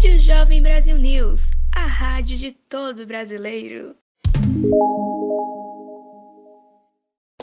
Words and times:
Rádio 0.00 0.18
Jovem 0.18 0.62
Brasil 0.62 0.96
News, 0.96 1.50
a 1.76 1.84
rádio 1.84 2.38
de 2.38 2.52
todo 2.52 3.06
brasileiro. 3.06 3.94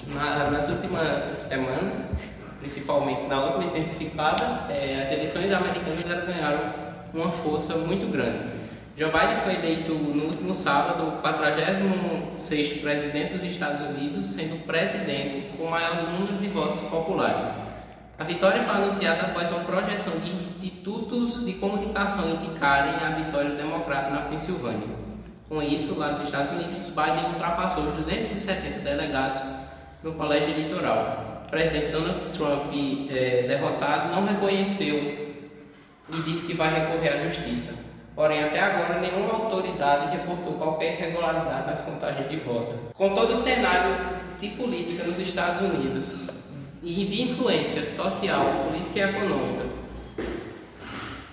Na, 0.07 0.49
nas 0.49 0.67
últimas 0.67 1.23
semanas, 1.23 2.07
principalmente 2.59 3.28
na 3.28 3.43
última 3.43 3.65
intensificada, 3.65 4.73
é, 4.73 4.99
as 5.04 5.12
eleições 5.12 5.51
americanas 5.51 6.04
ganharam 6.04 6.73
uma 7.13 7.31
força 7.31 7.75
muito 7.75 8.11
grande. 8.11 8.49
Joe 8.97 9.11
Biden 9.11 9.37
foi 9.43 9.53
eleito 9.53 9.93
no 9.93 10.25
último 10.25 10.55
sábado, 10.55 11.09
o 11.09 11.21
46º 11.21 12.81
presidente 12.81 13.33
dos 13.33 13.43
Estados 13.43 13.81
Unidos, 13.81 14.33
sendo 14.33 14.65
presidente 14.65 15.45
com 15.55 15.65
o 15.65 15.69
maior 15.69 16.09
número 16.09 16.39
de 16.39 16.47
votos 16.47 16.81
populares. 16.89 17.66
A 18.20 18.23
vitória 18.23 18.63
foi 18.63 18.75
anunciada 18.77 19.27
após 19.27 19.52
uma 19.52 19.59
projeção 19.59 20.11
de 20.17 20.31
institutos 20.31 21.45
de 21.45 21.54
comunicação 21.54 22.27
indicarem 22.27 22.95
a 22.95 23.11
vitória 23.11 23.52
democrata 23.52 24.09
na 24.09 24.21
Pensilvânia. 24.21 24.88
Com 25.48 25.62
isso, 25.62 25.93
lá 25.99 26.12
nos 26.12 26.21
Estados 26.21 26.49
Unidos, 26.49 26.90
Biden 26.90 27.31
ultrapassou 27.31 27.84
os 27.84 27.93
270 27.93 28.80
delegados 28.80 29.41
no 30.03 30.13
colégio 30.13 30.49
eleitoral. 30.49 31.43
O 31.45 31.49
presidente 31.52 31.91
Donald 31.91 32.35
Trump, 32.35 32.73
é, 33.12 33.45
derrotado, 33.48 34.16
não 34.16 34.26
reconheceu 34.26 34.95
e 36.12 36.21
disse 36.26 36.48
que 36.48 36.54
vai 36.54 36.73
recorrer 36.73 37.09
à 37.09 37.29
justiça. 37.29 37.76
Porém, 38.15 38.43
até 38.43 38.59
agora, 38.59 38.99
nenhuma 38.99 39.34
autoridade 39.34 40.18
reportou 40.18 40.54
qualquer 40.54 40.93
irregularidade 40.93 41.68
nas 41.68 41.84
contagens 41.84 42.27
de 42.27 42.38
voto. 42.38 42.76
Com 42.95 43.13
todo 43.13 43.34
o 43.34 43.38
cenário 43.38 43.95
de 44.40 44.49
política 44.49 45.04
nos 45.04 45.20
Estados 45.20 45.62
Unidos, 45.62 46.15
e 46.84 47.05
de 47.05 47.22
influência 47.23 47.86
social, 47.86 48.41
política 48.66 48.99
e 48.99 49.02
econômica. 49.02 49.66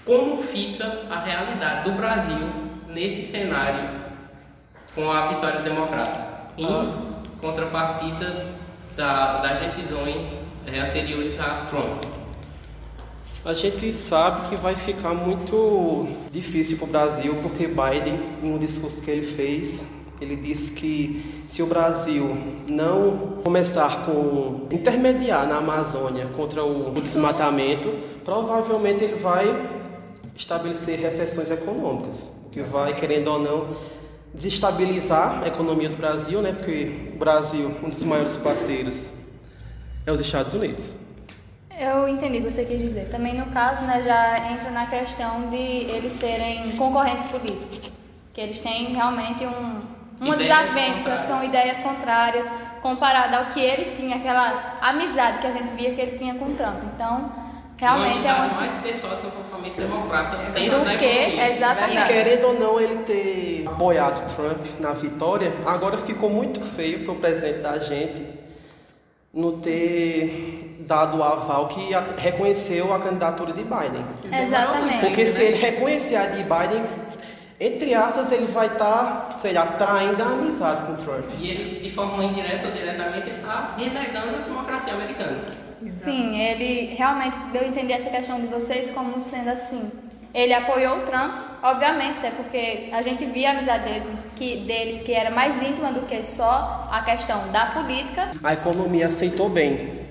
Como 0.04 0.42
fica 0.42 1.06
a 1.10 1.20
realidade 1.20 1.90
do 1.90 1.96
Brasil 1.96 2.36
nesse 2.88 3.22
cenário 3.22 3.88
com 4.94 5.10
a 5.10 5.28
vitória 5.28 5.60
democrata, 5.60 6.50
em 6.56 6.66
ah. 6.66 7.22
contrapartida 7.40 8.46
da, 8.96 9.38
das 9.38 9.60
decisões 9.60 10.26
é, 10.66 10.80
anteriores 10.80 11.40
a 11.40 11.66
Trump? 11.70 12.04
A 13.44 13.52
gente 13.52 13.92
sabe 13.92 14.48
que 14.48 14.56
vai 14.56 14.74
ficar 14.74 15.12
muito 15.12 16.08
difícil 16.32 16.78
para 16.78 16.86
o 16.86 16.88
Brasil, 16.88 17.34
porque 17.42 17.66
Biden, 17.66 18.18
em 18.42 18.52
um 18.52 18.58
discurso 18.58 19.02
que 19.02 19.10
ele 19.10 19.26
fez, 19.26 19.82
ele 20.24 20.36
disse 20.36 20.72
que 20.72 21.44
se 21.46 21.62
o 21.62 21.66
Brasil 21.66 22.36
não 22.66 23.42
começar 23.44 24.04
com 24.04 24.66
intermediar 24.70 25.46
na 25.46 25.58
Amazônia 25.58 26.26
contra 26.36 26.64
o 26.64 26.90
desmatamento, 27.00 27.92
provavelmente 28.24 29.04
ele 29.04 29.16
vai 29.16 29.46
estabelecer 30.34 30.98
recessões 30.98 31.50
econômicas, 31.50 32.30
o 32.46 32.50
que 32.50 32.62
vai, 32.62 32.94
querendo 32.94 33.28
ou 33.28 33.38
não, 33.38 33.68
desestabilizar 34.32 35.42
a 35.44 35.48
economia 35.48 35.88
do 35.88 35.96
Brasil, 35.96 36.42
né? 36.42 36.52
Porque 36.52 37.10
o 37.14 37.18
Brasil, 37.18 37.72
um 37.82 37.88
dos 37.88 38.02
maiores 38.02 38.36
parceiros, 38.36 39.12
é 40.06 40.10
os 40.10 40.20
Estados 40.20 40.52
Unidos. 40.52 40.96
Eu 41.78 42.08
entendi 42.08 42.38
o 42.38 42.42
que 42.42 42.50
você 42.50 42.64
quis 42.64 42.80
dizer. 42.80 43.08
Também 43.10 43.34
no 43.34 43.46
caso, 43.46 43.82
né, 43.82 44.02
já 44.02 44.52
entra 44.52 44.70
na 44.70 44.86
questão 44.86 45.50
de 45.50 45.56
eles 45.56 46.12
serem 46.12 46.72
concorrentes 46.76 47.26
políticos, 47.26 47.90
que 48.32 48.40
eles 48.40 48.58
têm 48.60 48.94
realmente 48.94 49.44
um 49.44 49.82
uma 50.20 50.36
desavença, 50.36 51.20
são 51.26 51.42
ideias 51.42 51.80
contrárias 51.80 52.52
comparada 52.80 53.38
ao 53.38 53.46
que 53.46 53.60
ele 53.60 53.96
tinha, 53.96 54.16
aquela 54.16 54.76
amizade 54.80 55.38
que 55.38 55.46
a 55.46 55.52
gente 55.52 55.72
via 55.74 55.94
que 55.94 56.00
ele 56.00 56.18
tinha 56.18 56.34
com 56.34 56.46
o 56.46 56.54
Trump. 56.54 56.82
Então, 56.94 57.32
realmente 57.76 58.20
uma 58.20 58.28
é 58.28 58.34
uma 58.34 58.54
mais 58.54 58.76
pessoal 58.76 59.16
que 59.16 59.26
o 59.26 59.30
comportamento 59.30 59.76
democrata 59.76 60.36
do 60.36 60.98
que 60.98 61.40
exatamente. 61.40 61.98
E 61.98 62.04
querendo 62.04 62.44
ou 62.46 62.54
não 62.58 62.80
ele 62.80 62.96
ter 63.04 63.66
apoiado 63.66 64.34
Trump 64.34 64.66
na 64.80 64.92
vitória, 64.92 65.52
agora 65.66 65.96
ficou 65.98 66.30
muito 66.30 66.60
feio 66.60 67.04
para 67.04 67.12
o 67.12 67.16
presidente 67.16 67.58
da 67.58 67.78
gente 67.78 68.22
não 69.32 69.58
ter 69.58 70.76
dado 70.86 71.18
o 71.18 71.22
aval 71.22 71.66
que 71.68 71.90
reconheceu 72.18 72.92
a 72.94 73.00
candidatura 73.00 73.52
de 73.52 73.64
Biden. 73.64 74.04
Exatamente. 74.30 75.00
Porque 75.00 75.26
se 75.26 75.42
ele 75.42 75.56
reconhecer 75.56 76.16
a 76.16 76.26
de 76.26 76.42
Biden, 76.42 76.84
entre 77.58 77.94
aspas, 77.94 78.32
ele 78.32 78.46
vai 78.46 78.66
estar, 78.66 79.28
tá, 79.30 79.38
sei 79.38 79.52
lá, 79.52 79.66
traindo 79.66 80.20
a 80.22 80.26
amizade 80.26 80.82
com 80.82 80.92
o 80.92 80.96
Trump. 80.96 81.30
E 81.38 81.50
ele, 81.50 81.80
de 81.80 81.90
forma 81.90 82.24
indireta 82.24 82.66
ou 82.66 82.72
diretamente, 82.72 83.30
está 83.30 83.74
renegando 83.78 84.36
a 84.36 84.48
democracia 84.48 84.92
americana. 84.92 85.40
Sim, 85.90 86.40
ele 86.40 86.94
realmente 86.94 87.36
deu 87.52 87.62
a 87.62 87.66
entender 87.66 87.92
essa 87.94 88.10
questão 88.10 88.40
de 88.40 88.48
vocês 88.48 88.90
como 88.90 89.20
sendo 89.22 89.50
assim. 89.50 89.90
Ele 90.32 90.52
apoiou 90.52 90.98
o 90.98 91.02
Trump, 91.02 91.32
obviamente, 91.62 92.18
até 92.18 92.30
porque 92.30 92.88
a 92.92 93.02
gente 93.02 93.24
via 93.26 93.50
a 93.50 93.52
amizade 93.52 93.84
dele, 93.84 94.18
que, 94.34 94.64
deles 94.66 95.02
que 95.02 95.12
era 95.12 95.30
mais 95.30 95.62
íntima 95.62 95.92
do 95.92 96.00
que 96.06 96.24
só 96.24 96.88
a 96.90 97.02
questão 97.02 97.52
da 97.52 97.66
política. 97.66 98.32
A 98.42 98.52
economia 98.52 99.06
aceitou 99.06 99.48
bem 99.48 100.06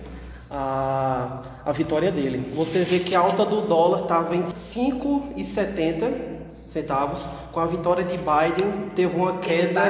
a, 0.50 1.42
a 1.66 1.72
vitória 1.74 2.10
dele. 2.10 2.54
Você 2.56 2.86
vê 2.86 3.00
que 3.00 3.14
a 3.14 3.20
alta 3.20 3.44
do 3.46 3.62
dólar 3.62 4.04
estava 4.04 4.34
em 4.34 4.44
5,70 4.44 6.33
centavos. 6.68 7.28
Com 7.52 7.60
a 7.60 7.66
vitória 7.66 8.04
de 8.04 8.18
Biden, 8.18 8.90
teve 8.96 9.16
uma 9.16 9.38
queda, 9.38 9.82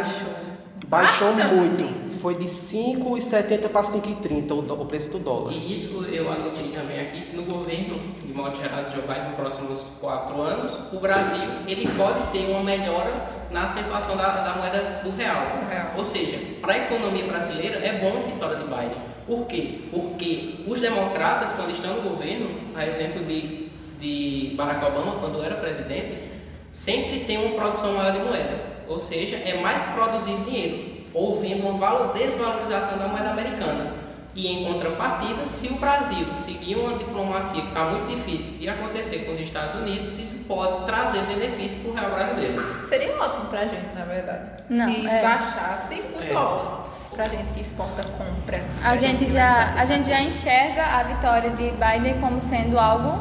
baixou, 0.87 1.33
baixou 1.33 1.33
muito. 1.33 2.03
Foi 2.19 2.35
de 2.35 2.45
5,70 2.45 3.67
para 3.67 3.81
5,30 3.81 4.51
o, 4.51 4.81
o 4.81 4.85
preço 4.85 5.11
do 5.11 5.19
dólar. 5.19 5.51
E 5.51 5.75
isso 5.75 6.05
eu 6.05 6.31
anotei 6.31 6.69
também 6.69 7.01
aqui 7.01 7.21
que 7.21 7.35
no 7.35 7.43
governo, 7.43 7.99
de 8.25 8.33
modo 8.33 8.55
geral, 8.55 8.85
de 8.85 8.95
Joe 8.95 9.01
Biden, 9.01 9.25
nos 9.25 9.35
próximos 9.35 9.91
quatro 9.99 10.41
anos, 10.41 10.73
o 10.93 10.99
Brasil 10.99 11.43
ele 11.67 11.85
pode 11.97 12.31
ter 12.31 12.49
uma 12.49 12.63
melhora 12.63 13.11
na 13.51 13.65
acentuação 13.65 14.15
da, 14.15 14.41
da 14.41 14.55
moeda 14.55 15.01
do 15.03 15.11
real. 15.11 15.41
real. 15.69 15.91
Ou 15.97 16.05
seja, 16.05 16.39
para 16.61 16.73
a 16.73 16.77
economia 16.77 17.25
brasileira 17.25 17.77
é 17.77 17.99
bom 17.99 18.17
a 18.17 18.31
vitória 18.31 18.55
de 18.55 18.63
Biden. 18.63 19.13
Por 19.27 19.45
quê? 19.45 19.79
Porque 19.89 20.55
os 20.67 20.81
democratas, 20.81 21.53
quando 21.53 21.71
estão 21.71 21.95
no 21.95 22.09
governo, 22.09 22.49
a 22.75 22.85
exemplo 22.85 23.23
de, 23.23 23.69
de 23.99 24.53
Barack 24.55 24.85
Obama, 24.85 25.15
quando 25.19 25.41
era 25.41 25.55
presidente, 25.55 26.32
sempre 26.73 27.21
tem 27.21 27.37
uma 27.37 27.55
produção 27.55 27.93
maior 27.93 28.11
de 28.11 28.19
moeda, 28.19 28.59
ou 28.89 28.97
seja, 28.97 29.37
é 29.37 29.61
mais 29.61 29.83
produzido 29.83 30.43
dinheiro, 30.43 31.05
ouvindo 31.13 31.65
uma 31.67 32.13
desvalorização 32.13 32.97
da 32.97 33.07
moeda 33.07 33.29
americana. 33.29 33.93
E 34.35 34.47
em 34.47 34.65
contrapartida, 34.65 35.47
se 35.47 35.67
o 35.67 35.75
Brasil 35.75 36.25
seguir 36.35 36.75
uma 36.75 36.97
diplomacia 36.97 37.61
que 37.61 37.67
está 37.67 37.85
muito 37.85 38.07
difícil 38.07 38.53
de 38.53 38.67
acontecer 38.67 39.19
com 39.19 39.31
os 39.31 39.39
Estados 39.39 39.75
Unidos, 39.75 40.17
isso 40.17 40.45
pode 40.45 40.85
trazer 40.85 41.21
benefício 41.21 41.77
para 41.81 41.91
o 41.91 41.93
real 41.93 42.09
brasileiro. 42.09 42.87
Seria 42.89 43.15
ótimo 43.21 43.45
para 43.45 43.59
a 43.59 43.65
gente, 43.65 43.95
na 43.95 44.05
verdade. 44.05 44.41
Não, 44.67 44.91
se 44.91 45.07
é. 45.07 45.21
baixasse 45.21 46.01
o 46.01 46.23
é. 46.23 46.33
dólar 46.33 46.83
para 47.11 47.25
a 47.25 47.29
gente 47.29 47.53
que 47.53 47.61
exporta 47.61 48.01
compra. 48.17 48.63
A 48.83 48.97
gente 48.97 49.31
já 49.31 49.75
a 49.75 49.85
gente 49.85 50.09
já 50.09 50.19
enxerga 50.19 50.83
a 50.83 51.03
vitória 51.03 51.51
de 51.51 51.71
Biden 51.71 52.19
como 52.19 52.41
sendo 52.41 52.79
algo 52.79 53.19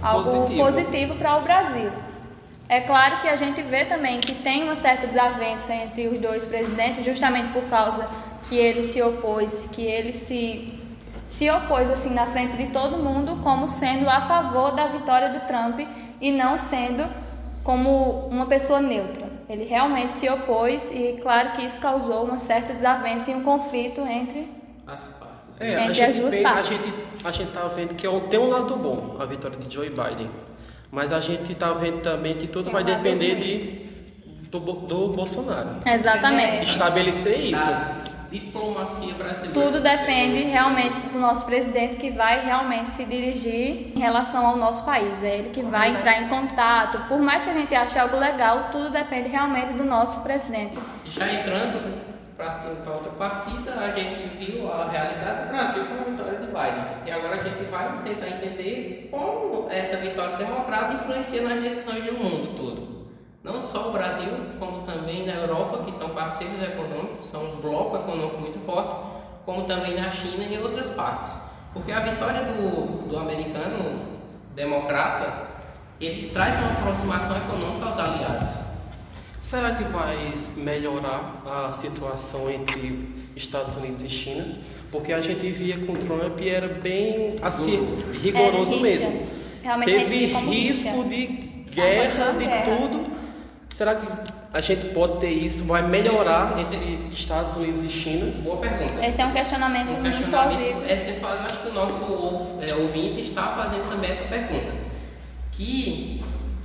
algo 0.00 0.48
positivo 0.56 1.16
para 1.16 1.38
o 1.38 1.42
Brasil. 1.42 1.90
É 2.72 2.80
claro 2.80 3.18
que 3.18 3.28
a 3.28 3.36
gente 3.36 3.60
vê 3.60 3.84
também 3.84 4.18
que 4.18 4.34
tem 4.34 4.64
uma 4.64 4.74
certa 4.74 5.06
desavença 5.06 5.74
entre 5.74 6.08
os 6.08 6.18
dois 6.18 6.46
presidentes, 6.46 7.04
justamente 7.04 7.52
por 7.52 7.64
causa 7.64 8.08
que 8.48 8.56
ele 8.56 8.82
se 8.82 9.02
opôs, 9.02 9.68
que 9.70 9.82
ele 9.82 10.10
se 10.10 10.72
se 11.28 11.50
opôs 11.50 11.90
assim 11.90 12.14
na 12.14 12.24
frente 12.24 12.56
de 12.56 12.68
todo 12.68 12.96
mundo 12.96 13.40
como 13.42 13.68
sendo 13.68 14.08
a 14.08 14.22
favor 14.22 14.70
da 14.70 14.86
vitória 14.86 15.28
do 15.28 15.46
Trump 15.46 15.80
e 16.18 16.32
não 16.32 16.56
sendo 16.56 17.06
como 17.62 18.26
uma 18.30 18.46
pessoa 18.46 18.80
neutra. 18.80 19.26
Ele 19.50 19.64
realmente 19.64 20.14
se 20.14 20.30
opôs 20.30 20.90
e 20.92 21.18
claro 21.20 21.52
que 21.52 21.62
isso 21.66 21.78
causou 21.78 22.24
uma 22.24 22.38
certa 22.38 22.72
desavença 22.72 23.30
e 23.30 23.34
um 23.34 23.42
conflito 23.42 24.00
entre 24.00 24.50
as 24.86 25.04
partes. 25.08 25.60
É, 25.60 25.84
entre 25.84 26.02
as 26.02 26.14
duas 26.14 26.38
partes. 26.38 26.70
A 26.70 26.86
gente 26.86 27.12
a 27.26 27.30
gente 27.30 27.48
está 27.48 27.68
vendo 27.68 27.94
que 27.94 28.06
é 28.06 28.20
tem 28.30 28.40
um 28.40 28.48
lado 28.48 28.76
bom 28.76 29.16
a 29.20 29.26
vitória 29.26 29.58
de 29.58 29.72
Joe 29.72 29.90
Biden 29.90 30.30
mas 30.92 31.10
a 31.10 31.20
gente 31.20 31.52
está 31.52 31.72
vendo 31.72 32.02
também 32.02 32.34
que 32.34 32.46
tudo 32.46 32.70
vai 32.70 32.84
depender 32.84 33.36
de, 33.36 34.50
do, 34.50 34.60
do 34.60 35.08
Bolsonaro. 35.08 35.78
Exatamente. 35.86 36.64
Estabelecer 36.64 37.40
isso. 37.40 37.70
diplomacia 38.30 39.14
brasileira. 39.14 39.54
Tudo 39.54 39.80
depende 39.80 40.42
realmente 40.42 40.94
do 41.10 41.18
nosso 41.18 41.46
presidente 41.46 41.96
que 41.96 42.10
vai 42.10 42.44
realmente 42.44 42.90
se 42.90 43.06
dirigir 43.06 43.96
em 43.96 43.98
relação 43.98 44.46
ao 44.46 44.58
nosso 44.58 44.84
país. 44.84 45.24
É 45.24 45.38
ele 45.38 45.48
que 45.48 45.62
vai 45.62 45.96
entrar 45.96 46.20
em 46.20 46.28
contato. 46.28 47.08
Por 47.08 47.20
mais 47.20 47.42
que 47.42 47.48
a 47.48 47.54
gente 47.54 47.74
ache 47.74 47.98
algo 47.98 48.18
legal, 48.18 48.68
tudo 48.70 48.90
depende 48.90 49.30
realmente 49.30 49.72
do 49.72 49.84
nosso 49.84 50.20
presidente. 50.20 50.78
Já 51.06 51.32
entrando 51.32 52.11
para 52.50 52.94
outra 52.94 53.10
partida, 53.12 53.72
a 53.72 53.90
gente 53.90 54.36
viu 54.36 54.72
a 54.72 54.88
realidade 54.88 55.44
do 55.44 55.48
Brasil 55.48 55.84
com 55.84 55.94
a 55.94 56.10
vitória 56.10 56.38
de 56.38 56.46
Biden. 56.46 57.06
E 57.06 57.10
agora 57.10 57.40
a 57.40 57.42
gente 57.42 57.64
vai 57.64 58.02
tentar 58.02 58.28
entender 58.28 59.08
como 59.10 59.70
essa 59.70 59.96
vitória 59.96 60.36
democrática 60.36 60.94
influencia 60.94 61.42
nas 61.42 61.60
decisões 61.60 62.04
do 62.04 62.12
mundo 62.14 62.56
todo. 62.56 62.92
Não 63.44 63.60
só 63.60 63.88
o 63.88 63.92
Brasil, 63.92 64.30
como 64.58 64.82
também 64.82 65.26
na 65.26 65.34
Europa, 65.34 65.84
que 65.84 65.92
são 65.92 66.08
parceiros 66.10 66.60
econômicos, 66.62 67.28
são 67.28 67.44
um 67.44 67.56
bloco 67.60 67.96
econômico 67.96 68.40
muito 68.40 68.64
forte, 68.64 68.94
como 69.44 69.64
também 69.64 70.00
na 70.00 70.10
China 70.10 70.44
e 70.44 70.54
em 70.54 70.62
outras 70.62 70.90
partes. 70.90 71.32
Porque 71.72 71.90
a 71.90 72.00
vitória 72.00 72.42
do, 72.42 73.08
do 73.08 73.18
americano 73.18 74.00
democrata 74.54 75.50
ele 76.00 76.30
traz 76.30 76.56
uma 76.56 76.72
aproximação 76.72 77.36
econômica 77.36 77.86
aos 77.86 77.98
aliados. 77.98 78.71
Será 79.42 79.72
que 79.72 79.82
vai 79.84 80.32
melhorar 80.56 81.42
a 81.44 81.72
situação 81.72 82.48
entre 82.48 83.12
Estados 83.34 83.74
Unidos 83.74 84.00
e 84.00 84.08
China? 84.08 84.46
Porque 84.92 85.12
a 85.12 85.20
gente 85.20 85.50
via 85.50 85.78
com 85.84 85.96
Trump 85.96 86.40
e 86.40 86.48
era 86.48 86.68
bem 86.68 87.34
assim, 87.42 88.04
rigoroso 88.22 88.80
mesmo. 88.80 89.26
Realmente 89.60 89.90
Teve 89.90 90.26
risco 90.26 91.04
de 91.08 91.26
guerra, 91.74 92.32
de 92.38 92.44
guerra. 92.44 92.78
tudo. 92.78 93.04
Será 93.68 93.96
que 93.96 94.06
a 94.52 94.60
gente 94.60 94.86
pode 94.90 95.18
ter 95.18 95.30
isso? 95.30 95.64
Vai 95.64 95.82
melhorar 95.88 96.56
entre 96.60 97.08
Estados 97.12 97.56
Unidos 97.56 97.82
e 97.82 97.88
China? 97.88 98.30
Boa 98.44 98.58
pergunta. 98.58 99.04
Esse 99.04 99.22
é 99.22 99.26
um 99.26 99.32
questionamento 99.32 99.88
Um 99.88 99.92
muito 99.94 100.04
questionamento 100.04 100.50
plausível. 100.50 100.82
é 100.84 101.20
eu 101.20 101.46
acho 101.46 101.58
que 101.62 101.68
o 101.68 101.72
nosso 101.72 102.04
é, 102.60 102.74
ouvinte 102.74 103.22
está 103.22 103.56
fazendo 103.56 103.90
também 103.90 104.10
essa 104.12 104.22
pergunta. 104.22 104.72
Que, 105.50 106.21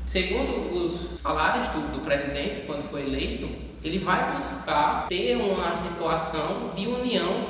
segundo 0.08 0.74
os 0.86 1.20
salários 1.22 1.68
do, 1.70 1.92
do 1.92 2.00
presidente, 2.00 2.62
quando 2.66 2.90
foi 2.90 3.02
eleito, 3.04 3.48
ele 3.84 4.00
vai 4.00 4.36
buscar 4.36 5.06
ter 5.08 5.36
uma 5.36 5.76
situação 5.76 6.72
de 6.76 6.88
união 6.88 7.46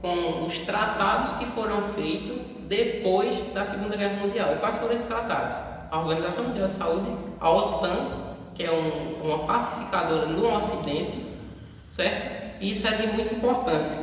com 0.00 0.44
os 0.46 0.58
tratados 0.60 1.32
que 1.32 1.44
foram 1.46 1.82
feitos 1.82 2.36
depois 2.68 3.36
da 3.52 3.66
Segunda 3.66 3.96
Guerra 3.96 4.24
Mundial. 4.24 4.54
E 4.54 4.58
quais 4.58 4.76
foram 4.76 4.92
esses 4.94 5.06
tratados? 5.06 5.52
A 5.90 5.98
Organização 5.98 6.44
Mundial 6.44 6.68
de 6.68 6.74
Saúde, 6.74 7.10
a 7.40 7.50
OTAN, 7.50 8.08
que 8.54 8.64
é 8.64 8.72
um- 8.72 9.16
uma 9.22 9.40
pacificadora 9.40 10.26
no 10.26 10.56
Ocidente, 10.56 11.24
certo? 11.90 12.56
E 12.60 12.70
isso 12.70 12.86
é 12.88 12.92
de 12.92 13.06
muita 13.08 13.34
importância. 13.34 13.94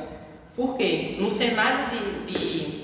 Por 0.56 0.78
quê? 0.78 1.18
No 1.20 1.32
cenário 1.32 1.78
de, 1.90 2.32
de, 2.32 2.83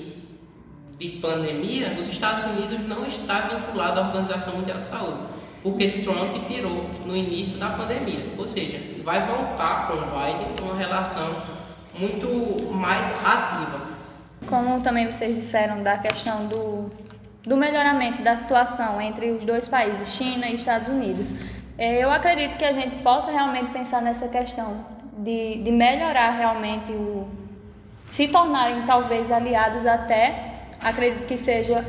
de 1.00 1.08
pandemia, 1.12 1.96
os 1.98 2.06
Estados 2.08 2.44
Unidos 2.44 2.86
não 2.86 3.06
está 3.06 3.40
vinculado 3.40 4.00
à 4.00 4.02
Organização 4.08 4.54
Mundial 4.54 4.80
de 4.80 4.86
Saúde, 4.86 5.18
porque 5.62 5.88
Trump 6.02 6.46
tirou 6.46 6.84
no 7.06 7.16
início 7.16 7.56
da 7.56 7.70
pandemia. 7.70 8.34
Ou 8.36 8.46
seja, 8.46 8.78
vai 9.02 9.18
voltar 9.20 9.88
com 9.88 9.96
Biden 9.96 10.62
uma 10.62 10.76
relação 10.76 11.26
muito 11.98 12.70
mais 12.74 13.10
ativa. 13.24 13.80
Como 14.46 14.80
também 14.82 15.10
vocês 15.10 15.34
disseram 15.34 15.82
da 15.82 15.96
questão 15.96 16.46
do, 16.46 16.90
do 17.44 17.56
melhoramento 17.56 18.20
da 18.20 18.36
situação 18.36 19.00
entre 19.00 19.30
os 19.30 19.42
dois 19.42 19.68
países, 19.68 20.14
China 20.14 20.48
e 20.48 20.54
Estados 20.54 20.90
Unidos, 20.90 21.34
eh, 21.78 22.04
eu 22.04 22.10
acredito 22.10 22.58
que 22.58 22.64
a 22.64 22.72
gente 22.72 22.96
possa 22.96 23.30
realmente 23.30 23.70
pensar 23.70 24.02
nessa 24.02 24.28
questão 24.28 24.84
de, 25.16 25.62
de 25.62 25.72
melhorar 25.72 26.30
realmente 26.32 26.92
o. 26.92 27.26
se 28.10 28.28
tornarem 28.28 28.82
talvez 28.82 29.30
aliados 29.30 29.86
até, 29.86 30.50
acredito 30.82 31.26
que 31.26 31.36
seja 31.36 31.84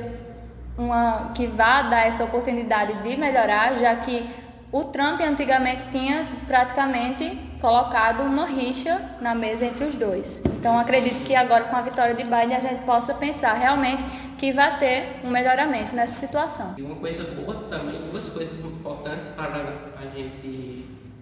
uma 0.78 1.32
que 1.36 1.48
vá 1.48 1.84
dar 1.84 2.08
essa 2.08 2.24
oportunidade 2.24 3.02
de 3.04 3.18
melhorar, 3.18 3.78
já 3.78 3.96
que 3.96 4.30
o 4.72 4.86
Trump 4.86 5.20
antigamente 5.22 5.86
tinha 5.88 6.26
praticamente 6.48 7.38
colocado 7.60 8.22
uma 8.24 8.46
rixa 8.46 9.00
na 9.22 9.36
mesa 9.36 9.66
entre 9.66 9.86
os 9.86 9.96
dois. 9.96 10.42
Então 10.46 10.80
acredito 10.80 11.24
que 11.24 11.36
agora 11.36 11.66
com 11.66 11.76
a 11.76 11.82
vitória 11.82 12.16
de 12.16 12.24
Biden 12.24 12.56
a 12.56 12.60
gente 12.60 12.84
possa 12.84 13.14
pensar 13.14 13.54
realmente 13.54 14.04
que 14.38 14.52
vai 14.52 14.78
ter 14.80 15.20
um 15.24 15.30
melhoramento 15.30 15.96
nessa 15.96 16.26
situação. 16.26 16.74
E 16.78 16.82
uma 16.82 16.96
coisa 16.96 17.24
boa 17.36 17.54
também, 17.70 18.00
duas 18.12 18.30
coisas 18.30 18.58
importantes 18.58 19.28
para 19.28 19.76
a 20.00 20.16
gente 20.16 20.61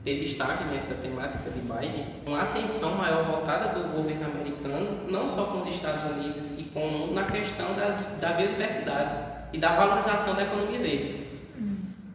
ter 0.03 0.19
destaque 0.21 0.63
nessa 0.65 0.93
temática 0.95 1.49
de 1.49 1.59
Biden, 1.59 2.05
uma 2.25 2.41
atenção 2.41 2.95
maior 2.95 3.25
voltada 3.25 3.77
do 3.77 3.89
governo 3.95 4.25
americano, 4.25 5.09
não 5.09 5.27
só 5.27 5.45
com 5.45 5.59
os 5.59 5.67
Estados 5.67 6.03
Unidos 6.11 6.57
e 6.57 6.63
como 6.73 7.13
na 7.13 7.23
questão 7.23 7.73
da, 7.75 7.97
da 8.19 8.33
biodiversidade 8.33 9.29
e 9.51 9.57
da 9.57 9.75
valorização 9.75 10.35
da 10.35 10.43
economia 10.43 10.79
verde, 10.79 11.27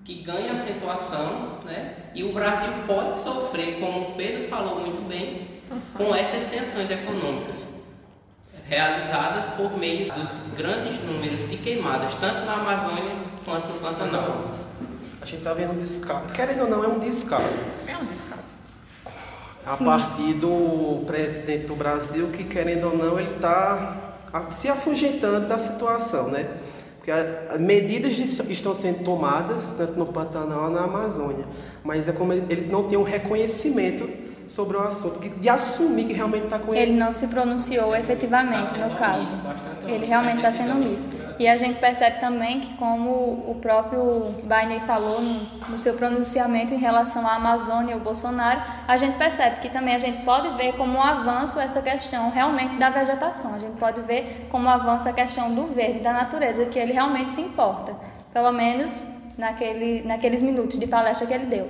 que 0.05 0.23
ganha 0.23 0.53
acentuação, 0.53 1.61
né? 1.65 1.95
E 2.15 2.23
o 2.23 2.33
Brasil 2.33 2.71
pode 2.87 3.19
sofrer, 3.19 3.81
como 3.81 4.01
o 4.01 4.15
Pedro 4.15 4.49
falou 4.49 4.81
muito 4.81 5.07
bem, 5.09 5.49
com 5.97 6.15
essas 6.15 6.43
sanções 6.45 6.91
econômicas 6.91 7.67
realizadas 8.69 9.47
por 9.57 9.77
meio 9.79 10.13
dos 10.13 10.39
grandes 10.57 10.99
números 11.05 11.49
de 11.49 11.57
queimadas, 11.59 12.15
tanto 12.15 12.47
na 12.47 12.55
Amazônia 12.55 13.13
quanto 13.45 13.69
no 13.69 13.79
Pantanal. 13.81 14.64
A 15.25 15.27
gente 15.27 15.39
está 15.39 15.55
vendo 15.55 15.73
um 15.73 15.79
descaso. 15.79 16.29
Querendo 16.35 16.65
ou 16.65 16.69
não, 16.69 16.85
é 16.85 16.87
um 16.87 16.99
descaso. 16.99 17.47
É 17.89 17.97
um 17.97 18.05
descaso. 18.05 18.43
A 19.65 19.75
Sim. 19.75 19.85
partir 19.87 20.35
do 20.35 21.03
presidente 21.07 21.65
do 21.65 21.75
Brasil, 21.75 22.29
que 22.29 22.45
querendo 22.45 22.89
ou 22.89 22.95
não, 22.99 23.19
ele 23.19 23.31
está 23.37 24.19
se 24.51 24.69
afugentando 24.69 25.49
da 25.49 25.57
situação, 25.57 26.29
né? 26.29 26.47
Porque 26.99 27.11
medidas 27.59 28.19
es- 28.19 28.39
estão 28.51 28.75
sendo 28.75 29.03
tomadas, 29.03 29.73
tanto 29.79 29.95
no 29.99 30.05
Pantanal 30.05 30.69
na 30.71 30.83
Amazônia, 30.83 31.47
mas 31.83 32.07
é 32.07 32.13
como 32.13 32.35
ele 32.35 32.69
não 32.71 32.85
tem 32.87 32.99
um 32.99 33.03
reconhecimento 33.03 34.07
sobre 34.49 34.77
o 34.77 34.83
assunto, 34.83 35.19
que- 35.21 35.29
de 35.29 35.49
assumir 35.49 36.05
que 36.05 36.13
realmente 36.13 36.45
está 36.45 36.59
com 36.59 36.75
Ele 36.75 36.93
não 36.93 37.15
se 37.15 37.27
pronunciou 37.29 37.95
efetivamente 37.97 38.71
Tá 38.71 38.87
no 38.87 38.95
caso. 38.97 39.37
bastante 39.37 39.75
Ele 39.87 40.07
realmente 40.07 40.37
está 40.37 40.49
tá 40.51 40.55
sendo 40.57 40.73
omisso. 40.73 41.09
E 41.39 41.47
a 41.49 41.57
gente 41.57 41.79
percebe 41.79 42.19
também 42.21 42.61
que, 42.61 42.75
como 42.75 43.11
o 43.11 43.59
próprio 43.61 44.35
Biden 44.45 44.81
falou 44.81 45.21
no, 45.21 45.41
no 45.69 45.79
seu 45.79 45.95
pronunciamento 45.95 46.73
em 46.73 46.79
relação 46.79 47.27
à 47.27 47.35
Amazônia 47.35 47.91
e 47.91 47.95
ao 47.95 48.01
Bolsonaro, 48.01 48.63
a 48.89 48.97
gente 48.97 49.17
percebe 49.19 49.61
que 49.61 49.69
também 49.69 49.95
a 49.95 49.99
gente 49.99 50.25
pode 50.25 50.49
ver 50.57 50.73
como 50.75 50.97
um 50.99 51.03
avanço 51.03 51.59
essa 51.61 51.83
questão 51.83 52.31
realmente 52.31 52.77
da 52.77 52.89
vegetação. 52.91 53.55
A 53.55 53.59
gente 53.59 53.77
pode 53.77 54.01
ver 54.03 54.47
como 54.51 54.67
um 54.67 54.71
avanço 54.71 55.09
a 55.09 55.13
questão 55.13 55.55
do 55.55 55.67
verde, 55.75 56.01
da 56.01 56.13
natureza, 56.13 56.67
que 56.67 56.79
ele 56.79 56.93
realmente 56.93 57.33
se 57.33 57.41
importa. 57.41 57.95
Pelo 58.33 58.53
menos 58.53 59.07
naquele, 59.37 60.03
naqueles 60.07 60.41
minutos 60.41 60.79
de 60.79 60.87
palestra 60.87 61.27
que 61.27 61.33
ele 61.35 61.47
deu. 61.47 61.69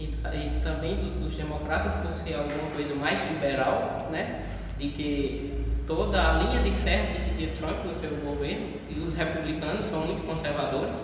E, 0.00 0.04
e 0.04 0.60
também 0.62 0.96
do- 0.96 1.24
dos 1.24 1.36
democratas 1.36 1.92
por 1.94 2.14
ser 2.14 2.34
alguma 2.34 2.70
coisa 2.74 2.94
mais 2.94 3.20
liberal, 3.30 4.08
né? 4.10 4.46
De 4.78 4.88
que 4.88 5.62
toda 5.86 6.16
a 6.18 6.32
linha 6.34 6.62
de 6.62 6.70
ferro 6.72 7.12
que 7.12 7.20
seguia 7.20 7.48
Trump 7.58 7.84
no 7.84 7.92
seu 7.92 8.08
governo 8.24 8.66
e 8.88 8.98
os 8.98 9.12
republicanos 9.14 9.84
são 9.84 10.00
muito 10.06 10.26
conservadores, 10.26 10.96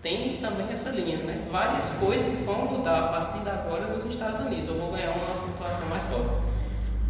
tem 0.00 0.36
também 0.38 0.66
essa 0.70 0.90
linha, 0.90 1.18
né? 1.18 1.42
Várias 1.50 1.90
coisas 2.00 2.32
vão 2.44 2.66
mudar 2.66 2.98
a 2.98 3.08
partir 3.08 3.40
de 3.40 3.50
agora 3.50 3.86
nos 3.88 4.04
Estados 4.04 4.38
Unidos, 4.40 4.68
ou 4.68 4.76
vão 4.76 4.92
ganhar 4.92 5.10
uma 5.10 5.34
situação 5.34 5.88
mais 5.90 6.04
forte. 6.04 6.52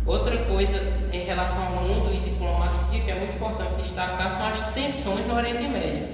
Outra 0.06 0.36
coisa 0.46 0.78
em 1.12 1.24
relação 1.24 1.62
ao 1.62 1.84
mundo 1.84 2.12
e 2.12 2.20
diplomacia 2.30 3.00
que 3.00 3.10
é 3.10 3.14
muito 3.14 3.36
importante 3.36 3.82
destacar 3.82 4.30
são 4.30 4.48
as 4.48 4.74
tensões 4.74 5.26
no 5.26 5.36
Oriente 5.36 5.62
Médio, 5.68 6.08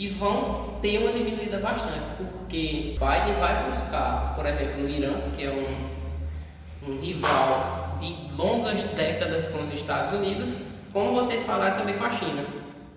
que 0.00 0.08
vão 0.08 0.78
ter 0.80 0.96
uma 0.96 1.12
diminuída 1.12 1.58
bastante, 1.58 2.00
porque 2.16 2.96
Biden 2.98 3.38
vai 3.38 3.68
buscar, 3.68 4.32
por 4.34 4.46
exemplo, 4.46 4.80
no 4.80 4.88
Irã, 4.88 5.12
que 5.36 5.44
é 5.44 5.50
um, 5.50 6.90
um 6.90 6.98
rival 7.02 7.98
de 8.00 8.16
longas 8.34 8.82
décadas 8.82 9.48
com 9.48 9.62
os 9.62 9.70
Estados 9.74 10.12
Unidos, 10.12 10.56
como 10.90 11.12
vocês 11.12 11.42
falaram 11.42 11.76
também 11.76 11.98
com 11.98 12.06
a 12.06 12.10
China. 12.12 12.46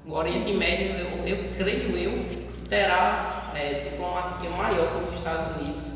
O 0.08 0.13
Oriente 0.13 0.54
Médio, 0.54 0.96
eu, 0.96 1.28
eu 1.28 1.50
creio 1.58 1.98
eu, 1.98 2.12
que 2.12 2.48
terá 2.70 3.51
é, 3.54 3.82
diplomacia 3.82 4.50
maior 4.51 4.94
com 4.94 5.10
os 5.10 5.16
Estados 5.16 5.58
Unidos 5.58 5.94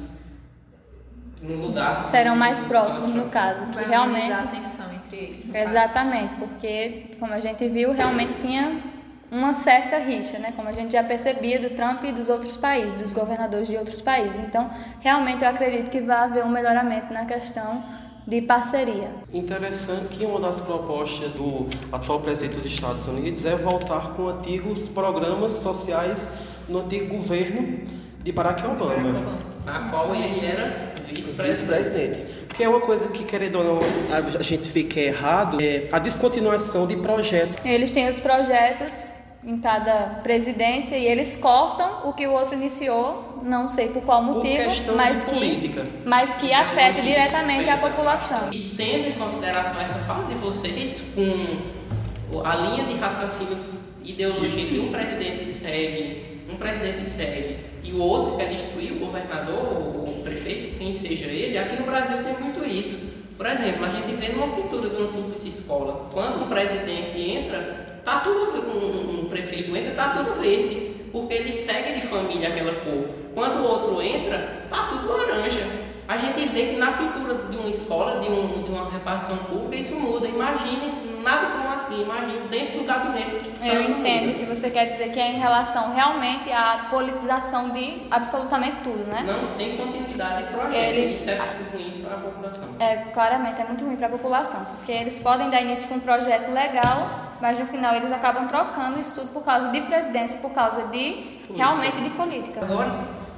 no 1.42 1.68
lugar. 1.68 2.10
Serão 2.12 2.36
mais 2.36 2.66
próximos, 2.66 3.14
no 3.14 3.30
caso, 3.30 3.66
que 3.68 3.76
Vai 3.76 3.88
realmente. 3.88 4.34
a 4.34 4.48
tensão 4.48 4.94
entre 4.94 5.16
eles. 5.16 5.46
no 5.46 5.54
caso. 5.54 5.70
Exatamente, 5.70 6.34
porque, 6.36 7.16
como 7.18 7.32
a 7.32 7.40
gente 7.40 7.66
viu, 7.70 7.94
realmente 7.94 8.34
tinha 8.42 8.97
uma 9.32 9.54
certa 9.54 9.98
rixa, 9.98 10.40
né? 10.40 10.54
Como 10.56 10.70
a 10.70 10.74
gente 10.74 10.94
já 10.94 11.04
percebia 11.04 11.60
do 11.60 11.72
Trump 11.72 12.04
e 12.04 12.12
dos 12.12 12.30
outros 12.30 12.56
países, 12.56 12.94
dos 12.94 13.12
governadores 13.12 13.68
de 13.68 13.76
outros 13.76 14.02
países. 14.02 14.40
Então, 14.40 14.70
realmente 15.02 15.44
eu 15.44 15.50
acredito 15.50 15.90
que 15.90 16.02
vai 16.02 16.18
haver 16.18 16.46
um 16.46 16.50
melhoramento 16.50 17.12
na 17.12 17.26
questão 17.26 17.84
de 18.26 18.42
parceria. 18.42 19.10
Interessante 19.34 20.18
que 20.18 20.26
uma 20.26 20.40
das 20.40 20.60
propostas 20.60 21.36
do 21.36 21.68
atual 21.92 22.20
presidente 22.20 22.58
dos 22.58 22.66
Estados 22.66 23.06
Unidos 23.06 23.46
é 23.46 23.56
voltar 23.56 24.14
com 24.16 24.28
antigos 24.28 24.90
programas 24.90 25.54
sociais 25.54 26.30
no 26.68 26.80
antigo 26.80 27.16
governo 27.16 27.86
de 28.24 28.32
Barack 28.32 28.66
Obama. 28.66 29.48
Na 29.66 29.90
qual 29.90 30.14
ele 30.14 30.46
era 30.46 30.94
vice-presidente. 31.08 31.48
Vice-presidente. 31.48 32.38
Porque 32.48 32.64
é 32.64 32.70
uma 32.70 32.82
coisa 32.82 33.10
que, 33.10 33.24
querendo 33.24 33.60
ou 33.60 33.64
não, 33.64 33.80
a 34.14 34.44
gente 34.44 34.70
fica 34.70 35.00
errado, 35.00 35.62
é 35.62 35.88
a 35.92 36.00
descontinuação 36.00 36.88
de 36.88 36.96
projetos. 36.98 37.58
Eles 37.64 37.92
têm 37.92 38.10
os 38.10 38.20
projetos 38.20 39.06
em 39.46 39.58
cada 39.60 40.20
presidência 40.24 40.98
e 40.98 41.06
eles 41.06 41.36
cortam 41.36 42.10
o 42.10 42.14
que 42.14 42.28
o 42.28 42.32
outro 42.32 42.56
iniciou, 42.56 43.40
não 43.44 43.70
sei 43.70 43.90
por 43.90 44.02
qual 44.04 44.24
Por 44.26 44.36
motivo, 44.36 44.64
questão 44.64 44.96
mas 44.96 45.24
que, 45.24 45.32
política. 45.32 45.86
mas 46.06 46.36
que 46.36 46.52
afeta 46.52 47.02
diretamente 47.02 47.70
a 47.70 47.78
população. 47.78 48.52
E 48.52 48.74
tendo 48.76 49.10
em 49.10 49.14
consideração 49.14 49.80
essa 49.82 49.96
fala 50.00 50.26
de 50.26 50.36
vocês, 50.36 51.02
com 51.16 52.42
a 52.44 52.56
linha 52.56 52.84
de 52.86 52.96
raciocínio, 52.96 53.58
ideologia 54.04 54.66
que 54.66 54.80
um 54.80 54.92
presidente 54.92 55.46
segue, 55.46 56.40
um 56.52 56.56
presidente 56.56 57.06
segue, 57.06 57.58
e 57.84 57.94
o 57.94 58.00
outro 58.00 58.36
quer 58.38 58.50
destruir 58.50 58.94
o 58.94 59.00
governador, 59.00 59.56
o 59.56 60.22
prefeito, 60.24 60.78
quem 60.78 60.94
seja 60.94 61.26
ele, 61.28 61.58
aqui 61.58 61.78
no 61.78 61.86
Brasil 61.86 62.18
tem 62.24 62.34
muito 62.40 62.66
isso. 62.66 63.16
Por 63.38 63.46
exemplo, 63.46 63.86
a 63.86 63.90
gente 63.90 64.14
vê 64.16 64.30
numa 64.34 64.48
cultura 64.48 64.90
de 64.90 64.96
uma 64.96 65.08
simples 65.08 65.46
escola, 65.46 66.10
quando 66.12 66.44
um 66.44 66.48
presidente 66.50 67.18
entra, 67.20 67.86
tá 68.08 68.22
tudo 68.22 68.54
um, 68.72 69.20
um 69.20 69.26
prefeito 69.26 69.76
entra, 69.76 69.94
tá 69.94 70.12
tudo 70.12 70.40
verde. 70.40 70.96
porque 71.12 71.34
ele 71.34 71.52
segue 71.52 72.00
de 72.00 72.08
família 72.08 72.48
aquela 72.48 72.74
cor. 72.76 73.10
Quando 73.36 73.58
o 73.58 73.64
outro 73.64 74.02
entra, 74.02 74.66
tá 74.70 74.88
tudo 74.90 75.12
laranja. 75.12 75.68
A 76.08 76.16
gente 76.16 76.48
vê 76.48 76.68
que 76.68 76.78
na 76.78 76.94
pintura 76.94 77.34
de 77.50 77.58
uma 77.58 77.70
escola, 77.70 78.22
de, 78.22 78.30
um, 78.30 78.64
de 78.64 78.70
uma 78.70 78.90
repartição 78.90 79.36
pública, 79.38 79.76
isso 79.76 79.96
muda. 79.96 80.26
Imagine, 80.26 80.94
nada 81.28 81.48
como 81.48 81.74
assim, 81.76 82.02
imagine 82.04 82.48
dentro 82.50 82.80
do 82.80 82.84
gabinete. 82.86 83.52
Eu 83.62 83.82
entendo 83.92 84.38
que 84.40 84.46
você 84.46 84.70
quer 84.70 84.86
dizer 84.86 85.12
que 85.12 85.20
é 85.20 85.32
em 85.32 85.40
relação 85.40 85.94
realmente 85.94 86.52
à 86.52 86.88
politização 86.90 87.70
de 87.72 88.08
absolutamente 88.10 88.78
tudo, 88.84 89.04
né? 89.12 89.24
Não 89.28 89.56
tem 89.58 89.76
continuidade 89.76 90.44
de 90.44 90.50
projeto. 90.54 90.74
Eles- 90.76 91.12
Isso 91.22 91.30
é 91.30 91.36
muito 91.36 91.72
ruim 91.74 92.02
para 92.06 92.16
a 92.16 92.20
população. 92.20 92.64
É, 92.80 92.96
claramente, 93.14 93.62
é 93.62 93.66
muito 93.66 93.84
ruim 93.86 93.96
para 93.98 94.08
a 94.08 94.10
população, 94.10 94.64
porque 94.66 94.92
eles 94.92 95.20
podem 95.20 95.50
dar 95.50 95.62
início 95.62 95.88
com 95.90 95.96
um 95.96 96.00
projeto 96.00 96.50
legal, 96.52 97.10
mas 97.42 97.60
no 97.60 97.66
final 97.68 97.94
eles 97.96 98.12
acabam 98.12 98.48
trocando 98.48 99.00
isso 99.00 99.16
tudo 99.16 99.34
por 99.34 99.44
causa 99.44 99.70
de 99.70 99.82
presidência, 99.82 100.38
por 100.40 100.52
causa 100.54 100.88
de 100.88 101.38
realmente 101.56 102.00
de 102.02 102.10
política. 102.12 102.62
Agora, 102.62 102.92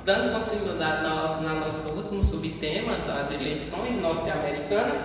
dando 0.06 0.32
continuidade 0.40 1.04
na, 1.04 1.42
na 1.42 1.54
nosso 1.66 1.88
último 1.90 2.24
subtema 2.24 2.94
das 3.08 3.32
eleições 3.32 4.02
norte-americanas, 4.02 5.02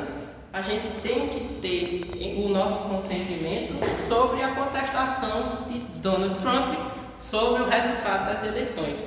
a 0.54 0.62
gente 0.62 0.87
tem 1.02 1.28
que 1.28 1.58
ter 1.61 2.37
o 2.38 2.49
nosso 2.49 2.78
consentimento 2.88 3.75
sobre 3.99 4.40
a 4.40 4.54
contestação 4.54 5.62
de 5.66 5.80
Donald 5.99 6.40
Trump 6.40 6.76
sobre 7.16 7.62
o 7.62 7.68
resultado 7.68 8.26
das 8.26 8.44
eleições, 8.44 9.04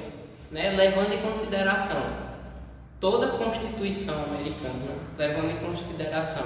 né? 0.51 0.71
levando 0.71 1.13
em 1.13 1.21
consideração 1.21 2.01
toda 2.99 3.27
a 3.27 3.29
Constituição 3.37 4.15
americana, 4.25 4.91
levando 5.17 5.51
em 5.51 5.65
consideração 5.65 6.43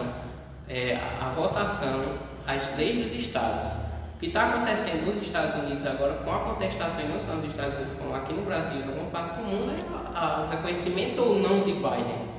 é, 0.70 1.00
a, 1.20 1.30
votação, 1.30 2.04
as 2.46 2.76
leis 2.78 3.12
dos 3.12 3.20
estados. 3.20 3.70
O 4.16 4.20
que 4.20 4.28
está 4.28 4.50
acontecendo 4.50 5.08
nos 5.08 5.18
Estados 5.18 5.56
Unidos 5.56 5.84
agora 5.88 6.14
com 6.24 6.32
a 6.32 6.40
contestação, 6.42 7.04
não 7.10 7.20
só 7.20 7.34
nos 7.34 7.46
Estados 7.46 7.74
Unidos, 7.74 7.94
como 7.94 8.14
aqui 8.14 8.34
no 8.34 8.44
Brasil 8.44 8.80
em 8.80 8.84
alguma 8.84 9.10
parte 9.10 9.40
do 9.40 9.46
mundo, 9.46 9.74
é 9.74 10.46
o 10.46 10.48
reconhecimento 10.48 11.24
ou 11.24 11.40
não 11.40 11.64
de 11.64 11.74
Biden. 11.74 12.31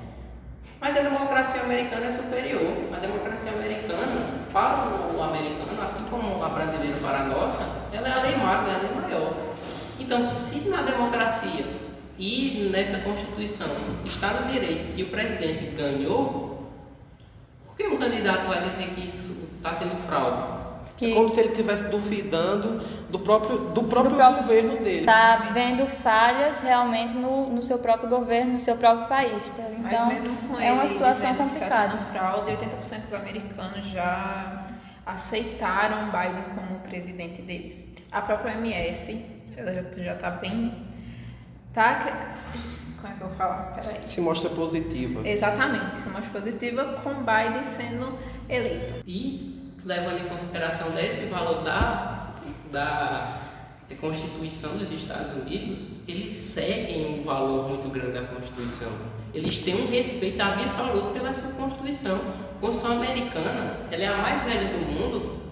Mas 0.80 0.96
a 0.96 1.00
democracia 1.00 1.62
americana 1.62 2.06
é 2.06 2.10
superior. 2.10 2.62
A 2.92 2.98
democracia 2.98 3.52
americana, 3.52 4.26
para 4.52 4.88
o, 5.14 5.22
americano, 5.22 5.80
assim 5.82 6.04
como 6.10 6.42
a 6.42 6.48
brasileira 6.48 6.96
para 7.00 7.20
a 7.20 7.24
nossa, 7.24 7.62
ela 7.92 8.08
é 8.08 8.12
a 8.12 8.22
lei 8.22 8.36
magna, 8.36 8.72
é 8.72 8.74
a 8.74 8.78
lei 8.78 9.00
maior. 9.00 9.34
Então, 10.00 10.22
se 10.22 10.68
na 10.68 10.82
democracia 10.82 11.64
e 12.18 12.68
nessa 12.72 12.98
Constituição 12.98 13.68
está 14.04 14.40
no 14.40 14.50
direito 14.50 14.92
que 14.94 15.04
o 15.04 15.10
presidente 15.10 15.74
ganhou, 15.76 16.68
por 17.64 17.76
que 17.76 17.84
um 17.84 17.96
candidato 17.96 18.46
vai 18.48 18.68
dizer 18.68 18.88
que 18.94 19.06
isso 19.06 19.48
está 19.56 19.74
tendo 19.74 19.96
fraude? 20.06 20.51
É 20.90 20.94
Que 20.96 21.14
como 21.14 21.28
se 21.28 21.40
ele 21.40 21.48
estivesse 21.50 21.88
duvidando 21.90 22.78
do 23.10 23.18
próprio, 23.18 23.58
do 23.58 23.84
próprio, 23.84 24.14
próprio- 24.16 24.42
governo 24.42 24.76
dele. 24.82 25.00
está 25.00 25.50
vendo 25.52 25.86
falhas 26.02 26.60
realmente 26.60 27.12
no, 27.14 27.48
no 27.50 27.62
seu 27.62 27.78
próprio 27.78 28.08
governo, 28.08 28.54
no 28.54 28.60
seu 28.60 28.76
próprio 28.76 29.06
país. 29.08 29.50
Tá? 29.50 29.64
Mas 29.78 29.92
Então, 29.92 30.06
mesmo 30.08 30.36
com 30.48 30.60
é 30.60 30.72
uma 30.72 30.82
ele 30.84 30.88
situação 30.92 31.32
dizendo 31.32 31.48
que 31.48 31.54
complicada. 31.54 31.96
Tá 31.96 32.04
fraude, 32.12 32.50
80% 32.52 33.00
dos 33.02 33.14
americanos 33.14 33.86
já 33.86 34.68
aceitaram 35.06 36.06
Biden 36.10 36.44
como 36.54 36.78
presidente 36.80 37.42
deles. 37.42 37.84
A 38.10 38.20
própria 38.22 38.52
MS, 38.52 39.24
ela 39.56 39.72
já, 39.72 39.82
já 40.02 40.14
tá 40.16 40.30
bem. 40.30 40.86
Tá. 41.72 42.34
Como 43.00 43.12
é 43.12 43.16
que 43.16 43.22
eu 43.22 43.28
vou 43.28 43.36
falar? 43.36 43.72
Peraí. 43.74 44.06
Se 44.06 44.20
mostra 44.20 44.50
positiva. 44.50 45.26
Exatamente, 45.26 45.96
é 46.06 46.10
mais 46.10 46.26
positiva 46.26 47.00
com 47.02 47.14
Biden 47.14 47.64
sendo 47.76 48.16
eleito. 48.48 49.02
E 49.06 49.61
levando 49.84 50.20
em 50.20 50.28
consideração 50.28 50.90
desse 50.90 51.26
valor 51.26 51.62
da, 51.62 52.28
da 52.70 53.38
Constituição 54.00 54.76
dos 54.78 54.90
Estados 54.90 55.30
Unidos, 55.32 55.86
eles 56.08 56.32
seguem 56.32 57.14
um 57.18 57.22
valor 57.22 57.68
muito 57.68 57.88
grande 57.90 58.12
da 58.12 58.22
Constituição. 58.22 58.88
Eles 59.34 59.58
têm 59.60 59.74
um 59.76 59.90
respeito 59.90 60.40
absoluto 60.40 61.12
pela 61.12 61.32
sua 61.32 61.50
Constituição. 61.52 62.16
A 62.16 62.60
Constituição 62.60 62.96
americana, 63.02 63.76
ela 63.90 64.02
é 64.02 64.06
a 64.08 64.16
mais 64.16 64.42
velha 64.42 64.68
do 64.70 64.78
mundo, 64.90 65.42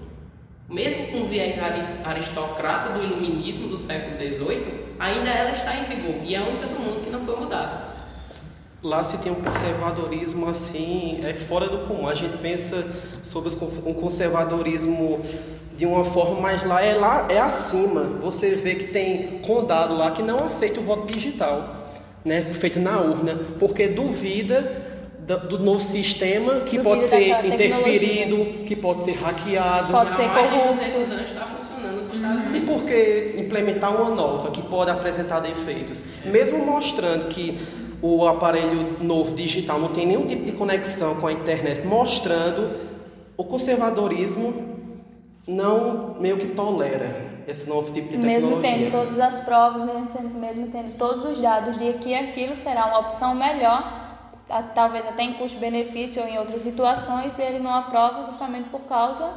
mesmo 0.68 1.08
com 1.08 1.18
o 1.22 1.26
viés 1.28 1.58
ari- 1.62 2.00
aristocrata 2.04 2.90
do 2.90 3.02
iluminismo 3.02 3.68
do 3.68 3.76
século 3.78 4.16
XVIII, 4.16 4.84
ainda 4.98 5.28
ela 5.30 5.50
está 5.50 5.74
em 5.76 5.84
vigor 5.84 6.20
e 6.24 6.34
é 6.34 6.38
a 6.38 6.42
única 6.44 6.66
do 6.68 6.78
mundo 6.78 7.04
que 7.04 7.10
não 7.10 7.24
foi 7.24 7.36
mudada. 7.36 7.89
Lá 8.82 9.04
se 9.04 9.18
tem 9.18 9.30
um 9.30 9.34
conservadorismo 9.36 10.48
assim, 10.48 11.20
é 11.22 11.34
fora 11.34 11.68
do 11.68 11.86
comum. 11.86 12.08
A 12.08 12.14
gente 12.14 12.36
pensa 12.38 12.86
sobre 13.22 13.52
um 13.84 13.92
conservadorismo 13.92 15.20
de 15.76 15.84
uma 15.84 16.04
forma, 16.04 16.40
mas 16.40 16.64
lá 16.64 16.82
é 16.82 16.94
lá 16.94 17.26
é 17.28 17.38
acima. 17.38 18.00
Você 18.22 18.54
vê 18.54 18.74
que 18.76 18.86
tem 18.86 19.38
condado 19.40 19.94
lá 19.94 20.10
que 20.12 20.22
não 20.22 20.44
aceita 20.44 20.80
o 20.80 20.82
voto 20.82 21.06
digital, 21.12 21.74
né, 22.24 22.52
feito 22.54 22.78
na 22.80 22.98
urna, 23.00 23.38
porque 23.58 23.86
duvida 23.86 24.88
da- 25.26 25.36
do 25.36 25.58
novo 25.58 25.80
sistema 25.80 26.60
que 26.60 26.76
Duvida 26.78 26.82
pode 26.82 27.04
ser 27.04 27.44
interferido, 27.46 28.64
que 28.64 28.74
pode 28.74 29.04
ser 29.04 29.12
hackeado. 29.12 29.92
Pode 29.92 30.14
ser 30.14 30.22
Há 30.24 30.28
mais 30.28 30.50
de 30.50 30.56
corrupto. 30.58 30.78
200 30.84 31.10
anos 31.10 31.30
está 31.30 31.46
funcionando 31.46 31.96
nos 31.98 32.14
Estados 32.14 32.40
Unidos. 32.46 32.56
E 32.56 32.60
por 32.60 32.82
que 32.88 33.34
implementar 33.38 33.94
uma 33.94 34.10
nova 34.14 34.50
que 34.50 34.62
pode 34.62 34.90
apresentar 34.90 35.40
defeitos? 35.40 36.02
Mesmo 36.24 36.64
mostrando 36.64 37.26
que 37.28 37.58
o 38.02 38.26
aparelho 38.26 38.96
novo 39.02 39.34
digital 39.34 39.78
não 39.78 39.88
tem 39.88 40.06
nenhum 40.06 40.26
tipo 40.26 40.44
de 40.44 40.52
conexão 40.52 41.20
com 41.20 41.26
a 41.26 41.32
internet, 41.32 41.86
mostrando 41.86 42.70
o 43.36 43.44
conservadorismo 43.44 44.78
não 45.46 46.14
meio 46.20 46.36
que 46.38 46.48
tolera 46.48 47.28
esse 47.46 47.68
novo 47.68 47.92
tipo 47.92 48.08
de 48.10 48.18
Mesmo 48.18 48.48
tecnologia. 48.60 48.78
tendo 48.78 48.92
todas 48.92 49.18
as 49.18 49.40
provas, 49.44 49.84
mesmo, 49.84 50.30
mesmo 50.38 50.66
tendo 50.68 50.96
todos 50.96 51.24
os 51.24 51.40
dados 51.40 51.78
de 51.78 51.94
que 51.94 52.14
aquilo 52.14 52.56
será 52.56 52.86
uma 52.86 53.00
opção 53.00 53.34
melhor, 53.34 53.82
a- 54.48 54.62
talvez 54.62 55.06
até 55.06 55.22
em 55.24 55.32
custo-benefício 55.34 56.22
ou 56.22 56.28
em 56.28 56.38
outras 56.38 56.62
situações, 56.62 57.38
ele 57.38 57.58
não 57.58 57.72
aprova 57.72 58.26
justamente 58.26 58.68
por 58.70 58.80
causa 58.82 59.28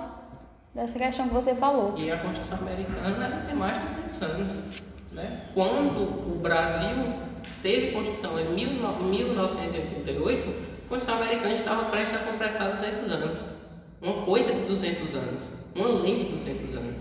dessa 0.75 0.99
questão 0.99 1.27
que 1.27 1.33
você 1.33 1.55
falou. 1.55 1.93
E 1.97 2.11
a 2.11 2.17
Constituição 2.17 2.57
americana 2.59 3.25
ela 3.25 3.41
tem 3.45 3.55
mais 3.55 3.79
de 3.79 3.95
200 3.95 4.21
anos. 4.21 4.61
Né? 5.11 5.41
Quando 5.53 6.01
o 6.33 6.39
Brasil 6.41 7.13
teve 7.63 7.91
Constituição 7.93 8.37
em 8.39 8.43
19- 8.43 9.03
1988, 9.09 10.49
a 10.49 10.89
Constituição 10.89 11.15
americana 11.15 11.55
estava 11.55 11.85
prestes 11.85 12.15
a 12.15 12.19
completar 12.19 12.71
200 12.71 13.11
anos. 13.11 13.39
Uma 14.01 14.25
coisa 14.25 14.51
de 14.51 14.59
200 14.67 15.15
anos. 15.15 15.51
Uma 15.73 16.01
lei 16.01 16.25
de 16.25 16.31
200 16.31 16.75
anos. 16.75 16.99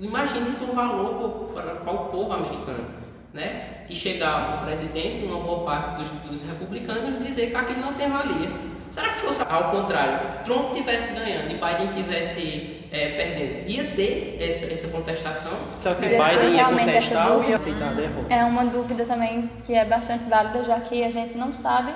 Imagine 0.00 0.48
isso 0.48 0.64
um 0.64 0.74
valor 0.74 1.50
para, 1.52 1.74
para 1.76 1.92
o 1.92 2.06
povo 2.06 2.32
americano. 2.32 2.98
Né? 3.34 3.84
E 3.88 3.94
chegar 3.94 4.58
um 4.58 4.64
presidente, 4.64 5.22
uma 5.24 5.38
boa 5.38 5.64
parte 5.64 6.00
dos, 6.00 6.08
dos 6.28 6.48
republicanos, 6.48 7.24
dizer 7.24 7.50
que 7.50 7.56
aquilo 7.56 7.80
não 7.80 7.94
tem 7.94 8.10
valia. 8.10 8.50
Será 8.90 9.10
que 9.10 9.18
se 9.18 9.26
fosse 9.26 9.42
ao 9.48 9.70
contrário, 9.70 10.42
Trump 10.42 10.74
tivesse 10.74 11.12
ganhando 11.12 11.50
e 11.50 11.54
Biden 11.54 12.02
tivesse 12.02 12.79
é, 12.92 13.08
perdendo, 13.10 13.68
ia 13.68 13.84
ter 13.92 14.38
essa, 14.40 14.66
essa 14.72 14.88
contestação? 14.88 15.52
Será 15.76 15.94
que 15.94 16.02
Biden 16.02 16.54
ia 16.54 16.64
contestar 16.64 17.32
ou 17.36 17.44
ia 17.44 17.54
aceitar 17.54 17.90
a 17.90 17.92
derrota? 17.92 18.34
É 18.34 18.44
uma 18.44 18.64
dúvida 18.64 19.04
também 19.04 19.50
que 19.64 19.74
é 19.74 19.84
bastante 19.84 20.24
válida, 20.24 20.64
já 20.64 20.80
que 20.80 21.04
a 21.04 21.10
gente 21.10 21.36
não 21.36 21.54
sabe 21.54 21.92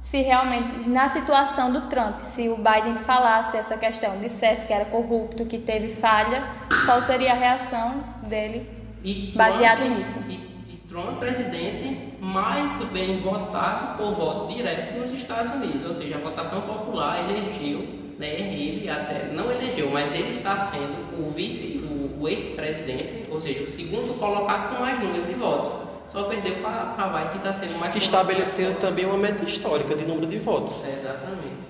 se 0.00 0.22
realmente, 0.22 0.88
na 0.88 1.08
situação 1.10 1.70
do 1.70 1.82
Trump, 1.82 2.20
se 2.20 2.48
o 2.48 2.56
Biden 2.56 2.96
falasse 2.96 3.58
essa 3.58 3.76
questão, 3.76 4.18
dissesse 4.18 4.66
que 4.66 4.72
era 4.72 4.86
corrupto, 4.86 5.44
que 5.44 5.58
teve 5.58 5.88
falha, 5.94 6.42
qual 6.86 7.02
seria 7.02 7.32
a 7.32 7.34
reação 7.34 8.02
dele? 8.22 8.68
E 9.04 9.32
Baseado 9.36 9.84
nisso. 9.84 10.18
E, 10.26 10.34
e 10.72 10.76
Trump 10.88 11.16
é 11.16 11.26
presidente 11.26 12.14
mais 12.18 12.76
bem 12.86 13.18
votado 13.18 13.98
por 13.98 14.14
voto 14.14 14.54
direto 14.54 14.98
nos 14.98 15.12
Estados 15.12 15.52
Unidos, 15.52 15.84
ou 15.84 15.92
seja, 15.92 16.16
a 16.16 16.18
votação 16.18 16.62
popular 16.62 17.18
elegeu, 17.30 17.86
né, 18.20 18.38
ele 18.38 18.88
até 18.88 19.30
não 19.32 19.50
elegeu, 19.50 19.90
mas 19.90 20.12
ele 20.12 20.28
está 20.30 20.60
sendo 20.60 21.18
o 21.18 21.30
vice, 21.30 21.78
o, 21.78 22.22
o 22.22 22.28
ex-presidente, 22.28 23.24
ou 23.30 23.40
seja, 23.40 23.62
o 23.62 23.66
segundo 23.66 24.18
colocado 24.18 24.76
com 24.76 24.82
mais 24.82 25.00
número 25.00 25.24
de 25.24 25.32
votos. 25.32 25.88
Só 26.06 26.24
perdeu 26.24 26.56
para 26.56 26.94
a 26.98 27.06
Biden 27.06 27.28
que 27.30 27.36
está 27.36 27.54
sendo 27.54 27.78
mais 27.78 27.92
Que 27.92 28.00
estabeleceu 28.00 28.74
também 28.80 29.06
uma 29.06 29.16
meta 29.16 29.44
histórica 29.44 29.94
de 29.94 30.04
número 30.04 30.26
de 30.26 30.38
votos. 30.38 30.84
É, 30.84 30.90
Exatamente. 30.90 31.60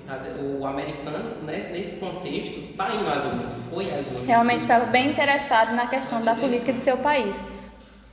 O 0.41 0.67
americano, 0.67 1.43
né, 1.43 1.59
nesse 1.71 1.97
contexto, 1.97 2.59
está 2.59 2.89
indo 2.89 3.09
às 3.09 3.25
urnas, 3.25 3.55
foi 3.71 3.95
às 3.95 4.11
urnas. 4.11 4.27
Realmente 4.27 4.61
estava 4.63 4.87
bem 4.87 5.11
interessado 5.11 5.77
na 5.77 5.87
questão 5.87 6.23
da 6.23 6.35
política 6.35 6.73
de 6.73 6.81
seu 6.83 6.97
país. 6.97 7.45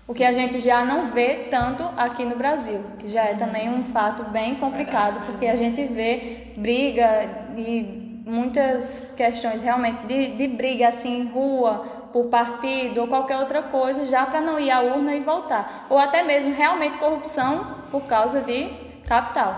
O 0.05 0.13
que 0.13 0.23
a 0.23 0.33
gente 0.33 0.59
já 0.59 0.85
não 0.85 1.11
vê 1.11 1.47
tanto 1.49 1.83
aqui 1.97 2.23
no 2.23 2.35
Brasil, 2.35 2.83
que 2.99 3.07
já 3.07 3.23
é 3.23 3.33
também 3.33 3.69
um 3.69 3.83
fato 3.83 4.23
bem 4.25 4.55
complicado, 4.55 5.25
porque 5.25 5.47
a 5.47 5.55
gente 5.55 5.85
vê 5.87 6.51
briga 6.57 7.47
e 7.57 8.06
muitas 8.27 9.13
questões 9.15 9.61
realmente 9.61 10.05
de, 10.05 10.35
de 10.35 10.47
briga 10.49 10.89
assim 10.89 11.21
em 11.21 11.27
rua, 11.27 11.79
por 12.11 12.25
partido 12.25 13.01
ou 13.01 13.07
qualquer 13.07 13.37
outra 13.37 13.63
coisa, 13.63 14.05
já 14.05 14.25
para 14.25 14.41
não 14.41 14.59
ir 14.59 14.69
à 14.69 14.81
urna 14.81 15.15
e 15.15 15.21
voltar. 15.21 15.87
Ou 15.89 15.97
até 15.97 16.23
mesmo 16.23 16.53
realmente 16.53 16.97
corrupção 16.97 17.65
por 17.89 18.03
causa 18.03 18.41
de 18.41 18.69
capital. 19.05 19.55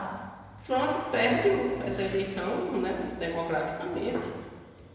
Trump 0.66 1.10
perde 1.12 1.50
essa 1.86 2.04
eleição 2.04 2.46
né, 2.74 2.96
democraticamente 3.20 4.30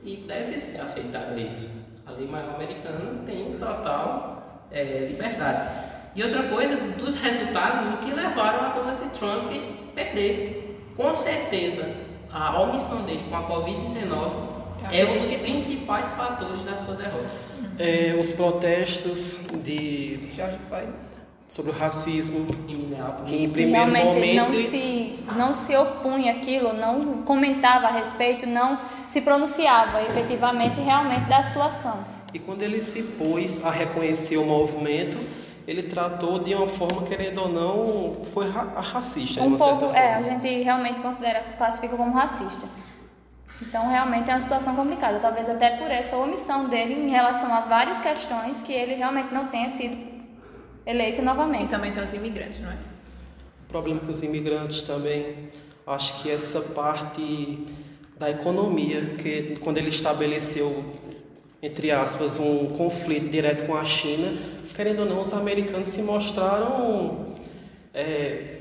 e 0.04 0.18
deve 0.18 0.56
ser 0.56 0.80
aceitado 0.80 1.36
isso. 1.36 1.84
A 2.06 2.12
lei 2.12 2.28
maior 2.28 2.54
americana 2.54 3.24
tem 3.26 3.56
total 3.58 4.66
é, 4.70 5.06
liberdade. 5.10 5.68
E 6.14 6.22
outra 6.22 6.44
coisa, 6.44 6.76
dos 6.76 7.16
resultados, 7.16 7.92
o 7.94 7.96
que 7.98 8.12
levaram 8.12 8.66
a 8.66 8.68
Donald 8.68 9.02
Trump 9.18 9.50
perder. 9.96 10.60
Com 10.96 11.16
certeza, 11.16 11.92
a 12.34 12.60
omissão 12.60 13.02
dele 13.02 13.24
com 13.30 13.36
a 13.36 13.42
Covid-19 13.44 14.32
é 14.92 15.04
um 15.04 15.22
dos 15.22 15.32
principais 15.34 16.10
fatores 16.10 16.64
da 16.64 16.76
sua 16.76 16.94
derrota. 16.94 17.30
É, 17.78 18.16
os 18.18 18.32
protestos 18.32 19.40
de 19.62 20.28
sobre 21.46 21.70
o 21.70 21.74
racismo, 21.74 22.48
Em 22.68 22.74
Minneapolis. 22.76 23.30
que 23.30 23.44
em 23.44 23.50
primeiro 23.50 23.92
Realmente 23.92 24.18
ele 24.18 24.34
não 24.34 24.44
momento 24.46 24.60
se, 24.60 25.18
não 25.36 25.54
se 25.54 25.76
opunha 25.76 26.32
àquilo, 26.32 26.72
não 26.72 27.22
comentava 27.22 27.86
a 27.86 27.90
respeito, 27.90 28.46
não 28.46 28.76
se 29.08 29.20
pronunciava 29.20 30.02
efetivamente 30.02 30.80
realmente 30.80 31.28
da 31.28 31.42
situação. 31.42 32.04
E 32.32 32.38
quando 32.40 32.62
ele 32.62 32.80
se 32.82 33.02
pôs 33.02 33.64
a 33.64 33.70
reconhecer 33.70 34.36
o 34.36 34.44
movimento, 34.44 35.16
ele 35.66 35.84
tratou 35.84 36.38
de 36.38 36.54
uma 36.54 36.68
forma, 36.68 37.02
querendo 37.02 37.38
ou 37.42 37.48
não, 37.48 38.24
foi 38.24 38.48
ra 38.48 38.64
racista, 38.80 39.40
de 39.40 39.46
Um 39.46 39.50
uma 39.50 39.58
certa 39.58 39.72
pouco, 39.74 39.94
forma. 39.94 39.98
é, 39.98 40.14
a 40.14 40.22
gente 40.22 40.62
realmente 40.62 41.00
considera, 41.00 41.42
classifica 41.56 41.96
como 41.96 42.12
racista. 42.12 42.66
Então 43.62 43.88
realmente 43.88 44.28
é 44.30 44.34
uma 44.34 44.40
situação 44.40 44.74
complicada, 44.74 45.18
talvez 45.20 45.48
até 45.48 45.76
por 45.76 45.90
essa 45.90 46.16
omissão 46.16 46.68
dele 46.68 46.94
em 46.94 47.08
relação 47.08 47.52
a 47.54 47.60
várias 47.60 48.00
questões 48.00 48.60
que 48.62 48.72
ele 48.72 48.94
realmente 48.94 49.32
não 49.32 49.46
tenha 49.46 49.70
sido 49.70 49.96
eleito 50.84 51.20
E 51.20 51.24
novamente. 51.24 51.70
também 51.70 51.92
tem 51.92 52.02
os 52.02 52.12
imigrantes, 52.12 52.60
não 52.60 52.70
é? 52.70 52.74
O 52.74 53.66
problema 53.68 54.00
com 54.00 54.10
os 54.10 54.22
imigrantes 54.22 54.82
também, 54.82 55.48
acho 55.86 56.20
que 56.22 56.30
essa 56.30 56.60
parte 56.60 57.66
da 58.18 58.30
economia, 58.30 59.00
que 59.18 59.56
quando 59.60 59.78
ele 59.78 59.88
estabeleceu, 59.88 60.84
entre 61.62 61.90
aspas, 61.90 62.38
um 62.38 62.66
conflito 62.76 63.30
direto 63.30 63.66
com 63.66 63.74
a 63.76 63.84
China, 63.84 64.32
querendo 64.74 65.00
ou 65.00 65.06
não, 65.06 65.22
os 65.22 65.32
americanos 65.32 65.88
se 65.88 66.02
mostraram 66.02 67.26
é, 67.94 68.54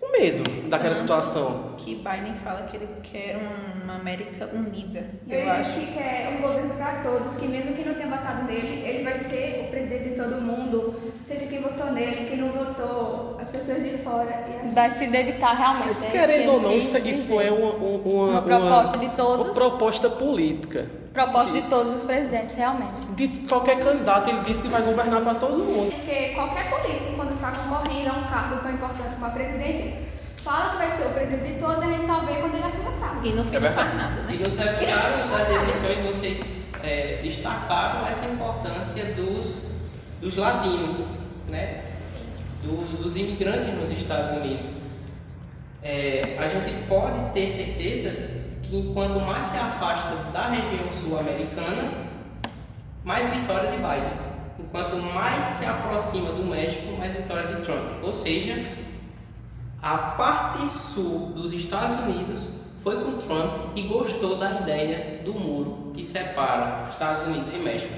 com 0.00 0.10
medo 0.10 0.68
daquela 0.68 0.96
situação. 0.96 1.74
Que 1.76 1.94
Biden 1.96 2.34
fala 2.42 2.62
que 2.62 2.76
ele 2.76 2.88
quer 3.02 3.36
uma 3.82 3.96
América 3.96 4.48
unida. 4.52 5.04
Ele 5.28 5.42
Eu 5.42 5.50
acho. 5.50 5.72
que 5.74 5.92
quer 5.92 6.36
um 6.36 6.42
governo 6.42 6.74
para 6.74 7.02
todos, 7.02 7.36
que 7.36 7.46
mesmo 7.46 7.74
que 7.74 7.84
não 7.84 7.94
tenha 7.94 8.08
votado 8.08 8.44
nele, 8.44 8.86
ele 8.86 9.04
vai 9.04 9.18
ser 9.18 9.64
o 9.66 9.70
presidente 9.70 10.10
de 10.10 10.16
todo 10.16 10.40
mundo, 10.40 10.94
seja 11.26 11.46
quem 11.46 11.60
votou 11.60 11.92
nele, 11.92 12.28
quem 12.28 12.38
não 12.38 12.50
votou, 12.50 13.27
as 13.48 13.50
pessoas 13.50 13.82
de 13.82 13.98
fora. 13.98 14.44
E 14.64 14.68
a 14.68 14.72
Vai 14.72 14.90
se 14.90 15.06
dedicar 15.06 15.52
realmente. 15.54 15.88
Mas 15.88 16.04
é 16.04 16.08
isso 16.08 16.10
querendo 16.12 16.42
que 16.42 16.48
ou 16.48 16.60
não, 16.60 16.72
isso, 16.72 16.98
isso 16.98 17.40
é 17.40 17.50
uma, 17.50 17.72
uma, 17.72 18.24
Uma 18.30 18.42
proposta 18.42 18.98
de 18.98 19.08
todos. 19.10 19.46
Uma 19.46 19.54
proposta 19.54 20.10
política. 20.10 20.86
Proposta 21.12 21.52
de 21.52 21.62
todos 21.62 21.94
os 21.94 22.04
presidentes, 22.04 22.54
realmente. 22.54 23.04
De 23.16 23.28
qualquer 23.48 23.78
candidato, 23.80 24.30
ele 24.30 24.40
disse 24.40 24.62
que 24.62 24.68
vai 24.68 24.82
governar 24.82 25.22
para 25.22 25.34
todo 25.34 25.64
mundo. 25.64 25.90
Porque 25.90 26.34
qualquer 26.34 26.70
político, 26.70 27.16
quando 27.16 27.34
está 27.34 27.50
concorrendo 27.50 28.10
a 28.10 28.12
um 28.12 28.24
cargo 28.24 28.62
tão 28.62 28.72
importante 28.72 29.14
como 29.14 29.26
a 29.26 29.30
presidência, 29.30 29.94
fala 30.44 30.70
que 30.70 30.76
vai 30.76 30.90
ser 30.92 31.06
o 31.06 31.10
presidente 31.10 31.54
de 31.54 31.60
todos 31.60 31.82
e 31.82 31.86
a 31.86 31.90
gente 31.90 32.06
só 32.06 32.20
vê 32.20 32.34
quando 32.34 32.54
ele 32.54 32.64
assume 32.64 32.88
o 32.88 33.00
cargo. 33.00 33.26
E 33.26 33.32
no 33.32 33.44
fim 33.44 33.56
É 33.56 33.60
não 33.60 33.72
faz 33.72 33.96
nada, 33.96 34.20
E 34.28 34.36
né? 34.36 34.44
nos 34.44 34.56
resultados 34.56 35.30
das 35.30 35.48
eleições 35.50 36.06
vocês 36.06 36.44
é, 36.84 37.18
destacaram 37.22 38.06
essa 38.06 38.24
importância 38.26 39.04
dos, 39.16 39.58
dos 40.20 40.36
latinos, 40.36 41.04
né? 41.48 41.87
Dos, 42.62 42.98
dos 42.98 43.16
imigrantes 43.16 43.72
nos 43.74 43.90
Estados 43.90 44.30
Unidos. 44.30 44.74
É, 45.82 46.36
a 46.38 46.48
gente 46.48 46.86
pode 46.88 47.32
ter 47.32 47.48
certeza 47.50 48.10
que 48.62 48.76
enquanto 48.76 49.20
mais 49.20 49.46
se 49.46 49.56
afasta 49.56 50.14
da 50.32 50.48
região 50.48 50.90
sul-americana, 50.90 52.08
mais 53.04 53.28
vitória 53.28 53.70
de 53.70 53.76
Biden. 53.76 54.28
Enquanto 54.58 54.96
mais 55.14 55.42
se 55.56 55.64
aproxima 55.64 56.32
do 56.32 56.44
México, 56.44 56.96
mais 56.98 57.12
vitória 57.12 57.46
de 57.54 57.62
Trump. 57.62 58.02
Ou 58.02 58.12
seja, 58.12 58.54
a 59.80 59.96
parte 59.96 60.68
sul 60.68 61.30
dos 61.34 61.52
Estados 61.52 62.00
Unidos 62.04 62.48
foi 62.82 63.02
com 63.04 63.12
Trump 63.18 63.76
e 63.76 63.82
gostou 63.82 64.36
da 64.36 64.60
ideia 64.60 65.22
do 65.24 65.32
muro 65.32 65.92
que 65.94 66.04
separa 66.04 66.88
Estados 66.90 67.22
Unidos 67.22 67.52
e 67.52 67.56
México. 67.58 67.94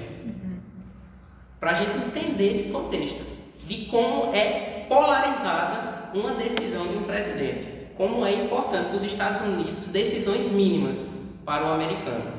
Para 1.59 1.73
a 1.73 1.75
gente 1.75 1.96
entender 1.96 2.53
esse 2.53 2.68
contexto 2.70 3.25
de 3.70 3.85
como 3.87 4.35
é 4.35 4.85
polarizada 4.88 6.11
uma 6.12 6.33
decisão 6.33 6.88
de 6.88 6.96
um 6.96 7.04
presidente, 7.04 7.68
como 7.96 8.26
é 8.26 8.35
importante 8.35 8.87
para 8.88 8.96
os 8.96 9.04
Estados 9.04 9.40
Unidos 9.42 9.87
decisões 9.87 10.50
mínimas 10.50 11.06
para 11.44 11.64
o 11.66 11.72
americano. 11.72 12.33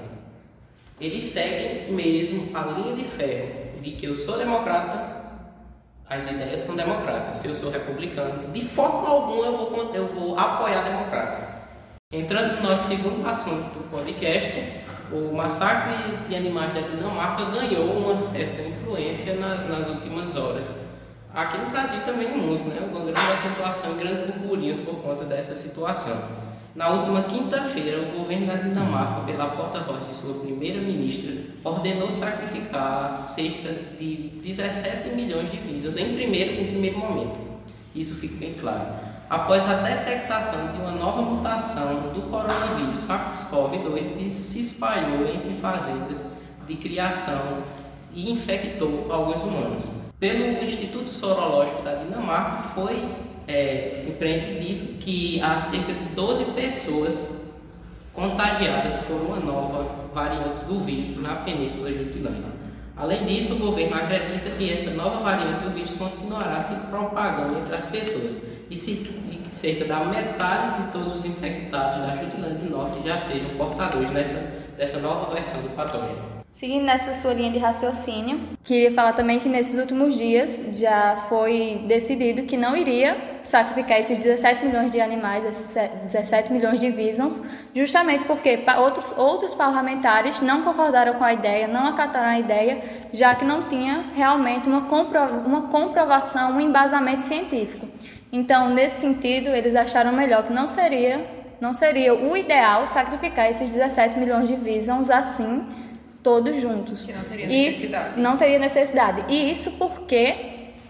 Eles 1.00 1.24
seguem 1.24 1.94
mesmo 1.94 2.50
a 2.54 2.63
linha 2.63 2.94
de 2.98 3.06
ferro 3.06 3.80
de 3.82 3.91
que 3.91 4.08
eu 4.08 4.13
sou 4.13 4.38
democrata, 4.38 5.22
as 6.10 6.30
ideias 6.30 6.60
são 6.60 6.76
democratas. 6.76 7.38
Se 7.38 7.48
eu 7.48 7.56
sou 7.56 7.72
republicano, 7.72 8.52
de 8.52 8.65
forma 8.65 9.08
alguma 9.08 9.46
eu 9.46 9.58
vou, 9.58 9.91
eu 9.96 10.08
vou 10.10 10.38
apoiar 10.38 10.82
democrata. 10.84 11.39
Entrando 12.12 12.58
no 12.62 12.70
nosso 12.70 12.89
segundo 12.89 13.26
assunto 13.26 13.80
do 13.80 13.89
podcast, 13.89 14.54
o 15.13 15.34
massacre 15.34 15.94
de 16.28 16.36
animais 16.36 16.74
da 16.74 16.82
Dinamarca 16.82 17.46
ganhou 17.46 17.86
uma 17.86 18.17
certa 18.17 18.62
influência 18.62 19.36
na- 19.36 19.56
nas 19.70 19.88
últimas 19.88 20.36
horas. 20.36 20.76
Aqui 21.34 21.58
no 21.60 21.70
Brasil 21.70 22.02
também 22.06 22.30
no 22.30 22.44
mundo, 22.44 22.67
né? 22.67 22.82
Uma 22.91 23.06
grande 23.06 23.32
acentuação, 23.32 23.96
grandes 23.96 24.36
burburinhos 24.36 24.80
por 24.80 24.96
conta 24.96 25.24
dessa 25.24 25.56
situação. 25.56 26.17
Na 26.76 26.89
última 26.89 27.24
quinta-feira, 27.24 28.02
o 28.02 28.20
governo 28.20 28.48
da 28.48 28.56
Dinamarca, 28.56 29.22
pela 29.22 29.48
porta-voz 29.52 30.06
de 30.10 30.13
sua 30.13 30.34
primeira-ministra, 30.41 31.34
ordenou 31.63 32.12
sacrificar 32.12 33.10
cerca 33.10 33.70
de 33.98 34.30
17 34.44 35.15
milhões 35.15 35.50
de 35.50 35.56
visas 35.58 35.96
em 35.96 36.15
primeiro, 36.15 36.52
em 36.62 36.67
primeiro 36.67 37.00
momento. 37.00 37.39
Isso 37.96 38.15
fique 38.15 38.36
bem 38.36 38.54
claro. 38.54 38.88
Após 39.30 39.65
a 39.70 39.76
detectação 39.76 40.74
de 40.74 40.80
uma 40.80 40.91
nova 40.91 41.22
mutação 41.22 42.12
do 42.13 42.30
coronavírus 42.30 43.08
SARS-CoV-2 43.08 44.17
que 44.17 44.30
se 44.30 44.60
espalhou 44.60 45.26
entre 45.26 45.54
fazendas 45.54 46.26
de 46.67 46.76
criação 46.76 47.63
e 48.13 48.30
infectou 48.32 49.08
alguns 49.10 49.41
humanos. 49.44 50.11
Pelo 50.22 50.64
Instituto 50.64 51.10
Sorológico 51.10 51.82
da 51.82 51.96
Dinamarca, 51.96 52.62
foi 52.76 53.04
é, 53.48 54.06
empreendido 54.08 55.00
que 55.00 55.42
há 55.42 55.58
cerca 55.58 55.92
de 55.92 56.06
12 56.14 56.46
pessoas 56.52 57.28
contagiadas 58.14 59.00
por 59.00 59.16
uma 59.16 59.38
nova 59.38 59.84
variante 60.14 60.64
do 60.66 60.80
vírus 60.82 61.20
na 61.20 61.38
Península 61.38 61.92
Jutilândia. 61.92 62.52
Além 62.96 63.26
disso, 63.26 63.56
o 63.56 63.58
governo 63.58 63.96
acredita 63.96 64.52
que 64.52 64.72
essa 64.72 64.92
nova 64.92 65.22
variante 65.24 65.64
do 65.64 65.72
vírus 65.72 65.94
continuará 65.94 66.60
se 66.60 66.76
propagando 66.92 67.58
entre 67.58 67.76
as 67.76 67.88
pessoas 67.88 68.40
e, 68.70 68.76
que 68.76 69.50
cerca 69.50 69.86
da 69.86 70.06
metade 70.06 70.84
de 70.84 70.92
todos 70.92 71.16
os 71.16 71.26
infectados 71.26 71.98
da 71.98 72.16
Jutilândia 72.16 72.60
do 72.60 72.70
Norte 72.70 73.08
já 73.08 73.20
sejam 73.20 73.50
portadores 73.58 74.12
dessa, 74.12 74.36
dessa 74.78 75.00
nova 75.00 75.34
versão 75.34 75.60
do 75.64 75.76
patógeno. 75.76 76.41
Seguindo 76.52 76.84
nessa 76.84 77.14
sua 77.16 77.34
linha 77.34 77.50
de 77.50 77.58
raciocínio, 77.58 78.38
queria 78.62 78.92
falar 78.92 79.14
também 79.14 79.40
que 79.40 79.48
nesses 79.48 79.80
últimos 79.80 80.18
dias 80.18 80.62
já 80.74 81.16
foi 81.30 81.86
decidido 81.88 82.44
que 82.44 82.58
não 82.58 82.76
iria 82.76 83.16
sacrificar 83.46 84.02
esses 84.02 84.18
17 84.18 84.66
milhões 84.66 84.92
de 84.92 85.00
animais, 85.00 85.46
esses 85.46 85.74
17 86.04 86.52
milhões 86.52 86.82
de 86.82 86.92
visons, 86.92 87.42
justamente 87.74 88.26
porque 88.26 88.60
outros, 88.78 89.18
outros 89.18 89.54
parlamentares 89.54 90.42
não 90.42 90.62
concordaram 90.62 91.14
com 91.14 91.24
a 91.24 91.32
ideia, 91.32 91.70
não 91.70 91.88
acataram 91.88 92.28
a 92.28 92.38
ideia, 92.38 92.82
já 93.14 93.34
que 93.34 93.46
não 93.46 93.64
tinha 93.64 94.04
realmente 94.14 94.68
uma, 94.68 94.82
compro, 94.82 95.22
uma 95.46 95.70
comprovação, 95.70 96.58
um 96.58 96.60
embasamento 96.60 97.22
científico. 97.22 97.88
Então, 98.30 98.70
nesse 98.70 99.00
sentido, 99.00 99.48
eles 99.52 99.74
acharam 99.74 100.12
melhor 100.12 100.44
que 100.44 100.52
não 100.52 100.68
seria, 100.68 101.26
não 101.62 101.74
seria 101.74 102.14
o 102.14 102.36
ideal 102.36 102.86
sacrificar 102.88 103.50
esses 103.50 103.70
17 103.70 104.20
milhões 104.20 104.50
de 104.50 104.58
visons 104.58 105.10
assim, 105.10 105.81
todos 106.24 106.56
juntos. 106.62 107.06
Que 107.06 107.14
não 107.14 107.24
teria 107.24 107.46
Isso 107.46 107.54
necessidade. 107.82 108.20
não 108.20 108.38
teria 108.38 108.60
necessidade. 108.60 109.26
E 109.30 109.52
isso 109.52 109.72
porque 109.72 110.36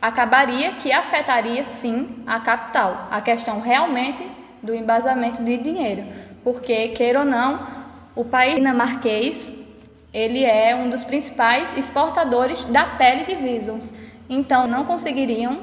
acabaria 0.02 0.72
que 0.72 0.92
afetaria 0.92 1.64
sim 1.64 2.24
a 2.26 2.40
capital, 2.40 3.08
a 3.12 3.22
questão 3.22 3.60
realmente 3.62 4.26
do 4.62 4.74
embasamento 4.76 5.44
de 5.44 5.58
dinheiro, 5.58 6.04
porque 6.44 6.90
queira 6.90 7.20
ou 7.20 7.26
não, 7.26 7.66
o 8.16 8.24
país 8.26 8.56
dinamarquês 8.56 9.52
ele 10.14 10.44
é 10.44 10.76
um 10.76 10.90
dos 10.90 11.04
principais 11.04 11.78
exportadores 11.78 12.66
da 12.66 12.84
pele 12.84 13.24
de 13.24 13.36
visons. 13.36 13.94
Então 14.30 14.68
não 14.68 14.84
conseguiriam 14.86 15.60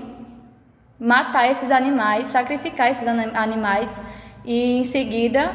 matar 0.99 1.51
esses 1.51 1.71
animais, 1.71 2.27
sacrificar 2.29 2.91
esses 2.91 3.07
ani- 3.07 3.31
animais 3.35 4.03
e 4.45 4.79
em 4.81 4.85
seguida 4.85 5.53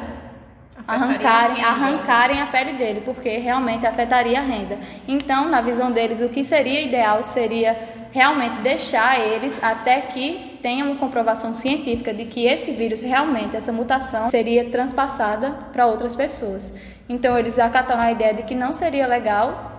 arrancarem, 0.86 1.62
a 1.64 1.68
arrancarem 1.68 2.40
a 2.40 2.46
pele 2.46 2.72
dele, 2.74 3.02
porque 3.04 3.36
realmente 3.38 3.86
afetaria 3.86 4.38
a 4.38 4.42
renda. 4.42 4.78
Então, 5.08 5.48
na 5.48 5.60
visão 5.60 5.90
deles, 5.90 6.20
o 6.20 6.28
que 6.28 6.44
seria 6.44 6.80
ideal 6.82 7.24
seria 7.24 7.76
realmente 8.12 8.58
deixar 8.58 9.18
eles 9.18 9.62
até 9.62 10.00
que 10.02 10.58
tenha 10.62 10.84
uma 10.84 10.96
comprovação 10.96 11.52
científica 11.52 12.12
de 12.14 12.24
que 12.26 12.46
esse 12.46 12.72
vírus 12.72 13.00
realmente, 13.02 13.56
essa 13.56 13.72
mutação, 13.72 14.30
seria 14.30 14.64
transpassada 14.70 15.50
para 15.72 15.86
outras 15.86 16.14
pessoas. 16.14 16.72
Então, 17.08 17.38
eles 17.38 17.58
acataram 17.58 18.02
a 18.02 18.12
ideia 18.12 18.32
de 18.34 18.42
que 18.44 18.54
não 18.54 18.72
seria 18.72 19.06
legal 19.06 19.72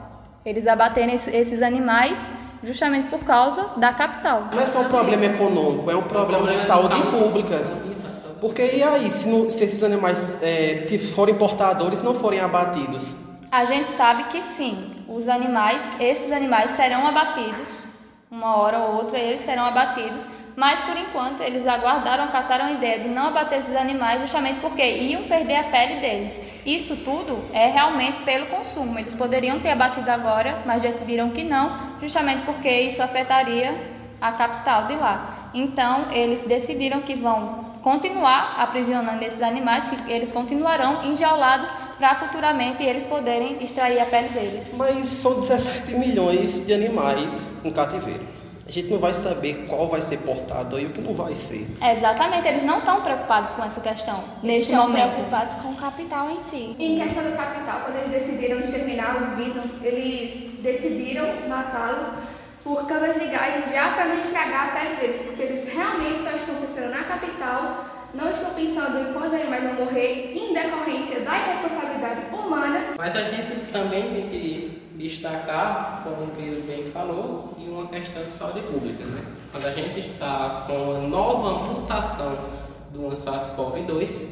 eles 0.45 0.67
abaterem 0.67 1.15
esse- 1.15 1.35
esses 1.35 1.61
animais 1.63 2.31
justamente 2.63 3.09
por 3.09 3.19
causa 3.19 3.69
da 3.77 3.93
capital. 3.93 4.49
Não 4.51 4.59
é 4.61 4.65
só 4.65 4.81
um 4.81 4.89
problema 4.89 5.25
econômico, 5.25 5.89
é 5.89 5.95
um 5.95 6.03
problema, 6.03 6.51
de 6.51 6.59
saúde, 6.59 7.01
pública. 7.03 7.59
Porque 8.41 8.63
e 8.63 8.83
aí, 8.83 9.09
se, 9.11 9.29
não, 9.29 9.49
se 9.49 9.63
esses 9.63 9.83
animais 9.83 10.41
é, 10.41 10.85
forem 11.15 11.35
portadores 11.35 12.01
não 12.03 12.13
forem 12.13 12.39
abatidos? 12.39 13.15
A 13.51 13.63
gente 13.65 13.89
sabe 13.89 14.25
que 14.25 14.43
sim, 14.43 14.95
os 15.07 15.27
animais, 15.27 15.93
esses 15.99 16.31
animais 16.31 16.71
serão 16.71 17.07
abatidos, 17.07 17.83
uma 18.29 18.57
hora 18.57 18.79
ou 18.79 18.95
outra 18.95 19.17
eles 19.17 19.41
serão 19.41 19.65
abatidos, 19.65 20.27
mas 20.55 20.81
por 20.83 20.97
enquanto 20.97 21.41
eles 21.41 21.67
aguardaram, 21.67 22.25
acataram 22.25 22.65
a 22.65 22.71
ideia 22.71 22.99
de 22.99 23.09
não 23.09 23.27
abater 23.27 23.59
esses 23.59 23.75
animais 23.75 24.21
justamente 24.21 24.59
porque 24.59 24.83
iam 24.83 25.23
perder 25.23 25.57
a 25.57 25.63
pele 25.63 25.99
deles. 25.99 26.41
Isso 26.65 26.97
tudo 26.97 27.43
é 27.53 27.67
realmente 27.67 28.21
pelo 28.21 28.47
consumo. 28.47 28.97
Eles 28.97 29.13
poderiam 29.13 29.59
ter 29.59 29.71
abatido 29.71 30.09
agora, 30.09 30.61
mas 30.65 30.81
decidiram 30.81 31.29
que 31.29 31.43
não, 31.43 31.75
justamente 32.01 32.45
porque 32.45 32.69
isso 32.69 33.01
afetaria 33.01 33.75
a 34.21 34.31
capital 34.31 34.87
de 34.87 34.95
lá. 34.95 35.51
Então 35.53 36.11
eles 36.11 36.41
decidiram 36.43 37.01
que 37.01 37.15
vão 37.15 37.64
continuar 37.85 38.55
aprisionando 38.57 39.23
esses 39.23 39.43
animais, 39.43 39.91
que 39.91 40.11
eles 40.11 40.33
continuarão 40.33 41.03
enjaulados 41.03 41.71
para 41.99 42.15
futuramente 42.15 42.81
eles 42.81 43.05
poderem 43.05 43.63
extrair 43.63 43.99
a 43.99 44.07
pele 44.07 44.29
deles. 44.29 44.73
Mas 44.75 45.05
são 45.05 45.39
17 45.39 45.93
milhões 45.93 46.65
de 46.65 46.73
animais 46.73 47.63
em 47.63 47.69
cativeiro. 47.69 48.25
A 48.67 48.71
gente 48.71 48.89
não 48.89 48.97
vai 48.97 49.13
saber 49.13 49.67
qual 49.69 49.87
vai 49.87 50.01
ser 50.01 50.17
portado 50.17 50.79
e 50.79 50.87
o 50.87 50.89
que 50.89 50.99
não 50.99 51.13
vai 51.13 51.35
ser. 51.35 51.67
exatamente, 51.79 52.47
eles 52.47 52.63
não 52.63 52.79
estão 52.79 53.01
preocupados 53.01 53.53
com 53.53 53.63
essa 53.63 53.79
questão 53.79 54.23
nesse 54.41 54.71
estão 54.71 54.87
momento. 54.87 55.13
preocupados 55.13 55.53
com 55.57 55.67
o 55.69 55.75
capital 55.75 56.31
em 56.31 56.39
si. 56.39 56.75
E 56.79 56.95
em 56.95 57.03
questão 57.03 57.23
do 57.23 57.37
capital, 57.37 57.81
quando 57.81 57.97
eles 57.97 58.09
decidiram 58.09 58.59
exterminar 58.61 59.21
os 59.21 59.29
bisons, 59.37 59.83
eles 59.83 60.59
decidiram 60.63 61.27
matá-los 61.47 62.07
por 62.65 62.87
câmeras 62.87 63.17
legais 63.17 63.71
já 63.71 63.91
para 63.91 64.07
não 64.07 64.17
estragar 64.17 64.69
a 64.69 64.71
pele 64.71 64.95
deles, 64.95 65.21
porque 65.23 65.43
eles 65.43 65.71
realmente 65.71 66.23
só 66.23 66.31
estão 66.31 66.55
pensando 66.55 66.89
na 66.89 67.03
capital, 67.03 67.85
não 68.15 68.31
estão 68.31 68.55
pensando 68.55 69.07
em 69.07 69.13
quantos 69.13 69.39
animais 69.39 69.63
vão 69.63 69.85
morrer 69.85 70.33
em 70.33 70.51
decorrência 70.51 71.19
da 71.19 71.37
irresponsabilidade 71.37 72.21
humana. 72.33 72.95
Mas 72.97 73.15
a 73.15 73.21
gente 73.21 73.71
também 73.71 74.01
tem 74.01 74.29
que 74.29 74.81
destacar, 74.95 76.01
como 76.03 76.23
o 76.23 76.35
Pedro 76.35 76.63
bem 76.63 76.89
falou, 76.91 77.53
de 77.55 77.69
uma 77.69 77.85
questão 77.85 78.23
de 78.23 78.33
saúde 78.33 78.61
pública. 78.61 79.05
Né? 79.05 79.23
Quando 79.51 79.67
a 79.67 79.71
gente 79.71 79.99
está 79.99 80.63
com 80.65 80.73
uma 80.73 81.01
nova 81.01 81.71
mutação 81.71 82.35
do 82.91 83.09
SARS-CoV-2, 83.11 84.27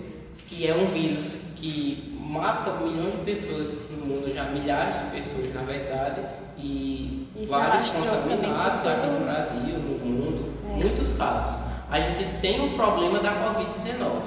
que 0.48 0.68
é 0.68 0.74
um 0.74 0.88
vírus 0.88 1.54
que 1.56 2.13
mata 2.34 2.72
milhões 2.72 3.12
de 3.12 3.20
pessoas 3.20 3.74
no 3.92 4.08
mundo, 4.08 4.34
já 4.34 4.46
milhares 4.46 4.96
de 4.96 5.06
pessoas 5.12 5.54
na 5.54 5.62
verdade, 5.62 6.22
e 6.58 7.28
Isso 7.36 7.52
vários 7.52 7.90
contaminados 7.90 8.88
aqui 8.88 9.08
no 9.08 9.20
Brasil, 9.24 9.78
no 9.78 10.06
mundo, 10.06 10.54
é. 10.72 10.84
muitos 10.84 11.14
casos. 11.14 11.62
A 11.92 12.02
gente 12.02 12.42
tem 12.42 12.60
o 12.60 12.66
um 12.66 12.74
problema 12.74 13.20
da 13.20 13.30
Covid-19. 13.30 14.22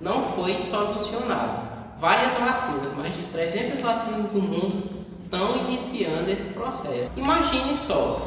Não 0.00 0.22
foi 0.22 0.58
solucionado. 0.58 1.70
Várias 1.98 2.34
vacinas, 2.34 2.92
mais 2.96 3.14
de 3.14 3.22
300 3.24 3.80
vacinas 3.80 4.30
do 4.30 4.40
mundo 4.40 5.04
estão 5.24 5.56
iniciando 5.68 6.30
esse 6.30 6.46
processo. 6.46 7.10
Imagine 7.16 7.76
só, 7.76 8.20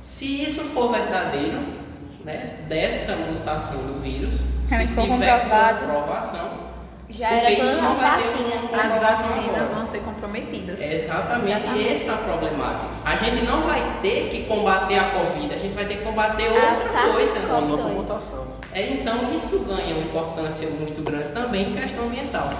se 0.00 0.42
isso 0.42 0.60
for 0.64 0.90
verdadeiro, 0.90 1.60
né, 2.24 2.58
dessa 2.68 3.14
mutação 3.14 3.78
do 3.86 4.02
vírus, 4.02 4.36
se 4.68 4.86
tiver 4.88 5.48
comprovação, 5.48 6.53
já 7.16 7.28
era 7.30 7.56
todas 7.56 7.78
as 7.78 7.98
vacinas. 7.98 8.70
Né? 8.70 8.82
As 8.82 9.00
vacinas 9.00 9.70
vão 9.70 9.86
ser 9.86 9.98
comprometidas. 10.00 10.80
Exatamente, 10.80 11.58
Exatamente, 11.58 11.94
essa 11.94 12.10
é 12.10 12.14
a 12.14 12.16
problemática. 12.18 12.90
A 13.04 13.16
gente 13.16 13.44
não 13.44 13.62
vai 13.62 13.98
ter 14.02 14.30
que 14.30 14.44
combater 14.44 14.98
a 14.98 15.10
Covid, 15.10 15.54
a 15.54 15.58
gente 15.58 15.74
vai 15.74 15.84
ter 15.84 15.98
que 15.98 16.04
combater 16.04 16.48
outra 16.48 17.12
coisa. 17.12 17.38
Uma 17.40 17.60
nova 17.60 17.88
mutação. 17.88 18.46
É, 18.72 18.92
então 18.92 19.16
isso 19.30 19.60
ganha 19.60 19.94
uma 19.94 20.04
importância 20.04 20.68
muito 20.68 21.00
grande 21.02 21.28
também 21.32 21.70
em 21.70 21.74
questão 21.74 22.06
ambiental. 22.06 22.50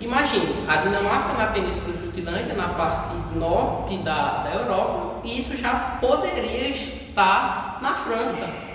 Imagine, 0.00 0.64
a 0.66 0.76
Dinamarca 0.78 1.34
na 1.34 1.46
Península 1.52 1.96
Jutilândia, 1.96 2.54
na 2.54 2.68
parte 2.70 3.14
norte 3.36 3.96
da, 3.98 4.42
da 4.42 4.50
Europa, 4.50 5.20
e 5.22 5.38
isso 5.38 5.56
já 5.56 5.98
poderia 6.00 6.70
estar 6.70 7.78
na 7.80 7.94
França 7.94 8.71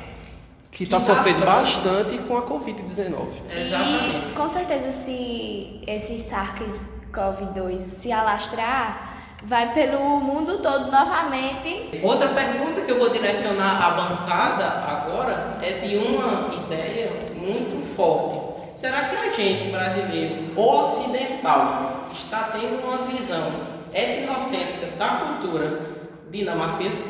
que 0.77 0.83
está 0.83 0.99
sofrendo 0.99 1.43
bastante 1.43 2.19
com 2.19 2.37
a 2.37 2.43
Covid-19. 2.43 3.29
Exatamente. 3.49 4.29
E 4.29 4.33
com 4.35 4.47
certeza, 4.47 4.91
se 4.91 5.81
esse 5.87 6.17
SARS-CoV-2 6.29 7.79
se 7.79 8.11
alastrar, 8.11 9.39
vai 9.43 9.73
pelo 9.73 10.19
mundo 10.19 10.59
todo 10.59 10.91
novamente. 10.91 11.99
Outra 12.03 12.27
pergunta 12.29 12.81
que 12.81 12.91
eu 12.91 12.99
vou 12.99 13.09
direcionar 13.09 13.83
à 13.83 13.91
bancada 13.91 14.67
agora 14.67 15.57
é 15.63 15.79
de 15.79 15.97
uma 15.97 16.53
ideia 16.53 17.33
muito 17.33 17.83
forte. 17.95 18.79
Será 18.79 19.05
que 19.05 19.15
a 19.15 19.33
gente, 19.33 19.71
brasileiro 19.71 20.51
ocidental, 20.55 22.07
está 22.13 22.51
tendo 22.53 22.85
uma 22.85 22.99
visão 23.07 23.51
etnocêntrica 23.91 24.95
da 24.95 25.07
cultura 25.07 25.95
dinamarquesa? 26.29 27.01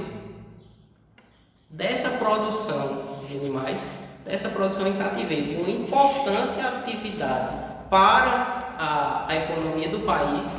Dessa 1.70 2.12
produção 2.12 3.17
de 3.28 3.38
animais, 3.38 3.92
dessa 4.26 4.50
produção 4.50 4.88
em 4.88 4.94
cativeiro, 4.94 5.48
de 5.48 5.56
uma 5.56 5.70
importante 5.70 6.60
atividade 6.60 7.54
para 7.90 8.76
a, 8.78 9.26
a 9.28 9.36
economia 9.36 9.90
do 9.90 10.00
país 10.02 10.58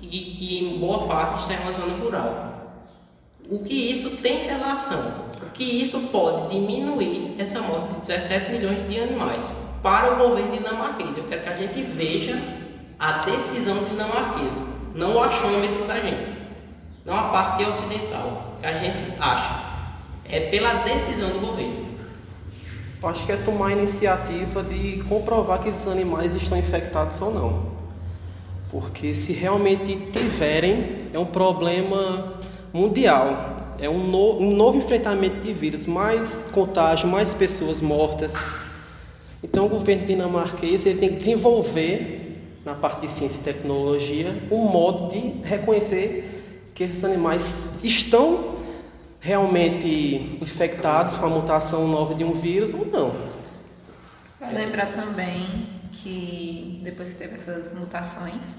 e 0.00 0.06
que 0.06 0.64
em 0.64 0.78
boa 0.78 1.06
parte 1.06 1.40
está 1.40 1.54
em 1.54 1.58
uma 1.58 1.72
zona 1.72 1.96
rural. 1.96 2.54
O 3.50 3.58
que 3.64 3.74
isso 3.74 4.16
tem 4.22 4.46
relação? 4.46 5.24
O 5.42 5.50
que 5.50 5.64
isso 5.64 6.00
pode 6.12 6.48
diminuir 6.48 7.34
essa 7.38 7.60
morte 7.60 7.94
de 7.94 8.00
17 8.06 8.52
milhões 8.52 8.88
de 8.88 9.00
animais 9.00 9.44
para 9.82 10.14
o 10.14 10.16
governo 10.16 10.56
dinamarquês? 10.56 11.16
Eu 11.16 11.24
quero 11.24 11.42
que 11.42 11.48
a 11.48 11.56
gente 11.56 11.82
veja 11.82 12.40
a 12.98 13.18
decisão 13.18 13.84
dinamarquesa, 13.84 14.58
não 14.94 15.16
o 15.16 15.22
achômetro 15.22 15.84
da 15.84 16.00
gente, 16.00 16.36
não 17.04 17.14
a 17.14 17.28
parte 17.28 17.64
ocidental 17.64 18.56
que 18.60 18.66
a 18.66 18.74
gente 18.74 19.04
acha. 19.20 19.74
É 20.30 20.40
pela 20.48 20.74
decisão 20.84 21.28
do 21.30 21.40
governo 21.40 21.83
acho 23.08 23.26
que 23.26 23.32
é 23.32 23.36
tomar 23.36 23.68
a 23.68 23.72
iniciativa 23.72 24.62
de 24.62 25.02
comprovar 25.08 25.60
que 25.60 25.68
esses 25.68 25.86
animais 25.86 26.34
estão 26.34 26.58
infectados 26.58 27.20
ou 27.20 27.32
não. 27.32 27.74
Porque 28.70 29.14
se 29.14 29.32
realmente 29.32 29.96
tiverem, 30.12 31.08
é 31.12 31.18
um 31.18 31.26
problema 31.26 32.34
mundial. 32.72 33.74
É 33.78 33.88
um, 33.88 34.06
no, 34.06 34.38
um 34.38 34.54
novo 34.54 34.78
enfrentamento 34.78 35.40
de 35.40 35.52
vírus, 35.52 35.86
mais 35.86 36.48
contágio, 36.52 37.08
mais 37.08 37.34
pessoas 37.34 37.80
mortas. 37.80 38.34
Então 39.42 39.66
o 39.66 39.68
governo 39.68 40.06
dinamarquês 40.06 40.86
ele 40.86 40.98
tem 40.98 41.08
que 41.10 41.16
desenvolver, 41.16 42.40
na 42.64 42.74
parte 42.74 43.06
de 43.06 43.12
ciência 43.12 43.40
e 43.40 43.44
tecnologia, 43.44 44.34
um 44.50 44.64
modo 44.64 45.08
de 45.08 45.46
reconhecer 45.46 46.70
que 46.74 46.82
esses 46.82 47.04
animais 47.04 47.84
estão 47.84 48.53
realmente 49.24 50.38
infectados 50.42 51.16
com 51.16 51.24
a 51.24 51.28
mutação 51.30 51.88
nova 51.88 52.14
de 52.14 52.22
um 52.22 52.32
vírus 52.32 52.74
ou 52.74 52.84
não. 52.84 53.14
Lembrar 54.52 54.92
também 54.92 55.66
que 55.90 56.82
depois 56.84 57.08
que 57.08 57.14
teve 57.14 57.36
essas 57.36 57.72
mutações, 57.72 58.58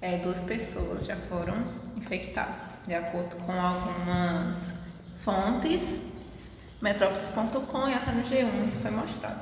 é, 0.00 0.18
duas 0.18 0.38
pessoas 0.42 1.04
já 1.04 1.16
foram 1.28 1.54
infectadas, 1.96 2.62
de 2.86 2.94
acordo 2.94 3.34
com 3.44 3.52
algumas 3.52 4.58
fontes, 5.16 6.02
metrópolis.com 6.80 7.88
e 7.88 7.94
até 7.94 8.12
no 8.12 8.22
G1 8.22 8.64
isso 8.64 8.78
foi 8.78 8.90
mostrado. 8.92 9.40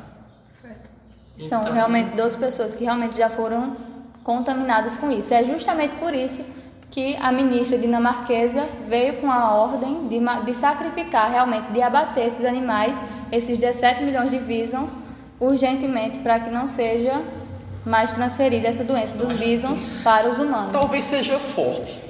Certo? 0.62 0.88
São 1.38 1.61
então, 1.61 1.74
realmente 1.74 2.16
duas 2.16 2.35
pessoas 2.35 2.74
que 2.74 2.85
realmente 2.85 3.18
já 3.18 3.29
foram 3.29 3.76
contaminadas 4.24 4.96
com 4.96 5.11
isso. 5.11 5.35
É 5.35 5.44
justamente 5.44 5.96
por 5.96 6.14
isso 6.14 6.42
que 6.90 7.16
a 7.16 7.31
ministra 7.31 7.79
dinamarquesa 7.79 8.68
veio 8.88 9.20
com 9.20 9.31
a 9.31 9.55
ordem 9.55 10.09
de, 10.09 10.18
de 10.44 10.55
sacrificar, 10.55 11.31
realmente, 11.31 11.70
de 11.72 11.81
abater 11.81 12.26
esses 12.26 12.44
animais, 12.44 13.00
esses 13.31 13.59
17 13.59 14.03
milhões 14.03 14.31
de 14.31 14.38
visons, 14.38 14.96
urgentemente, 15.38 16.18
para 16.18 16.40
que 16.40 16.50
não 16.50 16.66
seja 16.66 17.22
mais 17.85 18.12
transferida 18.12 18.68
essa 18.68 18.85
doença 18.85 19.16
dos 19.16 19.33
visons 19.35 19.87
para 20.03 20.29
os 20.29 20.38
humanos. 20.38 20.72
Talvez 20.72 21.05
seja 21.05 21.38
forte 21.38 22.00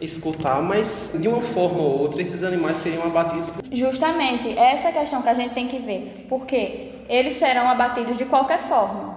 escutar, 0.00 0.60
mas 0.62 1.16
de 1.18 1.28
uma 1.28 1.42
forma 1.42 1.78
ou 1.78 2.00
outra 2.00 2.22
esses 2.22 2.42
animais 2.42 2.78
seriam 2.78 3.04
abatidos. 3.04 3.52
Justamente, 3.70 4.56
essa 4.58 4.88
é 4.88 4.90
a 4.90 4.92
questão 4.92 5.22
que 5.22 5.28
a 5.28 5.34
gente 5.34 5.54
tem 5.54 5.68
que 5.68 5.78
ver, 5.78 6.26
porque 6.28 6.92
eles 7.08 7.34
serão 7.34 7.68
abatidos 7.68 8.16
de 8.16 8.24
qualquer 8.24 8.58
forma 8.58 9.11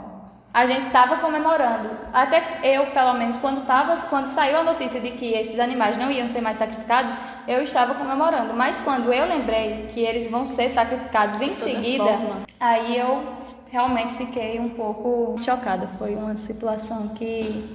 a 0.56 0.66
gente 0.66 0.88
estava 0.88 1.18
comemorando. 1.18 1.90
Até 2.14 2.62
eu, 2.64 2.86
pelo 2.92 3.14
menos, 3.16 3.36
quando, 3.40 3.66
tava, 3.68 3.98
quando 4.08 4.28
saiu 4.28 4.60
a 4.60 4.64
notícia 4.64 5.02
de 5.02 5.12
que 5.12 5.34
esses 5.34 5.60
animais 5.60 5.98
não 5.98 6.10
iam 6.10 6.30
ser 6.30 6.40
mais 6.40 6.58
sacrificados, 6.58 7.14
eu 7.46 7.62
estava 7.62 7.94
comemorando. 7.94 8.54
Mas 8.54 8.80
quando 8.80 9.12
eu 9.12 9.28
lembrei 9.28 9.90
que 9.92 10.00
eles 10.00 10.32
vão 10.32 10.48
ser 10.48 10.70
sacrificados 10.70 11.42
em 11.42 11.54
seguida, 11.54 12.06
forma. 12.06 12.44
aí 12.58 12.98
eu 12.98 13.22
realmente 13.70 14.14
fiquei 14.14 14.58
um 14.58 14.70
pouco 14.70 15.36
chocada. 15.44 15.88
Foi 16.00 16.16
uma 16.16 16.38
situação 16.38 17.10
que 17.10 17.70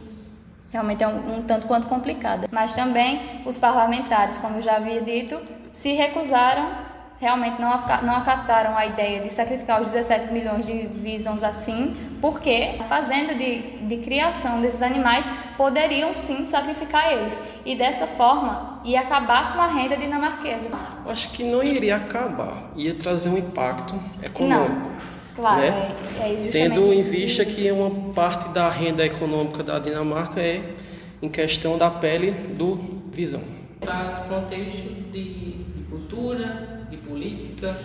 realmente 0.72 1.04
é 1.04 1.08
um, 1.08 1.36
um 1.36 1.42
tanto 1.42 1.66
quanto 1.66 1.86
complicada. 1.86 2.48
Mas 2.50 2.74
também 2.74 3.42
os 3.44 3.58
parlamentares, 3.58 4.38
como 4.38 4.56
eu 4.56 4.62
já 4.62 4.76
havia 4.76 5.02
dito, 5.02 5.38
se 5.70 5.92
recusaram, 5.92 6.66
realmente 7.20 7.60
não, 7.60 7.70
não 8.02 8.16
acataram 8.16 8.76
a 8.76 8.86
ideia 8.86 9.20
de 9.20 9.30
sacrificar 9.30 9.80
os 9.80 9.88
17 9.88 10.32
milhões 10.32 10.64
de 10.64 10.86
visons 10.86 11.42
assim, 11.42 11.94
porque 12.20 12.76
a 12.80 12.84
fazenda 12.84 13.34
de, 13.34 13.60
de 13.86 13.96
criação 13.98 14.62
desses 14.62 14.80
animais 14.80 15.30
poderiam 15.56 16.16
sim 16.16 16.44
sacrificar 16.44 17.12
eles. 17.12 17.40
E 17.64 17.76
dessa 17.76 18.06
forma 18.06 18.80
ia 18.84 19.00
acabar 19.00 19.52
com 19.52 19.60
a 19.60 19.66
renda 19.66 19.96
dinamarquesa. 19.96 20.70
Acho 21.06 21.30
que 21.30 21.44
não 21.44 21.62
iria 21.62 21.96
acabar, 21.96 22.70
ia 22.74 22.94
trazer 22.94 23.28
um 23.28 23.36
impacto 23.36 23.94
econômico. 24.22 24.88
Não. 24.88 25.10
Claro, 25.34 25.60
né? 25.60 25.92
é, 26.20 26.32
é 26.32 26.48
Tendo 26.50 26.92
em 26.92 27.02
vista 27.02 27.44
que 27.44 27.70
uma 27.70 28.12
parte 28.12 28.48
da 28.50 28.68
renda 28.68 29.04
econômica 29.06 29.62
da 29.62 29.78
Dinamarca 29.78 30.40
é 30.40 30.74
em 31.22 31.28
questão 31.28 31.78
da 31.78 31.90
pele 31.90 32.30
do 32.30 33.00
visão. 33.12 33.42
Está 33.80 34.26
no 34.28 34.34
contexto 34.34 34.82
de, 35.10 35.54
de, 35.64 35.84
cultura, 35.84 36.79
de 36.90 36.96
política, 36.98 37.76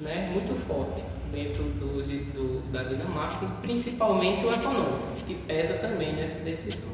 né, 0.00 0.28
muito 0.32 0.54
forte 0.54 1.02
dentro 1.32 1.64
do, 1.64 2.02
do, 2.32 2.72
da 2.72 2.84
Dinamarca, 2.84 3.46
principalmente 3.60 4.44
o 4.44 4.54
econômico, 4.54 5.16
que 5.26 5.34
pesa 5.34 5.74
também 5.74 6.14
nessa 6.14 6.38
decisão. 6.38 6.88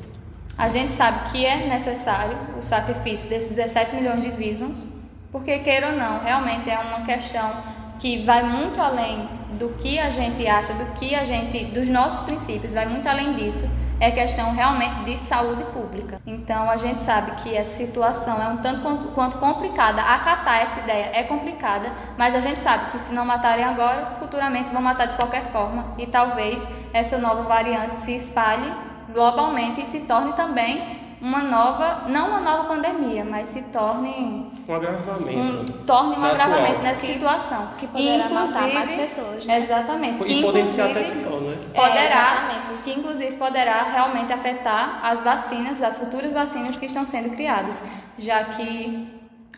A 0.57 0.69
gente 0.69 0.93
sabe 0.93 1.31
que 1.31 1.45
é 1.45 1.67
necessário 1.69 2.37
o 2.59 2.63
sacrifício 2.63 3.29
desses 3.29 3.57
17 3.57 3.97
milhões 3.97 4.23
de 4.23 4.31
visões, 4.31 4.87
porque 5.31 5.59
queira 5.61 5.91
ou 5.91 5.97
não, 5.97 6.23
realmente 6.23 6.69
é 6.69 6.79
uma 6.79 7.05
questão 7.05 7.63
que 7.99 8.25
vai 8.25 8.43
muito 8.43 8.81
além 8.81 9.29
do 9.59 9.71
que 9.71 9.99
a 9.99 10.11
gente 10.11 10.47
acha, 10.47 10.73
do 10.73 10.87
que 10.99 11.15
a 11.15 11.25
gente, 11.25 11.67
dos 11.67 11.89
nossos 11.89 12.25
princípios, 12.25 12.73
vai 12.73 12.87
muito 12.87 13.07
além 13.07 13.35
disso. 13.35 13.71
É 14.01 14.11
questão 14.11 14.53
realmente 14.53 15.05
de 15.05 15.19
saúde 15.19 15.63
pública. 15.65 16.21
Então 16.27 16.71
a 16.71 16.77
gente 16.79 17.03
sabe 17.03 17.33
que 17.43 17.55
essa 17.55 17.77
situação 17.77 18.43
é 18.43 18.49
um 18.49 18.57
tanto 18.57 18.81
quanto, 18.81 19.09
quanto 19.09 19.37
complicada. 19.37 20.01
Acatar 20.01 20.63
essa 20.63 20.81
ideia 20.81 21.11
é 21.13 21.23
complicada, 21.23 21.93
mas 22.17 22.35
a 22.35 22.41
gente 22.41 22.61
sabe 22.61 22.91
que 22.91 22.99
se 22.99 23.13
não 23.13 23.27
matarem 23.27 23.65
agora, 23.65 24.17
futuramente 24.19 24.71
vão 24.71 24.81
matar 24.81 25.07
de 25.07 25.15
qualquer 25.15 25.45
forma 25.53 25.95
e 25.99 26.07
talvez 26.07 26.67
essa 26.93 27.19
nova 27.19 27.43
variante 27.43 27.99
se 27.99 28.17
espalhe 28.17 28.73
globalmente 29.13 29.83
e 29.83 29.87
se 29.87 30.01
torne 30.01 30.33
também 30.33 30.99
uma 31.21 31.43
nova, 31.43 32.09
não 32.09 32.29
uma 32.29 32.41
nova 32.41 32.65
pandemia, 32.65 33.25
mas 33.25 33.49
se 33.49 33.65
torne 33.71 34.51
um 34.67 34.75
agravamento, 34.75 35.57
um, 35.57 35.67
torne 35.85 36.17
um 36.17 36.25
agravamento 36.25 36.81
nessa 36.81 37.07
situação, 37.07 37.69
que 37.79 37.87
poderá 37.87 38.31
matar 38.31 38.69
mais 38.73 38.91
pessoas, 38.91 39.45
né? 39.45 39.59
Exatamente. 39.59 40.25
Que 40.25 40.41
e 40.41 40.67
ser 40.67 40.83
até 40.83 41.03
pior, 41.03 41.41
né? 41.43 41.57
Poderá, 41.75 42.49
é, 42.49 42.70
que 42.91 42.99
inclusive 42.99 43.37
poderá 43.37 43.83
realmente 43.93 44.33
afetar 44.33 45.01
as 45.05 45.23
vacinas, 45.23 45.83
as 45.83 45.99
futuras 45.99 46.33
vacinas 46.33 46.77
que 46.77 46.87
estão 46.87 47.05
sendo 47.05 47.31
criadas, 47.31 47.85
já 48.19 48.45
que 48.45 49.09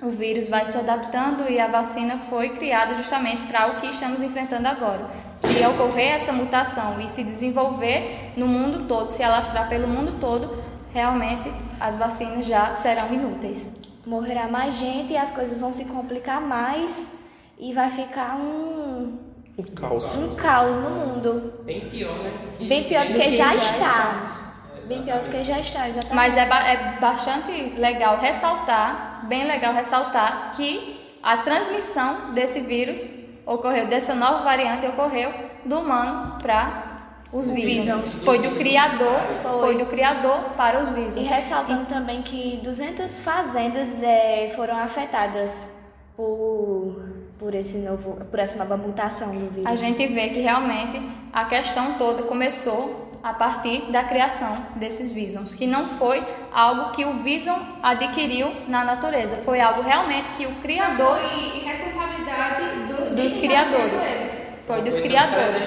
o 0.02 0.10
vírus 0.10 0.48
vai 0.48 0.66
se 0.66 0.76
adaptando 0.76 1.48
e 1.48 1.58
a 1.58 1.68
vacina 1.68 2.18
foi 2.18 2.50
criada 2.50 2.94
justamente 2.96 3.42
para 3.44 3.68
o 3.68 3.76
que 3.76 3.86
estamos 3.86 4.20
enfrentando 4.20 4.66
agora. 4.68 5.08
Se 5.36 5.64
ocorrer 5.64 6.14
essa 6.14 6.32
mutação 6.32 7.00
e 7.00 7.08
se 7.08 7.22
desenvolver 7.22 8.32
no 8.36 8.46
mundo 8.46 8.86
todo, 8.86 9.08
se 9.08 9.22
alastrar 9.22 9.68
pelo 9.68 9.86
mundo 9.86 10.18
todo, 10.20 10.62
realmente 10.92 11.52
as 11.80 11.96
vacinas 11.96 12.44
já 12.44 12.72
serão 12.74 13.12
inúteis. 13.12 13.80
Morrerá 14.04 14.48
mais 14.48 14.76
gente 14.76 15.12
e 15.12 15.16
as 15.16 15.30
coisas 15.30 15.60
vão 15.60 15.72
se 15.72 15.84
complicar 15.84 16.40
mais 16.40 17.30
e 17.58 17.72
vai 17.72 17.90
ficar 17.90 18.36
um 18.36 19.31
um 19.58 19.62
caos. 19.74 20.16
Um 20.16 20.34
caos 20.34 20.76
no 20.76 20.90
mundo. 20.90 21.54
Bem 21.64 21.80
pior, 21.80 22.14
né? 22.18 22.32
Que 22.58 22.64
Bem 22.66 22.84
pior 22.84 23.06
do 23.06 23.14
que, 23.14 23.20
que 23.20 23.32
já, 23.32 23.48
já 23.48 23.54
está. 23.54 24.42
Bem 24.86 25.02
pior 25.02 25.22
do 25.22 25.30
que 25.30 25.44
já 25.44 25.60
está, 25.60 25.88
exatamente. 25.88 26.14
Mas 26.14 26.36
é, 26.36 26.46
ba 26.46 26.58
é 26.66 26.98
bastante 27.00 27.74
legal 27.76 28.18
ressaltar, 28.18 29.26
bem 29.28 29.46
legal 29.46 29.72
ressaltar 29.72 30.52
que 30.56 31.00
a 31.22 31.38
transmissão 31.38 32.32
desse 32.34 32.60
vírus 32.60 33.06
ocorreu, 33.46 33.86
dessa 33.86 34.14
nova 34.14 34.42
variante 34.42 34.86
ocorreu 34.86 35.32
do 35.64 35.78
humano 35.78 36.38
para 36.42 36.92
os 37.32 37.48
Visions. 37.50 38.22
Foi 38.24 38.38
do 38.40 38.50
criador, 38.56 39.20
foi. 39.42 39.60
foi. 39.60 39.78
do 39.78 39.86
criador 39.86 40.38
para 40.56 40.82
os 40.82 40.90
Visions. 40.90 41.16
E 41.16 41.22
ressaltando 41.22 41.86
também 41.86 42.22
que 42.22 42.60
200 42.62 43.20
fazendas 43.20 44.02
é, 44.02 44.52
foram 44.54 44.76
afetadas 44.76 45.76
por, 46.16 47.21
por, 47.42 47.56
esse 47.56 47.78
novo, 47.78 48.24
por 48.30 48.38
essa 48.38 48.56
nova 48.56 48.76
mutação 48.76 49.32
do 49.32 49.50
vírus. 49.50 49.66
A 49.66 49.74
gente 49.74 50.06
vê 50.06 50.28
que 50.28 50.38
realmente 50.38 51.02
a 51.32 51.44
questão 51.46 51.94
toda 51.94 52.22
começou 52.22 53.10
a 53.20 53.34
partir 53.34 53.90
da 53.90 54.04
criação 54.04 54.56
desses 54.76 55.10
Visions, 55.10 55.52
que 55.52 55.66
não 55.66 55.88
foi 55.98 56.24
algo 56.52 56.92
que 56.92 57.04
o 57.04 57.14
Vision 57.14 57.58
adquiriu 57.82 58.48
na 58.68 58.84
natureza, 58.84 59.36
foi 59.44 59.60
algo 59.60 59.82
realmente 59.82 60.30
que 60.36 60.46
o 60.46 60.54
criador... 60.56 61.18
Foi 61.18 61.60
responsabilidade 61.60 62.64
do, 62.88 63.16
dos 63.16 63.36
criadores. 63.36 64.18
Foi 64.66 64.82
dos 64.82 64.98
criadores. 65.00 65.66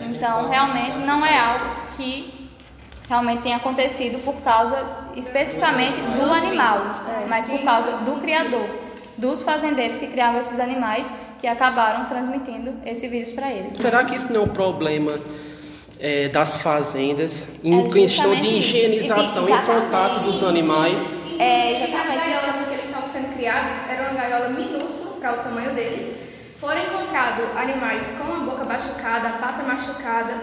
Então, 0.00 0.48
realmente 0.48 0.98
não 0.98 1.26
é 1.26 1.38
algo 1.38 1.66
que 1.96 2.50
realmente 3.08 3.42
tenha 3.42 3.56
acontecido 3.56 4.22
por 4.24 4.34
causa 4.42 4.84
especificamente 5.16 5.96
do 6.00 6.32
animal, 6.32 6.78
mas 7.28 7.48
por 7.48 7.62
causa 7.62 7.92
do 7.98 8.20
criador, 8.20 8.85
dos 9.16 9.42
fazendeiros 9.42 9.98
que 9.98 10.06
criavam 10.08 10.40
esses 10.40 10.60
animais 10.60 11.12
que 11.38 11.46
acabaram 11.46 12.06
transmitindo 12.06 12.74
esse 12.84 13.08
vírus 13.08 13.32
para 13.32 13.50
eles. 13.50 13.80
Será 13.80 14.04
que 14.04 14.14
isso 14.14 14.32
não 14.32 14.42
é 14.42 14.44
um 14.44 14.48
problema 14.48 15.18
é, 15.98 16.28
das 16.28 16.58
fazendas 16.58 17.60
em 17.64 17.86
é 17.86 17.90
questão 17.90 18.34
de 18.34 18.46
higienização 18.46 19.48
e 19.48 19.52
contato 19.62 20.20
dos 20.20 20.42
animais? 20.42 21.18
É 21.38 21.84
exatamente. 21.84 22.18
As 22.18 22.42
gaiolas 22.42 22.68
que 22.68 22.74
eles 22.74 22.86
estavam 22.86 23.08
sendo 23.08 23.34
criados 23.34 23.76
eram 23.90 24.10
uma 24.10 24.20
gaiola 24.20 24.48
minúscula 24.50 25.20
para 25.20 25.40
o 25.40 25.42
tamanho 25.42 25.74
deles 25.74 26.16
foram 26.58 26.82
encontrados 26.82 27.44
animais 27.56 28.06
com 28.18 28.32
a 28.32 28.38
boca 28.38 28.64
machucada, 28.64 29.28
a 29.28 29.32
pata 29.32 29.62
machucada, 29.62 30.40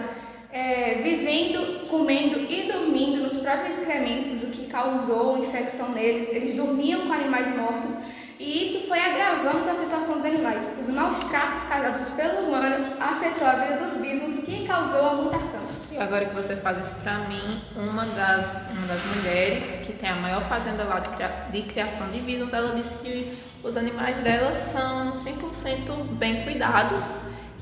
é, 0.52 1.00
vivendo, 1.02 1.88
comendo 1.88 2.38
e 2.38 2.70
dormindo 2.70 3.22
nos 3.22 3.38
próprios 3.40 3.76
excrementos, 3.76 4.44
o 4.44 4.46
que 4.46 4.66
causou 4.66 5.44
infecção 5.44 5.90
neles. 5.90 6.28
Eles 6.28 6.54
dormiam 6.54 7.08
com 7.08 7.12
animais 7.12 7.54
mortos 7.56 7.98
e 8.44 8.66
isso 8.66 8.86
foi 8.86 9.00
agravando 9.00 9.70
a 9.70 9.74
situação 9.74 10.16
dos 10.16 10.26
animais. 10.26 10.78
Os 10.78 10.88
maus 10.88 11.18
tratos 11.30 11.62
causados 11.62 12.10
pelo 12.10 12.46
humano 12.46 12.94
afetou 13.00 13.48
a 13.48 13.52
vida 13.52 13.86
dos 13.86 14.00
vivos, 14.02 14.44
que 14.44 14.66
causou 14.66 15.00
a 15.00 15.14
mutação. 15.14 15.60
E 15.90 15.96
agora 15.96 16.26
que 16.26 16.34
você 16.34 16.54
faz 16.56 16.86
isso 16.86 16.94
para 16.96 17.20
mim, 17.20 17.62
uma 17.74 18.04
das, 18.04 18.46
uma 18.70 18.86
das 18.86 19.02
mulheres 19.16 19.86
que 19.86 19.94
tem 19.94 20.10
a 20.10 20.16
maior 20.16 20.42
fazenda 20.42 20.84
lá 20.84 21.00
de, 21.00 21.08
cria, 21.10 21.28
de 21.50 21.62
criação 21.62 22.10
de 22.10 22.20
vírus, 22.20 22.52
ela 22.52 22.74
disse 22.74 22.98
que 22.98 23.38
os 23.62 23.78
animais 23.78 24.16
dela 24.22 24.52
são 24.52 25.12
100% 25.12 26.04
bem 26.18 26.44
cuidados. 26.44 27.06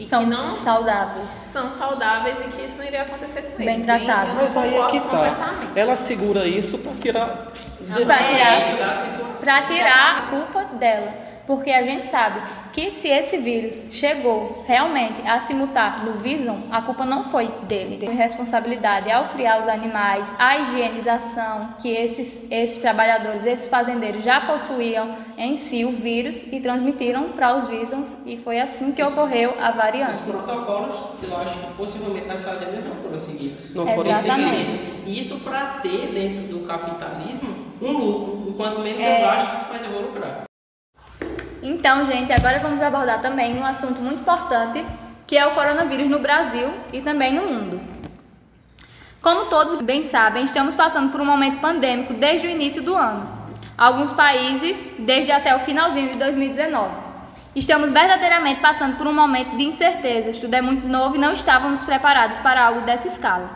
E 0.02 0.04
são 0.04 0.24
que 0.24 0.30
não 0.30 0.36
saudáveis. 0.36 1.30
São 1.52 1.70
saudáveis 1.70 2.36
e 2.40 2.48
que 2.50 2.62
isso 2.62 2.76
não 2.76 2.84
iria 2.84 3.02
acontecer 3.02 3.42
com 3.42 3.62
eles. 3.62 3.64
Bem 3.64 3.82
tratados. 3.82 4.34
Mas 4.34 4.56
aí 4.56 4.74
é 4.74 4.86
que 4.86 5.00
tá. 5.00 5.54
Ela 5.76 5.96
segura 5.96 6.44
isso 6.44 6.76
para 6.78 6.92
tirar. 6.94 7.52
Para 8.04 8.18
tirar, 9.38 9.66
tirar 9.68 10.18
a 10.18 10.22
culpa 10.22 10.64
dela. 10.74 11.12
Porque 11.46 11.70
a 11.70 11.82
gente 11.82 12.06
sabe 12.06 12.40
que 12.72 12.90
se 12.90 13.08
esse 13.08 13.36
vírus 13.38 13.86
chegou 13.90 14.64
realmente 14.66 15.20
a 15.26 15.40
se 15.40 15.52
mutar 15.54 16.04
no 16.04 16.14
Vison, 16.14 16.62
a 16.70 16.80
culpa 16.82 17.04
não 17.04 17.24
foi 17.24 17.48
dele. 17.64 17.98
Teve 17.98 18.12
responsabilidade 18.12 19.10
ao 19.10 19.28
criar 19.28 19.58
os 19.58 19.68
animais, 19.68 20.34
a 20.38 20.58
higienização 20.58 21.74
que 21.80 21.88
esses, 21.88 22.50
esses 22.50 22.78
trabalhadores, 22.78 23.44
esses 23.44 23.66
fazendeiros 23.66 24.22
já 24.22 24.40
possuíam 24.40 25.14
em 25.36 25.56
si 25.56 25.84
o 25.84 25.90
vírus 25.90 26.44
e 26.52 26.60
transmitiram 26.60 27.30
para 27.30 27.56
os 27.56 27.66
Visons 27.66 28.16
e 28.24 28.36
foi 28.36 28.60
assim 28.60 28.92
que 28.92 29.02
ocorreu 29.02 29.54
a 29.60 29.70
variante. 29.72 30.12
Os 30.12 30.20
protocolos, 30.20 30.94
eu 31.22 31.36
acho 31.36 31.58
que 31.58 31.72
possivelmente 31.76 32.26
nas 32.26 32.40
fazendas 32.40 32.84
não 32.84 32.94
foram 32.96 33.20
seguidos. 33.20 33.74
Não 33.74 33.86
foram 33.86 34.10
Exatamente. 34.10 34.66
seguidos. 34.66 34.92
Isso 35.06 35.40
para 35.40 35.80
ter 35.82 36.12
dentro 36.12 36.46
do 36.46 36.60
capitalismo 36.66 37.62
um 37.82 37.92
lucro. 37.92 38.44
Enquanto 38.48 38.78
menos 38.80 39.02
é... 39.02 39.18
eu 39.18 39.26
gasto, 39.26 39.68
mais 39.68 39.82
eu 39.82 39.90
vou. 39.90 40.01
Então, 41.62 42.04
gente, 42.06 42.32
agora 42.32 42.58
vamos 42.58 42.82
abordar 42.82 43.22
também 43.22 43.56
um 43.56 43.64
assunto 43.64 44.00
muito 44.00 44.22
importante, 44.22 44.84
que 45.26 45.38
é 45.38 45.46
o 45.46 45.52
coronavírus 45.52 46.08
no 46.08 46.18
Brasil 46.18 46.68
e 46.92 47.00
também 47.00 47.32
no 47.32 47.46
mundo. 47.46 47.80
Como 49.22 49.46
todos 49.46 49.80
bem 49.80 50.02
sabem, 50.02 50.42
estamos 50.42 50.74
passando 50.74 51.12
por 51.12 51.20
um 51.20 51.24
momento 51.24 51.60
pandêmico 51.60 52.14
desde 52.14 52.48
o 52.48 52.50
início 52.50 52.82
do 52.82 52.96
ano. 52.96 53.30
Alguns 53.78 54.10
países, 54.12 54.94
desde 54.98 55.30
até 55.30 55.54
o 55.54 55.60
finalzinho 55.60 56.08
de 56.08 56.18
2019. 56.18 56.92
Estamos 57.54 57.92
verdadeiramente 57.92 58.60
passando 58.60 58.96
por 58.96 59.06
um 59.06 59.14
momento 59.14 59.56
de 59.56 59.62
incertezas, 59.62 60.40
tudo 60.40 60.54
é 60.54 60.60
muito 60.60 60.88
novo 60.88 61.14
e 61.14 61.18
não 61.18 61.32
estávamos 61.32 61.84
preparados 61.84 62.40
para 62.40 62.66
algo 62.66 62.80
dessa 62.80 63.06
escala. 63.06 63.48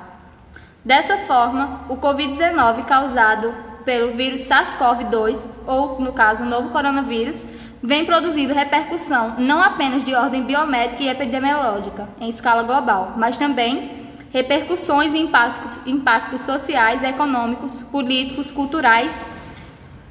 Dessa 0.84 1.16
forma, 1.18 1.80
o 1.88 1.96
Covid-19 1.96 2.84
causado 2.84 3.52
pelo 3.84 4.14
vírus 4.14 4.42
SARS-CoV-2, 4.42 5.48
ou 5.66 6.00
no 6.00 6.12
caso 6.12 6.42
o 6.42 6.46
novo 6.46 6.70
coronavírus, 6.70 7.46
vem 7.86 8.04
produzindo 8.04 8.52
repercussão 8.52 9.36
não 9.38 9.62
apenas 9.62 10.02
de 10.02 10.12
ordem 10.12 10.42
biomédica 10.42 11.04
e 11.04 11.08
epidemiológica 11.08 12.08
em 12.20 12.28
escala 12.28 12.64
global, 12.64 13.14
mas 13.16 13.36
também 13.36 14.08
repercussões 14.32 15.14
e 15.14 15.18
impactos, 15.18 15.78
impactos 15.86 16.42
sociais, 16.42 17.04
econômicos, 17.04 17.82
políticos, 17.82 18.50
culturais 18.50 19.24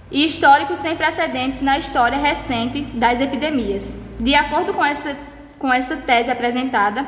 e 0.10 0.24
históricos 0.24 0.80
sem 0.80 0.96
precedentes 0.96 1.62
na 1.62 1.78
história 1.78 2.18
recente 2.18 2.82
das 2.94 3.20
epidemias. 3.20 4.16
De 4.22 4.34
acordo 4.34 4.74
com 4.74 4.84
essa, 4.84 5.14
com 5.60 5.72
essa 5.72 5.98
tese 5.98 6.32
apresentada, 6.32 7.06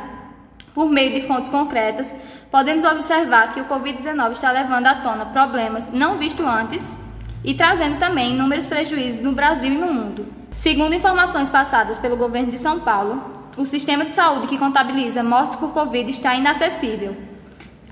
por 0.73 0.89
meio 0.89 1.13
de 1.13 1.21
fontes 1.25 1.49
concretas, 1.49 2.13
podemos 2.51 2.83
observar 2.83 3.53
que 3.53 3.61
o 3.61 3.65
Covid-19 3.65 4.33
está 4.33 4.51
levando 4.51 4.87
à 4.87 4.95
tona 4.95 5.27
problemas 5.27 5.89
não 5.93 6.19
vistos 6.19 6.45
antes 6.45 7.01
e 7.41 7.53
trazendo 7.53 7.97
também 7.97 8.33
inúmeros 8.33 8.65
prejuízos 8.65 9.21
no 9.21 9.31
Brasil 9.31 9.71
e 9.71 9.77
no 9.77 9.93
mundo. 9.93 10.36
Segundo 10.49 10.95
informações 10.95 11.49
passadas 11.49 11.97
pelo 11.97 12.15
governo 12.15 12.49
de 12.49 12.57
São 12.57 12.79
Paulo, 12.79 13.21
o 13.57 13.65
sistema 13.65 14.05
de 14.05 14.13
saúde 14.13 14.47
que 14.47 14.57
contabiliza 14.57 15.21
mortes 15.21 15.57
por 15.57 15.73
Covid 15.73 16.09
está 16.09 16.35
inacessível 16.35 17.17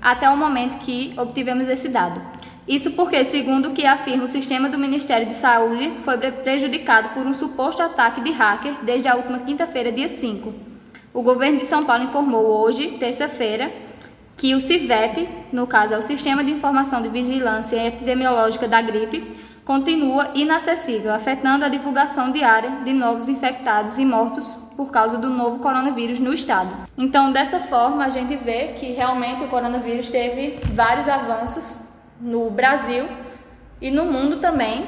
até 0.00 0.30
o 0.30 0.36
momento 0.36 0.78
que 0.78 1.12
obtivemos 1.18 1.68
esse 1.68 1.90
dado. 1.90 2.20
Isso 2.66 2.92
porque, 2.92 3.24
segundo 3.24 3.68
o 3.68 3.72
que 3.72 3.84
afirma 3.84 4.24
o 4.24 4.28
sistema 4.28 4.70
do 4.70 4.78
Ministério 4.78 5.26
de 5.26 5.34
Saúde, 5.34 5.98
foi 6.02 6.16
prejudicado 6.16 7.10
por 7.10 7.26
um 7.26 7.34
suposto 7.34 7.82
ataque 7.82 8.22
de 8.22 8.30
hacker 8.30 8.74
desde 8.82 9.06
a 9.06 9.16
última 9.16 9.40
quinta-feira, 9.40 9.92
dia 9.92 10.08
5. 10.08 10.54
O 11.12 11.22
governo 11.22 11.58
de 11.58 11.66
São 11.66 11.84
Paulo 11.84 12.04
informou 12.04 12.46
hoje, 12.46 12.96
terça-feira, 12.98 13.70
que 14.36 14.54
o 14.54 14.60
CIVEP, 14.60 15.28
no 15.52 15.66
caso 15.66 15.94
é 15.94 15.98
o 15.98 16.02
Sistema 16.02 16.42
de 16.42 16.52
Informação 16.52 17.02
de 17.02 17.08
Vigilância 17.08 17.86
Epidemiológica 17.86 18.66
da 18.66 18.80
Gripe, 18.80 19.34
continua 19.66 20.30
inacessível, 20.32 21.12
afetando 21.12 21.64
a 21.64 21.68
divulgação 21.68 22.30
diária 22.30 22.70
de 22.84 22.92
novos 22.92 23.28
infectados 23.28 23.98
e 23.98 24.04
mortos 24.04 24.52
por 24.76 24.92
causa 24.92 25.18
do 25.18 25.28
novo 25.28 25.58
coronavírus 25.58 26.20
no 26.20 26.32
estado. 26.32 26.70
Então, 26.96 27.32
dessa 27.32 27.58
forma, 27.58 28.04
a 28.04 28.08
gente 28.08 28.36
vê 28.36 28.68
que 28.68 28.92
realmente 28.92 29.42
o 29.42 29.48
coronavírus 29.48 30.08
teve 30.08 30.60
vários 30.72 31.08
avanços 31.08 31.88
no 32.20 32.48
Brasil 32.48 33.08
e 33.80 33.90
no 33.90 34.04
mundo 34.04 34.36
também. 34.36 34.86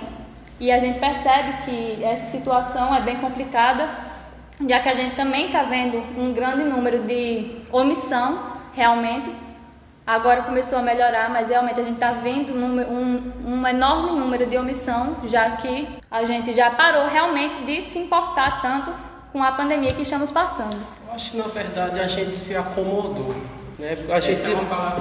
E 0.61 0.71
a 0.71 0.79
gente 0.79 1.01
percebe 1.01 1.65
que 1.65 2.05
essa 2.05 2.27
situação 2.27 2.95
é 2.95 3.01
bem 3.01 3.17
complicada, 3.17 3.89
já 4.69 4.79
que 4.79 4.89
a 4.89 4.95
gente 4.95 5.17
também 5.17 5.47
está 5.47 5.65
vendo 5.65 5.99
um 6.17 6.33
grande 6.33 6.63
número 6.63 7.03
de 7.03 7.57
omissão, 7.73 8.39
realmente. 8.75 9.48
Agora 10.09 10.41
começou 10.41 10.79
a 10.79 10.81
melhorar, 10.81 11.29
mas 11.29 11.51
realmente 11.51 11.79
a 11.79 11.85
gente 11.85 11.97
está 11.97 12.13
vendo 12.13 12.55
um, 12.55 13.33
um, 13.47 13.67
enorme 13.67 14.19
número 14.19 14.47
de 14.47 14.57
omissão, 14.57 15.19
já 15.27 15.51
que 15.57 15.87
a 16.11 16.25
gente 16.25 16.55
já 16.55 16.71
parou 16.71 17.07
realmente 17.09 17.63
de 17.67 17.83
se 17.83 17.99
importar 17.99 18.63
tanto 18.63 18.91
com 19.31 19.43
a 19.43 19.53
pandemia 19.53 19.93
que 19.93 20.01
estamos 20.01 20.31
passando. 20.31 20.79
Eu 21.07 21.13
acho 21.13 21.33
que 21.33 21.37
na 21.37 21.49
verdade 21.49 22.01
a 22.01 22.09
gente 22.09 22.35
se 22.35 22.57
acomodou. 22.57 23.35
Né? 23.79 23.97
A 24.11 24.19
gente, 24.19 24.43
é 24.43 24.57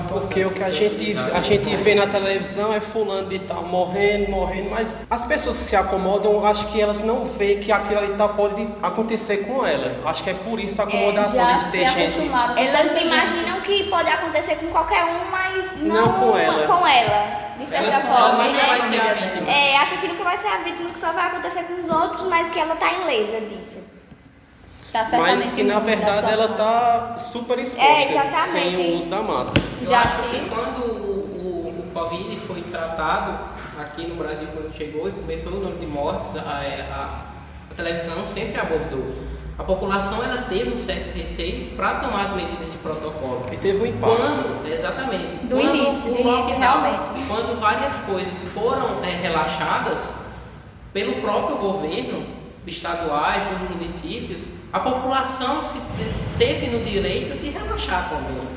porque 0.07 0.45
o 0.45 0.51
que 0.51 0.61
a 0.61 0.69
gente, 0.69 1.17
a 1.33 1.41
gente 1.41 1.75
vê 1.77 1.95
na 1.95 2.05
televisão 2.05 2.71
é 2.71 2.79
fulano 2.79 3.27
de 3.27 3.39
tal 3.39 3.63
morrendo, 3.63 4.29
morrendo, 4.29 4.69
mas 4.69 4.95
as 5.09 5.25
pessoas 5.25 5.57
que 5.57 5.63
se 5.63 5.75
acomodam, 5.75 6.45
acho 6.45 6.67
que 6.67 6.79
elas 6.79 7.01
não 7.01 7.25
veem 7.25 7.59
que 7.59 7.71
aquilo 7.71 7.99
ali 7.99 8.13
tá, 8.13 8.27
pode 8.27 8.69
acontecer 8.83 9.37
com 9.47 9.65
ela. 9.65 9.99
Acho 10.07 10.23
que 10.23 10.29
é 10.29 10.35
por 10.35 10.59
isso 10.59 10.79
a 10.79 10.85
é, 10.85 10.87
acomodação 10.87 11.49
é, 11.49 11.57
de 11.57 11.71
ter 11.71 11.89
gente. 11.89 12.29
Elas 12.55 13.01
imaginam 13.01 13.61
que 13.61 13.89
pode 13.89 14.11
acontecer 14.11 14.57
com 14.57 14.67
qualquer 14.67 15.03
um, 15.05 15.31
mas 15.31 15.81
não, 15.81 15.95
não 15.95 16.13
com 16.13 16.37
ela. 16.37 16.67
Com 16.67 16.87
ela 16.87 17.47
de 17.57 17.65
certa 17.65 17.87
ela 17.87 17.99
forma. 18.01 18.43
Ela 18.43 18.53
nunca 18.53 18.65
vai 18.67 18.81
ser 18.81 19.01
a 19.01 19.13
vítima. 19.13 19.51
É, 19.51 19.75
acha 19.77 19.97
que 19.97 20.07
nunca 20.07 20.23
vai 20.23 20.37
ser 20.37 20.47
a 20.49 20.57
vítima, 20.57 20.91
que 20.91 20.99
só 20.99 21.11
vai 21.13 21.25
acontecer 21.25 21.63
com 21.63 21.81
os 21.81 21.89
outros, 21.89 22.27
mas 22.27 22.47
que 22.49 22.59
ela 22.59 22.75
tá 22.75 22.91
ilesa 22.93 23.41
disso. 23.41 23.96
Tá 24.91 25.05
Mas 25.11 25.53
que 25.53 25.63
na 25.63 25.79
verdade 25.79 26.31
ela 26.31 26.51
está 26.51 27.17
super 27.17 27.59
exposta 27.59 28.13
é, 28.13 28.39
sem 28.39 28.75
o 28.77 28.97
uso 28.97 29.09
da 29.09 29.21
máscara. 29.21 29.61
Eu 29.81 29.87
Já 29.87 30.01
acho 30.01 30.29
que 30.29 30.49
quando 30.49 30.79
o, 30.83 31.73
o, 31.75 31.83
o 31.87 31.91
Covid 31.93 32.37
foi 32.47 32.61
tratado 32.61 33.37
aqui 33.77 34.07
no 34.07 34.15
Brasil, 34.15 34.47
quando 34.53 34.75
chegou 34.75 35.07
e 35.07 35.11
começou 35.11 35.51
o 35.51 35.55
número 35.55 35.77
de 35.77 35.85
mortes, 35.85 36.35
a, 36.37 36.63
é, 36.63 36.89
a, 36.89 37.25
a 37.69 37.75
televisão 37.75 38.25
sempre 38.25 38.59
abordou. 38.59 39.13
A 39.57 39.63
população 39.63 40.23
ela 40.23 40.43
teve 40.43 40.73
um 40.73 40.77
certo 40.77 41.17
receio 41.17 41.75
para 41.75 41.95
tomar 41.95 42.25
as 42.25 42.31
medidas 42.31 42.71
de 42.71 42.77
protocolo. 42.77 43.45
E 43.51 43.57
teve 43.57 43.81
um 43.81 43.85
impacto. 43.87 44.15
Quando, 44.15 44.71
exatamente. 44.71 45.45
Do 45.47 45.57
quando 45.57 45.75
início, 45.75 46.11
o 46.11 46.13
do 46.13 46.19
início, 46.21 46.57
realmente. 46.57 47.27
Quando 47.27 47.59
várias 47.59 47.97
coisas 47.99 48.37
foram 48.53 49.03
é, 49.03 49.09
relaxadas 49.19 50.09
pelo 50.93 51.21
próprio 51.21 51.57
governo, 51.57 52.23
estaduais, 52.67 53.47
dos 53.47 53.69
municípios, 53.71 54.43
a 54.71 54.79
população 54.79 55.61
se 55.61 55.79
teve 56.37 56.67
no 56.67 56.83
direito 56.83 57.39
de 57.41 57.49
relaxar 57.49 58.09
também. 58.09 58.47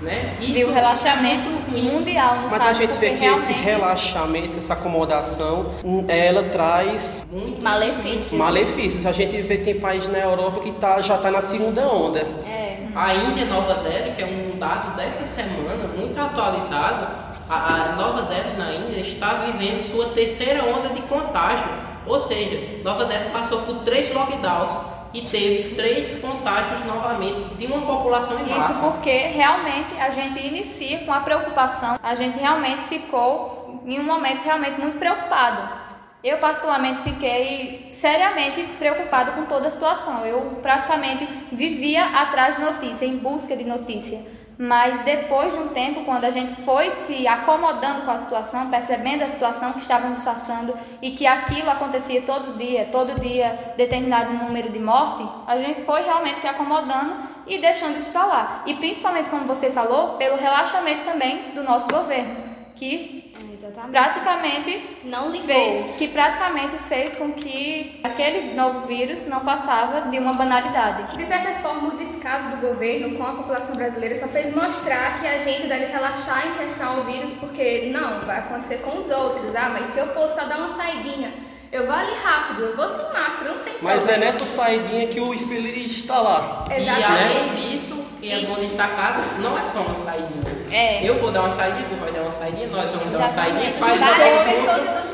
Né? 0.00 0.36
Isso, 0.40 0.58
e 0.58 0.64
o 0.64 0.72
relaxamento 0.72 1.48
é 1.48 1.80
mundial. 1.80 2.48
Mas 2.50 2.58
caso, 2.58 2.70
a 2.70 2.72
gente 2.74 2.98
vê 2.98 3.10
que 3.10 3.16
realmente... 3.16 3.50
esse 3.50 3.52
relaxamento, 3.52 4.58
essa 4.58 4.74
acomodação, 4.74 5.70
ela 6.08 6.42
traz 6.44 7.26
Muito 7.30 7.62
malefícios. 7.62 8.32
malefícios. 8.32 9.06
A 9.06 9.12
gente 9.12 9.40
vê 9.40 9.58
que 9.58 9.64
tem 9.64 9.80
países 9.80 10.08
na 10.08 10.18
Europa 10.18 10.60
que 10.60 10.72
tá, 10.72 11.00
já 11.00 11.16
está 11.16 11.30
na 11.30 11.40
segunda 11.40 11.86
onda. 11.88 12.20
É. 12.20 12.80
A 12.94 13.14
Índia 13.14 13.46
Nova 13.46 13.74
Delhi, 13.76 14.14
que 14.14 14.22
é 14.22 14.26
um 14.26 14.58
dado 14.58 14.94
dessa 14.96 15.24
semana, 15.24 15.88
muito 15.96 16.20
atualizado, 16.20 17.08
a, 17.48 17.74
a 17.74 17.92
Nova 17.96 18.22
Delhi 18.22 18.56
na 18.58 18.72
Índia 18.74 19.00
está 19.00 19.34
vivendo 19.34 19.82
sua 19.82 20.06
terceira 20.10 20.62
onda 20.64 20.90
de 20.90 21.00
contágio. 21.02 21.68
Ou 22.06 22.20
seja, 22.20 22.60
Nova 22.84 23.06
Delhi 23.06 23.30
passou 23.30 23.62
por 23.62 23.76
três 23.76 24.14
lockdowns 24.14 24.93
e 25.14 25.22
teve 25.22 25.76
três 25.76 26.18
contágios 26.18 26.84
novamente 26.84 27.54
de 27.54 27.66
uma 27.66 27.80
população 27.86 28.38
em 28.40 28.48
massa. 28.48 28.72
Isso 28.72 28.90
porque 28.90 29.16
realmente 29.28 29.94
a 29.98 30.10
gente 30.10 30.44
inicia 30.44 30.98
com 31.00 31.12
a 31.12 31.20
preocupação, 31.20 31.98
a 32.02 32.14
gente 32.16 32.36
realmente 32.38 32.82
ficou 32.82 33.80
em 33.86 34.00
um 34.00 34.04
momento 34.04 34.42
realmente 34.42 34.80
muito 34.80 34.98
preocupado. 34.98 35.84
Eu 36.22 36.38
particularmente 36.38 37.00
fiquei 37.00 37.86
seriamente 37.90 38.62
preocupado 38.78 39.32
com 39.32 39.44
toda 39.44 39.68
a 39.68 39.70
situação. 39.70 40.24
Eu 40.24 40.58
praticamente 40.62 41.28
vivia 41.52 42.02
atrás 42.06 42.56
de 42.56 42.62
notícia, 42.62 43.04
em 43.04 43.18
busca 43.18 43.54
de 43.54 43.64
notícia. 43.64 44.33
Mas 44.56 45.00
depois 45.00 45.52
de 45.52 45.58
um 45.58 45.68
tempo, 45.68 46.04
quando 46.04 46.24
a 46.24 46.30
gente 46.30 46.54
foi 46.54 46.90
se 46.90 47.26
acomodando 47.26 48.02
com 48.02 48.10
a 48.10 48.18
situação, 48.18 48.70
percebendo 48.70 49.22
a 49.22 49.28
situação 49.28 49.72
que 49.72 49.80
estávamos 49.80 50.24
passando 50.24 50.74
e 51.02 51.10
que 51.10 51.26
aquilo 51.26 51.70
acontecia 51.70 52.22
todo 52.22 52.56
dia, 52.56 52.88
todo 52.92 53.18
dia 53.20 53.74
determinado 53.76 54.32
número 54.32 54.70
de 54.70 54.78
morte, 54.78 55.26
a 55.46 55.58
gente 55.58 55.82
foi 55.82 56.02
realmente 56.02 56.40
se 56.40 56.46
acomodando 56.46 57.16
e 57.46 57.58
deixando 57.58 57.96
isso 57.96 58.12
para 58.12 58.26
lá. 58.26 58.62
E 58.64 58.74
principalmente, 58.74 59.28
como 59.28 59.44
você 59.44 59.70
falou, 59.72 60.16
pelo 60.16 60.36
relaxamento 60.36 61.02
também 61.02 61.50
do 61.52 61.64
nosso 61.64 61.88
governo, 61.88 62.54
que 62.76 63.32
Exatamente. 63.52 63.90
praticamente 63.92 64.98
não 65.04 65.30
ligou. 65.30 65.46
fez, 65.46 65.96
que 65.96 66.08
praticamente 66.08 66.76
fez 66.78 67.14
com 67.14 67.32
que 67.32 68.00
aquele 68.02 68.54
novo 68.54 68.86
vírus 68.86 69.26
não 69.26 69.40
passava 69.40 70.10
de 70.10 70.18
uma 70.18 70.34
banalidade. 70.34 71.16
De 71.16 71.24
certa 71.24 71.52
forma, 71.60 71.94
o 71.94 71.98
descaso 71.98 72.56
do 72.56 72.66
governo 72.68 73.16
com 73.16 73.24
a 73.24 73.32
população 73.34 73.76
brasileira 73.76 74.16
só 74.16 74.26
fez 74.28 74.54
mostrar 74.54 75.20
que 75.20 75.26
a 75.26 75.38
gente 75.38 75.66
deve 75.66 75.86
relaxar 75.86 76.46
em 76.48 76.64
questão 76.64 76.98
ao 76.98 77.04
vírus, 77.04 77.30
porque 77.34 77.90
não, 77.92 78.20
vai 78.26 78.38
acontecer 78.38 78.78
com 78.78 78.98
os 78.98 79.10
outros. 79.10 79.54
Ah, 79.54 79.70
mas 79.72 79.90
se 79.90 79.98
eu 79.98 80.06
for 80.08 80.28
só 80.30 80.44
dar 80.44 80.58
uma 80.58 80.70
saidinha, 80.70 81.32
eu 81.74 81.86
vou 81.86 81.92
ali 81.92 82.14
rápido, 82.22 82.62
eu 82.62 82.76
vou 82.76 82.88
sem 82.88 83.12
máscara, 83.12 83.52
não 83.52 83.64
tem 83.64 83.74
Mas 83.82 84.06
é 84.06 84.16
nessa 84.16 84.44
saidinha 84.44 85.08
que 85.08 85.20
o 85.20 85.34
infeliz 85.34 85.90
está 85.90 86.20
lá. 86.20 86.66
Exatamente. 86.70 87.00
E 87.00 87.04
além 87.04 87.54
disso, 87.56 88.04
que 88.20 88.32
é 88.32 88.46
bom 88.46 88.54
destacar, 88.60 89.20
não 89.40 89.58
é 89.58 89.66
só 89.66 89.80
uma 89.80 89.94
saidinha. 89.94 90.44
É. 90.70 91.04
Eu 91.04 91.18
vou 91.18 91.32
dar 91.32 91.40
uma 91.40 91.50
saidinha, 91.50 91.84
tu 91.88 91.96
vai 91.96 92.12
dar 92.12 92.22
uma 92.22 92.30
saidinha, 92.30 92.68
nós 92.68 92.92
vamos 92.92 93.10
dar 93.10 93.18
uma 93.18 93.28
saidinha, 93.28 93.72
faz 93.72 94.00
o 94.00 95.04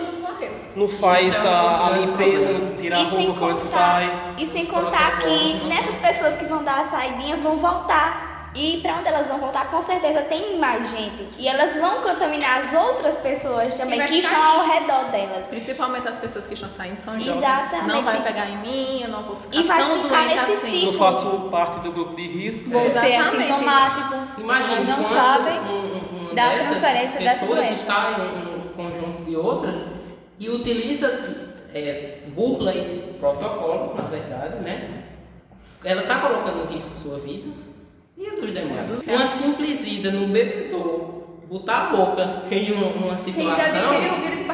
não 0.76 0.86
faz 0.86 1.34
é 1.34 1.48
a, 1.48 1.86
a, 1.86 1.90
limpeza, 1.98 2.52
não 2.52 2.76
tira 2.76 2.98
a 2.98 3.02
roupa 3.02 3.38
quando 3.38 3.60
sai. 3.60 4.34
E 4.38 4.46
sem 4.46 4.66
contar 4.66 5.18
que 5.18 5.64
nessas 5.64 5.96
pessoas 5.96 6.36
que 6.36 6.44
vão 6.44 6.62
dar 6.62 6.80
a 6.80 6.84
saidinha 6.84 7.36
vão 7.38 7.56
voltar 7.56 8.29
e 8.54 8.80
para 8.80 8.98
onde 8.98 9.06
elas 9.06 9.28
vão 9.28 9.38
voltar, 9.38 9.68
com 9.70 9.80
certeza 9.80 10.22
tem 10.22 10.58
mais 10.58 10.90
gente. 10.90 11.28
E 11.38 11.46
elas 11.46 11.76
vão 11.76 12.02
contaminar 12.02 12.58
as 12.58 12.74
outras 12.74 13.16
pessoas 13.18 13.76
também 13.76 14.04
que 14.06 14.18
estão 14.18 14.42
ao 14.42 14.66
redor 14.66 15.10
delas. 15.12 15.48
Principalmente 15.48 16.08
as 16.08 16.18
pessoas 16.18 16.46
que 16.46 16.54
estão 16.54 16.68
saindo 16.68 16.98
são 16.98 17.18
jovens. 17.18 17.36
Exatamente. 17.36 17.88
Não 17.88 18.02
vai 18.02 18.22
pegar 18.22 18.50
em 18.50 18.58
mim, 18.58 19.02
eu 19.02 19.08
não 19.08 19.22
vou 19.22 19.36
ficar 19.36 19.56
e 19.56 19.62
vai 19.62 19.78
tão 19.78 20.02
ficar 20.02 20.24
doente 20.24 20.34
nesse 20.34 20.52
assim. 20.52 20.86
Eu 20.86 20.92
faço 20.94 21.48
parte 21.50 21.78
do 21.80 21.92
grupo 21.92 22.16
de 22.16 22.26
risco. 22.26 22.70
Vou 22.70 22.90
ser 22.90 23.14
assintomático. 23.14 24.40
Imagina, 24.40 24.96
não 24.96 25.04
sabem 25.04 25.60
um, 25.60 26.30
um 26.30 26.34
da 26.34 26.50
transferência 26.50 27.20
dessa 27.20 27.46
doença. 27.46 27.72
está 27.72 28.16
em 28.18 28.58
um 28.58 28.68
conjunto 28.74 29.24
de 29.24 29.36
outras 29.36 29.76
e 30.40 30.48
utiliza, 30.48 31.06
é, 31.72 32.22
burla 32.28 32.74
esse 32.74 32.96
protocolo, 33.20 33.94
na 33.94 34.08
verdade, 34.08 34.56
né? 34.64 35.04
Ela 35.84 36.02
está 36.02 36.18
colocando 36.18 36.68
em 36.68 36.74
risco 36.74 36.94
sua 36.94 37.18
vida 37.18 37.69
e 38.20 38.26
a 38.26 38.34
dos 38.34 38.52
demais? 38.52 39.02
Uma 39.06 39.26
simples 39.26 39.84
ida 39.86 40.10
no 40.10 40.26
bebedouro, 40.26 41.24
botar 41.48 41.88
a 41.88 41.96
boca 41.96 42.44
em 42.50 42.70
uma, 42.72 42.86
uma 42.88 43.18
situação. 43.18 43.94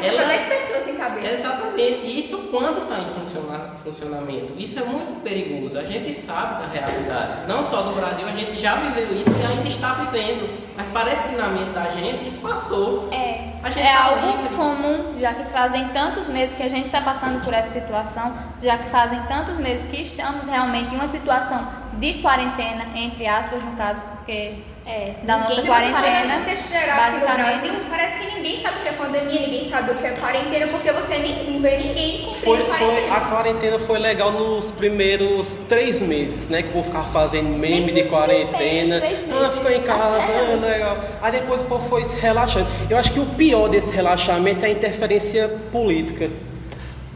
ela, 0.01 0.25
10 0.25 0.49
pessoas 0.49 0.85
sem 0.85 0.86
saber. 1.07 1.32
Exatamente. 1.32 2.20
Isso 2.20 2.38
quando 2.50 2.82
está 2.82 2.98
em 2.98 3.78
funcionamento. 3.82 4.54
Isso 4.59 4.78
é 4.78 4.84
muito 4.84 5.22
perigoso. 5.22 5.78
A 5.78 5.84
gente 5.84 6.12
sabe 6.12 6.62
da 6.62 6.68
realidade. 6.68 7.46
Não 7.46 7.64
só 7.64 7.82
do 7.82 7.94
Brasil, 7.94 8.26
a 8.26 8.32
gente 8.32 8.59
já 8.59 8.76
viveu 8.76 9.20
isso 9.20 9.30
e 9.30 9.46
ainda 9.46 9.68
está 9.68 9.94
vivendo. 9.94 10.66
Mas 10.76 10.90
parece 10.90 11.28
que 11.28 11.36
na 11.36 11.48
mente 11.48 11.70
da 11.70 11.90
gente 11.90 12.26
isso 12.26 12.40
passou. 12.40 13.09
É. 13.12 13.52
é 13.64 13.94
tá 13.94 14.04
algo 14.04 14.26
livre. 14.26 14.57
comum, 14.57 15.18
já 15.18 15.34
que 15.34 15.44
fazem 15.44 15.88
tantos 15.88 16.28
meses 16.28 16.57
que 16.57 16.62
a 16.62 16.68
gente 16.68 16.86
está 16.86 17.00
passando 17.00 17.42
por 17.44 17.54
essa 17.54 17.80
situação, 17.80 18.34
já 18.61 18.78
que 18.78 18.90
fazem 18.90 19.20
tantos 19.24 19.57
meses 19.59 19.86
que 19.86 20.02
estamos 20.02 20.46
realmente 20.46 20.92
em 20.92 20.96
uma 20.96 21.09
situação 21.09 21.66
de 21.94 22.14
quarentena, 22.14 22.86
entre 22.94 23.26
aspas, 23.26 23.62
no 23.62 23.72
caso, 23.72 24.02
porque 24.16 24.62
é, 24.87 25.14
da 25.24 25.39
nossa 25.39 25.62
quarentena. 25.62 26.39
No 26.39 26.70
geral, 26.70 26.97
basicamente. 26.97 27.39
no 27.39 27.45
Brasil, 27.45 27.87
parece 27.91 28.18
que 28.18 28.37
ninguém 28.37 28.62
sabe 28.62 28.78
o 28.78 28.82
que 28.82 28.89
é 28.89 28.93
pandemia, 28.93 29.41
ninguém 29.41 29.68
sabe 29.68 29.91
o 29.91 29.95
que 29.97 30.07
é 30.07 30.11
quarentena, 30.12 30.66
porque 30.68 30.93
você 30.93 31.18
nem, 31.18 31.51
não 31.51 31.61
vê 31.61 31.76
ninguém 31.76 32.34
foi, 32.37 32.62
quarentena. 32.62 33.01
Foi, 33.01 33.11
a 33.11 33.20
quarentena 33.22 33.78
foi 33.80 33.99
legal 33.99 34.32
nos 34.32 34.70
primeiros 34.70 35.57
três 35.68 36.01
meses, 36.01 36.49
né? 36.49 36.62
Que 36.62 36.68
o 36.68 36.72
povo 36.72 36.84
ficava 36.84 37.09
fazendo 37.09 37.49
meme 37.49 37.91
de 37.91 38.05
quarentena. 38.05 39.03
Ah, 39.03 39.51
ficou 39.51 39.70
em 39.72 39.82
casa, 39.82 40.32
ah, 40.32 40.55
legal. 40.64 40.99
Aí 41.20 41.32
depois 41.32 41.62
o 41.62 41.64
povo 41.64 41.89
foi 41.89 42.05
se 42.05 42.20
relaxando. 42.20 42.68
Eu 42.89 42.97
acho 42.97 43.12
que 43.12 43.18
o 43.18 43.26
pior 43.26 43.68
desse 43.68 43.93
relaxamento 43.93 44.64
é 44.64 44.68
a 44.68 44.72
interferência 44.72 45.49
política 45.72 46.30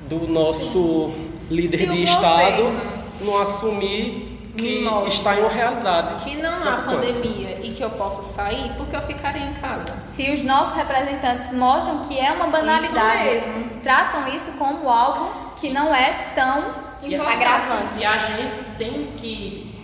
do 0.08 0.26
nosso 0.26 1.12
Sim. 1.14 1.30
líder 1.50 1.88
de 1.88 2.02
Estado 2.02 3.00
não 3.20 3.38
assumir 3.38 4.29
que 4.60 5.08
está 5.08 5.34
em 5.36 5.40
uma 5.40 5.48
realidade. 5.48 6.24
Que 6.24 6.36
não 6.36 6.62
há 6.62 6.82
pandemia 6.82 7.58
e 7.62 7.70
que 7.70 7.82
eu 7.82 7.90
posso 7.90 8.34
sair 8.34 8.72
porque 8.76 8.94
eu 8.94 9.02
ficarei 9.02 9.42
em 9.42 9.54
casa. 9.54 9.84
Se 10.06 10.30
os 10.30 10.42
nossos 10.42 10.76
representantes 10.76 11.52
mostram 11.52 12.00
que 12.00 12.18
é 12.18 12.32
uma 12.32 12.46
banalidade, 12.48 13.36
isso 13.36 13.70
tratam 13.82 14.28
isso 14.28 14.52
como 14.52 14.88
algo 14.88 15.54
que 15.56 15.70
não 15.70 15.94
é 15.94 16.32
tão 16.34 16.90
agravante. 17.02 17.98
E 17.98 18.04
a 18.04 18.18
gente 18.18 18.64
tem 18.76 19.08
que 19.16 19.74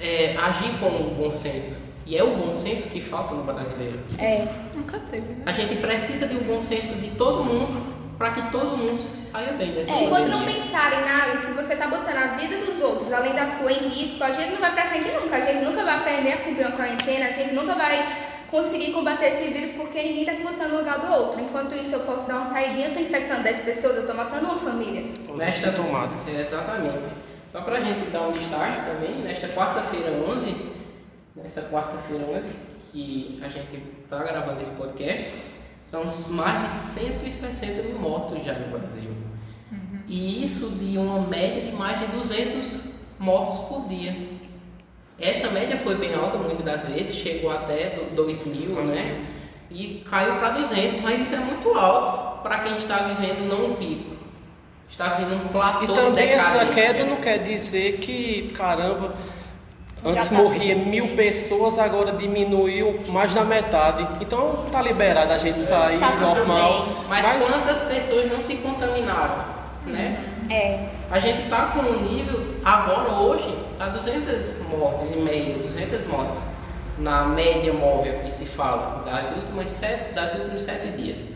é, 0.00 0.36
agir 0.42 0.70
com 0.78 0.86
o 0.86 1.14
bom 1.16 1.34
senso. 1.34 1.80
E 2.04 2.16
é 2.16 2.24
o 2.24 2.36
bom 2.36 2.52
senso 2.52 2.88
que 2.88 3.00
falta 3.00 3.34
no 3.34 3.44
brasileiro. 3.44 4.00
É. 4.18 4.46
Nunca 4.74 4.98
teve. 5.10 5.34
Né? 5.34 5.42
A 5.46 5.52
gente 5.52 5.76
precisa 5.76 6.26
de 6.26 6.36
um 6.36 6.40
bom 6.40 6.62
senso 6.62 6.94
de 6.94 7.10
todo 7.10 7.44
mundo 7.44 7.91
para 8.22 8.30
que 8.34 8.52
todo 8.52 8.76
mundo 8.76 9.02
saia 9.02 9.52
bem 9.54 9.72
dessa 9.72 9.90
é, 9.92 10.04
Enquanto 10.04 10.28
não 10.28 10.44
pensarem 10.44 11.00
na 11.00 11.44
que 11.44 11.52
você 11.54 11.72
está 11.72 11.88
botando 11.88 12.16
a 12.16 12.36
vida 12.36 12.56
dos 12.58 12.80
outros, 12.80 13.12
além 13.12 13.34
da 13.34 13.48
sua, 13.48 13.72
em 13.72 13.88
risco, 13.88 14.22
a 14.22 14.30
gente 14.30 14.52
não 14.52 14.60
vai 14.60 14.72
para 14.72 14.90
frente 14.90 15.10
nunca. 15.10 15.34
A 15.34 15.40
gente 15.40 15.64
nunca 15.64 15.82
vai 15.82 15.96
aprender 15.96 16.32
a 16.34 16.36
cumprir 16.36 16.66
uma 16.66 16.76
quarentena, 16.76 17.26
a 17.26 17.32
gente 17.32 17.52
nunca 17.52 17.74
vai 17.74 18.30
conseguir 18.48 18.92
combater 18.92 19.30
esse 19.30 19.48
vírus 19.48 19.72
porque 19.72 20.00
ninguém 20.00 20.20
está 20.20 20.36
se 20.36 20.42
botando 20.42 20.70
no 20.70 20.78
lugar 20.78 21.00
do 21.00 21.12
outro. 21.12 21.40
Enquanto 21.40 21.74
isso, 21.74 21.96
eu 21.96 22.00
posso 22.00 22.28
dar 22.28 22.36
uma 22.36 22.46
saída, 22.46 22.78
eu 22.78 22.88
estou 22.90 23.02
infectando 23.02 23.42
10 23.42 23.58
pessoas, 23.64 23.94
eu 23.96 24.00
estou 24.02 24.14
matando 24.14 24.44
uma 24.44 24.58
família. 24.58 25.02
Nesta 25.34 25.72
tomada. 25.72 26.12
Exatamente. 26.28 27.12
Só 27.48 27.62
para 27.62 27.78
a 27.78 27.80
gente 27.80 28.08
dar 28.10 28.28
um 28.28 28.32
destaque 28.32 28.84
também, 28.88 29.16
nesta 29.16 29.48
quarta-feira 29.48 30.12
11, 30.28 30.56
nesta 31.34 31.62
quarta-feira 31.62 32.24
11, 32.24 32.48
que 32.92 33.40
a 33.42 33.48
gente 33.48 33.82
está 34.04 34.18
gravando 34.22 34.60
esse 34.60 34.70
podcast, 34.70 35.28
são 35.92 36.34
mais 36.34 36.62
de 36.62 36.70
160 36.70 37.82
mil 37.82 37.98
mortos 37.98 38.42
já 38.42 38.54
no 38.54 38.78
Brasil. 38.78 39.10
Uhum. 39.70 40.00
E 40.08 40.42
isso 40.42 40.70
de 40.70 40.96
uma 40.96 41.20
média 41.20 41.70
de 41.70 41.72
mais 41.72 42.00
de 42.00 42.06
200 42.06 42.78
mortos 43.18 43.60
por 43.68 43.86
dia. 43.88 44.16
Essa 45.20 45.50
média 45.50 45.76
foi 45.76 45.96
bem 45.96 46.14
alta 46.14 46.38
muitas 46.38 46.64
das 46.64 46.86
vezes, 46.86 47.14
chegou 47.14 47.50
até 47.50 47.90
2 48.14 48.46
mil, 48.46 48.70
uhum. 48.70 48.86
né? 48.86 49.22
E 49.70 50.02
caiu 50.08 50.36
para 50.36 50.50
200, 50.52 51.02
mas 51.02 51.20
isso 51.20 51.34
é 51.34 51.38
muito 51.38 51.68
alto 51.78 52.42
para 52.42 52.60
quem 52.60 52.74
está 52.76 52.96
vivendo 52.96 53.46
não 53.46 53.72
um 53.72 53.76
pico. 53.76 54.16
Está 54.88 55.08
vindo 55.14 55.34
um 55.34 55.48
platô 55.48 55.84
E 55.84 55.94
também 55.94 56.30
essa 56.30 56.66
queda 56.66 57.04
não 57.04 57.16
quer 57.16 57.38
dizer 57.42 57.98
que, 57.98 58.50
caramba, 58.54 59.14
Antes 60.04 60.30
tá 60.30 60.34
morria 60.34 60.74
mil 60.74 61.14
pessoas, 61.14 61.78
agora 61.78 62.12
diminuiu 62.12 62.98
mais 63.08 63.32
da 63.34 63.44
metade. 63.44 64.06
Então 64.20 64.66
tá 64.72 64.82
liberado 64.82 65.32
a 65.32 65.38
gente 65.38 65.60
sair 65.60 66.00
tá 66.00 66.16
normal. 66.16 66.88
Mas, 67.08 67.24
mas, 67.24 67.46
quantas 67.46 67.82
pessoas 67.84 68.30
não 68.30 68.40
se 68.40 68.56
contaminaram, 68.56 69.44
né? 69.86 70.24
É. 70.50 70.88
A 71.08 71.20
gente 71.20 71.48
tá 71.48 71.66
com 71.66 71.80
um 71.80 72.02
nível, 72.08 72.56
agora 72.64 73.12
hoje, 73.12 73.56
tá 73.78 73.88
200 73.88 74.66
mortes 74.68 75.16
em 75.16 75.22
média, 75.22 75.54
200 75.58 76.04
mortes. 76.06 76.40
Na 76.98 77.24
média 77.24 77.72
móvel 77.72 78.20
que 78.24 78.32
se 78.32 78.44
fala, 78.44 79.02
das 79.04 79.30
últimas 79.30 79.70
sete, 79.70 80.14
das 80.14 80.34
últimos 80.34 80.62
sete 80.62 80.88
dias. 80.88 81.26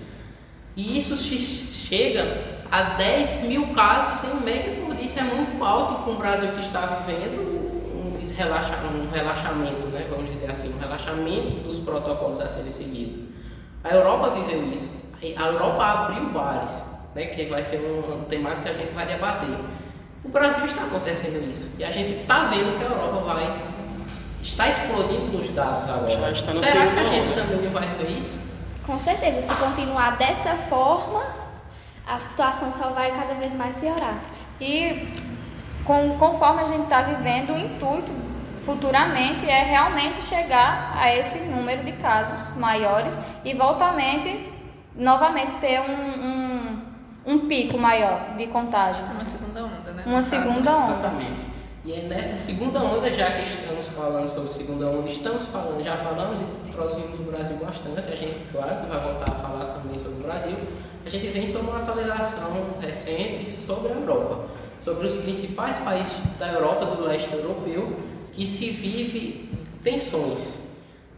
E 0.77 0.99
isso 0.99 1.17
chega 1.17 2.43
a 2.71 2.83
10 2.83 3.43
mil 3.43 3.69
casos 3.69 4.29
em 4.29 4.45
média 4.45 4.75
por 4.85 4.95
dia. 4.95 5.07
Isso 5.07 5.19
é 5.19 5.23
muito 5.23 5.65
alto 5.65 6.03
para 6.03 6.13
o 6.13 6.17
Brasil 6.17 6.49
que 6.51 6.61
está 6.61 6.81
vivendo 6.81 7.56
relaxa, 8.37 8.77
um 8.85 9.11
relaxamento, 9.11 9.87
né, 9.89 10.07
vamos 10.11 10.31
dizer 10.31 10.51
assim, 10.51 10.75
um 10.75 10.79
relaxamento 10.79 11.57
dos 11.57 11.79
protocolos 11.79 12.41
a 12.41 12.49
serem 12.49 12.71
seguidos. 12.71 13.25
A 13.83 13.95
Europa 13.95 14.31
viveu 14.31 14.71
isso. 14.71 14.91
A 15.37 15.47
Europa 15.47 15.85
abriu 15.85 16.29
bares, 16.31 16.85
né, 17.15 17.27
que 17.27 17.47
vai 17.47 17.63
ser 17.63 17.79
um, 17.79 18.21
um 18.21 18.25
que 18.25 18.69
a 18.69 18.73
gente 18.73 18.93
vai 18.93 19.07
debater. 19.07 19.49
O 20.25 20.29
Brasil 20.29 20.65
está 20.65 20.83
acontecendo 20.85 21.51
isso. 21.51 21.71
E 21.79 21.85
a 21.85 21.91
gente 21.91 22.21
está 22.23 22.45
vendo 22.45 22.77
que 22.79 22.85
a 22.85 22.89
Europa 22.89 23.35
vai. 23.35 23.57
está 24.43 24.69
explodindo 24.69 25.39
nos 25.39 25.49
dados 25.51 25.89
agora. 25.89 26.09
Já 26.09 26.31
está 26.31 26.53
no 26.53 26.63
Será 26.63 26.87
que 26.89 27.01
a 27.01 27.05
gente 27.05 27.35
também 27.35 27.63
não 27.63 27.71
vai 27.71 27.87
ver 27.87 28.11
isso? 28.11 28.39
Com 28.85 28.99
certeza. 28.99 29.41
Se 29.41 29.55
continuar 29.55 30.19
dessa 30.19 30.55
forma, 30.69 31.25
a 32.07 32.19
situação 32.19 32.71
só 32.73 32.91
vai 32.91 33.11
cada 33.13 33.35
vez 33.35 33.55
mais 33.55 33.75
piorar. 33.77 34.21
E 34.61 35.09
com, 35.85 36.19
conforme 36.19 36.63
a 36.63 36.67
gente 36.67 36.85
está 36.85 37.03
vivendo, 37.03 37.53
o 37.53 37.59
intuito 37.59 38.26
futuramente 38.67 39.49
é 39.49 39.63
realmente 39.63 40.23
chegar 40.25 40.93
a 40.97 41.15
esse 41.15 41.39
número 41.39 41.85
de 41.85 41.93
casos 41.93 42.57
maiores 42.57 43.21
e 43.45 43.55
voltamente, 43.55 44.53
novamente 44.95 45.55
ter 45.55 45.81
um, 45.81 46.27
um, 46.27 47.35
um 47.35 47.39
pico 47.47 47.79
maior 47.79 48.35
de 48.37 48.49
contágio. 48.49 49.05
Uma 49.05 49.25
segunda 49.25 49.65
onda, 49.65 49.93
né? 49.93 50.03
Uma 50.05 50.23
segunda 50.23 50.77
onda. 50.77 50.93
Exatamente. 50.95 51.57
E 51.85 51.93
é 51.93 52.03
nessa 52.03 52.37
segunda 52.37 52.81
onda, 52.81 53.09
já 53.13 53.31
que 53.31 53.43
estamos 53.45 53.87
falando 53.87 54.27
sobre 54.27 54.51
segunda 54.51 54.87
onda, 54.87 55.09
estamos 55.09 55.45
falando, 55.45 55.85
já 55.85 55.97
falamos 55.97 56.41
e 56.41 56.45
introduzimos 56.67 57.21
o 57.21 57.23
Brasil 57.23 57.57
bastante, 57.59 58.13
a 58.13 58.17
gente, 58.17 58.41
claro, 58.51 58.81
que 58.81 58.87
vai 58.87 58.99
voltar 58.99 59.31
a 59.31 59.35
falar 59.37 59.65
também 59.65 59.97
sobre 59.97 60.19
o 60.19 60.23
Brasil, 60.25 60.57
a 61.05 61.09
gente 61.09 61.29
vem 61.29 61.47
sobre 61.47 61.71
uma 61.71 61.79
atualização 61.79 62.51
recente 62.81 63.49
sobre 63.49 63.93
a 63.93 63.95
Europa, 63.95 64.47
sobre 64.81 65.07
os 65.07 65.15
principais 65.15 65.79
países 65.79 66.15
da 66.41 66.49
Europa, 66.49 66.87
do 66.87 67.05
leste 67.05 67.33
europeu, 67.33 67.97
que 68.37 68.47
se 68.47 68.69
vive 68.69 69.49
tensões, 69.83 70.69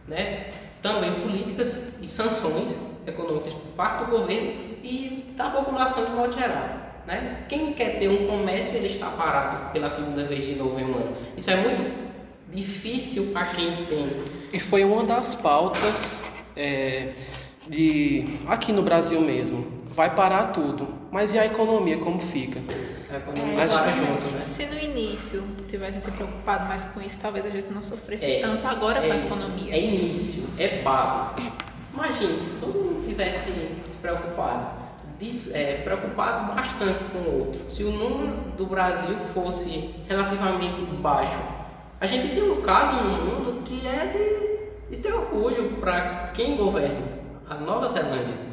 né? 0.07 0.51
também 0.81 1.11
políticas 1.19 1.81
e 2.01 2.07
sanções 2.07 2.71
econômicas 3.05 3.53
por 3.53 3.71
parte 3.73 4.05
do 4.05 4.11
governo 4.11 4.53
e 4.81 5.33
da 5.35 5.49
população 5.49 6.05
de 6.05 6.11
modo 6.11 6.33
geral. 6.33 6.65
Né? 7.05 7.43
Quem 7.49 7.73
quer 7.73 7.99
ter 7.99 8.07
um 8.07 8.25
comércio, 8.25 8.73
ele 8.75 8.87
está 8.87 9.07
parado 9.07 9.73
pela 9.73 9.89
segunda 9.89 10.23
vez 10.23 10.45
de 10.45 10.55
novo 10.55 10.79
em 10.79 10.85
um 10.85 10.95
ano. 10.95 11.13
Isso 11.35 11.51
é 11.51 11.57
muito 11.57 12.09
difícil 12.53 13.31
para 13.33 13.45
quem 13.47 13.69
tem. 13.85 14.09
E 14.53 14.59
foi 14.59 14.85
uma 14.85 15.03
das 15.03 15.35
pautas 15.35 16.21
é, 16.55 17.09
de 17.67 18.25
aqui 18.47 18.71
no 18.71 18.81
Brasil 18.81 19.19
mesmo. 19.19 19.67
Vai 19.91 20.15
parar 20.15 20.53
tudo. 20.53 20.87
Mas 21.11 21.33
e 21.33 21.39
a 21.39 21.45
economia, 21.45 21.97
como 21.97 22.19
fica? 22.19 22.61
A 23.11 23.17
economia 23.17 23.63
é, 23.63 23.67
para 23.67 23.91
junto, 23.91 24.31
né? 24.31 24.45
Se 24.45 24.65
no 24.67 24.77
início 24.77 25.43
tivessem 25.67 25.99
se 25.99 26.11
preocupado 26.11 26.65
mais 26.65 26.85
com 26.85 27.01
isso, 27.01 27.17
talvez 27.19 27.43
a 27.43 27.49
gente 27.49 27.73
não 27.73 27.81
sofresse 27.81 28.23
é, 28.23 28.39
tanto 28.41 28.67
agora 28.67 28.99
é 28.99 29.07
com 29.07 29.13
a 29.13 29.17
isso. 29.17 29.39
economia. 29.41 29.73
É 29.73 29.79
início, 29.79 30.43
é 30.59 30.81
base. 30.83 31.41
Imagine 31.91 32.37
se 32.37 32.51
todo 32.59 32.77
mundo 32.77 33.07
tivesse 33.07 33.49
se 33.49 33.97
preocupado, 33.99 34.79
é, 35.53 35.81
preocupado 35.83 36.53
bastante 36.53 37.03
com 37.05 37.17
o 37.17 37.39
outro. 37.39 37.71
Se 37.71 37.83
o 37.83 37.91
número 37.91 38.35
do 38.55 38.67
Brasil 38.67 39.15
fosse 39.33 39.95
relativamente 40.07 40.79
baixo, 41.01 41.39
a 41.99 42.05
gente 42.05 42.27
tem 42.27 42.43
um 42.43 42.61
caso 42.61 42.93
no 43.03 43.25
mundo 43.25 43.63
que 43.63 43.87
é 43.87 44.05
de, 44.05 44.95
de 44.95 45.01
ter 45.01 45.11
orgulho 45.11 45.77
para 45.77 46.27
quem 46.35 46.55
governa, 46.55 47.07
a 47.49 47.55
Nova 47.55 47.87
Zelândia. 47.87 48.49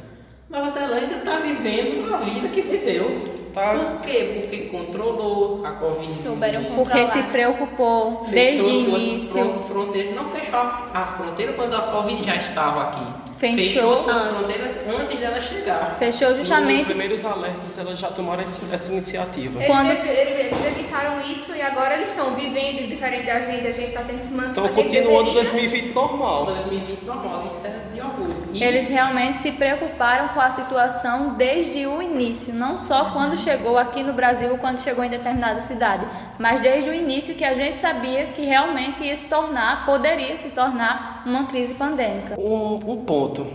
Nova 0.49 0.71
Zelândia 0.71 1.19
está 1.19 1.41
vivendo 1.41 2.15
a 2.15 2.17
vida 2.19 2.49
que 2.49 2.63
viveu 2.63 3.36
Tá. 3.57 3.73
Por 3.73 4.03
quê? 4.03 4.39
Porque 4.43 4.59
controlou 4.69 5.65
a 5.65 5.71
Covid. 5.71 6.13
Souberam 6.13 6.63
Porque 6.75 7.07
se 7.07 7.23
preocupou 7.23 8.23
fechou 8.27 8.67
desde 8.67 8.91
o 8.91 8.99
início. 8.99 9.61
Fronteiras, 9.67 10.15
não 10.15 10.29
fechou 10.29 10.61
a 10.61 11.07
fronteira 11.17 11.55
quando 11.55 11.75
a 11.75 11.81
Covid 11.81 12.23
já 12.23 12.37
estava 12.37 12.83
aqui. 12.83 13.36
Fechou, 13.37 13.97
Fechou 13.97 14.11
antes. 14.11 14.29
fronteiras 14.29 15.01
antes 15.01 15.21
dela 15.21 15.41
chegar. 15.41 15.97
Fechou 15.99 16.35
justamente. 16.35 16.79
Nos 16.79 16.87
primeiros 16.87 17.25
alertas 17.25 17.79
elas 17.79 17.99
já 17.99 18.09
tomaram 18.09 18.43
essa 18.43 18.93
iniciativa. 18.93 19.59
Eles, 19.59 19.67
Quando... 19.67 19.91
eles 19.91 20.67
evitaram 20.67 21.21
isso 21.21 21.55
e 21.55 21.61
agora 21.61 21.97
eles 21.97 22.11
estão 22.11 22.35
vivendo 22.35 22.89
diferente 22.89 23.27
da 23.27 23.41
gente, 23.41 23.67
a 23.67 23.73
gente 23.73 23.89
está 23.89 24.03
tendo 24.03 24.19
que 24.19 24.27
se 24.27 24.33
manter. 24.33 24.61
Estão 24.61 24.69
continuando 24.69 25.33
2020 25.33 25.93
normal. 25.93 26.47
2020 26.47 27.05
normal, 27.05 27.47
isso 27.47 27.67
é 27.67 27.95
de 27.95 28.01
orgulho. 28.01 28.37
E... 28.53 28.65
Eles 28.65 28.89
realmente 28.89 29.37
se 29.37 29.53
preocuparam 29.53 30.29
com 30.29 30.41
a 30.41 30.51
situação 30.51 31.35
desde 31.35 31.87
o 31.87 32.01
início, 32.01 32.55
não 32.55 32.79
só 32.79 33.11
quando 33.11 33.37
chegou 33.37 33.77
aqui 33.77 34.03
no 34.03 34.15
Brasil 34.15 34.51
ou 34.51 34.59
quando 34.59 34.81
chegou 34.81 35.05
em 35.05 35.11
determinada 35.11 35.61
cidade, 35.61 36.07
mas 36.39 36.61
desde 36.61 36.89
o 36.89 36.95
início 36.95 37.35
que 37.35 37.45
a 37.45 37.53
gente 37.53 37.79
sabia 37.79 38.27
que 38.27 38.43
realmente 38.43 39.03
ia 39.03 39.17
se 39.17 39.27
tornar, 39.27 39.85
poderia 39.85 40.37
se 40.37 40.51
tornar 40.51 41.16
uma 41.27 41.45
crise 41.47 41.75
pandêmica. 41.75 42.39
Um, 42.39 42.75
um 42.75 43.05
ponto. 43.05 43.47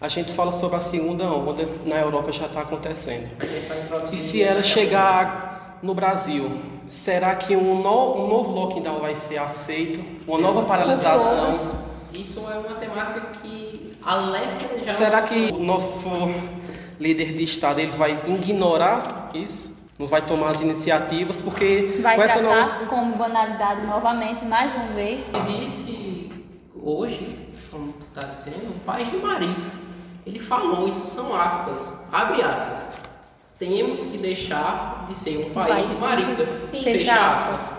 A 0.00 0.08
gente 0.08 0.32
fala 0.32 0.50
sobre 0.50 0.76
a 0.76 0.80
segunda 0.80 1.24
onda, 1.24 1.66
na 1.86 1.96
Europa 1.96 2.32
já 2.32 2.46
está 2.46 2.62
acontecendo. 2.62 3.28
E 4.10 4.16
se 4.16 4.42
ela 4.42 4.62
chegar 4.62 5.78
no 5.80 5.94
Brasil, 5.94 6.50
será 6.88 7.36
que 7.36 7.56
um, 7.56 7.80
no, 7.80 8.24
um 8.24 8.26
novo 8.26 8.50
lockdown 8.50 8.98
vai 8.98 9.14
ser 9.14 9.38
aceito? 9.38 10.02
Uma 10.26 10.38
nova 10.38 10.62
paralisação? 10.62 11.52
Isso 12.12 12.40
é 12.40 12.58
uma 12.58 12.74
temática 12.74 13.20
que 13.40 13.96
alerta 14.04 14.80
já. 14.84 14.90
Será 14.90 15.22
que 15.22 15.52
o 15.52 15.60
nosso 15.60 16.08
líder 16.98 17.32
de 17.34 17.44
Estado 17.44 17.80
ele 17.80 17.92
vai 17.92 18.20
ignorar 18.26 19.30
isso? 19.32 19.72
Não 19.98 20.08
vai 20.08 20.22
tomar 20.22 20.48
as 20.48 20.60
iniciativas 20.60 21.40
porque 21.40 22.00
vai 22.02 22.16
com 22.16 22.22
tratar 22.22 22.42
nossa... 22.42 22.86
como 22.86 23.14
banalidade 23.14 23.86
novamente 23.86 24.44
mais 24.44 24.74
uma 24.74 24.88
vez. 24.88 25.32
Ele 25.32 25.64
disse 25.64 26.21
hoje, 26.82 27.54
como 27.70 27.92
tu 27.92 28.06
está 28.06 28.26
dizendo, 28.26 28.70
o 28.70 28.80
pai 28.80 29.04
de 29.04 29.16
Marica 29.16 29.82
ele 30.24 30.38
falou, 30.38 30.88
isso 30.88 31.06
são 31.06 31.34
aspas, 31.34 31.92
abre 32.12 32.42
aspas. 32.42 32.86
Temos 33.58 34.06
que 34.06 34.18
deixar 34.18 35.04
de 35.08 35.14
ser 35.14 35.38
um 35.38 35.52
país, 35.52 35.74
país 35.74 35.88
de 35.88 35.94
maricas. 35.96 36.50
Sim. 36.50 36.82
Fecha 36.82 37.14
aspas. 37.14 37.74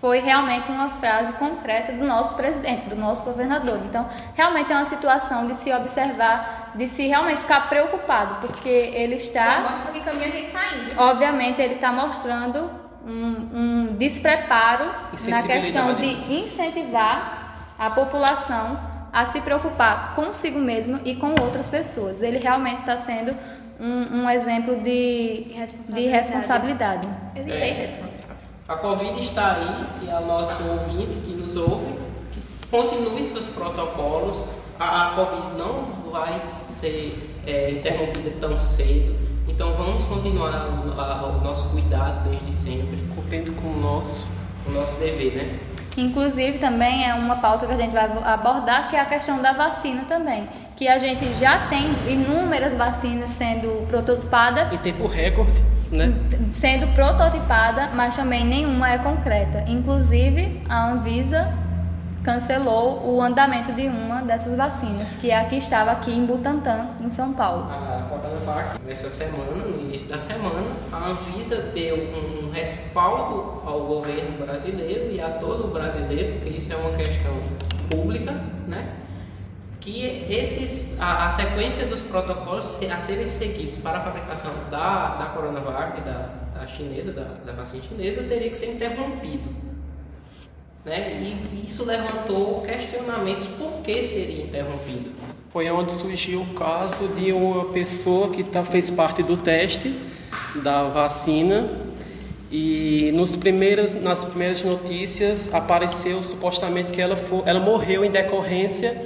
Foi 0.00 0.18
realmente 0.18 0.70
uma 0.70 0.88
frase 0.88 1.32
concreta 1.34 1.92
do 1.92 2.04
nosso 2.04 2.34
presidente, 2.34 2.88
do 2.88 2.96
nosso 2.96 3.24
governador. 3.24 3.80
Então, 3.84 4.08
realmente 4.34 4.72
é 4.72 4.76
uma 4.76 4.84
situação 4.84 5.46
de 5.46 5.54
se 5.54 5.72
observar, 5.72 6.72
de 6.74 6.88
se 6.88 7.06
realmente 7.06 7.42
ficar 7.42 7.68
preocupado, 7.68 8.46
porque 8.46 8.68
ele 8.68 9.16
está. 9.16 9.44
Já 9.44 9.60
mostra 9.60 9.92
que 9.92 10.00
caminho 10.00 10.24
ele 10.24 10.46
está 10.46 10.74
indo. 10.74 10.98
Obviamente, 10.98 11.60
ele 11.60 11.74
está 11.74 11.92
mostrando 11.92 12.70
um, 13.06 13.90
um 13.90 13.96
despreparo 13.98 14.86
na 15.28 15.42
questão 15.42 15.94
de 15.96 16.34
incentivar 16.34 17.39
a 17.80 17.88
população 17.88 18.78
a 19.10 19.24
se 19.24 19.40
preocupar 19.40 20.14
consigo 20.14 20.58
mesmo 20.58 21.00
e 21.02 21.16
com 21.16 21.30
outras 21.40 21.66
pessoas. 21.66 22.20
Ele 22.20 22.36
realmente 22.36 22.80
está 22.80 22.98
sendo 22.98 23.34
um, 23.80 24.18
um, 24.18 24.30
exemplo 24.30 24.76
de 24.82 25.46
responsabilidade. 25.54 25.94
De 25.94 26.08
responsabilidade. 26.08 27.08
Ele 27.34 27.50
é, 27.50 27.70
é 27.70 27.72
responsável. 27.72 28.36
A 28.68 28.76
Covid 28.76 29.18
está 29.18 29.54
aí 29.54 30.06
e 30.06 30.12
ao 30.12 30.26
nosso 30.26 30.62
ouvinte 30.62 31.16
que 31.24 31.32
nos 31.32 31.56
ouve, 31.56 31.94
que 32.30 32.66
continue 32.70 33.24
seus 33.24 33.46
protocolos. 33.46 34.44
A, 34.78 35.08
a 35.08 35.14
Covid 35.14 35.58
não 35.58 35.84
vai 36.12 36.38
ser 36.70 37.32
é, 37.46 37.70
interrompida 37.70 38.30
tão 38.38 38.58
cedo. 38.58 39.16
Então 39.48 39.72
vamos 39.72 40.04
continuar 40.04 40.68
o, 40.68 41.00
a, 41.00 41.26
o 41.28 41.40
nosso 41.42 41.66
cuidado 41.70 42.28
desde 42.28 42.52
sempre. 42.52 42.98
Cumprindo 43.14 43.52
com 43.54 43.68
o 43.68 43.80
nosso, 43.80 44.28
o 44.68 44.70
nosso 44.70 45.00
dever, 45.00 45.34
né? 45.34 45.69
Inclusive, 45.96 46.58
também 46.58 47.08
é 47.08 47.14
uma 47.14 47.36
pauta 47.36 47.66
que 47.66 47.72
a 47.72 47.76
gente 47.76 47.92
vai 47.92 48.04
abordar, 48.24 48.88
que 48.88 48.96
é 48.96 49.00
a 49.00 49.04
questão 49.04 49.42
da 49.42 49.52
vacina 49.52 50.04
também. 50.04 50.48
Que 50.76 50.88
a 50.88 50.98
gente 50.98 51.34
já 51.34 51.66
tem 51.68 51.90
inúmeras 52.08 52.74
vacinas 52.74 53.30
sendo 53.30 53.86
prototipadas. 53.88 54.72
Em 54.72 54.78
tempo 54.78 55.06
recorde, 55.06 55.62
né? 55.90 56.12
Sendo 56.52 56.86
prototipada, 56.94 57.90
mas 57.94 58.16
também 58.16 58.44
nenhuma 58.44 58.90
é 58.90 58.98
concreta. 58.98 59.64
Inclusive, 59.66 60.62
a 60.68 60.90
Anvisa 60.90 61.52
cancelou 62.22 63.14
o 63.14 63.22
andamento 63.22 63.72
de 63.72 63.88
uma 63.88 64.22
dessas 64.22 64.54
vacinas, 64.56 65.16
que 65.16 65.30
é 65.30 65.38
a 65.38 65.44
que 65.44 65.56
estava 65.56 65.90
aqui 65.90 66.12
em 66.12 66.26
Butantã, 66.26 66.88
em 67.00 67.10
São 67.10 67.32
Paulo. 67.32 67.66
A 67.70 68.06
Coronavac, 68.08 68.80
nessa 68.84 69.08
semana, 69.08 69.64
no 69.64 69.80
início 69.80 70.08
da 70.08 70.20
semana, 70.20 70.68
a 70.92 71.08
Anvisa 71.08 71.56
deu 71.74 71.96
um 71.96 72.50
respaldo 72.50 73.62
ao 73.64 73.86
governo 73.86 74.44
brasileiro 74.44 75.10
e 75.12 75.20
a 75.20 75.30
todo 75.30 75.66
o 75.66 75.68
brasileiro, 75.68 76.38
porque 76.38 76.58
isso 76.58 76.72
é 76.72 76.76
uma 76.76 76.96
questão 76.96 77.32
pública, 77.88 78.32
né? 78.66 78.96
que 79.80 80.26
esses, 80.28 81.00
a, 81.00 81.26
a 81.26 81.30
sequência 81.30 81.86
dos 81.86 82.00
protocolos 82.00 82.78
a 82.82 82.98
serem 82.98 83.26
seguidos 83.26 83.78
para 83.78 83.96
a 83.96 84.00
fabricação 84.00 84.52
da, 84.70 85.16
da 85.16 85.24
Coronavac, 85.26 86.02
da, 86.02 86.28
da 86.54 86.66
chinesa, 86.66 87.12
da, 87.12 87.24
da 87.46 87.52
vacina 87.52 87.82
chinesa, 87.84 88.22
teria 88.24 88.50
que 88.50 88.56
ser 88.56 88.74
interrompido 88.74 89.69
né? 90.84 91.20
E 91.22 91.62
isso 91.64 91.84
levantou 91.84 92.62
questionamentos 92.62 93.46
por 93.46 93.80
que 93.82 94.02
seria 94.02 94.44
interrompido. 94.44 95.10
Foi 95.50 95.70
onde 95.70 95.92
surgiu 95.92 96.42
o 96.42 96.46
caso 96.54 97.08
de 97.08 97.32
uma 97.32 97.66
pessoa 97.66 98.30
que 98.30 98.44
tá, 98.44 98.64
fez 98.64 98.90
parte 98.90 99.22
do 99.22 99.36
teste 99.36 99.94
da 100.62 100.84
vacina 100.84 101.68
e 102.50 103.10
nos 103.14 103.36
primeiras, 103.36 103.94
nas 103.94 104.24
primeiras 104.24 104.62
notícias 104.62 105.52
apareceu 105.52 106.22
supostamente 106.22 106.90
que 106.90 107.00
ela, 107.00 107.16
for, 107.16 107.42
ela 107.46 107.60
morreu 107.60 108.04
em 108.04 108.10
decorrência 108.10 108.96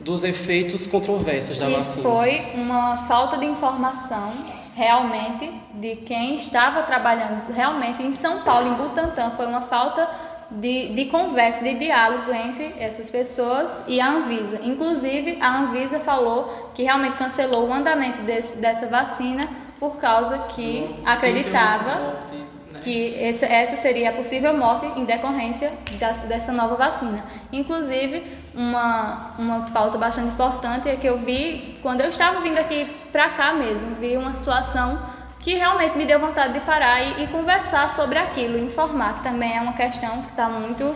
dos 0.00 0.22
efeitos 0.22 0.86
controversos 0.86 1.58
da 1.58 1.68
e 1.68 1.74
vacina. 1.74 2.02
Foi 2.02 2.52
uma 2.54 3.06
falta 3.08 3.36
de 3.36 3.46
informação 3.46 4.32
realmente 4.74 5.50
de 5.74 5.96
quem 5.96 6.36
estava 6.36 6.82
trabalhando 6.82 7.50
realmente 7.50 8.02
em 8.02 8.12
São 8.12 8.42
Paulo, 8.42 8.68
em 8.68 8.74
Butantã. 8.74 9.30
Foi 9.30 9.46
uma 9.46 9.62
falta 9.62 10.08
de, 10.50 10.94
de 10.94 11.06
conversa, 11.06 11.62
de 11.62 11.74
diálogo 11.74 12.32
entre 12.32 12.74
essas 12.78 13.10
pessoas 13.10 13.84
e 13.88 14.00
a 14.00 14.08
Anvisa. 14.08 14.60
Inclusive, 14.62 15.38
a 15.40 15.58
Anvisa 15.58 16.00
falou 16.00 16.70
que 16.74 16.82
realmente 16.82 17.18
cancelou 17.18 17.68
o 17.68 17.72
andamento 17.72 18.22
desse, 18.22 18.60
dessa 18.60 18.86
vacina 18.86 19.48
por 19.78 19.96
causa 19.96 20.38
que 20.54 20.94
acreditava 21.04 22.16
né? 22.32 22.80
que 22.82 23.18
essa, 23.22 23.46
essa 23.46 23.76
seria 23.76 24.10
a 24.10 24.12
possível 24.12 24.56
morte 24.56 24.86
em 24.98 25.04
decorrência 25.04 25.72
das, 25.98 26.20
dessa 26.20 26.52
nova 26.52 26.76
vacina. 26.76 27.24
Inclusive, 27.52 28.24
uma, 28.54 29.34
uma 29.38 29.60
pauta 29.70 29.98
bastante 29.98 30.30
importante 30.30 30.88
é 30.88 30.96
que 30.96 31.06
eu 31.06 31.18
vi, 31.18 31.78
quando 31.82 32.00
eu 32.00 32.08
estava 32.08 32.40
vindo 32.40 32.58
aqui 32.58 32.86
para 33.10 33.30
cá 33.30 33.52
mesmo, 33.52 33.96
vi 33.96 34.16
uma 34.16 34.32
situação 34.34 34.98
que 35.46 35.54
realmente 35.54 35.96
me 35.96 36.04
deu 36.04 36.18
vontade 36.18 36.54
de 36.54 36.60
parar 36.66 37.00
e, 37.00 37.22
e 37.22 37.26
conversar 37.28 37.88
sobre 37.88 38.18
aquilo, 38.18 38.58
informar, 38.58 39.18
que 39.18 39.22
também 39.22 39.56
é 39.56 39.60
uma 39.60 39.74
questão 39.74 40.22
que 40.22 40.30
está 40.30 40.48
muito. 40.48 40.92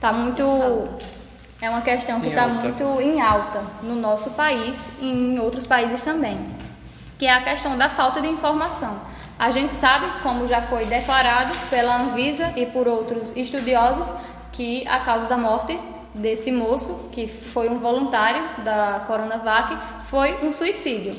Tá 0.00 0.10
muito 0.10 0.42
é 1.60 1.68
uma 1.68 1.82
questão 1.82 2.18
que 2.18 2.28
está 2.28 2.48
muito 2.48 2.82
em 3.02 3.20
alta 3.20 3.60
no 3.82 3.94
nosso 3.94 4.30
país 4.30 4.92
e 5.02 5.10
em 5.10 5.38
outros 5.38 5.66
países 5.66 6.00
também, 6.02 6.38
que 7.18 7.26
é 7.26 7.30
a 7.30 7.42
questão 7.42 7.76
da 7.76 7.90
falta 7.90 8.22
de 8.22 8.28
informação. 8.28 8.98
A 9.38 9.50
gente 9.50 9.74
sabe, 9.74 10.06
como 10.22 10.48
já 10.48 10.62
foi 10.62 10.86
declarado 10.86 11.52
pela 11.68 11.94
Anvisa 12.00 12.54
e 12.56 12.64
por 12.64 12.88
outros 12.88 13.36
estudiosos, 13.36 14.14
que 14.50 14.88
a 14.88 15.00
causa 15.00 15.28
da 15.28 15.36
morte 15.36 15.78
desse 16.14 16.50
moço, 16.50 17.10
que 17.12 17.26
foi 17.26 17.68
um 17.68 17.78
voluntário 17.78 18.42
da 18.64 19.04
Coronavac, 19.06 19.76
foi 20.06 20.42
um 20.42 20.52
suicídio, 20.52 21.14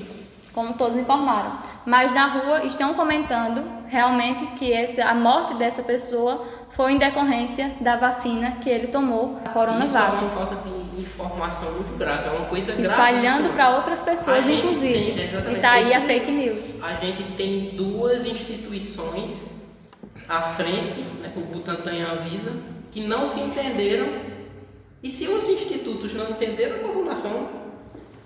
como 0.52 0.74
todos 0.74 0.97
informaram 0.97 1.70
mas 1.90 2.14
na 2.14 2.28
rua 2.28 2.66
estão 2.66 2.94
comentando 2.94 3.64
realmente 3.88 4.46
que 4.58 4.72
essa, 4.72 5.06
a 5.06 5.16
morte 5.16 5.56
dessa 5.56 5.82
pessoa 5.82 6.46
foi 6.70 6.92
em 6.92 7.00
decorrência 7.00 7.72
da 7.82 7.96
vacina 7.96 8.58
que 8.62 8.70
ele 8.70 8.86
tomou, 8.86 9.40
a 9.44 9.50
Coronavac. 9.50 9.88
Isso 9.88 9.98
é 9.98 10.02
uma 10.02 10.30
falta 10.30 10.56
de 10.58 11.02
informação 11.02 11.72
muito 11.72 11.98
grave, 11.98 12.28
é 12.28 12.32
uma 12.32 12.46
coisa 12.46 12.74
grave. 12.74 12.84
Espalhando 12.84 13.52
para 13.56 13.76
outras 13.78 14.04
pessoas, 14.04 14.48
inclusive. 14.48 15.14
Tem, 15.14 15.52
e 15.52 15.56
está 15.56 15.72
aí 15.72 15.92
a 15.92 16.02
fake 16.02 16.32
news. 16.32 16.84
A 16.84 16.94
gente 16.94 17.24
tem 17.36 17.72
duas 17.76 18.24
instituições 18.24 19.42
à 20.28 20.42
frente, 20.44 21.02
né, 21.24 21.34
o 21.36 21.40
Butantan 21.40 21.94
e 21.94 22.04
a 22.04 22.12
Anvisa, 22.12 22.52
que 22.92 23.02
não 23.02 23.26
se 23.26 23.40
entenderam. 23.40 24.08
E 25.02 25.10
se 25.10 25.28
os 25.28 25.50
institutos 25.50 26.14
não 26.14 26.30
entenderam, 26.30 26.76
a 26.76 26.80
população 26.88 27.59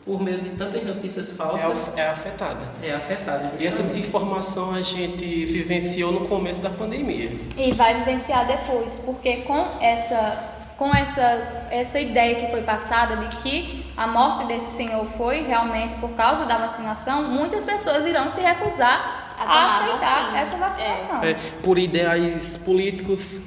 por 0.06 0.22
meio 0.22 0.42
de 0.42 0.50
tantas 0.52 0.86
notícias 0.86 1.30
falsas. 1.30 1.88
É, 1.96 2.02
é 2.02 2.10
afetada. 2.10 2.66
É 2.82 2.94
afetada. 2.94 3.40
Justamente. 3.40 3.64
E 3.64 3.68
essa 3.68 3.84
desinformação 3.84 4.74
a 4.74 4.82
gente 4.82 5.46
vivenciou 5.46 6.12
no 6.12 6.28
começo 6.28 6.62
da 6.62 6.70
pandemia. 6.70 7.30
E 7.58 7.72
vai 7.72 8.00
vivenciar 8.00 8.46
depois, 8.46 9.00
porque 9.00 9.38
com 9.38 9.78
essa 9.80 10.52
com 10.78 10.94
essa, 10.94 11.68
essa 11.70 12.00
ideia 12.00 12.36
que 12.36 12.52
foi 12.52 12.64
passada 12.64 13.16
de 13.16 13.36
que 13.38 13.86
a 13.96 14.08
morte 14.08 14.48
desse 14.48 14.72
senhor 14.72 15.06
foi 15.16 15.44
realmente 15.44 15.94
por 15.96 16.10
causa 16.12 16.46
da 16.46 16.58
vacinação, 16.58 17.24
muitas 17.30 17.64
pessoas 17.64 18.06
irão 18.06 18.30
se 18.32 18.42
recusar 18.42 19.36
a, 19.38 19.44
a 19.44 19.66
aceitar 19.66 20.20
vacina. 20.20 20.40
essa 20.40 20.58
vacinação. 20.58 21.24
É, 21.24 21.36
por 21.62 21.78
ideais 21.78 22.58
políticos, 22.58 23.40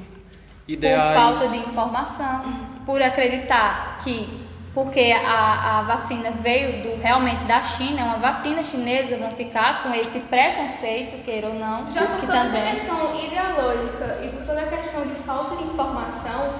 ideais. 0.68 1.20
Por 1.20 1.38
falta 1.38 1.48
de 1.48 1.58
informação, 1.68 2.44
por 2.86 3.02
acreditar 3.02 3.98
que 4.02 4.45
porque 4.76 5.10
a, 5.10 5.78
a 5.78 5.82
vacina 5.84 6.30
veio 6.42 6.82
do, 6.82 7.00
realmente 7.00 7.42
da 7.44 7.64
China, 7.64 7.98
é 7.98 8.04
uma 8.04 8.18
vacina 8.18 8.62
chinesa, 8.62 9.16
vão 9.16 9.30
ficar 9.30 9.82
com 9.82 9.94
esse 9.94 10.20
preconceito, 10.20 11.24
queira 11.24 11.46
ou 11.46 11.54
não. 11.54 11.90
Já 11.90 12.02
por 12.02 12.20
toda 12.20 12.32
também... 12.32 12.60
essa 12.60 12.72
questão 12.72 13.24
ideológica 13.24 14.18
e 14.22 14.28
por 14.28 14.44
toda 14.44 14.60
a 14.60 14.66
questão 14.66 15.06
de 15.06 15.14
falta 15.14 15.56
de 15.56 15.64
informação, 15.64 16.52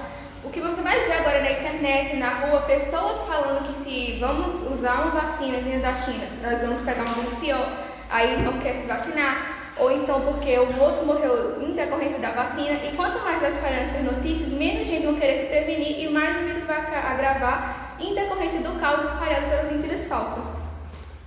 o 0.43 0.49
que 0.49 0.59
você 0.59 0.81
mais 0.81 1.05
vê 1.05 1.13
agora 1.13 1.43
na 1.43 1.51
internet, 1.51 2.15
na 2.15 2.29
rua, 2.39 2.61
pessoas 2.61 3.21
falando 3.27 3.67
que 3.67 3.75
se 3.75 4.17
vamos 4.19 4.63
usar 4.63 4.95
uma 4.95 5.21
vacina 5.21 5.59
vinda 5.59 5.81
da 5.81 5.93
China, 5.93 6.25
nós 6.41 6.59
vamos 6.61 6.81
pegar 6.81 7.03
um 7.03 7.13
vírus 7.13 7.37
pior, 7.37 7.71
aí 8.09 8.41
não 8.41 8.57
quer 8.57 8.73
se 8.73 8.87
vacinar 8.87 9.57
ou 9.77 9.91
então 9.91 10.21
porque 10.21 10.57
o 10.57 10.73
moço 10.73 11.05
morreu 11.05 11.61
em 11.61 11.73
decorrência 11.73 12.17
da 12.17 12.31
vacina. 12.31 12.79
E 12.83 12.95
quanto 12.95 13.23
mais 13.23 13.41
vai 13.41 13.51
espalhando 13.51 13.83
essas 13.83 14.03
notícias, 14.03 14.49
menos 14.49 14.87
gente 14.87 15.05
vai 15.05 15.19
querer 15.19 15.35
se 15.35 15.45
prevenir 15.45 16.03
e 16.03 16.09
mais 16.09 16.35
o 16.35 16.39
vírus 16.45 16.63
vai 16.63 16.77
agravar 16.79 17.86
em 17.99 18.13
decorrência 18.13 18.61
do 18.61 18.79
caos 18.79 19.09
espalhado 19.09 19.49
pelas 19.49 19.71
mentiras 19.71 20.05
falsas. 20.05 20.57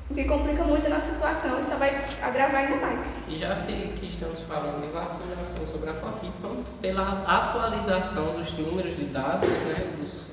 o 0.09 0.14
que 0.14 0.25
complica 0.25 0.64
muito 0.64 0.87
a 0.87 0.91
nossa 0.91 1.12
situação 1.12 1.61
e 1.61 1.64
só 1.64 1.77
vai 1.77 1.91
agravar 2.21 2.62
ainda 2.62 2.77
mais. 2.85 3.05
E 3.29 3.39
já 3.39 3.55
sei 3.55 3.93
que 3.97 4.07
estamos 4.07 4.41
falando 4.43 4.81
de 4.81 4.89
vacinação 4.89 5.64
sobre 5.66 5.91
a 5.91 5.95
Covid, 5.95 6.33
vamos 6.43 6.66
pela 6.81 7.23
atualização 7.27 8.25
dos 8.37 8.53
números 8.55 8.97
de 8.97 9.05
dados, 9.05 9.49
né, 9.49 9.87
dos, 9.99 10.31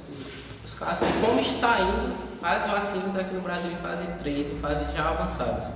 dos 0.63 0.73
casos, 0.73 1.07
como 1.21 1.39
está 1.39 1.79
indo 1.81 2.15
as 2.41 2.65
vacinas 2.65 3.15
aqui 3.15 3.35
no 3.35 3.41
Brasil 3.41 3.71
em 3.71 3.75
fase 3.75 4.05
3 4.19 4.51
e 4.51 4.55
fase 4.55 4.95
já 4.95 5.09
avançadas. 5.09 5.71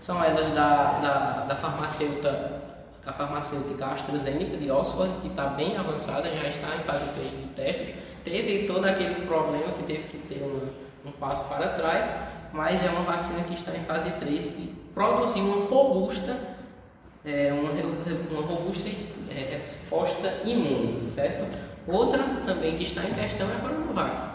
São 0.00 0.22
elas 0.24 0.48
da, 0.54 0.98
da, 1.00 1.44
da 1.48 1.54
farmacêutica 1.54 2.61
da 3.04 3.12
farmacêutica 3.12 3.86
AstraZeneca 3.86 4.56
de 4.56 4.70
Oxford, 4.70 5.12
que 5.20 5.28
está 5.28 5.46
bem 5.48 5.76
avançada, 5.76 6.28
já 6.30 6.48
está 6.48 6.74
em 6.74 6.78
fase 6.78 7.12
3 7.14 7.30
de 7.30 7.46
testes. 7.54 7.96
Teve 8.24 8.66
todo 8.66 8.84
aquele 8.84 9.26
problema 9.26 9.72
que 9.72 9.82
teve 9.82 10.04
que 10.04 10.18
ter 10.18 10.42
um, 10.42 11.08
um 11.08 11.12
passo 11.12 11.48
para 11.48 11.68
trás, 11.70 12.12
mas 12.52 12.82
é 12.82 12.88
uma 12.90 13.02
vacina 13.02 13.42
que 13.42 13.54
está 13.54 13.76
em 13.76 13.82
fase 13.84 14.10
3 14.12 14.44
e 14.44 14.74
produziu 14.94 15.44
uma 15.44 15.66
robusta, 15.66 16.36
é, 17.24 17.52
uma, 17.52 17.70
uma 17.70 18.46
robusta 18.46 18.88
é, 19.30 19.56
resposta 19.58 20.32
imune, 20.44 21.08
certo? 21.08 21.44
Outra 21.88 22.22
também 22.46 22.76
que 22.76 22.84
está 22.84 23.02
em 23.02 23.14
questão 23.14 23.50
é 23.50 23.56
a 23.56 23.58
Coronavac, 23.58 24.32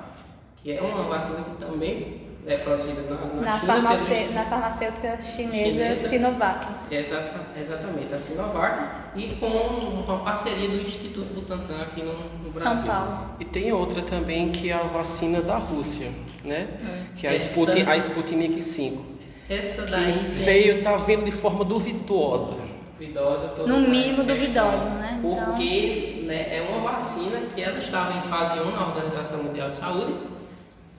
que 0.57 0.73
é 0.73 0.81
uma 0.81 1.03
vacina 1.03 1.41
que 1.41 1.65
também 1.65 2.16
é 2.47 2.57
produzida 2.57 3.01
na, 3.01 3.15
na, 3.17 3.41
na, 3.41 3.59
China, 3.59 3.73
farmacê 3.73 4.27
na 4.33 4.45
farmacêutica 4.45 5.21
chinesa, 5.21 5.73
chinesa 5.73 6.07
Sinovac. 6.07 6.67
Exa 6.89 7.45
exatamente, 7.61 8.13
a 8.13 8.17
Sinovac, 8.17 9.17
e 9.17 9.35
com 9.35 9.47
uma 9.47 10.19
parceria 10.19 10.69
do 10.69 10.81
Instituto 10.81 11.33
Butantan 11.33 11.81
aqui 11.81 12.01
no, 12.01 12.13
no 12.13 12.51
Brasil. 12.51 12.85
São 12.85 12.87
Paulo. 12.87 13.31
E 13.39 13.45
tem 13.45 13.73
outra 13.73 14.01
também 14.01 14.49
que 14.49 14.69
é 14.69 14.73
a 14.73 14.83
vacina 14.83 15.41
da 15.41 15.57
Rússia, 15.57 16.09
né? 16.43 16.69
É. 16.81 17.17
Que 17.17 17.27
é 17.27 17.31
a, 17.31 17.35
Sputnik, 17.35 17.89
a 17.89 17.97
Sputnik 17.97 18.63
5. 18.63 19.17
Essa 19.49 19.85
daí 19.85 20.31
que 20.31 20.43
veio, 20.43 20.81
tá 20.81 20.95
vendo 20.97 21.25
de 21.25 21.31
forma 21.31 21.65
duvidosa. 21.65 22.55
Duvidosa, 22.97 23.67
No 23.67 23.79
mínimo 23.81 24.23
duvidosa, 24.23 24.95
né? 24.95 25.19
Porque 25.21 26.13
então... 26.15 26.27
né, 26.27 26.57
é 26.57 26.67
uma 26.69 26.91
vacina 26.91 27.41
que 27.53 27.61
ela 27.61 27.77
estava 27.77 28.17
em 28.17 28.21
fase 28.23 28.59
1 28.59 28.71
na 28.71 28.87
Organização 28.87 29.43
Mundial 29.43 29.69
de 29.69 29.77
Saúde 29.77 30.36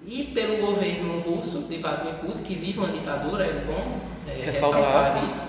e 0.08 0.24
pelo 0.24 0.56
governo 0.56 1.20
russo 1.20 1.64
de 1.68 1.76
Vladimir 1.76 2.14
Putin, 2.14 2.42
que 2.42 2.54
vive 2.54 2.78
uma 2.78 2.88
ditadura, 2.88 3.44
é 3.44 3.52
bom 3.66 3.98
é, 4.26 4.46
ressaltar 4.46 5.22
isso. 5.28 5.42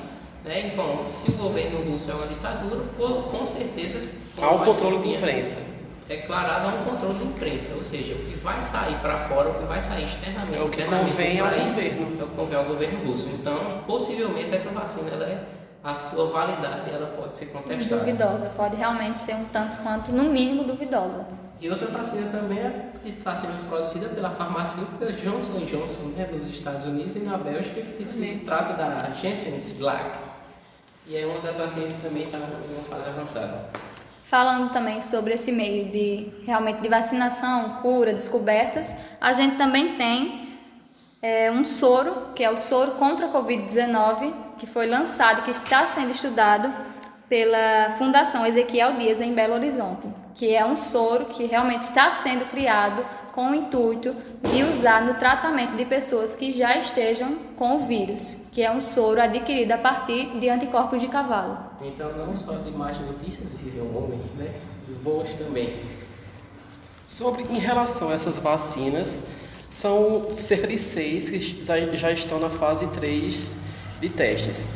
Né? 0.44 0.74
Bom, 0.76 1.06
se 1.08 1.32
o 1.32 1.34
governo 1.36 1.90
russo 1.90 2.12
é 2.12 2.14
uma 2.14 2.28
ditadura, 2.28 2.84
com 2.98 3.48
certeza. 3.48 4.02
Há 4.38 4.52
um 4.52 4.60
controle 4.60 5.00
de 5.00 5.16
imprensa. 5.16 5.80
É 6.10 6.18
declarado 6.18 6.68
há 6.68 6.72
um 6.72 6.84
controle 6.84 7.20
de 7.20 7.26
imprensa, 7.26 7.74
ou 7.76 7.84
seja, 7.84 8.14
o 8.16 8.18
que 8.18 8.36
vai 8.36 8.62
sair 8.62 8.96
para 8.96 9.18
fora, 9.30 9.50
o 9.50 9.54
que 9.54 9.64
vai 9.64 9.82
sair 9.82 10.04
externamente, 10.04 10.58
é 10.58 10.62
o 10.62 10.70
que 10.70 10.84
convém 10.84 11.40
ao 11.40 11.48
aí, 11.48 11.70
governo. 11.70 12.20
É 12.20 12.24
o 12.24 12.28
que 12.28 12.36
convém 12.36 12.58
ao 12.58 12.66
governo 12.66 13.06
russo. 13.06 13.30
Então, 13.30 13.58
possivelmente 13.88 14.54
essa 14.54 14.70
vacina 14.72 15.10
ela 15.10 15.26
é 15.26 15.44
a 15.82 15.96
sua 15.96 16.26
validade 16.26 16.90
ela 16.92 17.08
pode 17.16 17.38
ser 17.38 17.46
contestada. 17.46 18.04
Duvidosa, 18.04 18.52
pode 18.58 18.76
realmente 18.76 19.18
ser 19.18 19.36
um 19.36 19.46
tanto 19.46 19.78
quanto, 19.78 20.12
no 20.12 20.24
mínimo, 20.26 20.66
duvidosa. 20.66 21.26
E 21.62 21.70
outra 21.70 21.88
vacina 21.88 22.30
também 22.30 22.60
é 22.60 22.89
está 23.12 23.36
sendo 23.36 23.70
produzida 23.70 24.10
pela 24.10 24.30
farmacêutica 24.30 25.12
Johnson 25.14 25.66
Johnson, 25.66 26.02
né, 26.16 26.30
nos 26.32 26.48
Estados 26.48 26.86
Unidos 26.86 27.16
e 27.16 27.20
na 27.20 27.38
Bélgica, 27.38 27.82
que 27.82 28.06
se 28.06 28.20
Sim. 28.20 28.42
trata 28.46 28.74
da 28.74 29.12
Janssen 29.12 29.60
Black. 29.78 30.18
E 31.08 31.18
é 31.18 31.26
uma 31.26 31.40
das 31.42 31.58
vacinas 31.58 31.92
que 31.92 32.02
também 32.02 32.24
está 32.24 32.38
em 32.38 32.42
uma 32.42 32.84
fase 32.84 33.10
avançada. 33.10 33.70
Falando 34.24 34.72
também 34.72 35.02
sobre 35.02 35.34
esse 35.34 35.52
meio 35.52 35.90
de 35.90 36.32
realmente 36.46 36.82
de 36.82 36.90
vacinação, 36.90 37.80
cura, 37.82 38.14
descobertas, 38.14 38.96
a 39.20 39.34
gente 39.34 39.58
também 39.58 39.96
tem 39.96 40.48
é, 41.22 41.52
um 41.52 41.66
soro, 41.66 42.28
que 42.36 42.44
é 42.44 42.52
o 42.52 42.58
soro 42.58 42.92
contra 42.92 43.26
a 43.26 43.30
Covid-19, 43.32 44.34
que 44.60 44.68
foi 44.68 44.86
lançado, 44.86 45.44
que 45.44 45.52
está 45.52 45.88
sendo 45.88 46.12
estudado 46.12 46.72
pela 47.28 47.96
Fundação 47.98 48.46
Ezequiel 48.46 48.98
Dias 48.98 49.20
em 49.22 49.34
Belo 49.34 49.54
Horizonte, 49.54 50.08
que 50.36 50.54
é 50.56 50.66
um 50.66 50.78
soro 50.78 51.26
que 51.26 51.46
realmente 51.46 51.84
está 51.84 52.12
sendo 52.12 52.50
criado 52.50 53.06
com 53.32 53.52
o 53.52 53.56
intuito 53.56 54.16
de 54.52 54.64
usar 54.64 55.04
no 55.06 55.14
tratamento 55.14 55.76
de 55.76 55.86
pessoas 55.86 56.36
que 56.36 56.52
já 56.52 56.78
estejam 56.78 57.38
com 57.56 57.78
o 57.78 57.88
vírus, 57.88 58.48
que 58.52 58.62
é 58.62 58.72
um 58.72 58.82
soro 58.82 59.22
adquirido 59.22 59.72
a 59.72 59.78
partir 59.78 60.38
de 60.40 60.50
anticorpos 60.50 61.00
de 61.00 61.08
cavalo. 61.08 61.58
Então, 61.82 62.12
não 62.18 62.36
só 62.36 62.54
de 62.54 62.72
más 62.72 63.00
notícias 63.00 63.50
vive 63.54 63.80
um 63.82 63.98
homem, 63.98 64.20
né? 64.38 64.54
De 64.88 64.94
boas 64.94 65.34
também. 65.36 65.80
Sobre 67.08 67.44
em 67.44 67.60
relação 67.60 68.10
a 68.10 68.14
essas 68.14 68.38
vacinas, 68.38 69.22
são 69.70 70.28
cerca 70.32 70.68
de 70.68 70.80
seis 70.80 71.30
que 71.30 71.64
já 71.96 72.12
estão 72.12 72.40
na 72.40 72.50
fase 72.50 72.88
3 72.88 73.56
de 74.02 74.10
testes. 74.10 74.68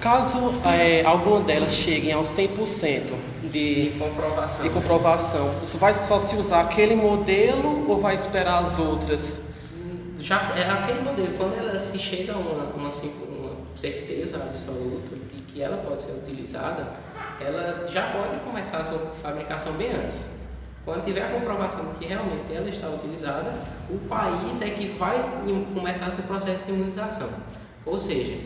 Caso 0.00 0.54
é, 0.64 1.04
alguma 1.04 1.40
delas 1.40 1.72
cheguem 1.72 2.12
ao 2.12 2.22
100% 2.22 3.12
de, 3.42 3.90
de 3.90 3.98
comprovação, 3.98 4.62
de 4.62 4.70
comprovação 4.70 5.54
isso 5.62 5.76
vai 5.76 5.92
só 5.92 6.18
se 6.18 6.36
usar 6.36 6.62
aquele 6.62 6.94
modelo 6.94 7.86
ou 7.86 8.00
vai 8.00 8.14
esperar 8.14 8.64
as 8.64 8.78
outras? 8.78 9.42
Já 10.18 10.36
é 10.56 10.70
aquele 10.70 11.02
modelo. 11.02 11.36
Quando 11.36 11.58
ela 11.58 11.78
se 11.78 11.98
chega 11.98 12.32
a 12.32 12.36
uma, 12.36 12.64
uma, 12.74 12.88
uma 12.88 13.52
certeza 13.76 14.36
absoluta 14.36 15.16
de 15.16 15.42
que 15.42 15.60
ela 15.60 15.76
pode 15.78 16.02
ser 16.02 16.12
utilizada, 16.12 16.94
ela 17.38 17.86
já 17.88 18.10
pode 18.10 18.40
começar 18.40 18.78
a 18.78 18.84
sua 18.84 18.98
fabricação 19.22 19.74
bem 19.74 19.90
antes. 19.92 20.26
Quando 20.84 21.04
tiver 21.04 21.26
a 21.26 21.28
comprovação 21.28 21.84
de 21.92 21.98
que 21.98 22.06
realmente 22.06 22.50
ela 22.54 22.68
está 22.68 22.88
utilizada, 22.88 23.52
o 23.90 23.98
país 24.08 24.62
é 24.62 24.70
que 24.70 24.86
vai 24.98 25.22
começar 25.74 26.10
seu 26.10 26.24
processo 26.24 26.64
de 26.64 26.72
imunização. 26.72 27.28
Ou 27.84 27.98
seja, 27.98 28.38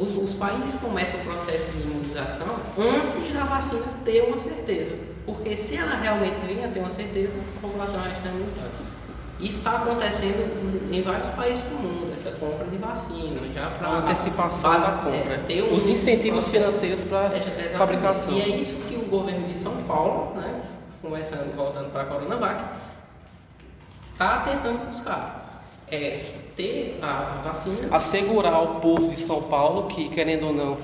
os, 0.00 0.30
os 0.30 0.34
países 0.34 0.80
começam 0.80 1.20
o 1.20 1.24
processo 1.24 1.64
de 1.72 1.82
imunização 1.82 2.56
antes 2.78 3.32
da 3.34 3.44
vacina 3.44 3.82
ter 4.04 4.22
uma 4.22 4.38
certeza. 4.38 4.92
Porque 5.26 5.56
se 5.56 5.76
ela 5.76 5.96
realmente 5.96 6.40
vinha 6.46 6.68
ter 6.68 6.80
uma 6.80 6.88
certeza, 6.88 7.36
a 7.58 7.60
população 7.60 8.02
já 8.02 8.12
está 8.12 8.28
imunizada. 8.30 8.70
Isso 9.38 9.58
está 9.58 9.76
acontecendo 9.76 10.90
em 10.92 11.02
vários 11.02 11.28
países 11.28 11.62
do 11.64 11.74
mundo, 11.74 12.12
essa 12.14 12.30
compra 12.32 12.66
de 12.66 12.76
vacina, 12.76 13.40
já 13.54 13.70
para 13.70 13.88
antecipação 13.88 14.80
da 14.80 14.92
compra, 14.92 15.42
é, 15.48 15.62
um, 15.62 15.74
os 15.74 15.88
incentivos 15.88 16.50
financeiros 16.50 17.04
para 17.04 17.36
é, 17.36 17.68
fabricação. 17.76 18.34
E 18.34 18.42
é 18.42 18.48
isso 18.48 18.74
que 18.86 18.96
o 18.96 19.06
governo 19.06 19.46
de 19.48 19.54
São 19.54 19.82
Paulo, 19.84 20.34
né, 20.36 20.62
começando 21.00 21.54
voltando 21.56 21.90
para 21.90 22.02
a 22.02 22.06
Coronavac, 22.06 22.62
está 24.12 24.38
tentando 24.40 24.86
buscar. 24.86 25.64
É, 25.90 26.39
ter 26.60 26.98
a 27.02 27.40
vacina. 27.44 27.88
Assegurar 27.90 28.62
o 28.62 28.80
povo 28.80 29.08
de 29.08 29.20
São 29.20 29.42
Paulo 29.42 29.86
que, 29.86 30.08
querendo 30.08 30.46
ou 30.46 30.52
não, 30.52 30.78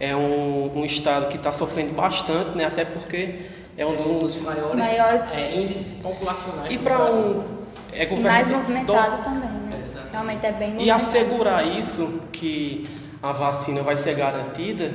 é 0.00 0.14
um, 0.16 0.78
um 0.78 0.84
estado 0.84 1.28
que 1.28 1.36
está 1.36 1.52
sofrendo 1.52 1.94
bastante, 1.94 2.56
né? 2.56 2.64
até 2.64 2.84
porque 2.84 3.38
é 3.76 3.86
um, 3.86 3.94
é 3.94 4.18
dos 4.18 4.40
maiores, 4.42 4.76
maiores... 4.76 5.34
É, 5.34 5.56
índices 5.56 5.94
populacionais. 6.02 6.72
E 6.72 6.78
para 6.78 7.12
um. 7.12 7.62
É 7.92 8.04
e 8.04 8.20
mais 8.20 8.48
movimentado 8.48 9.18
do... 9.18 9.22
também, 9.22 9.48
né? 9.48 9.84
É, 9.86 10.10
Realmente 10.10 10.46
é 10.46 10.52
bem 10.52 10.72
movimentado. 10.72 10.84
E 10.84 10.90
assegurar 10.90 11.78
isso, 11.78 12.22
que 12.32 12.88
a 13.22 13.32
vacina 13.32 13.82
vai 13.82 13.96
ser 13.96 14.16
garantida, 14.16 14.92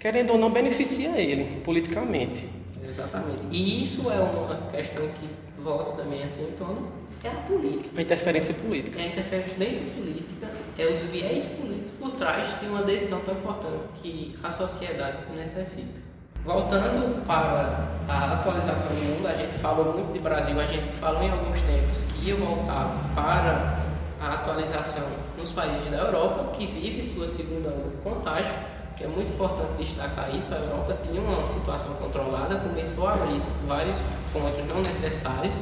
querendo 0.00 0.32
ou 0.32 0.38
não, 0.38 0.50
beneficia 0.50 1.10
ele 1.18 1.60
politicamente. 1.62 2.48
Exatamente. 2.88 3.40
E 3.50 3.82
isso 3.82 4.10
é 4.10 4.18
uma 4.18 4.70
questão 4.70 5.06
que 5.08 5.45
volta 5.66 5.92
também 6.00 6.22
assim 6.22 6.44
em 6.44 6.52
torno 6.52 6.86
é 7.24 7.28
a 7.28 7.32
política. 7.32 7.90
A 7.98 8.02
interferência 8.02 8.54
política. 8.54 9.00
É 9.00 9.02
a 9.02 9.06
interferência 9.08 9.82
política, 9.96 10.48
é 10.78 10.86
os 10.86 10.98
viés 11.10 11.46
políticos 11.46 11.92
por 11.98 12.12
trás 12.12 12.60
de 12.60 12.66
uma 12.66 12.82
decisão 12.84 13.18
tão 13.20 13.34
importante 13.34 13.82
que 14.00 14.38
a 14.44 14.50
sociedade 14.50 15.18
necessita. 15.34 16.00
Voltando 16.44 17.26
para 17.26 17.88
a 18.06 18.34
atualização 18.34 18.88
do 18.90 19.02
mundo, 19.02 19.26
a 19.26 19.34
gente 19.34 19.52
falou 19.54 19.94
muito 19.94 20.12
de 20.12 20.20
Brasil, 20.20 20.60
a 20.60 20.66
gente 20.66 20.88
falou 20.92 21.20
em 21.22 21.30
alguns 21.30 21.60
tempos 21.62 22.02
que 22.02 22.28
ia 22.28 22.36
voltar 22.36 22.92
para 23.16 23.80
a 24.20 24.34
atualização 24.34 25.08
nos 25.36 25.50
países 25.50 25.90
da 25.90 25.96
Europa, 25.96 26.56
que 26.56 26.66
vive 26.66 27.02
sua 27.02 27.26
segunda 27.26 27.70
onda 27.70 27.90
de 27.90 27.96
contágio, 28.04 28.54
que 28.96 29.04
é 29.04 29.06
muito 29.06 29.32
importante 29.32 29.72
destacar 29.78 30.34
isso. 30.34 30.54
A 30.54 30.58
Europa 30.58 30.96
tinha 31.02 31.20
uma 31.20 31.46
situação 31.46 31.94
controlada, 31.94 32.56
começou 32.56 33.06
a 33.06 33.14
abrir 33.14 33.40
vários 33.66 34.00
pontos 34.32 34.66
não 34.66 34.78
necessários 34.78 35.54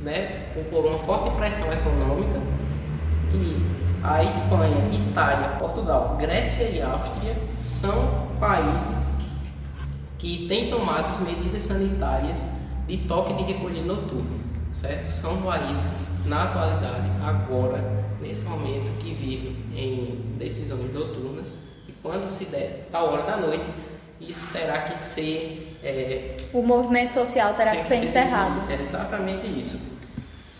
né, 0.00 0.52
por 0.70 0.84
uma 0.84 0.98
forte 0.98 1.30
pressão 1.36 1.72
econômica 1.72 2.40
e 3.32 3.82
a 4.04 4.22
Espanha, 4.24 4.76
Itália, 4.92 5.56
Portugal, 5.58 6.16
Grécia 6.18 6.64
e 6.64 6.82
Áustria 6.82 7.34
são 7.54 8.26
países 8.40 9.06
que 10.18 10.46
têm 10.48 10.68
tomado 10.68 11.24
medidas 11.24 11.62
sanitárias 11.62 12.48
de 12.86 12.96
toque 12.98 13.32
de 13.34 13.44
recolher 13.44 13.84
noturno, 13.84 14.40
certo? 14.74 15.10
São 15.10 15.40
países 15.42 15.92
na 16.26 16.44
atualidade, 16.44 17.08
agora, 17.24 18.04
nesse 18.20 18.42
momento, 18.42 18.90
que 18.98 19.14
vivem 19.14 19.56
em 19.74 20.34
decisões 20.36 20.92
noturnas 20.92 21.41
quando 22.02 22.26
se 22.26 22.46
der 22.46 22.88
tal 22.90 23.12
hora 23.12 23.22
da 23.22 23.36
noite, 23.36 23.66
isso 24.20 24.46
terá 24.52 24.82
que 24.82 24.98
ser. 24.98 25.78
É, 25.82 26.36
o 26.52 26.62
movimento 26.62 27.12
social 27.12 27.54
terá 27.54 27.72
que, 27.72 27.78
que 27.78 27.84
ser 27.84 27.96
encerrado. 27.96 28.70
É 28.70 28.74
exatamente 28.74 29.46
isso 29.46 29.92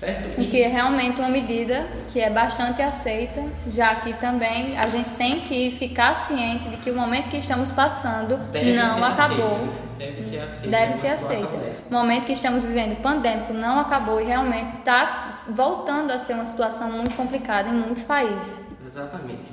Certo? 0.02 0.40
O 0.40 0.50
que 0.50 0.60
é 0.60 0.66
realmente 0.66 1.20
uma 1.20 1.28
medida 1.28 1.86
que 2.12 2.20
é 2.20 2.28
bastante 2.28 2.82
aceita, 2.82 3.40
já 3.68 3.94
que 3.94 4.12
também 4.14 4.76
a 4.76 4.88
gente 4.88 5.10
tem 5.10 5.42
que 5.42 5.70
ficar 5.78 6.16
ciente 6.16 6.68
de 6.68 6.76
que 6.78 6.90
o 6.90 6.94
momento 6.96 7.30
que 7.30 7.36
estamos 7.36 7.70
passando 7.70 8.36
Deve 8.50 8.72
não 8.72 9.04
acabou. 9.04 9.58
Né? 9.58 9.72
Deve 9.98 10.22
ser 10.22 10.40
aceita. 10.40 10.68
Deve 10.68 10.92
ser 10.92 11.06
aceita. 11.06 11.56
O 11.88 11.94
momento 11.94 12.24
que 12.24 12.32
estamos 12.32 12.64
vivendo 12.64 13.00
pandêmico 13.00 13.52
não 13.52 13.78
acabou 13.78 14.20
e 14.20 14.24
realmente 14.24 14.78
está 14.78 15.44
voltando 15.48 16.10
a 16.10 16.18
ser 16.18 16.34
uma 16.34 16.46
situação 16.46 16.90
muito 16.90 17.14
complicada 17.14 17.68
em 17.68 17.74
muitos 17.74 18.02
países. 18.02 18.64
Exatamente. 18.84 19.44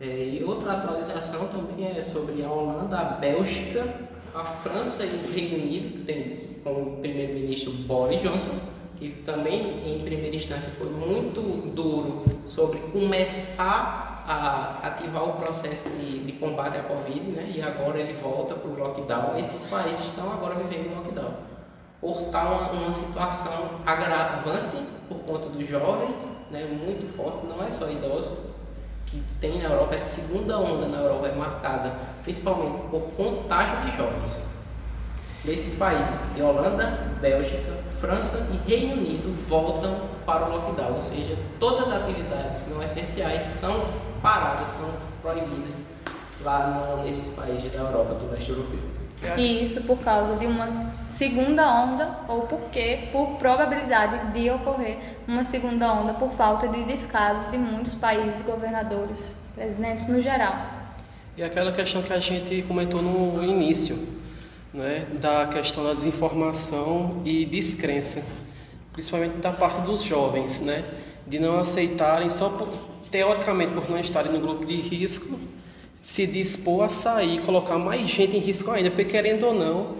É, 0.00 0.06
e 0.06 0.44
outra 0.44 0.72
atualização 0.72 1.46
também 1.48 1.86
é 1.86 2.00
sobre 2.00 2.44
a 2.44 2.50
Holanda, 2.50 2.98
a 2.98 3.04
Bélgica, 3.04 3.86
a 4.34 4.44
França 4.44 5.04
e 5.04 5.08
o 5.08 5.32
Reino 5.32 5.62
Unido, 5.62 5.98
que 5.98 6.04
tem 6.04 6.36
como 6.64 6.96
primeiro-ministro 6.96 7.72
Boris 7.72 8.20
Johnson 8.20 8.74
que 8.96 9.10
também 9.22 9.60
em 9.84 10.00
primeira 10.00 10.34
instância 10.34 10.70
foi 10.70 10.88
muito 10.88 11.40
duro 11.74 12.24
sobre 12.46 12.78
começar 12.78 14.24
a 14.26 14.88
ativar 14.88 15.28
o 15.28 15.32
processo 15.34 15.88
de, 15.90 16.20
de 16.20 16.32
combate 16.32 16.78
à 16.78 16.82
Covid, 16.82 17.20
né? 17.32 17.52
e 17.54 17.60
agora 17.60 17.98
ele 17.98 18.14
volta 18.14 18.54
para 18.54 18.70
o 18.70 18.78
lockdown. 18.78 19.38
Esses 19.38 19.66
países 19.66 20.06
estão 20.06 20.32
agora 20.32 20.54
vivendo 20.54 20.94
lockdown. 20.94 21.32
Por 22.00 22.22
estar 22.22 22.50
uma, 22.50 22.70
uma 22.70 22.94
situação 22.94 23.80
agravante 23.84 24.78
por 25.08 25.18
conta 25.18 25.48
dos 25.48 25.68
jovens, 25.68 26.30
né? 26.50 26.64
muito 26.64 27.06
forte, 27.14 27.46
não 27.46 27.62
é 27.62 27.70
só 27.70 27.90
idoso, 27.90 28.53
que 29.20 29.34
tem 29.40 29.58
na 29.58 29.68
Europa, 29.68 29.94
essa 29.94 30.20
segunda 30.20 30.58
onda 30.58 30.86
na 30.86 30.98
Europa 30.98 31.28
é 31.28 31.34
marcada 31.34 31.94
principalmente 32.22 32.88
por 32.90 33.02
contágio 33.16 33.76
de 33.82 33.96
jovens 33.96 34.42
desses 35.44 35.74
países, 35.74 36.20
de 36.34 36.42
Holanda, 36.42 36.98
Bélgica, 37.20 37.72
França 38.00 38.46
e 38.50 38.70
Reino 38.70 38.94
Unido, 38.94 39.32
voltam 39.46 40.00
para 40.24 40.46
o 40.46 40.56
lockdown, 40.56 40.94
ou 40.94 41.02
seja, 41.02 41.36
todas 41.60 41.88
as 41.90 42.02
atividades 42.02 42.66
não 42.68 42.82
essenciais 42.82 43.44
são 43.44 43.84
paradas, 44.22 44.68
são 44.68 44.88
proibidas 45.20 45.74
lá 46.42 46.66
no, 46.96 47.04
nesses 47.04 47.28
países 47.34 47.70
da 47.70 47.78
Europa, 47.78 48.14
do 48.14 48.30
leste 48.30 48.50
europeu. 48.50 48.80
E 49.36 49.62
isso 49.62 49.82
por 49.82 49.98
causa 49.98 50.36
de 50.36 50.46
uma 50.46 50.68
segunda 51.14 51.72
onda, 51.72 52.18
ou 52.28 52.42
porque, 52.42 53.08
por 53.12 53.36
probabilidade 53.38 54.32
de 54.32 54.50
ocorrer 54.50 54.98
uma 55.28 55.44
segunda 55.44 55.92
onda 55.92 56.12
por 56.14 56.32
falta 56.32 56.66
de 56.66 56.82
descaso 56.84 57.50
de 57.52 57.56
muitos 57.56 57.94
países, 57.94 58.42
governadores, 58.42 59.38
presidentes 59.54 60.08
no 60.08 60.20
geral. 60.20 60.56
E 61.36 61.42
aquela 61.42 61.70
questão 61.70 62.02
que 62.02 62.12
a 62.12 62.18
gente 62.18 62.62
comentou 62.66 63.00
no 63.00 63.44
início, 63.44 63.96
né, 64.72 65.06
da 65.20 65.46
questão 65.46 65.84
da 65.84 65.94
desinformação 65.94 67.22
e 67.24 67.44
descrença, 67.44 68.24
principalmente 68.92 69.36
da 69.36 69.52
parte 69.52 69.82
dos 69.82 70.02
jovens, 70.02 70.60
né, 70.60 70.84
de 71.28 71.38
não 71.38 71.58
aceitarem 71.58 72.28
só 72.28 72.48
por, 72.48 72.68
teoricamente 73.08 73.72
por 73.72 73.88
não 73.88 74.00
estarem 74.00 74.32
no 74.32 74.40
grupo 74.40 74.64
de 74.64 74.74
risco, 74.74 75.38
se 75.94 76.26
dispor 76.26 76.84
a 76.84 76.88
sair, 76.88 77.40
colocar 77.42 77.78
mais 77.78 78.02
gente 78.02 78.36
em 78.36 78.40
risco 78.40 78.72
ainda, 78.72 78.90
porque 78.90 79.04
querendo 79.04 79.46
ou 79.46 79.54
não, 79.54 79.94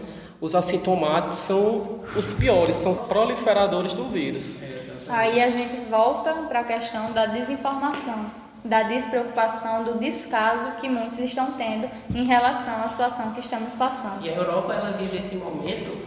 os 0.44 0.54
assintomáticos 0.54 1.38
são 1.38 2.00
os 2.14 2.34
piores, 2.34 2.76
são 2.76 2.92
os 2.92 3.00
proliferadores 3.00 3.94
do 3.94 4.04
vírus. 4.04 4.58
Aí 5.08 5.42
a 5.42 5.50
gente 5.50 5.76
volta 5.88 6.34
para 6.48 6.60
a 6.60 6.64
questão 6.64 7.12
da 7.12 7.24
desinformação 7.26 8.30
da 8.64 8.82
despreocupação, 8.82 9.84
do 9.84 9.98
descaso 9.98 10.72
que 10.80 10.88
muitos 10.88 11.18
estão 11.18 11.52
tendo 11.52 11.86
em 12.14 12.24
relação 12.24 12.82
à 12.82 12.88
situação 12.88 13.34
que 13.34 13.40
estamos 13.40 13.74
passando. 13.74 14.24
E 14.24 14.30
a 14.30 14.34
Europa 14.34 14.72
ela 14.72 14.92
vive 14.92 15.18
esse 15.18 15.34
momento, 15.34 15.98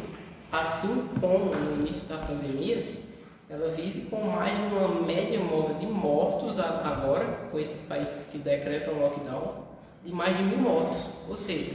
assim 0.52 1.08
como 1.22 1.54
no 1.54 1.86
início 1.86 2.10
da 2.10 2.18
pandemia, 2.18 2.84
ela 3.48 3.70
vive 3.70 4.10
com 4.10 4.22
mais 4.22 4.58
de 4.58 4.76
uma 4.76 4.88
média 5.06 5.40
móvel 5.40 5.76
de 5.76 5.86
mortos 5.86 6.58
agora, 6.58 7.26
com 7.52 7.60
esses 7.60 7.82
países 7.82 8.28
que 8.32 8.40
decretam 8.40 8.96
lockdown, 9.02 9.68
de 10.04 10.12
mais 10.12 10.36
de 10.36 10.42
mil 10.42 10.58
mortos. 10.58 11.12
Ou 11.30 11.38
seja, 11.38 11.74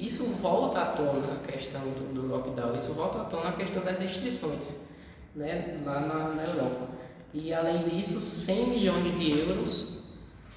isso 0.00 0.24
volta 0.42 0.80
à 0.80 0.86
tona 0.86 1.20
a 1.32 1.52
questão 1.52 1.80
do, 1.80 2.14
do 2.14 2.26
lockdown, 2.26 2.74
isso 2.74 2.92
volta 2.92 3.20
à 3.20 3.24
tona 3.24 3.50
a 3.50 3.52
questão 3.52 3.82
das 3.82 3.98
restrições 3.98 4.88
né, 5.34 5.78
lá 5.84 6.00
na, 6.00 6.28
na 6.34 6.44
Europa. 6.44 6.88
E 7.32 7.54
além 7.54 7.88
disso, 7.88 8.20
100 8.20 8.66
milhões 8.66 9.18
de 9.18 9.38
euros 9.38 10.00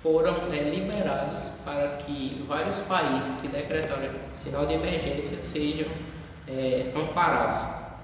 foram 0.02 0.36
é, 0.52 0.70
liberados 0.70 1.44
para 1.64 1.88
que 1.98 2.44
vários 2.48 2.78
países 2.80 3.39
que 3.39 3.48
decretaram 3.48 4.10
sinal 4.36 4.66
de 4.66 4.74
emergência 4.74 5.38
sejam 5.38 5.88
é, 6.48 6.91
amparados, 6.96 7.60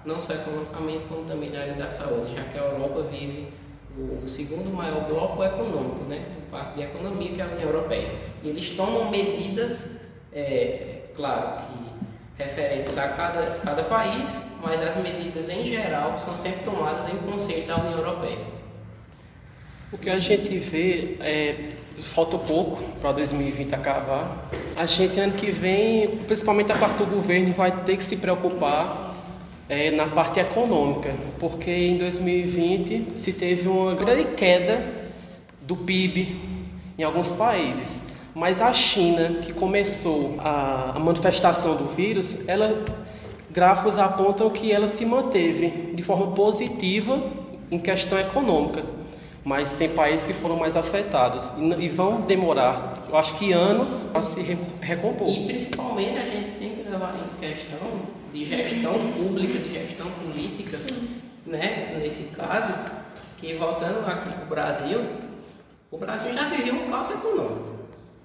não 0.05 0.19
só 0.19 0.33
economicamente, 0.33 1.05
como 1.07 1.25
também 1.25 1.49
na 1.49 1.59
área 1.59 1.73
da 1.73 1.89
saúde, 1.89 2.35
já 2.35 2.43
que 2.43 2.57
a 2.57 2.61
Europa 2.61 3.03
vive 3.11 3.51
o, 3.97 4.23
o 4.23 4.29
segundo 4.29 4.73
maior 4.73 5.05
bloco 5.07 5.43
econômico, 5.43 6.05
né, 6.05 6.25
parte 6.49 6.75
de 6.75 6.83
economia, 6.83 7.33
que 7.33 7.41
é 7.41 7.43
a 7.43 7.47
União 7.47 7.69
Europeia. 7.69 8.11
E 8.43 8.49
eles 8.49 8.71
tomam 8.71 9.09
medidas, 9.11 9.97
é, 10.31 10.98
claro, 11.19 11.63
que 11.67 12.43
referentes 12.43 12.97
a 12.97 13.09
cada, 13.09 13.59
cada 13.61 13.83
país, 13.83 14.39
mas 14.63 14.81
as 14.81 14.95
medidas 14.95 15.49
em 15.49 15.65
geral 15.65 16.17
são 16.17 16.35
sempre 16.37 16.63
tomadas 16.63 17.09
em 17.09 17.17
conselho 17.29 17.67
da 17.67 17.77
União 17.77 17.97
Europeia. 17.97 18.39
O 19.91 19.97
que 19.97 20.09
a 20.09 20.17
gente 20.17 20.57
vê 20.57 21.17
é 21.19 21.73
falta 21.99 22.37
pouco 22.37 22.81
para 23.01 23.11
2020 23.11 23.75
acabar. 23.75 24.49
A 24.77 24.85
gente 24.85 25.19
ano 25.19 25.33
que 25.33 25.51
vem, 25.51 26.07
principalmente 26.25 26.71
a 26.71 26.77
parte 26.77 26.99
do 26.99 27.05
governo, 27.05 27.51
vai 27.51 27.71
ter 27.83 27.97
que 27.97 28.03
se 28.03 28.15
preocupar 28.15 29.13
é, 29.67 29.91
na 29.91 30.07
parte 30.07 30.39
econômica, 30.39 31.13
porque 31.37 31.69
em 31.69 31.97
2020 31.97 33.17
se 33.17 33.33
teve 33.33 33.67
uma 33.67 33.93
grande 33.93 34.23
queda 34.35 34.81
do 35.61 35.75
PIB 35.75 36.39
em 36.97 37.03
alguns 37.03 37.31
países. 37.31 38.08
Mas 38.39 38.61
a 38.61 38.73
China, 38.73 39.39
que 39.41 39.51
começou 39.51 40.35
a, 40.39 40.93
a 40.95 40.99
manifestação 40.99 41.75
do 41.75 41.85
vírus, 41.85 42.47
ela 42.47 42.85
gráficos 43.51 43.99
apontam 43.99 44.49
que 44.49 44.71
ela 44.71 44.87
se 44.87 45.05
manteve 45.05 45.91
de 45.93 46.01
forma 46.01 46.27
positiva 46.27 47.21
em 47.69 47.77
questão 47.77 48.17
econômica 48.17 48.83
mas 49.43 49.73
tem 49.73 49.89
países 49.89 50.27
que 50.27 50.33
foram 50.33 50.57
mais 50.57 50.75
afetados 50.75 51.51
e, 51.79 51.89
vão 51.89 52.21
demorar, 52.21 53.05
eu 53.09 53.17
acho 53.17 53.35
que 53.37 53.51
anos, 53.51 54.09
para 54.11 54.21
se 54.21 54.41
recompor. 54.81 55.27
E 55.27 55.47
principalmente 55.47 56.17
a 56.19 56.25
gente 56.25 56.59
tem 56.59 56.69
que 56.75 56.89
levar 56.89 57.15
em 57.15 57.39
questão 57.39 57.79
de 58.31 58.45
gestão 58.45 58.93
pública, 58.93 59.57
de 59.57 59.73
gestão 59.73 60.07
política, 60.11 60.77
né? 61.47 61.97
Nesse 61.97 62.25
caso, 62.35 62.73
que 63.39 63.53
voltando 63.53 64.05
aqui 64.05 64.35
para 64.35 64.43
o 64.43 64.47
Brasil, 64.47 65.01
o 65.89 65.97
Brasil 65.97 66.33
já 66.33 66.43
vivia 66.49 66.73
um 66.73 66.91
caos 66.91 67.09
econômico. 67.09 67.78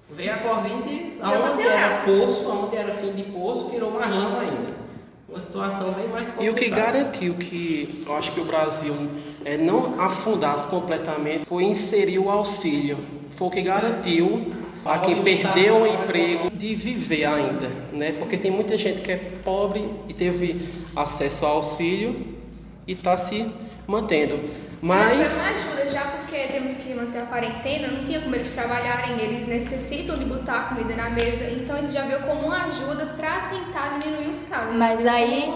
Veio 0.09 0.33
a 0.33 0.37
Covid, 0.37 1.17
aonde 1.21 1.63
era 1.63 2.03
poço, 2.05 2.49
aonde 2.49 2.75
era 2.75 2.93
fim 2.93 3.11
de 3.11 3.23
poço, 3.23 3.69
virou 3.69 3.91
mais 3.91 4.09
lama 4.09 4.39
ainda 4.39 4.85
uma 5.35 5.41
situação 5.41 5.91
bem 5.91 6.07
mais 6.07 6.29
complicada. 6.29 6.45
E 6.45 6.49
o 6.49 6.53
que 6.53 6.69
garantiu 6.69 7.33
que 7.33 8.03
eu 8.07 8.15
acho 8.15 8.31
que 8.31 8.39
o 8.39 8.45
Brasil 8.45 8.95
é, 9.43 9.57
não 9.57 9.99
afundasse 9.99 10.69
completamente 10.69 11.45
foi 11.45 11.65
inserir 11.65 12.19
o 12.19 12.29
auxílio. 12.29 12.97
Foi 13.31 13.49
o 13.49 13.51
que 13.51 13.61
garantiu 13.61 14.53
a 14.85 14.97
quem 14.99 15.21
perdeu 15.23 15.81
o 15.81 15.87
emprego 15.87 16.49
de 16.49 16.73
viver 16.73 17.25
ainda, 17.25 17.69
né? 17.91 18.13
Porque 18.13 18.37
tem 18.37 18.49
muita 18.49 18.77
gente 18.77 19.01
que 19.01 19.11
é 19.11 19.17
pobre 19.43 19.85
e 20.07 20.13
teve 20.13 20.61
acesso 20.95 21.45
ao 21.45 21.57
auxílio 21.57 22.15
e 22.87 22.93
está 22.93 23.17
se 23.17 23.51
mantendo. 23.85 24.39
Mas 24.81 25.41
uma 25.41 25.49
ajuda 25.49 25.89
já 25.89 26.01
porque 26.01 26.37
temos 26.47 26.75
que 26.75 26.84
manter 27.05 27.19
a 27.19 27.25
quarentena, 27.25 27.87
não 27.87 28.03
tinha 28.03 28.19
como 28.21 28.35
eles 28.35 28.51
trabalharem, 28.51 29.19
eles 29.19 29.47
necessitam 29.47 30.17
de 30.17 30.25
botar 30.25 30.59
a 30.59 30.63
comida 30.63 30.95
na 30.95 31.09
mesa, 31.09 31.49
então 31.51 31.77
isso 31.79 31.91
já 31.91 32.01
veio 32.03 32.21
como 32.21 32.47
uma 32.47 32.65
ajuda 32.65 33.05
para 33.17 33.49
tentar 33.49 33.97
diminuir 33.99 34.31
os 34.31 34.47
casos. 34.47 34.75
Mas 34.75 35.05
aí 35.05 35.53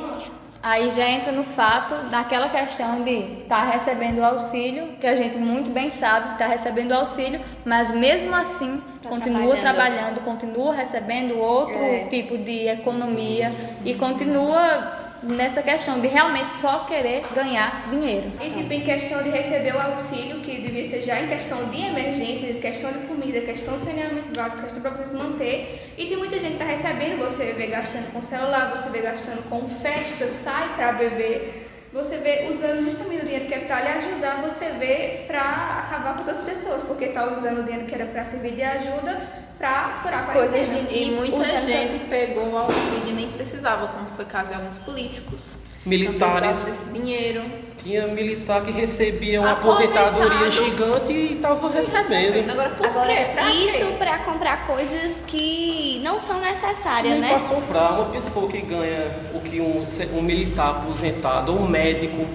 Aí 0.61 0.91
já 0.91 1.07
entra 1.07 1.31
no 1.31 1.43
fato 1.43 1.95
daquela 2.09 2.49
questão 2.49 3.01
de 3.01 3.43
estar 3.43 3.65
tá 3.65 3.71
recebendo 3.71 4.17
o 4.17 4.25
auxílio, 4.25 4.89
que 4.99 5.07
a 5.07 5.15
gente 5.15 5.37
muito 5.37 5.71
bem 5.71 5.89
sabe 5.89 6.27
que 6.27 6.33
está 6.33 6.47
recebendo 6.47 6.91
o 6.91 6.95
auxílio, 6.95 7.39
mas 7.63 7.91
mesmo 7.91 8.35
assim 8.35 8.81
tá 9.01 9.07
continua 9.07 9.55
trabalhando. 9.55 9.61
trabalhando. 9.61 10.21
continua 10.21 10.73
recebendo 10.73 11.37
outro 11.37 11.77
é. 11.77 12.07
tipo 12.09 12.37
de 12.37 12.67
economia 12.67 13.53
e 13.85 13.93
continua 13.93 14.98
nessa 15.23 15.61
questão 15.61 15.99
de 15.99 16.07
realmente 16.07 16.49
só 16.49 16.85
querer 16.85 17.23
ganhar 17.33 17.89
dinheiro. 17.89 18.31
E 18.41 18.49
tipo, 18.49 18.71
em 18.71 18.81
questão 18.81 19.21
de 19.23 19.29
receber 19.29 19.75
o 19.75 19.79
auxílio, 19.79 20.39
que 20.41 20.61
devia 20.61 20.87
ser 20.87 21.03
já 21.03 21.21
em 21.21 21.27
questão 21.27 21.63
de 21.69 21.81
emergência, 21.81 22.53
questão 22.55 22.91
de 22.91 22.99
comida, 22.99 23.41
questão 23.41 23.77
de 23.77 23.85
saneamento 23.85 24.33
básico, 24.35 24.63
questão 24.63 24.81
para 24.81 24.91
você 24.91 25.05
se 25.07 25.15
manter. 25.15 25.93
E 25.97 26.07
tem 26.07 26.17
muita 26.17 26.39
gente 26.39 26.57
que 26.57 26.63
está 26.63 26.65
recebendo, 26.65 27.19
você 27.19 27.53
vê 27.53 27.67
gastando 27.67 28.11
com 28.11 28.21
celular, 28.21 28.71
você 28.77 28.89
vê 28.89 28.99
gastando 28.99 29.49
com 29.49 29.67
festa, 29.67 30.25
sai 30.27 30.75
para 30.75 30.93
beber. 30.93 31.67
Você 31.91 32.17
vê 32.17 32.47
usando 32.49 32.85
justamente 32.85 33.23
o 33.23 33.25
dinheiro 33.25 33.45
que 33.47 33.53
é 33.53 33.59
para 33.61 33.81
lhe 33.81 33.87
ajudar, 33.87 34.41
você 34.43 34.65
vê 34.77 35.23
para 35.25 35.87
acabar 35.87 36.13
com 36.13 36.19
outras 36.19 36.37
pessoas, 36.41 36.83
porque 36.83 37.05
está 37.05 37.31
usando 37.33 37.61
o 37.61 37.63
dinheiro 37.63 37.87
que 37.87 37.95
era 37.95 38.05
para 38.05 38.25
servir 38.25 38.51
de 38.51 38.61
ajuda 38.61 39.48
para 39.59 39.97
furar 40.01 40.31
coisas 40.31 40.69
de 40.69 40.97
E 40.97 41.11
muita 41.11 41.43
gente 41.43 42.05
pegou 42.09 42.47
o 42.49 42.57
auxílio 42.57 43.09
e 43.09 43.11
nem 43.11 43.27
precisava, 43.27 43.87
como 43.89 44.07
foi 44.15 44.23
caso 44.23 44.47
de 44.47 44.55
alguns 44.55 44.77
políticos. 44.77 45.59
Militares. 45.85 46.89
Dinheiro. 46.93 47.43
Tinha 47.77 48.07
militar 48.07 48.61
que 48.63 48.71
recebia 48.71 49.39
uma 49.39 49.53
aposentadoria 49.53 50.51
gigante 50.51 51.13
e 51.13 51.33
estava 51.35 51.69
recebendo. 51.69 52.49
Agora, 52.49 52.69
por 52.71 52.85
Agora, 52.85 53.15
quê? 53.15 53.25
Pra 53.33 53.49
isso 53.51 53.85
para 53.97 54.19
comprar 54.19 54.67
coisas 54.67 55.23
que 55.25 56.01
não 56.03 56.19
são 56.19 56.41
necessárias, 56.41 57.13
Nem 57.13 57.21
né? 57.21 57.29
para 57.29 57.55
comprar 57.55 57.93
uma 57.93 58.05
pessoa 58.07 58.49
que 58.49 58.61
ganha 58.61 59.09
o 59.33 59.39
que 59.39 59.61
um, 59.61 59.87
um 60.17 60.21
militar 60.21 60.71
aposentado, 60.71 61.53
um 61.53 61.67
médico, 61.67 62.27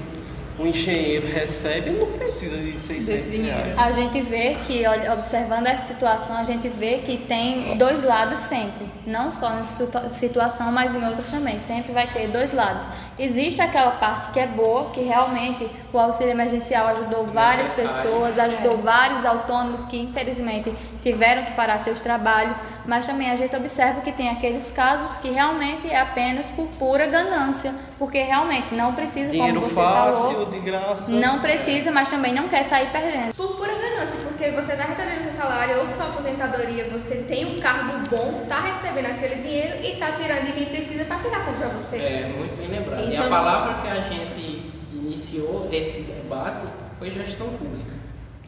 um 0.58 0.66
engenheiro 0.66 1.26
recebe, 1.26 1.90
não 1.90 2.06
precisa 2.12 2.56
de 2.56 2.78
600 2.78 3.06
Desse 3.06 3.30
dinheiro. 3.30 3.58
reais. 3.58 3.78
A 3.78 3.90
gente 3.92 4.20
vê 4.20 4.56
que, 4.66 4.84
observando 5.12 5.66
essa 5.66 5.92
situação, 5.92 6.36
a 6.36 6.44
gente 6.44 6.68
vê 6.68 6.98
que 6.98 7.16
tem 7.18 7.76
dois 7.76 8.02
lados 8.04 8.40
sempre. 8.40 8.92
Não 9.06 9.30
só 9.30 9.50
nessa 9.50 9.84
situa- 9.84 10.10
situação, 10.10 10.72
mas 10.72 10.94
em 10.94 11.04
outras 11.06 11.28
também. 11.30 11.58
Sempre 11.58 11.92
vai 11.92 12.06
ter 12.06 12.28
dois 12.28 12.52
lados. 12.52 12.88
Existe 13.18 13.60
aquela 13.60 13.92
parte 13.92 14.30
que 14.30 14.40
é 14.40 14.46
boa, 14.46 14.90
que 14.90 15.00
realmente 15.02 15.68
o 15.92 15.98
auxílio 15.98 16.30
emergencial 16.30 16.86
ajudou 16.88 17.26
várias 17.26 17.74
pessoas, 17.74 18.38
ajudou 18.38 18.78
vários 18.78 19.24
autônomos 19.26 19.84
que 19.84 20.00
infelizmente 20.00 20.72
tiveram 21.02 21.44
que 21.44 21.52
parar 21.52 21.78
seus 21.78 22.00
trabalhos, 22.00 22.58
mas 22.86 23.06
também 23.06 23.30
a 23.30 23.36
gente 23.36 23.54
observa 23.54 24.00
que 24.00 24.10
tem 24.10 24.30
aqueles 24.30 24.72
casos 24.72 25.18
que 25.18 25.28
realmente 25.30 25.88
é 25.90 26.00
apenas 26.00 26.48
por 26.50 26.66
pura 26.78 27.06
ganância, 27.06 27.74
porque 27.98 28.22
realmente 28.22 28.74
não 28.74 28.94
precisa, 28.94 29.30
Dinheiro 29.30 29.56
como 29.60 29.66
você 29.68 29.74
fácil, 29.74 30.30
falou, 30.32 30.43
de 30.50 30.60
graça. 30.60 31.12
não 31.12 31.40
precisa, 31.40 31.90
mas 31.90 32.10
também 32.10 32.32
não 32.34 32.48
quer 32.48 32.62
sair 32.64 32.90
perdendo. 32.90 33.34
Por 33.34 33.56
pura 33.56 33.72
ganância, 33.74 34.18
porque 34.28 34.50
você 34.50 34.72
está 34.72 34.84
recebendo 34.84 35.22
seu 35.30 35.32
salário 35.42 35.78
ou 35.80 35.88
sua 35.88 36.06
aposentadoria, 36.06 36.88
você 36.90 37.16
tem 37.28 37.44
um 37.56 37.60
cargo 37.60 37.98
bom, 38.10 38.40
está 38.42 38.60
recebendo 38.60 39.06
aquele 39.06 39.36
dinheiro 39.42 39.76
e 39.82 39.92
está 39.92 40.12
tirando 40.12 40.46
de 40.46 40.52
quem 40.52 40.66
precisa 40.66 41.04
para 41.04 41.18
ficar 41.18 41.44
contra 41.44 41.68
você. 41.68 41.96
É, 41.96 42.34
muito 42.36 42.56
bem 42.56 42.68
lembrado. 42.68 43.00
E 43.04 43.12
Então- 43.12 43.26
a 43.26 43.28
palavra 43.28 43.74
que 43.82 43.88
a 43.88 44.00
gente 44.00 44.72
iniciou 44.92 45.68
esse 45.72 46.02
debate 46.02 46.64
foi 46.98 47.10
gestão 47.10 47.48
pública. 47.48 47.92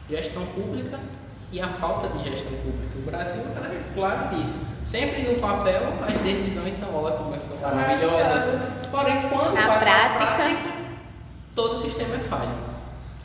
Gestão 0.09 0.45
pública 0.47 0.99
e 1.51 1.61
a 1.61 1.67
falta 1.67 2.07
de 2.17 2.23
gestão 2.29 2.51
pública. 2.51 2.97
O 2.97 3.01
Brasil 3.01 3.41
está 3.41 3.69
claro 3.93 4.35
disso. 4.35 4.55
Sempre 4.85 5.23
no 5.23 5.35
papel 5.39 5.81
as 6.07 6.13
decisões 6.19 6.75
são 6.75 6.93
ótimas, 6.95 7.41
são 7.41 7.75
maravilhosas. 7.75 8.61
Porém, 8.89 9.21
quando 9.29 9.53
Na 9.53 9.67
vai 9.67 9.79
para 9.79 9.91
a 9.91 10.09
prática- 10.09 10.35
prática, 10.35 10.69
todo 11.57 11.71
o 11.73 11.75
sistema 11.75 12.15
é 12.15 12.19
falho. 12.19 12.51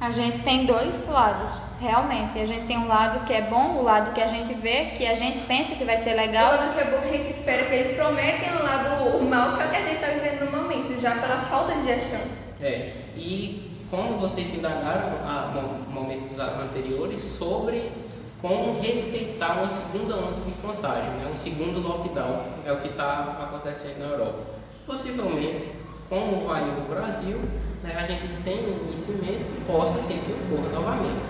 A 0.01 0.11
gente 0.11 0.41
tem 0.41 0.65
dois 0.65 1.07
lados, 1.07 1.53
realmente. 1.79 2.39
A 2.39 2.47
gente 2.47 2.67
tem 2.67 2.79
um 2.79 2.89
lado 2.89 3.25
que 3.27 3.33
é 3.33 3.43
bom, 3.43 3.77
o 3.77 3.83
lado 3.83 4.13
que 4.15 4.21
a 4.23 4.27
gente 4.27 4.53
vê, 4.55 4.87
que 4.87 5.07
a 5.07 5.15
gente 5.15 5.41
pensa 5.47 5.77
que 5.77 5.85
vai 5.85 5.99
ser 5.99 6.15
O 6.15 6.17
legal. 6.17 6.51
lado 6.51 6.75
que 6.75 6.81
é 6.81 6.91
bom 6.91 7.03
que 7.03 7.09
a 7.09 7.19
gente 7.19 7.31
espera 7.31 7.67
que 7.67 7.75
eles 7.75 7.95
prometem, 7.95 8.51
o 8.57 8.63
lado 8.65 9.23
mal 9.29 9.57
que 9.57 9.63
é 9.63 9.67
o 9.67 9.71
que 9.71 9.77
a 9.77 9.83
gente 9.83 9.95
está 9.97 10.07
vivendo 10.09 10.51
no 10.51 10.63
momento, 10.63 10.99
já 10.99 11.13
pela 11.13 11.37
falta 11.43 11.75
de 11.75 11.85
gestão. 11.85 12.21
É, 12.61 12.95
e 13.15 13.71
como 13.91 14.19
vocês 14.19 14.53
indagaram 14.55 15.19
a, 15.25 15.53
no 15.55 15.93
momentos 15.93 16.37
anteriores 16.41 17.23
sobre 17.23 17.93
como 18.41 18.81
respeitar 18.81 19.59
uma 19.59 19.69
segunda 19.69 20.17
onda 20.17 20.41
de 20.45 20.53
contágio, 20.63 21.13
né? 21.13 21.31
um 21.33 21.37
segundo 21.37 21.87
lockdown, 21.87 22.43
é 22.65 22.73
o 22.73 22.81
que 22.81 22.89
está 22.89 23.39
acontecendo 23.41 23.99
na 24.01 24.07
Europa. 24.07 24.39
Possivelmente, 24.85 25.71
como 26.09 26.47
vai 26.47 26.65
no 26.65 26.89
Brasil, 26.89 27.39
né, 27.83 27.97
a 27.99 28.07
gente 28.07 28.27
tem 28.45 28.73
um 28.75 28.79
conhecimento 28.79 29.45
que 29.45 29.61
possa 29.67 30.01
ser 30.01 30.15
que 30.15 30.33
ocorra 30.33 30.69
novamente. 30.69 31.29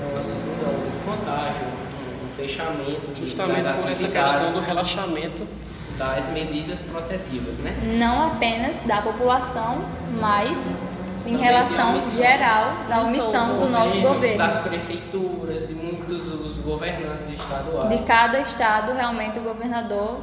É 0.00 0.12
uma 0.12 0.22
segunda 0.22 0.68
onda 0.68 0.90
de 0.90 1.04
contágio, 1.04 1.62
um, 1.64 2.26
um 2.26 2.30
fechamento 2.36 3.14
Justamente 3.14 3.66
por 3.82 3.90
essa 3.90 4.08
questão 4.08 4.52
do 4.52 4.60
relaxamento. 4.60 5.46
das 5.96 6.26
medidas 6.28 6.80
protetivas, 6.82 7.58
né? 7.58 7.76
Não 7.98 8.28
apenas 8.28 8.80
da 8.82 9.02
população, 9.02 9.84
mas 10.20 10.76
em 11.26 11.32
Também 11.32 11.44
relação 11.44 12.00
geral 12.00 12.74
da 12.88 13.02
omissão 13.02 13.58
do 13.58 13.68
nosso 13.68 13.96
governos, 13.96 14.14
governo. 14.14 14.38
Das 14.38 14.56
prefeituras, 14.58 15.66
de 15.66 15.74
muitos 15.74 16.24
dos 16.24 16.58
governantes 16.58 17.28
estaduais. 17.28 17.88
De 17.88 18.06
cada 18.06 18.38
estado, 18.40 18.92
realmente 18.92 19.38
o 19.38 19.42
governador 19.42 20.20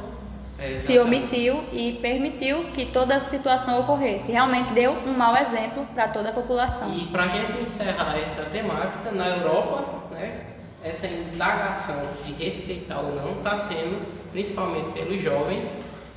É, 0.58 0.78
se 0.78 0.98
omitiu 0.98 1.64
e 1.70 1.98
permitiu 2.00 2.64
que 2.72 2.86
toda 2.86 3.16
a 3.16 3.20
situação 3.20 3.80
ocorresse. 3.80 4.32
Realmente 4.32 4.72
deu 4.72 4.92
um 4.92 5.12
mau 5.12 5.36
exemplo 5.36 5.86
para 5.94 6.08
toda 6.08 6.30
a 6.30 6.32
população. 6.32 6.96
E 6.96 7.04
para 7.06 7.24
a 7.24 7.28
gente 7.28 7.60
encerrar 7.62 8.18
essa 8.18 8.42
temática, 8.44 9.12
na 9.12 9.28
Europa, 9.28 9.84
né, 10.10 10.46
essa 10.82 11.06
indagação 11.06 12.00
de 12.24 12.32
respeitar 12.32 13.00
ou 13.00 13.14
não 13.16 13.32
está 13.32 13.56
sendo, 13.56 14.00
principalmente 14.32 14.92
pelos 14.92 15.20
jovens 15.20 15.74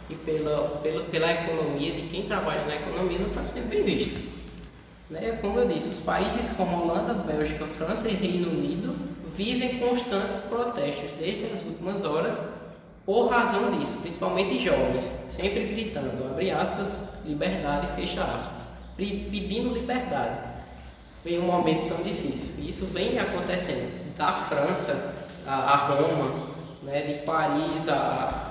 e 0.10 0.16
pela, 0.16 0.80
pela, 0.82 1.04
pela 1.04 1.32
economia, 1.32 1.92
de 1.92 2.04
quem 2.04 2.24
trabalha 2.24 2.64
na 2.66 2.76
economia, 2.76 3.20
não 3.20 3.28
está 3.28 3.44
sendo 3.44 3.70
bem 3.70 3.84
vista. 3.84 4.18
Né? 5.10 5.38
Como 5.42 5.60
eu 5.60 5.68
disse, 5.68 5.90
os 5.90 6.00
países 6.00 6.52
como 6.56 6.84
Holanda, 6.84 7.14
Bélgica, 7.14 7.66
França 7.66 8.08
e 8.08 8.14
Reino 8.14 8.50
Unido 8.50 8.96
vivem 9.36 9.80
constantes 9.80 10.40
protestos 10.42 11.10
desde 11.20 11.46
as 11.46 11.62
últimas 11.64 12.04
horas 12.04 12.42
por 13.10 13.28
razão 13.32 13.72
disso, 13.72 13.98
principalmente 14.02 14.60
jovens, 14.60 15.04
sempre 15.28 15.64
gritando, 15.64 16.30
abre 16.30 16.52
aspas, 16.52 17.00
liberdade, 17.26 17.88
fecha 17.96 18.24
aspas, 18.24 18.68
pe- 18.96 19.28
pedindo 19.32 19.74
liberdade 19.74 20.38
em 21.26 21.40
um 21.40 21.48
momento 21.48 21.88
tão 21.92 22.04
difícil. 22.04 22.52
E 22.60 22.70
isso 22.70 22.86
vem 22.86 23.18
acontecendo 23.18 24.16
da 24.16 24.34
França 24.34 25.16
a, 25.48 25.76
Roma, 25.88 26.50
né, 26.84 27.02
de 27.02 27.14
Paris 27.26 27.90
a, 27.90 27.96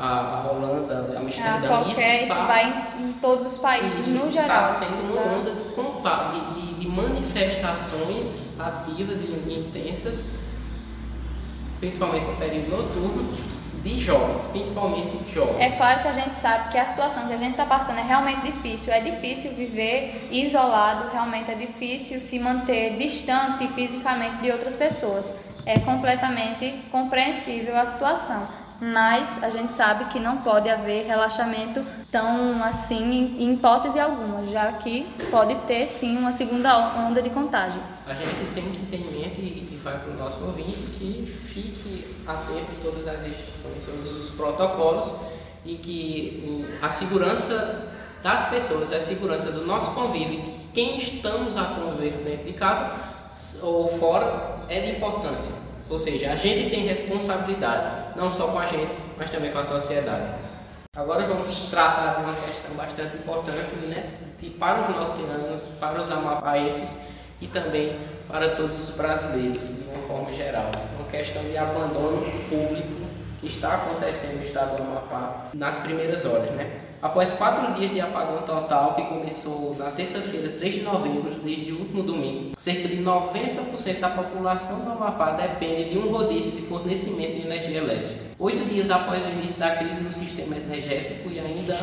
a, 0.01 0.41
a 0.43 0.51
Holanda, 0.51 1.13
a 1.17 1.21
Amsterdã. 1.21 1.69
qualquer, 1.69 2.25
isso 2.25 2.35
tá- 2.35 2.47
vai 2.47 2.89
em, 2.99 3.11
em 3.11 3.13
todos 3.13 3.47
os 3.47 3.59
países, 3.59 4.09
isso 4.09 4.25
no 4.25 4.29
geral. 4.29 4.73
Está 4.73 4.87
sendo 4.87 5.15
Tá? 5.15 5.23
uma 5.23 5.39
onda 5.39 5.51
de, 5.53 5.71
contato, 5.73 6.33
de, 6.35 6.61
de- 6.63 6.75
de 6.81 6.89
manifestações 6.89 8.35
ativas 8.59 9.19
e 9.23 9.55
intensas, 9.55 10.25
principalmente 11.79 12.25
no 12.27 12.35
período 12.37 12.71
noturno, 12.71 13.33
de 13.83 13.99
jovens, 13.99 14.43
principalmente 14.53 15.19
jovens. 15.33 15.61
É 15.61 15.71
claro 15.71 16.03
que 16.03 16.09
a 16.09 16.13
gente 16.13 16.35
sabe 16.35 16.71
que 16.71 16.79
a 16.79 16.87
situação 16.87 17.27
que 17.27 17.35
a 17.35 17.37
gente 17.37 17.53
está 17.53 17.67
passando 17.67 17.99
é 17.99 18.03
realmente 18.03 18.43
difícil. 18.43 18.93
É 18.93 19.01
difícil 19.01 19.53
viver 19.53 20.29
isolado, 20.31 21.11
realmente 21.11 21.51
é 21.51 21.55
difícil 21.55 22.21
se 22.21 22.39
manter 22.39 22.97
distante 22.97 23.69
fisicamente 23.69 24.39
de 24.39 24.51
outras 24.51 24.77
pessoas. 24.77 25.39
É 25.65 25.79
completamente 25.79 26.83
compreensível 26.91 27.77
a 27.77 27.87
situação. 27.87 28.47
Mas 28.81 29.43
a 29.43 29.51
gente 29.51 29.73
sabe 29.73 30.05
que 30.05 30.21
não 30.21 30.39
pode 30.39 30.71
haver 30.71 31.05
relaxamento 31.05 31.85
tão 32.13 32.63
assim 32.63 33.37
em 33.37 33.55
hipótese 33.55 33.99
alguma, 33.99 34.47
já 34.47 34.73
que 34.73 35.05
pode 35.33 35.57
ter 35.67 35.89
sim 35.89 36.17
uma 36.17 36.33
segunda 36.33 36.97
onda 36.97 37.21
de 37.21 37.29
contágio. 37.29 37.81
A 38.07 38.15
gente 38.15 38.31
tem 38.55 38.71
que 38.71 38.87
ter 38.87 38.99
em 38.99 39.21
mente 39.21 39.41
para 39.97 40.13
o 40.13 40.17
nosso 40.17 40.45
ouvinte 40.45 40.77
que 40.99 41.25
fique 41.27 42.17
atento 42.27 42.71
a 42.71 42.83
todas 42.83 43.09
as 43.09 43.23
restrições, 43.23 43.85
todos 43.85 44.17
os 44.17 44.31
protocolos 44.31 45.13
e 45.65 45.77
que 45.77 46.67
a 46.83 46.91
segurança 46.91 47.89
das 48.23 48.49
pessoas, 48.49 48.93
a 48.93 49.01
segurança 49.01 49.51
do 49.51 49.65
nosso 49.65 49.93
convívio, 49.93 50.43
quem 50.73 50.99
estamos 50.99 51.57
a 51.57 51.65
conviver 51.65 52.23
dentro 52.25 52.47
de 52.47 52.53
casa 52.53 52.91
ou 53.63 53.89
fora, 53.89 54.59
é 54.69 54.81
de 54.81 54.91
importância. 54.97 55.53
Ou 55.89 55.99
seja, 55.99 56.33
a 56.33 56.37
gente 56.37 56.71
tem 56.71 56.87
responsabilidade, 56.87 58.17
não 58.17 58.31
só 58.31 58.49
com 58.49 58.59
a 58.59 58.67
gente, 58.67 58.99
mas 59.17 59.31
também 59.31 59.51
com 59.53 59.59
a 59.59 59.65
sociedade. 59.65 60.35
Agora 60.95 61.27
vamos 61.27 61.71
tratar 61.71 62.15
de 62.15 62.25
uma 62.25 62.35
questão 62.35 62.75
bastante 62.75 63.17
importante, 63.17 63.77
né? 63.87 64.19
Para 64.59 64.83
os 64.83 64.89
norteanos, 64.89 65.63
para 65.81 66.01
os 66.01 66.11
amapaenses 66.11 66.97
e 67.41 67.47
também 67.47 67.97
para 68.27 68.51
todos 68.51 68.79
os 68.79 68.95
brasileiros, 68.95 69.69
de 69.69 69.85
uma 69.85 70.03
forma 70.07 70.33
geral. 70.33 70.71
Uma 70.99 71.09
questão 71.09 71.43
de 71.43 71.57
abandono 71.57 72.23
público 72.49 73.09
que 73.41 73.47
está 73.47 73.75
acontecendo 73.75 74.39
no 74.39 74.45
estado 74.45 74.77
do 74.77 74.83
Amapá 74.83 75.51
nas 75.55 75.79
primeiras 75.79 76.25
horas, 76.25 76.51
né? 76.51 76.81
Após 77.01 77.31
quatro 77.31 77.73
dias 77.75 77.93
de 77.93 78.01
apagão 78.01 78.43
total, 78.43 78.97
que 78.97 79.03
começou 79.03 79.77
na 79.79 79.93
terça-feira, 79.93 80.49
3 80.49 80.75
de 80.75 80.83
novembro, 80.83 81.31
desde 81.45 81.71
o 81.71 81.79
último 81.79 82.03
domingo, 82.03 82.55
cerca 82.59 82.89
de 82.89 82.97
90% 82.97 84.01
da 84.01 84.09
população 84.09 84.81
do 84.81 84.91
Amapá 84.91 85.31
depende 85.33 85.91
de 85.91 85.99
um 85.99 86.11
rodízio 86.11 86.51
de 86.51 86.63
fornecimento 86.63 87.35
de 87.35 87.47
energia 87.47 87.79
elétrica. 87.79 88.21
Oito 88.41 88.65
dias 88.65 88.91
após 88.91 89.25
o 89.25 89.29
início 89.31 89.61
da 89.61 89.77
crise 89.77 90.03
no 90.03 90.13
sistema 90.13 90.57
energético 90.57 91.31
e 91.31 91.39
ainda 91.39 91.79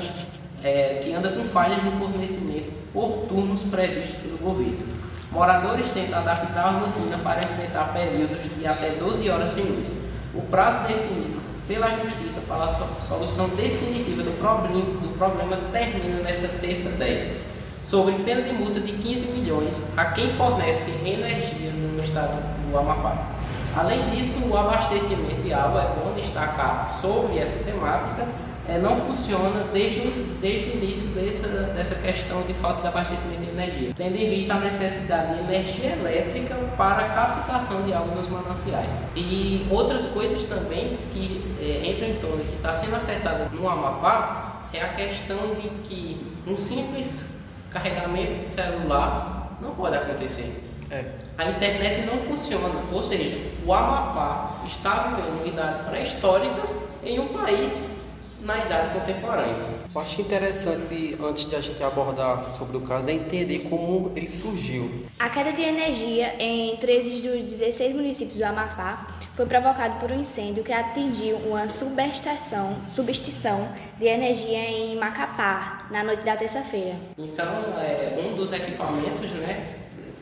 é, 0.61 1.01
que 1.01 1.13
anda 1.13 1.29
com 1.29 1.45
falhas 1.45 1.81
no 1.81 1.91
fornecimento 1.93 2.73
por 2.91 3.25
turnos 3.27 3.63
previstos 3.63 4.15
pelo 4.15 4.37
governo. 4.37 4.94
Moradores 5.35 5.89
tentam 5.91 6.19
adaptar 6.19 6.63
a 6.65 6.69
rotina 6.71 7.17
para 7.17 7.39
enfrentar 7.41 7.91
períodos 7.91 8.39
de 8.57 8.65
até 8.65 8.91
12 8.91 9.29
horas 9.29 9.49
sem 9.49 9.65
luz. 9.65 9.91
O 10.33 10.41
prazo 10.43 10.87
definido 10.87 11.41
pela 11.67 11.87
Justiça 11.97 12.39
para 12.47 12.63
a 12.63 12.69
so- 12.69 12.87
solução 13.01 13.49
definitiva 13.49 14.23
do 14.23 14.31
problema, 14.39 14.79
do 14.79 15.17
problema 15.17 15.57
termina 15.73 16.21
nesta 16.23 16.47
terça 16.47 16.87
10, 16.91 17.31
sobre 17.83 18.13
pena 18.23 18.43
de 18.43 18.53
multa 18.53 18.79
de 18.79 18.93
15 18.93 19.25
milhões 19.25 19.75
a 19.97 20.05
quem 20.05 20.29
fornece 20.29 20.89
energia 21.03 21.69
no 21.71 22.01
estado 22.01 22.41
do 22.71 22.77
Amapá. 22.77 23.27
Além 23.75 24.09
disso, 24.11 24.37
o 24.49 24.57
abastecimento 24.57 25.41
de 25.43 25.53
água 25.53 25.81
é 25.81 25.99
bom 26.01 26.13
destacar 26.15 26.89
sobre 26.89 27.39
essa 27.39 27.61
temática 27.61 28.25
é, 28.67 28.79
não 28.79 28.95
funciona 28.95 29.65
desde, 29.71 30.01
desde 30.41 30.71
o 30.71 30.73
início 30.75 31.07
dessa, 31.09 31.47
dessa 31.47 31.95
questão 31.95 32.41
de 32.43 32.53
falta 32.53 32.81
de 32.81 32.87
abastecimento 32.87 33.41
de 33.41 33.49
energia, 33.49 33.91
tendo 33.95 34.15
em 34.15 34.27
vista 34.27 34.55
a 34.55 34.59
necessidade 34.59 35.35
de 35.35 35.39
energia 35.41 35.91
elétrica 35.91 36.55
para 36.77 37.05
a 37.05 37.09
captação 37.09 37.83
de 37.83 37.93
água 37.93 38.15
nos 38.15 38.29
mananciais. 38.29 38.91
E 39.15 39.65
outras 39.69 40.07
coisas 40.07 40.43
também 40.43 40.97
que 41.11 41.55
é, 41.59 41.89
entram 41.89 42.09
em 42.09 42.15
torno 42.15 42.43
que 42.43 42.55
está 42.55 42.73
sendo 42.73 42.95
afetada 42.95 43.49
no 43.53 43.69
Amapá 43.69 44.67
é 44.73 44.81
a 44.81 44.89
questão 44.89 45.37
de 45.55 45.69
que 45.83 46.25
um 46.47 46.57
simples 46.57 47.35
carregamento 47.71 48.35
de 48.35 48.47
celular 48.47 49.57
não 49.61 49.71
pode 49.71 49.95
acontecer. 49.95 50.63
É. 50.89 51.03
A 51.37 51.49
internet 51.49 52.05
não 52.05 52.17
funciona, 52.19 52.69
ou 52.91 53.03
seja, 53.03 53.37
o 53.65 53.73
Amapá 53.73 54.61
está 54.65 55.15
vivendo 55.15 55.39
uma 55.39 55.47
idade 55.47 55.83
pré-histórica 55.89 56.61
em 57.03 57.19
um 57.19 57.27
país 57.27 57.94
na 58.45 58.63
idade 58.63 58.99
contemporânea. 58.99 59.75
Eu 59.93 60.01
acho 60.01 60.21
interessante, 60.21 61.17
antes 61.21 61.49
de 61.49 61.55
a 61.55 61.61
gente 61.61 61.81
abordar 61.83 62.47
sobre 62.47 62.77
o 62.77 62.81
caso, 62.81 63.09
é 63.09 63.13
entender 63.13 63.67
como 63.69 64.11
ele 64.15 64.29
surgiu. 64.29 64.89
A 65.19 65.29
queda 65.29 65.51
de 65.51 65.63
energia 65.63 66.35
em 66.37 66.77
13 66.77 67.21
dos 67.21 67.41
16 67.41 67.95
municípios 67.95 68.37
do 68.37 68.43
Amapá 68.43 69.07
foi 69.35 69.47
provocado 69.47 69.99
por 69.99 70.11
um 70.11 70.19
incêndio 70.19 70.63
que 70.63 70.71
atingiu 70.71 71.37
uma 71.37 71.67
subestação, 71.69 72.77
substituição 72.87 73.67
de 73.97 74.05
energia 74.05 74.59
em 74.59 74.95
Macapá, 74.95 75.87
na 75.89 76.03
noite 76.03 76.23
da 76.23 76.37
terça-feira. 76.37 76.95
Então, 77.17 77.51
é, 77.81 78.15
um 78.23 78.35
dos 78.35 78.53
equipamentos, 78.53 79.31
né, 79.31 79.75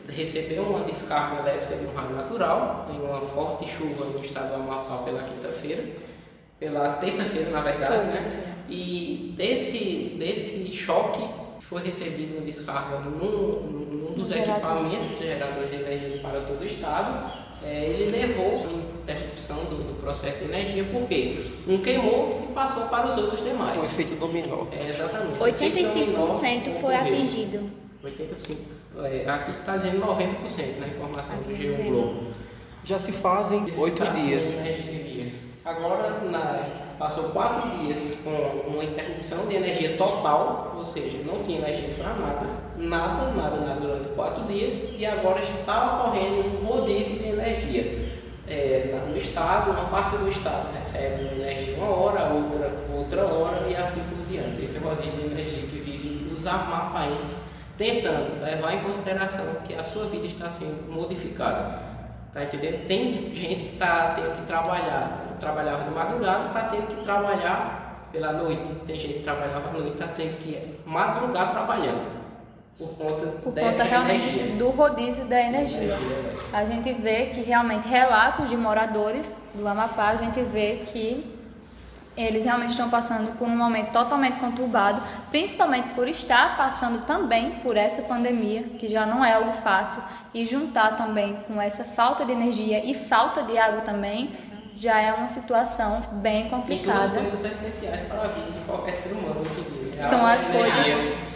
recebeu 0.08 0.62
uma 0.62 0.80
descarga 0.80 1.42
elétrica 1.42 1.76
de 1.76 1.86
um 1.86 1.94
raio 1.94 2.16
natural, 2.16 2.86
em 2.90 3.00
uma 3.00 3.20
forte 3.20 3.68
chuva 3.68 4.06
no 4.06 4.20
estado 4.20 4.48
do 4.48 4.54
Amapá 4.54 5.02
pela 5.04 5.22
quinta-feira 5.24 6.13
pela 6.58 6.94
terça-feira, 6.94 7.50
na 7.50 7.60
verdade, 7.60 7.92
foi, 7.92 8.26
né? 8.26 8.54
E 8.68 9.34
desse, 9.36 10.16
desse 10.18 10.74
choque 10.74 11.22
foi 11.60 11.82
recebido 11.82 12.36
uma 12.36 12.46
descarga 12.46 12.98
num, 12.98 13.60
num 13.62 13.94
dos 14.14 14.28
Gerador. 14.28 14.54
equipamentos 14.54 15.18
de 15.18 15.24
gerador 15.24 15.66
de 15.66 15.76
energia 15.76 16.20
para 16.20 16.40
todo 16.40 16.60
o 16.60 16.64
estado. 16.64 17.44
É, 17.64 17.84
ele 17.84 18.10
levou 18.10 18.66
a 18.66 18.72
interrupção 19.02 19.56
do, 19.64 19.76
do, 19.76 20.00
processo 20.00 20.38
de 20.38 20.44
energia, 20.44 20.84
porque 20.92 21.50
um 21.66 21.78
queimou 21.78 22.46
e 22.50 22.52
passou 22.52 22.84
para 22.86 23.06
os 23.06 23.16
outros 23.16 23.42
demais. 23.42 23.80
O 23.80 23.84
efeito 23.84 24.16
dominó. 24.16 24.66
É, 24.72 24.90
exatamente. 24.90 25.38
85% 25.38 26.80
foi 26.80 26.94
atingido. 26.94 27.70
85%. 28.04 28.56
É, 29.04 29.28
aqui 29.28 29.50
está 29.52 29.76
dizendo 29.76 30.00
90% 30.00 30.78
na 30.78 30.88
informação 30.88 31.36
do 31.38 31.54
Geo 31.54 31.74
Globo. 31.76 32.26
Já 32.84 32.98
se 32.98 33.12
fazem 33.12 33.72
oito 33.78 34.04
dias. 34.12 34.60
Agora, 35.64 36.20
na, 36.24 36.94
passou 36.98 37.30
quatro 37.30 37.70
dias 37.78 38.18
com 38.22 38.68
uma 38.68 38.84
interrupção 38.84 39.46
de 39.46 39.54
energia 39.54 39.96
total, 39.96 40.74
ou 40.76 40.84
seja, 40.84 41.22
não 41.24 41.42
tinha 41.42 41.58
energia 41.58 41.94
para 41.94 42.12
nada, 42.12 42.46
nada, 42.76 43.30
nada, 43.32 43.56
nada 43.56 43.80
durante 43.80 44.08
quatro 44.10 44.44
dias, 44.44 44.90
e 44.98 45.06
agora 45.06 45.40
está 45.40 46.02
ocorrendo 46.02 46.48
um 46.48 46.66
rodízio 46.66 47.18
de 47.18 47.28
energia. 47.28 48.12
É, 48.46 49.06
no 49.08 49.16
estado, 49.16 49.70
uma 49.70 49.88
parte 49.88 50.18
do 50.18 50.28
estado 50.28 50.70
recebe 50.76 51.34
energia 51.34 51.76
uma 51.78 51.88
hora, 51.88 52.30
outra 52.34 52.70
outra 52.94 53.24
hora 53.24 53.66
e 53.66 53.74
assim 53.74 54.02
por 54.02 54.22
diante. 54.26 54.62
Esse 54.62 54.76
rodízio 54.76 55.18
de 55.18 55.32
energia 55.32 55.62
que 55.62 55.78
vive 55.78 56.30
os 56.30 56.46
amapaenses 56.46 57.38
tentando 57.78 58.44
levar 58.44 58.74
em 58.74 58.80
consideração 58.80 59.46
que 59.66 59.74
a 59.74 59.82
sua 59.82 60.04
vida 60.04 60.26
está 60.26 60.50
sendo 60.50 60.92
modificada 60.92 61.94
Tá 62.34 62.42
entendendo? 62.42 62.84
Tem 62.88 63.32
gente 63.32 63.66
que 63.66 63.76
tá 63.76 64.14
tendo 64.16 64.34
que 64.34 64.42
trabalhar, 64.42 65.12
trabalhava 65.44 65.84
de 65.84 65.90
madrugada, 65.90 66.48
tá 66.48 66.62
tendo 66.62 66.86
que 66.86 67.04
trabalhar 67.04 68.00
pela 68.10 68.32
noite. 68.32 68.72
Tem 68.86 68.98
gente 68.98 69.14
que 69.14 69.22
trabalhava 69.22 69.68
à 69.68 69.72
noite, 69.72 69.96
tá 69.96 70.08
tendo 70.08 70.38
que 70.38 70.80
madrugar 70.86 71.50
trabalhando. 71.50 72.24
Por 72.78 72.88
conta 72.96 73.26
por 73.26 73.52
dessa 73.52 73.84
conta 73.84 73.84
realmente 73.84 74.28
energia. 74.28 74.56
do 74.56 74.70
rodízio 74.70 75.24
da 75.26 75.40
energia. 75.40 75.96
A 76.52 76.64
gente 76.64 76.92
vê 76.92 77.26
que 77.26 77.40
realmente 77.42 77.86
relatos 77.86 78.48
de 78.48 78.56
moradores 78.56 79.42
do 79.54 79.68
Amapá, 79.68 80.08
a 80.08 80.16
gente 80.16 80.42
vê 80.42 80.82
que 80.86 81.32
eles 82.16 82.44
realmente 82.44 82.70
estão 82.70 82.88
passando 82.88 83.36
por 83.38 83.46
um 83.46 83.56
momento 83.56 83.92
totalmente 83.92 84.38
conturbado, 84.38 85.00
principalmente 85.30 85.88
por 85.90 86.08
estar 86.08 86.56
passando 86.56 87.04
também 87.06 87.52
por 87.56 87.76
essa 87.76 88.02
pandemia, 88.02 88.62
que 88.78 88.88
já 88.88 89.04
não 89.04 89.24
é 89.24 89.34
algo 89.34 89.52
fácil, 89.62 90.02
e 90.32 90.44
juntar 90.44 90.96
também 90.96 91.36
com 91.46 91.60
essa 91.60 91.84
falta 91.84 92.24
de 92.24 92.32
energia 92.32 92.84
e 92.84 92.94
falta 92.94 93.42
de 93.42 93.56
água 93.58 93.80
também, 93.82 94.30
já 94.76 95.00
é 95.00 95.12
uma 95.12 95.28
situação 95.28 96.02
bem 96.12 96.48
complicada. 96.48 97.06
E 97.06 97.08
duas 97.10 97.32
coisas 97.32 97.44
essenciais 97.44 98.00
para 98.02 98.22
a 98.22 98.26
vida 98.28 98.50
de 98.50 98.64
qualquer 98.64 98.92
ser 98.92 99.12
humano 99.12 99.40
hoje 99.40 99.60
em 99.60 99.90
dia. 99.90 100.04
São 100.04 100.26
as 100.26 100.46
coisas, 100.46 100.86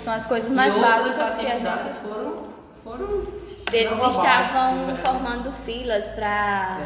são 0.00 0.12
as 0.12 0.26
coisas 0.26 0.50
mais 0.50 0.76
e 0.76 0.80
básicas 0.80 1.36
que 1.36 1.46
a 1.46 1.58
gente 1.58 1.92
foram, 2.00 2.42
foram 2.82 3.26
eles 3.72 3.92
estavam 3.92 4.86
né? 4.86 4.98
formando 5.04 5.52
filas 5.64 6.08
para 6.08 6.78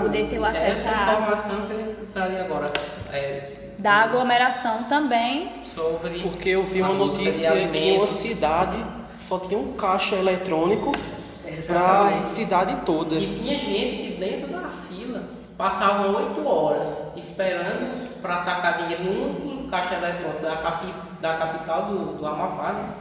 poder 0.00 0.28
ter 0.28 0.38
o 0.38 0.44
acesso 0.44 0.88
à 0.88 0.92
água. 0.92 1.12
informação 1.12 1.66
que 1.66 1.72
eu 1.72 2.08
traria 2.12 2.44
agora. 2.44 2.72
É, 3.12 3.60
da 3.78 3.92
aglomeração 4.02 4.84
também. 4.84 5.52
Sobre 5.64 6.20
Porque 6.20 6.50
eu 6.50 6.64
vi 6.64 6.82
uma 6.82 6.94
notícia 6.94 7.52
que 7.68 7.92
uma 7.92 8.06
cidade 8.06 8.84
só 9.18 9.38
tinha 9.38 9.58
um 9.58 9.72
caixa 9.72 10.16
eletrônico 10.16 10.92
para 11.66 12.08
a 12.08 12.24
cidade 12.24 12.76
toda. 12.84 13.14
E 13.16 13.34
tinha 13.34 13.58
gente 13.58 13.96
que 13.96 14.16
dentro 14.18 14.48
da 14.48 14.68
fila 14.68 14.89
passavam 15.60 16.16
oito 16.16 16.48
horas 16.48 16.88
esperando 17.14 18.18
para 18.22 18.38
sacar 18.38 18.78
dinheiro 18.78 19.04
no 19.04 19.24
único 19.26 19.68
caixa 19.68 19.94
eletrônico 19.94 20.40
da, 20.40 20.56
capi, 20.56 20.94
da 21.20 21.36
capital 21.36 21.82
do, 21.84 22.16
do 22.16 22.26
Amapá, 22.26 22.72
né? 22.72 22.94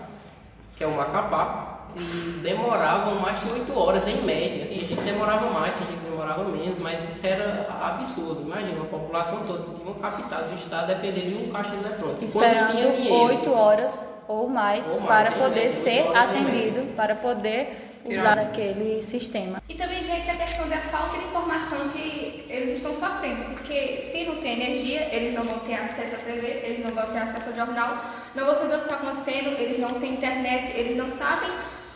que 0.76 0.84
é 0.84 0.88
o 0.88 0.91
Macapá 0.91 1.78
e 1.95 2.39
demoravam 2.43 3.16
mais 3.16 3.39
de 3.39 3.49
8 3.49 3.80
horas 3.80 4.07
em 4.07 4.22
média. 4.22 4.66
Tinha 4.66 4.86
gente 4.86 4.95
que 4.95 5.01
demorava 5.01 5.49
mais, 5.49 5.74
tinha 5.74 5.89
gente 5.89 5.99
que 6.01 6.10
demorava 6.10 6.43
menos, 6.43 6.78
mas 6.80 7.01
isso 7.07 7.26
era 7.26 7.68
absurdo. 7.82 8.41
Imagina, 8.41 8.82
a 8.82 8.86
população 8.86 9.39
toda 9.47 9.64
de 9.64 9.82
uma 9.82 9.95
capital 9.95 10.43
do 10.43 10.55
estado 10.55 10.88
dependendo 10.88 11.30
de 11.30 11.43
um 11.45 11.51
caixa 11.51 11.74
eletrônico. 11.74 12.24
Esperando 12.24 13.12
8 13.12 13.51
horas 13.51 14.24
ou 14.28 14.49
mais, 14.49 14.86
ou 14.86 15.01
mais 15.01 15.30
para 15.30 15.43
poder 15.43 15.72
ser 15.72 16.16
atendido, 16.16 16.93
para 16.95 17.16
poder 17.16 17.88
usar 18.10 18.39
aquele 18.39 19.01
sistema. 19.01 19.62
E 19.70 19.76
também 19.76 20.03
já 20.03 20.16
entra 20.16 20.34
a 20.34 20.38
questão 20.38 20.68
da 20.68 20.78
falta 20.78 21.18
de 21.18 21.26
informação 21.26 21.89
que 21.89 22.45
eles 22.49 22.78
estão 22.78 22.93
sofrendo, 22.93 23.43
porque 23.55 23.99
se 23.99 24.26
não 24.26 24.38
tem 24.38 24.62
energia, 24.62 25.14
eles 25.14 25.34
não 25.34 25.43
vão 25.43 25.60
ter 25.60 25.76
acesso 25.76 26.16
à 26.16 26.18
TV, 26.20 26.62
eles 26.64 26.84
não 26.84 26.91
vão 26.91 27.05
ter 27.05 27.20
acesso 27.20 27.49
ao 27.49 27.55
jornal, 27.55 28.03
não 28.36 28.45
vão 28.45 28.55
saber 28.55 28.76
o 28.76 28.80
que 28.80 28.84
está 28.86 28.95
acontecendo, 28.95 29.60
eles 29.60 29.78
não 29.78 29.99
têm 29.99 30.14
internet, 30.14 30.78
eles 30.78 30.95
não 30.95 31.10
sabem 31.10 31.49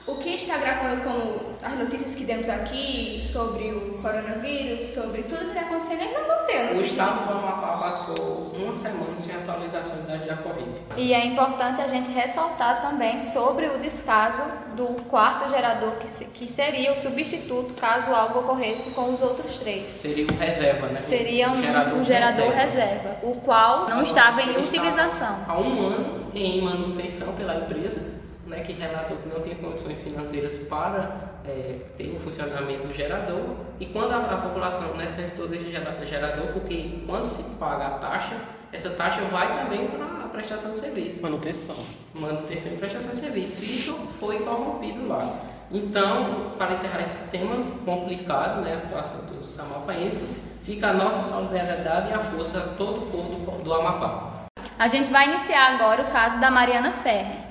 o 0.05 0.15
que 0.15 0.35
está 0.35 0.57
gravando 0.57 1.01
como 1.01 1.53
as 1.61 1.77
notícias 1.77 2.15
que 2.15 2.25
demos 2.25 2.49
aqui 2.49 3.19
sobre 3.21 3.71
o 3.71 3.97
coronavírus, 4.01 4.83
sobre 4.83 5.23
tudo 5.23 5.39
que 5.39 5.47
está 5.47 5.61
acontecendo, 5.61 6.01
eles 6.01 6.13
não 6.13 6.27
vão 6.27 6.45
ter. 6.45 6.75
O 6.75 6.81
estado 6.81 7.25
do 7.25 7.33
Amapá 7.33 7.77
passou 7.77 8.51
uma 8.53 8.75
semana 8.75 9.17
sem 9.17 9.33
atualização 9.35 10.03
da 10.05 10.17
da 10.17 10.37
Covid. 10.37 10.81
E 10.97 11.13
é 11.13 11.25
importante 11.25 11.81
a 11.81 11.87
gente 11.87 12.09
ressaltar 12.11 12.81
também 12.81 13.19
sobre 13.19 13.67
o 13.67 13.79
descaso 13.79 14.41
do 14.75 15.03
quarto 15.03 15.49
gerador, 15.49 15.95
que, 15.97 16.07
se, 16.09 16.25
que 16.25 16.51
seria 16.51 16.91
o 16.91 16.95
substituto 16.95 17.73
caso 17.75 18.13
algo 18.13 18.39
ocorresse 18.39 18.91
com 18.91 19.11
os 19.11 19.21
outros 19.21 19.57
três. 19.57 19.87
Seria 19.87 20.25
um 20.31 20.37
reserva, 20.37 20.87
né? 20.87 20.99
Seria 20.99 21.49
um, 21.49 21.53
um 21.53 21.61
gerador, 21.61 21.97
um 21.99 22.03
gerador 22.03 22.49
reserva. 22.49 22.91
reserva. 22.91 23.17
o 23.23 23.35
qual 23.37 23.89
não 23.89 24.01
estava 24.01 24.41
em 24.41 24.57
utilização. 24.57 25.45
Há 25.47 25.57
um 25.57 25.87
ano 25.87 26.31
em 26.35 26.61
manutenção 26.61 27.33
pela 27.33 27.55
empresa 27.55 28.22
né, 28.53 28.63
que 28.63 28.73
relatou 28.73 29.17
que 29.17 29.27
não 29.27 29.41
tinha 29.41 29.55
condições 29.55 29.99
financeiras 29.99 30.59
para 30.69 31.33
é, 31.45 31.79
ter 31.97 32.13
o 32.15 32.19
funcionamento 32.19 32.87
do 32.87 32.93
gerador 32.93 33.55
e 33.79 33.85
quando 33.87 34.13
a, 34.13 34.17
a 34.17 34.37
população 34.37 34.95
necessitou 34.95 35.47
desse 35.47 35.71
gerador, 36.05 36.47
porque 36.53 37.03
quando 37.05 37.27
se 37.27 37.43
paga 37.55 37.87
a 37.87 37.89
taxa, 37.97 38.35
essa 38.71 38.89
taxa 38.91 39.21
vai 39.31 39.47
também 39.59 39.87
para 39.87 40.05
a 40.05 40.27
prestação 40.29 40.71
de 40.71 40.77
serviço. 40.77 41.21
Manutenção. 41.21 41.75
Manutenção 42.13 42.71
e 42.73 42.77
prestação 42.77 43.11
de 43.11 43.17
serviço. 43.17 43.63
Isso 43.63 43.93
foi 44.19 44.39
corrompido 44.39 45.07
lá. 45.07 45.39
Então, 45.71 46.53
para 46.57 46.73
encerrar 46.73 47.01
esse 47.01 47.27
tema 47.29 47.55
complicado, 47.85 48.61
né, 48.61 48.73
a 48.73 48.77
situação 48.77 49.25
dos 49.25 49.59
amapaenses, 49.59 50.43
fica 50.63 50.89
a 50.89 50.93
nossa 50.93 51.21
solidariedade 51.23 52.09
e 52.09 52.13
a 52.13 52.19
força 52.19 52.59
a 52.59 52.61
todo 52.75 53.03
o 53.03 53.11
povo 53.11 53.35
do, 53.35 53.63
do 53.63 53.73
Amapá. 53.73 54.45
A 54.77 54.87
gente 54.87 55.11
vai 55.11 55.29
iniciar 55.29 55.75
agora 55.75 56.03
o 56.03 56.11
caso 56.11 56.39
da 56.39 56.49
Mariana 56.49 56.91
Ferrer 56.91 57.42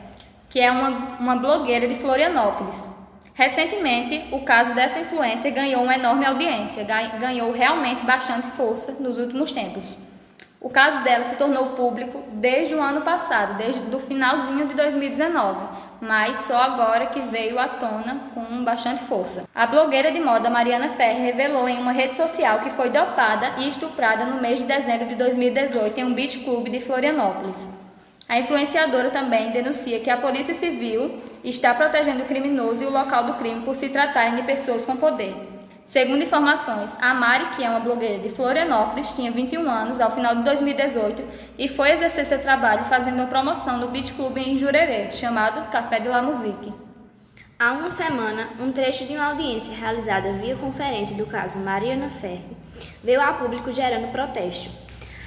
que 0.52 0.60
é 0.60 0.70
uma, 0.70 0.90
uma 1.18 1.36
blogueira 1.36 1.88
de 1.88 1.94
Florianópolis. 1.94 2.90
Recentemente, 3.32 4.28
o 4.30 4.40
caso 4.42 4.74
dessa 4.74 5.00
influência 5.00 5.50
ganhou 5.50 5.82
uma 5.82 5.94
enorme 5.94 6.26
audiência, 6.26 6.86
ganhou 7.18 7.50
realmente 7.52 8.04
bastante 8.04 8.46
força 8.48 9.02
nos 9.02 9.16
últimos 9.16 9.50
tempos. 9.50 9.96
O 10.60 10.68
caso 10.68 11.02
dela 11.02 11.24
se 11.24 11.36
tornou 11.36 11.70
público 11.70 12.22
desde 12.34 12.74
o 12.74 12.82
ano 12.82 13.00
passado, 13.00 13.56
desde 13.56 13.80
o 13.96 13.98
finalzinho 13.98 14.66
de 14.68 14.74
2019, 14.74 15.58
mas 16.02 16.40
só 16.40 16.62
agora 16.62 17.06
que 17.06 17.20
veio 17.22 17.58
à 17.58 17.66
tona 17.68 18.24
com 18.34 18.62
bastante 18.62 19.02
força. 19.04 19.48
A 19.54 19.66
blogueira 19.66 20.12
de 20.12 20.20
moda 20.20 20.50
Mariana 20.50 20.90
Ferre 20.90 21.24
revelou 21.24 21.66
em 21.66 21.80
uma 21.80 21.92
rede 21.92 22.14
social 22.14 22.60
que 22.60 22.68
foi 22.68 22.90
dopada 22.90 23.54
e 23.56 23.68
estuprada 23.68 24.26
no 24.26 24.42
mês 24.42 24.58
de 24.58 24.66
dezembro 24.66 25.06
de 25.06 25.14
2018 25.14 25.98
em 25.98 26.04
um 26.04 26.12
beach 26.12 26.40
club 26.40 26.68
de 26.68 26.78
Florianópolis. 26.78 27.81
A 28.32 28.38
influenciadora 28.38 29.10
também 29.10 29.50
denuncia 29.50 30.00
que 30.00 30.08
a 30.08 30.16
Polícia 30.16 30.54
Civil 30.54 31.20
está 31.44 31.74
protegendo 31.74 32.22
o 32.22 32.24
criminoso 32.24 32.82
e 32.82 32.86
o 32.86 32.90
local 32.90 33.24
do 33.24 33.34
crime 33.34 33.60
por 33.60 33.74
se 33.74 33.90
tratarem 33.90 34.36
de 34.36 34.42
pessoas 34.42 34.86
com 34.86 34.96
poder. 34.96 35.36
Segundo 35.84 36.22
informações, 36.22 36.96
a 37.02 37.12
Mari, 37.12 37.50
que 37.54 37.62
é 37.62 37.68
uma 37.68 37.80
blogueira 37.80 38.20
de 38.20 38.30
Florianópolis, 38.30 39.12
tinha 39.12 39.30
21 39.30 39.68
anos 39.68 40.00
ao 40.00 40.14
final 40.14 40.34
de 40.34 40.44
2018 40.44 41.22
e 41.58 41.68
foi 41.68 41.90
exercer 41.90 42.24
seu 42.24 42.40
trabalho 42.40 42.86
fazendo 42.86 43.16
uma 43.16 43.26
promoção 43.26 43.76
no 43.76 43.88
beach 43.88 44.14
club 44.14 44.38
em 44.38 44.56
Jurerê, 44.56 45.10
chamado 45.10 45.70
Café 45.70 46.00
de 46.00 46.08
la 46.08 46.22
Musique. 46.22 46.72
Há 47.58 47.72
uma 47.72 47.90
semana, 47.90 48.48
um 48.58 48.72
trecho 48.72 49.04
de 49.04 49.12
uma 49.12 49.26
audiência 49.26 49.76
realizada 49.76 50.32
via 50.32 50.56
conferência 50.56 51.14
do 51.14 51.26
caso 51.26 51.62
Mariana 51.66 52.08
Ferri 52.08 52.56
veio 53.04 53.20
a 53.20 53.34
público 53.34 53.70
gerando 53.70 54.10
protesto. 54.10 54.70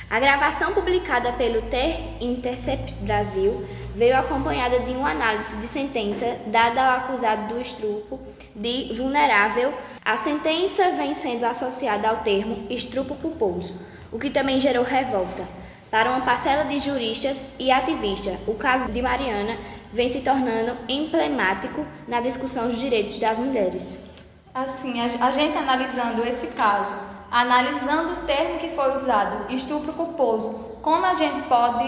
A 0.10 0.20
gravação 0.20 0.72
publicada 0.74 1.34
pelo 1.34 1.64
The 1.64 2.18
Intercept 2.22 2.94
Brasil 3.02 3.66
veio 3.96 4.16
acompanhada 4.16 4.80
de 4.82 4.92
uma 4.92 5.10
análise 5.10 5.58
de 5.58 5.66
sentença 5.66 6.42
dada 6.48 6.80
ao 6.80 6.98
acusado 7.00 7.54
do 7.54 7.60
estupro 7.60 8.20
de 8.56 8.94
vulnerável. 8.96 9.74
A 10.04 10.16
sentença 10.16 10.92
vem 10.92 11.16
sendo 11.16 11.46
associada 11.46 12.08
ao 12.08 12.18
termo 12.18 12.68
estupro 12.70 13.16
culposo, 13.16 13.74
o 14.12 14.20
que 14.20 14.30
também 14.30 14.60
gerou 14.60 14.84
revolta. 14.84 15.44
Para 15.90 16.12
uma 16.12 16.22
parcela 16.22 16.66
de 16.66 16.78
juristas 16.78 17.56
e 17.58 17.72
ativistas, 17.72 18.38
o 18.46 18.54
caso 18.54 18.92
de 18.92 19.02
Mariana 19.02 19.58
vem 19.92 20.08
se 20.08 20.22
tornando 20.22 20.78
emblemático 20.88 21.86
na 22.08 22.22
discussão 22.22 22.68
dos 22.68 22.78
direitos 22.78 23.18
das 23.18 23.40
mulheres. 23.40 24.14
Assim, 24.54 25.02
a, 25.02 25.32
gente 25.32 25.58
analisando 25.58 26.26
esse 26.26 26.48
caso, 26.48 26.94
analisando 27.36 28.14
o 28.14 28.16
termo 28.26 28.60
que 28.60 28.70
foi 28.70 28.94
usado, 28.94 29.52
estupro 29.54 29.92
culposo, 29.92 30.78
como 30.82 31.06
a 31.06 31.14
gente 31.16 31.42
pode 31.42 31.84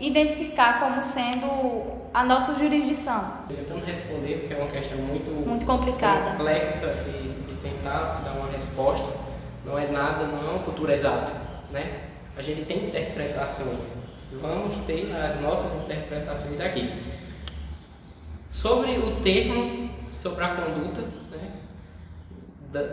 identificar 0.00 0.80
como 0.80 1.02
sendo 1.02 1.98
a 2.14 2.24
nossa 2.24 2.58
jurisdição? 2.58 3.34
Tentando 3.48 3.84
responder, 3.84 4.38
porque 4.38 4.54
é 4.54 4.56
uma 4.56 4.70
questão 4.70 4.96
muito, 4.96 5.30
muito 5.46 5.66
complicada, 5.66 6.30
complexa 6.30 6.86
e, 7.06 7.50
e 7.50 7.58
tentar 7.62 8.22
dar 8.24 8.32
uma 8.32 8.50
resposta, 8.50 9.12
não 9.62 9.78
é 9.78 9.88
nada, 9.88 10.24
não 10.24 10.38
é 10.38 10.50
uma 10.52 10.62
cultura 10.62 10.94
exata, 10.94 11.34
né? 11.70 12.04
A 12.34 12.40
gente 12.40 12.62
tem 12.62 12.86
interpretações, 12.86 13.92
vamos 14.40 14.74
ter 14.86 15.14
as 15.22 15.38
nossas 15.42 15.70
interpretações 15.84 16.60
aqui. 16.60 16.94
Sobre 18.48 18.92
o 18.92 19.20
termo, 19.20 19.90
sobre 20.10 20.44
a 20.44 20.48
conduta? 20.48 21.02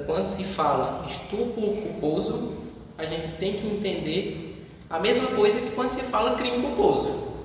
Quando 0.06 0.28
se 0.28 0.44
fala 0.44 1.06
estupro 1.06 1.62
culposo, 1.62 2.54
a 2.98 3.06
gente 3.06 3.28
tem 3.38 3.54
que 3.54 3.68
entender 3.68 4.66
a 4.90 5.00
mesma 5.00 5.28
coisa 5.28 5.60
que 5.60 5.72
quando 5.72 5.92
se 5.92 6.02
fala 6.02 6.36
crime 6.36 6.62
culposo. 6.62 7.36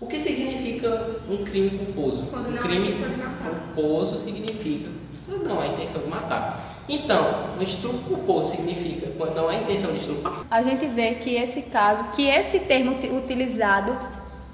O 0.00 0.06
que 0.06 0.18
significa 0.18 1.20
um 1.28 1.44
crime 1.44 1.70
culposo? 1.70 2.26
Quando 2.30 2.48
um 2.48 2.50
não 2.52 2.62
crime 2.62 2.94
há 2.94 3.74
culposo 3.74 4.16
significa 4.16 4.88
quando 5.26 5.46
não 5.46 5.60
há 5.60 5.66
intenção 5.66 6.00
de 6.00 6.08
matar. 6.08 6.84
Então, 6.88 7.54
um 7.58 7.62
estupro 7.62 7.98
culposo 7.98 8.52
significa 8.52 9.12
quando 9.18 9.34
não 9.34 9.48
há 9.48 9.56
intenção 9.56 9.92
de 9.92 9.98
estuprar. 9.98 10.46
A 10.50 10.62
gente 10.62 10.86
vê 10.86 11.16
que 11.16 11.34
esse 11.34 11.62
caso, 11.62 12.04
que 12.12 12.26
esse 12.26 12.60
termo 12.60 12.96
utilizado 13.16 13.96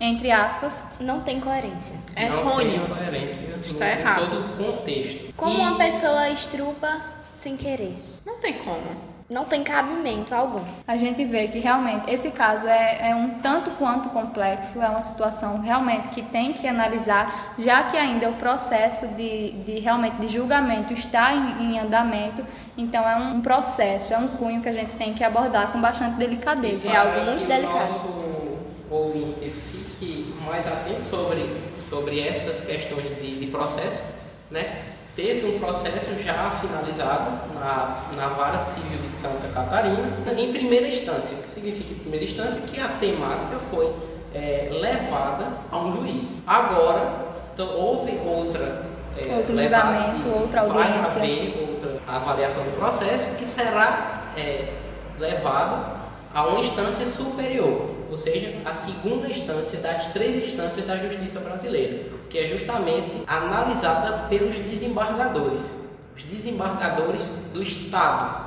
entre 0.01 0.31
aspas, 0.31 0.89
não 1.01 1.21
tem 1.21 1.41
coerência. 1.41 1.95
É 2.17 2.29
não 2.29 2.49
ruim. 2.49 2.71
tem 2.71 2.81
coerência 2.81 3.45
Está 3.65 3.87
no, 3.87 3.91
errado. 3.93 4.23
em 4.23 4.29
todo 4.29 4.41
o 4.41 4.73
contexto. 4.73 5.33
Como 5.37 5.57
e... 5.57 5.61
uma 5.61 5.77
pessoa 5.77 6.29
estrupa 6.31 7.01
sem 7.45 7.59
querer? 7.59 7.95
Não 8.25 8.39
tem 8.39 8.55
como. 8.55 9.15
Não 9.29 9.45
tem 9.45 9.63
cabimento 9.63 10.35
algum. 10.35 10.63
A 10.87 10.97
gente 10.97 11.25
vê 11.25 11.49
que 11.49 11.59
realmente 11.59 12.11
esse 12.11 12.31
caso 12.31 12.67
é, 12.67 13.11
é 13.11 13.15
um 13.15 13.39
tanto 13.41 13.71
quanto 13.73 14.09
complexo, 14.11 14.81
é 14.81 14.89
uma 14.89 15.03
situação 15.03 15.61
realmente 15.61 16.09
que 16.09 16.23
tem 16.23 16.53
que 16.53 16.67
analisar, 16.67 17.55
já 17.59 17.85
que 17.85 17.97
ainda 17.97 18.31
o 18.31 18.35
processo 18.35 19.09
de, 19.09 19.53
de 19.65 19.79
realmente 19.81 20.17
de 20.17 20.29
julgamento 20.29 20.93
está 20.93 21.35
em, 21.35 21.75
em 21.75 21.79
andamento, 21.79 22.45
então 22.77 23.07
é 23.09 23.17
um 23.17 23.41
processo, 23.41 24.13
é 24.13 24.19
um 24.19 24.29
cunho 24.29 24.61
que 24.63 24.69
a 24.69 24.73
gente 24.73 24.95
tem 24.97 25.15
que 25.15 25.25
abordar 25.25 25.73
com 25.73 25.81
bastante 25.81 26.17
delicadeza. 26.17 26.89
É 26.89 26.97
algo 26.97 27.21
muito 27.25 27.47
delicado. 27.47 27.79
Nosso 27.79 28.59
ouvinte 28.91 29.51
fique 29.51 30.35
mais 30.47 30.67
atento 30.67 31.05
sobre, 31.05 31.45
sobre 31.81 32.21
essas 32.21 32.61
questões 32.61 33.05
de, 33.21 33.41
de 33.41 33.47
processo, 33.47 34.03
né? 34.51 34.94
Teve 35.17 35.47
um 35.47 35.61
processo 35.61 36.19
já 36.21 36.51
finalizado 36.51 37.31
na, 37.55 38.03
na 38.17 38.29
Vara 38.29 38.59
Civil 38.59 38.99
de 39.09 39.15
Santa 39.15 39.47
Catarina, 39.55 40.11
em 40.37 40.53
primeira 40.53 40.89
instância. 40.89 41.37
O 41.37 41.43
que 41.43 41.51
significa 41.51 41.93
em 41.93 41.99
primeira 41.99 42.25
instância? 42.25 42.61
Que 42.63 42.81
a 42.81 42.89
temática 42.89 43.59
foi 43.71 43.95
é, 44.35 44.69
levada 44.73 45.53
a 45.71 45.79
um 45.79 45.93
juiz. 45.93 46.39
Agora, 46.45 47.27
então, 47.55 47.69
houve 47.77 48.19
outra. 48.27 48.87
É, 49.17 49.33
Outro 49.37 49.57
julgamento, 49.57 50.29
outra 50.29 50.63
audiência. 50.63 51.21
Vai 51.21 51.31
haver 51.31 51.69
outra 51.71 52.01
avaliação 52.09 52.65
do 52.65 52.77
processo 52.77 53.37
que 53.37 53.47
será 53.47 54.25
é, 54.37 54.73
levado 55.21 56.03
a 56.35 56.47
uma 56.49 56.59
instância 56.59 57.07
superior, 57.07 57.94
ou 58.11 58.17
seja, 58.17 58.55
a 58.65 58.75
segunda 58.75 59.29
instância 59.29 59.79
das 59.81 60.07
três 60.09 60.35
instâncias 60.37 60.87
da 60.87 60.97
justiça 60.97 61.41
brasileira, 61.41 62.07
que 62.29 62.39
é 62.39 62.47
justamente 62.47 63.23
analisada 63.27 64.29
pelos 64.29 64.59
desembargadores, 64.59 65.83
os 66.17 66.23
desembargadores 66.23 67.29
do 67.53 67.63
Estado 67.63 68.45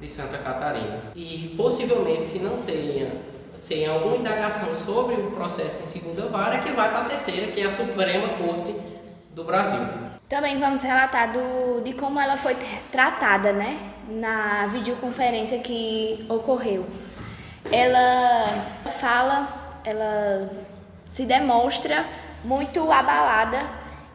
de 0.00 0.08
Santa 0.08 0.38
Catarina. 0.38 1.00
E 1.14 1.54
possivelmente, 1.56 2.26
se 2.26 2.38
não 2.38 2.62
tenha 2.62 3.12
sem 3.60 3.86
alguma 3.86 4.16
indagação 4.16 4.74
sobre 4.74 5.16
o 5.16 5.30
processo 5.32 5.82
de 5.82 5.88
segunda 5.88 6.26
vara, 6.26 6.56
é 6.56 6.58
que 6.58 6.70
vai 6.72 6.90
para 6.90 7.00
a 7.00 7.04
terceira, 7.04 7.48
que 7.52 7.60
é 7.60 7.66
a 7.66 7.72
Suprema 7.72 8.28
Corte 8.38 8.74
do 9.34 9.44
Brasil. 9.44 9.80
Também 10.28 10.58
vamos 10.58 10.82
relatar 10.82 11.32
do, 11.32 11.80
de 11.82 11.94
como 11.94 12.20
ela 12.20 12.36
foi 12.36 12.56
tratada, 12.92 13.52
né, 13.52 13.78
na 14.08 14.66
videoconferência 14.66 15.58
que 15.58 16.24
ocorreu 16.28 16.84
ela 17.70 18.46
fala, 19.00 19.80
ela 19.84 20.50
se 21.06 21.24
demonstra 21.24 22.04
muito 22.44 22.90
abalada 22.90 23.60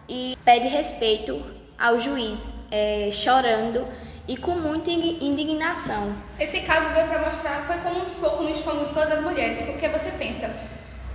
e 0.08 0.38
pede 0.44 0.68
respeito 0.68 1.44
ao 1.78 2.00
juiz, 2.00 2.48
é, 2.72 3.10
chorando 3.12 3.86
e 4.28 4.38
com 4.38 4.52
muita 4.52 4.90
indignação. 4.90 6.16
Esse 6.40 6.62
caso 6.62 6.90
veio 6.90 7.08
para 7.08 7.20
mostrar, 7.20 7.64
foi 7.68 7.78
como 7.78 8.04
um 8.04 8.08
soco 8.08 8.44
no 8.44 8.50
estômago 8.50 8.88
de 8.88 8.94
todas 8.94 9.12
as 9.14 9.22
mulheres, 9.22 9.62
porque 9.62 9.88
você 9.90 10.12
pensa, 10.12 10.50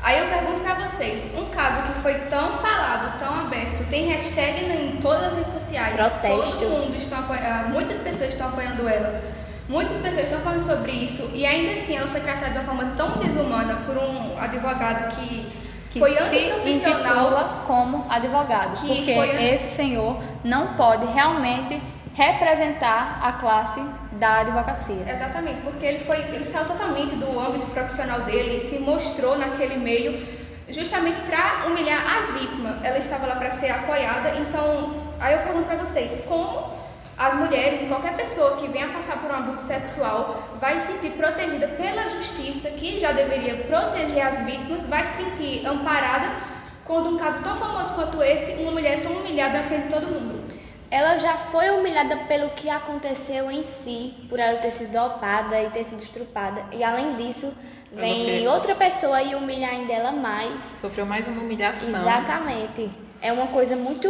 aí 0.03 0.19
eu 0.19 0.29
pergunto 0.29 0.61
para 0.61 0.75
vocês, 0.89 1.33
um 1.37 1.47
caso 1.47 1.93
que 1.93 2.01
foi 2.01 2.15
tão 2.29 2.59
falado, 2.59 3.19
tão 3.19 3.35
aberto, 3.35 3.89
tem 3.89 4.09
hashtag 4.09 4.65
em 4.65 4.99
todas 5.01 5.25
as 5.25 5.35
redes 5.39 5.53
sociais, 5.53 5.95
protestos, 5.95 6.55
todo 6.57 6.69
mundo 6.69 6.97
está, 6.97 7.69
muitas 7.71 7.99
pessoas 7.99 8.33
estão 8.33 8.49
apoiando 8.49 8.87
ela. 8.87 9.38
Muitas 9.69 9.99
pessoas 9.99 10.25
estão 10.25 10.41
falando 10.41 10.65
sobre 10.65 10.93
isso 10.93 11.31
e 11.35 11.45
ainda 11.45 11.75
assim 11.75 11.95
ela 11.95 12.09
foi 12.09 12.23
tratada 12.23 12.53
de 12.53 12.59
uma 12.59 12.65
forma 12.65 12.95
tão 12.97 13.19
desumana 13.19 13.83
por 13.85 13.99
um 13.99 14.39
advogado 14.41 15.15
que, 15.15 15.47
que 15.91 15.99
foi 15.99 16.13
se 16.13 16.51
intitula 16.65 17.65
como 17.67 18.07
advogado, 18.09 18.81
porque 18.81 19.11
esse 19.11 19.69
senhor 19.69 20.19
não 20.43 20.75
pode 20.75 21.05
realmente 21.13 21.83
representar 22.15 23.21
a 23.23 23.33
classe 23.33 23.85
da 24.13 24.39
advocacia. 24.39 25.05
Exatamente, 25.07 25.61
porque 25.61 25.85
ele 25.85 25.99
foi, 26.01 26.17
ele 26.17 26.45
saiu 26.45 26.65
totalmente 26.65 27.15
do 27.17 27.39
âmbito 27.39 27.67
profissional 27.67 28.23
dele 28.23 28.57
e 28.57 28.61
se 28.61 28.79
mostrou 28.79 29.37
naquele 29.37 29.77
meio 29.77 30.27
justamente 30.69 31.21
para 31.23 31.67
humilhar 31.67 32.03
a 32.05 32.33
vítima. 32.33 32.79
Ela 32.83 32.99
estava 32.99 33.27
lá 33.27 33.37
para 33.37 33.53
ser 33.53 33.69
apoiada, 33.69 34.31
então 34.41 34.95
aí 35.21 35.35
eu 35.35 35.41
pergunto 35.41 35.67
para 35.67 35.77
vocês, 35.77 36.25
como 36.27 36.78
as 37.19 37.35
mulheres 37.35 37.83
e 37.83 37.87
qualquer 37.87 38.17
pessoa 38.17 38.57
que 38.57 38.69
venha 38.69 38.89
passar 38.91 39.19
por 39.21 39.29
um 39.29 39.35
abuso 39.35 39.67
sexual 39.67 40.41
vai 40.61 40.79
se 40.79 40.93
sentir 40.93 41.11
protegida 41.11 41.67
pela 41.69 42.09
justiça, 42.11 42.71
que 42.71 43.01
já 43.01 43.11
deveria 43.11 43.65
proteger 43.65 44.25
as 44.25 44.39
vítimas, 44.45 44.87
vai 44.87 45.05
se 45.05 45.25
sentir 45.25 45.67
amparada 45.67 46.31
quando 46.85 47.11
um 47.11 47.19
caso 47.19 47.43
tão 47.43 47.57
famoso 47.57 47.93
quanto 47.95 48.23
esse, 48.23 48.53
uma 48.63 48.71
mulher 48.71 48.99
é 48.99 49.01
tão 49.01 49.13
humilhada 49.13 49.59
na 49.59 49.65
frente 49.65 49.89
de 49.89 49.93
todo 49.93 50.07
mundo. 50.07 50.49
Ela 50.91 51.19
já 51.19 51.35
foi 51.35 51.69
humilhada 51.71 52.17
pelo 52.29 52.51
que 52.51 52.71
aconteceu 52.71 53.51
em 53.51 53.65
si, 53.65 54.15
por 54.29 54.39
ela 54.39 54.59
ter 54.59 54.71
sido 54.71 54.93
dopada 54.93 55.61
e 55.61 55.69
ter 55.71 55.85
sido 55.85 56.03
estrupada. 56.03 56.65
E 56.73 56.83
além 56.83 57.17
disso, 57.17 57.53
vem 57.93 58.49
outra 58.49 58.75
pessoa 58.75 59.21
e 59.21 59.35
humilhar 59.35 59.73
ainda 59.73 59.93
ela 59.93 60.13
mais. 60.13 60.79
Sofreu 60.81 61.05
mais 61.05 61.27
uma 61.27 61.43
humilhação. 61.43 61.89
Exatamente 61.89 63.08
é 63.21 63.33
uma 63.33 63.47
coisa 63.49 63.77
muito 63.77 64.09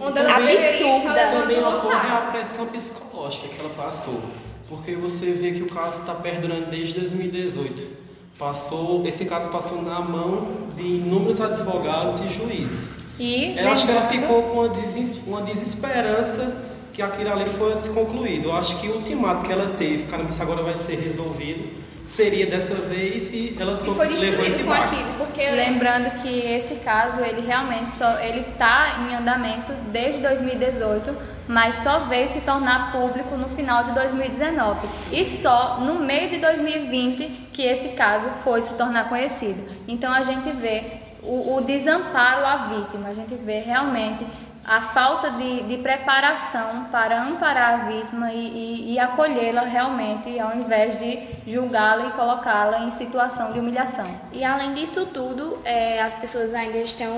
absurda. 0.00 1.30
Também 1.30 1.58
ocorre 1.58 2.08
a 2.08 2.28
pressão 2.32 2.66
psicológica 2.66 3.48
que 3.48 3.60
ela 3.60 3.70
passou. 3.70 4.20
Porque 4.68 4.94
você 4.94 5.32
vê 5.32 5.52
que 5.52 5.62
o 5.62 5.66
caso 5.66 6.00
está 6.00 6.14
perdurando 6.14 6.66
desde 6.66 7.00
2018. 7.00 8.00
Passou, 8.38 9.06
esse 9.06 9.26
caso 9.26 9.50
passou 9.50 9.82
na 9.82 10.00
mão 10.00 10.46
de 10.76 10.82
inúmeros 10.82 11.40
advogados 11.40 12.20
e 12.20 12.30
juízes. 12.30 12.94
E 13.18 13.54
eu 13.58 13.68
acho 13.68 13.84
que 13.84 13.92
ela 13.92 14.08
ficou 14.08 14.44
com 14.44 14.60
uma, 14.60 14.68
des 14.68 15.26
uma 15.26 15.42
desesperança 15.42 16.56
que 16.92 17.02
aquilo 17.02 17.32
ali 17.32 17.46
fosse 17.46 17.90
concluído. 17.90 18.48
Eu 18.48 18.56
acho 18.56 18.80
que 18.80 18.88
o 18.88 18.96
ultimato 18.96 19.42
que 19.42 19.52
ela 19.52 19.74
teve, 19.76 20.04
caramba, 20.04 20.30
isso 20.30 20.42
agora 20.42 20.62
vai 20.62 20.76
ser 20.76 20.96
resolvido, 20.96 21.68
seria 22.10 22.44
dessa 22.44 22.74
vez 22.74 23.32
e 23.32 23.56
ela 23.58 23.76
só 23.76 23.94
foi 23.94 24.08
levou 24.08 24.44
esse 24.44 24.64
com 24.64 24.72
aquilo, 24.72 25.14
porque 25.16 25.48
lembrando 25.48 26.10
que 26.20 26.28
esse 26.28 26.74
caso 26.76 27.20
ele 27.20 27.40
realmente 27.40 27.88
só 27.88 28.18
ele 28.18 28.40
está 28.40 29.06
em 29.08 29.14
andamento 29.14 29.72
desde 29.92 30.20
2018, 30.20 31.16
mas 31.46 31.76
só 31.76 32.00
veio 32.00 32.28
se 32.28 32.40
tornar 32.40 32.90
público 32.90 33.36
no 33.36 33.48
final 33.50 33.84
de 33.84 33.92
2019 33.92 34.88
e 35.12 35.24
só 35.24 35.78
no 35.80 36.00
meio 36.00 36.30
de 36.30 36.38
2020 36.38 37.48
que 37.52 37.62
esse 37.62 37.90
caso 37.90 38.28
foi 38.42 38.60
se 38.60 38.74
tornar 38.74 39.08
conhecido. 39.08 39.64
Então 39.86 40.12
a 40.12 40.22
gente 40.22 40.50
vê 40.50 40.82
o, 41.22 41.56
o 41.56 41.60
desamparo 41.60 42.44
à 42.44 42.56
vítima, 42.76 43.08
a 43.08 43.14
gente 43.14 43.36
vê 43.36 43.60
realmente 43.60 44.26
a 44.70 44.80
falta 44.80 45.32
de, 45.32 45.64
de 45.64 45.78
preparação 45.78 46.84
para 46.92 47.20
amparar 47.24 47.80
a 47.80 47.84
vítima 47.88 48.32
e, 48.32 48.38
e, 48.38 48.92
e 48.92 48.98
acolhê-la 49.00 49.62
realmente, 49.62 50.38
ao 50.38 50.54
invés 50.54 50.96
de 50.96 51.26
julgá-la 51.44 52.06
e 52.06 52.12
colocá-la 52.12 52.84
em 52.84 52.90
situação 52.92 53.52
de 53.52 53.58
humilhação. 53.58 54.06
E 54.32 54.44
além 54.44 54.72
disso 54.74 55.06
tudo, 55.06 55.58
é, 55.64 56.00
as 56.00 56.14
pessoas 56.14 56.54
ainda 56.54 56.78
estão 56.78 57.12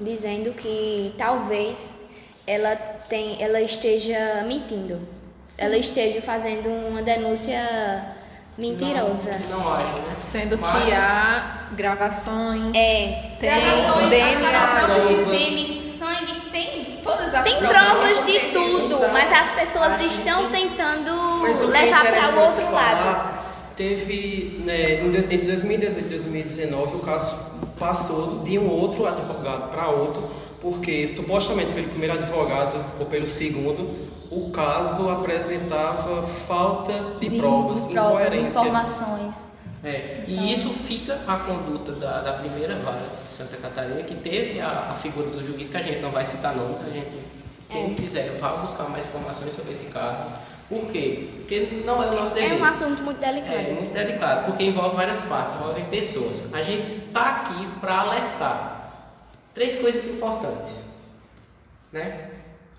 dizendo 0.00 0.54
que 0.54 1.12
talvez 1.18 2.08
ela, 2.46 2.74
tem, 2.74 3.36
ela 3.38 3.60
esteja 3.60 4.42
mentindo, 4.46 4.96
Sim. 5.46 5.64
ela 5.64 5.76
esteja 5.76 6.22
fazendo 6.22 6.70
uma 6.70 7.02
denúncia 7.02 7.60
mentirosa. 8.56 9.38
Não, 9.50 9.58
não 9.58 9.74
age, 9.74 9.92
né? 9.92 10.16
Sendo 10.16 10.56
Mas... 10.56 10.84
que 10.84 10.92
há 10.94 11.66
gravações, 11.72 12.74
é, 12.74 13.36
tem 13.38 13.50
gravações, 13.50 14.08
DNA, 14.08 15.48
todas 17.08 17.34
as 17.34 17.42
Tem 17.42 17.56
provas 17.56 18.26
de 18.26 18.38
tudo, 18.52 19.00
mas 19.10 19.32
as 19.32 19.50
pessoas 19.52 19.98
estão 20.00 20.50
tentando 20.50 21.42
levar 21.70 22.04
para 22.04 22.36
o 22.36 22.46
outro 22.46 22.64
falar, 22.66 22.92
lado. 22.92 23.38
Teve, 23.74 24.60
né, 24.64 25.02
entre 25.04 25.38
2018 25.38 25.98
e 26.00 26.08
2019, 26.08 26.96
o 26.96 26.98
caso 26.98 27.36
passou 27.78 28.40
de 28.40 28.58
um 28.58 28.68
outro 28.68 29.06
advogado 29.06 29.70
para 29.70 29.88
outro, 29.88 30.28
porque 30.60 31.08
supostamente 31.08 31.72
pelo 31.72 31.88
primeiro 31.88 32.14
advogado 32.14 32.84
ou 33.00 33.06
pelo 33.06 33.26
segundo, 33.26 34.08
o 34.30 34.50
caso 34.50 35.08
apresentava 35.08 36.24
falta 36.24 36.92
de, 37.20 37.30
de 37.30 37.38
provas, 37.38 37.86
provas, 37.86 38.26
incoerência. 38.26 38.60
informações. 38.60 39.46
É, 39.82 40.24
então... 40.26 40.44
E 40.44 40.52
isso 40.52 40.68
fica 40.70 41.20
a 41.26 41.36
conduta 41.36 41.92
da, 41.92 42.20
da 42.20 42.32
primeira 42.34 42.74
vara 42.76 43.27
Santa 43.38 43.56
Catarina, 43.56 44.02
que 44.02 44.16
teve 44.16 44.60
a, 44.60 44.90
a, 44.90 44.94
figura 44.94 45.30
do 45.30 45.44
juiz, 45.44 45.68
que 45.68 45.76
a 45.76 45.82
gente 45.82 46.00
não 46.00 46.10
vai 46.10 46.26
citar 46.26 46.56
nome, 46.56 46.76
a 46.84 46.92
gente, 46.92 47.16
quem 47.70 47.92
é. 47.92 47.94
quiser, 47.94 48.36
vá 48.38 48.56
buscar 48.56 48.88
mais 48.88 49.06
informações 49.06 49.54
sobre 49.54 49.72
esse 49.72 49.86
caso. 49.86 50.26
Por 50.68 50.90
quê? 50.90 51.28
Porque 51.32 51.82
não 51.84 52.02
é 52.02 52.08
o 52.08 52.14
nosso 52.16 52.34
dever. 52.34 52.58
É 52.58 52.60
um 52.60 52.64
assunto 52.64 53.02
muito 53.02 53.18
delicado. 53.18 53.54
É, 53.54 53.72
muito 53.72 53.92
delicado, 53.94 54.46
porque 54.46 54.64
envolve 54.64 54.96
várias 54.96 55.22
partes, 55.22 55.54
envolve 55.54 55.82
pessoas. 55.84 56.52
A 56.52 56.62
gente 56.62 57.06
está 57.06 57.36
aqui 57.36 57.68
para 57.80 58.00
alertar 58.00 58.92
três 59.54 59.76
coisas 59.76 60.06
importantes. 60.08 60.84
Né? 61.92 62.30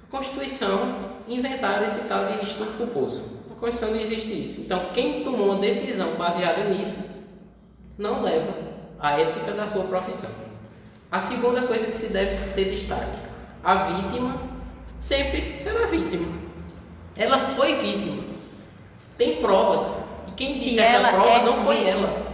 A 0.03 0.11
Constituição 0.11 1.14
inventaram 1.27 1.88
esse 1.88 2.02
tal 2.02 2.26
de 2.26 2.44
estupro 2.44 2.73
culposo. 2.73 3.40
Constituição 3.60 3.91
não 3.91 4.02
existe 4.02 4.41
isso. 4.41 4.61
Então, 4.61 4.80
quem 4.94 5.23
tomou 5.23 5.48
uma 5.48 5.60
decisão 5.60 6.15
baseada 6.15 6.64
nisso 6.65 6.98
não 7.98 8.23
leva 8.23 8.53
a 8.98 9.19
ética 9.19 9.52
da 9.52 9.68
sua 9.68 9.84
profissão. 9.84 10.48
A 11.11 11.19
segunda 11.19 11.64
coisa 11.64 11.86
que 11.88 11.94
se 11.94 12.07
deve 12.07 12.36
ter 12.53 12.65
destaque: 12.65 13.18
a 13.64 13.76
vítima 13.76 14.36
sempre 14.99 15.60
será 15.60 15.88
vítima. 15.88 16.27
Ela 17.15 17.40
foi 17.40 17.76
vítima. 17.76 18.23
Tem 19.18 19.38
provas. 19.38 19.91
E 20.27 20.31
quem 20.31 20.57
disse 20.57 20.76
que 20.76 20.80
essa 20.80 21.10
prova 21.10 21.30
é 21.30 21.44
não 21.44 21.57
foi 21.57 21.77
vítima. 21.77 21.91
ela. 21.91 22.30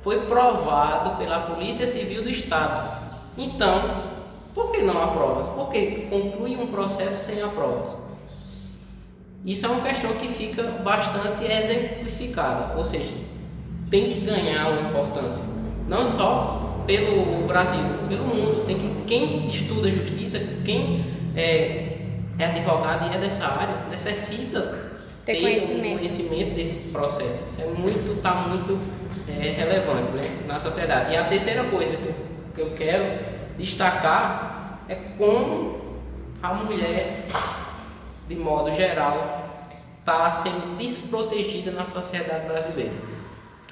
Foi 0.00 0.20
provado 0.22 1.16
pela 1.18 1.40
Polícia 1.40 1.86
Civil 1.86 2.22
do 2.22 2.30
Estado. 2.30 3.16
Então, 3.38 4.02
por 4.54 4.72
que 4.72 4.82
não 4.82 5.00
há 5.02 5.08
provas? 5.08 5.48
Porque 5.48 6.06
conclui 6.10 6.56
um 6.56 6.66
processo 6.66 7.24
sem 7.24 7.42
há 7.42 7.48
provas. 7.48 7.96
Isso 9.44 9.64
é 9.64 9.68
uma 9.68 9.80
questão 9.82 10.12
que 10.14 10.28
fica 10.28 10.62
bastante 10.62 11.44
exemplificada, 11.44 12.76
ou 12.76 12.84
seja, 12.84 13.12
tem 13.90 14.10
que 14.10 14.20
ganhar 14.20 14.68
uma 14.68 14.90
importância, 14.90 15.42
não 15.88 16.06
só 16.06 16.69
pelo 16.90 17.46
Brasil, 17.46 17.80
pelo 18.08 18.24
mundo. 18.24 18.64
Tem 18.66 18.76
que 18.76 19.04
quem 19.06 19.46
estuda 19.46 19.88
justiça, 19.90 20.40
quem 20.64 21.04
é, 21.36 21.98
é 22.38 22.44
advogado 22.44 23.10
e 23.10 23.14
é 23.14 23.18
dessa 23.18 23.46
área, 23.46 23.74
necessita 23.88 24.90
ter, 25.24 25.34
ter 25.34 25.40
conhecimento. 25.40 25.94
Um 25.94 25.98
conhecimento 25.98 26.54
desse 26.54 26.76
processo. 26.88 27.46
Isso 27.46 27.60
é 27.62 27.66
muito, 27.66 28.12
está 28.12 28.34
muito 28.34 28.78
é, 29.28 29.50
relevante 29.50 30.12
né, 30.12 30.38
na 30.48 30.58
sociedade. 30.58 31.12
E 31.12 31.16
a 31.16 31.24
terceira 31.24 31.62
coisa 31.64 31.96
que 31.96 32.06
eu, 32.06 32.14
que 32.54 32.60
eu 32.60 32.70
quero 32.76 33.24
destacar 33.56 34.80
é 34.88 34.96
como 35.16 35.78
a 36.42 36.54
mulher 36.54 37.26
de 38.30 38.36
modo 38.36 38.72
geral, 38.72 39.44
está 39.98 40.30
sendo 40.30 40.78
desprotegida 40.78 41.72
na 41.72 41.84
sociedade 41.84 42.46
brasileira. 42.46 42.92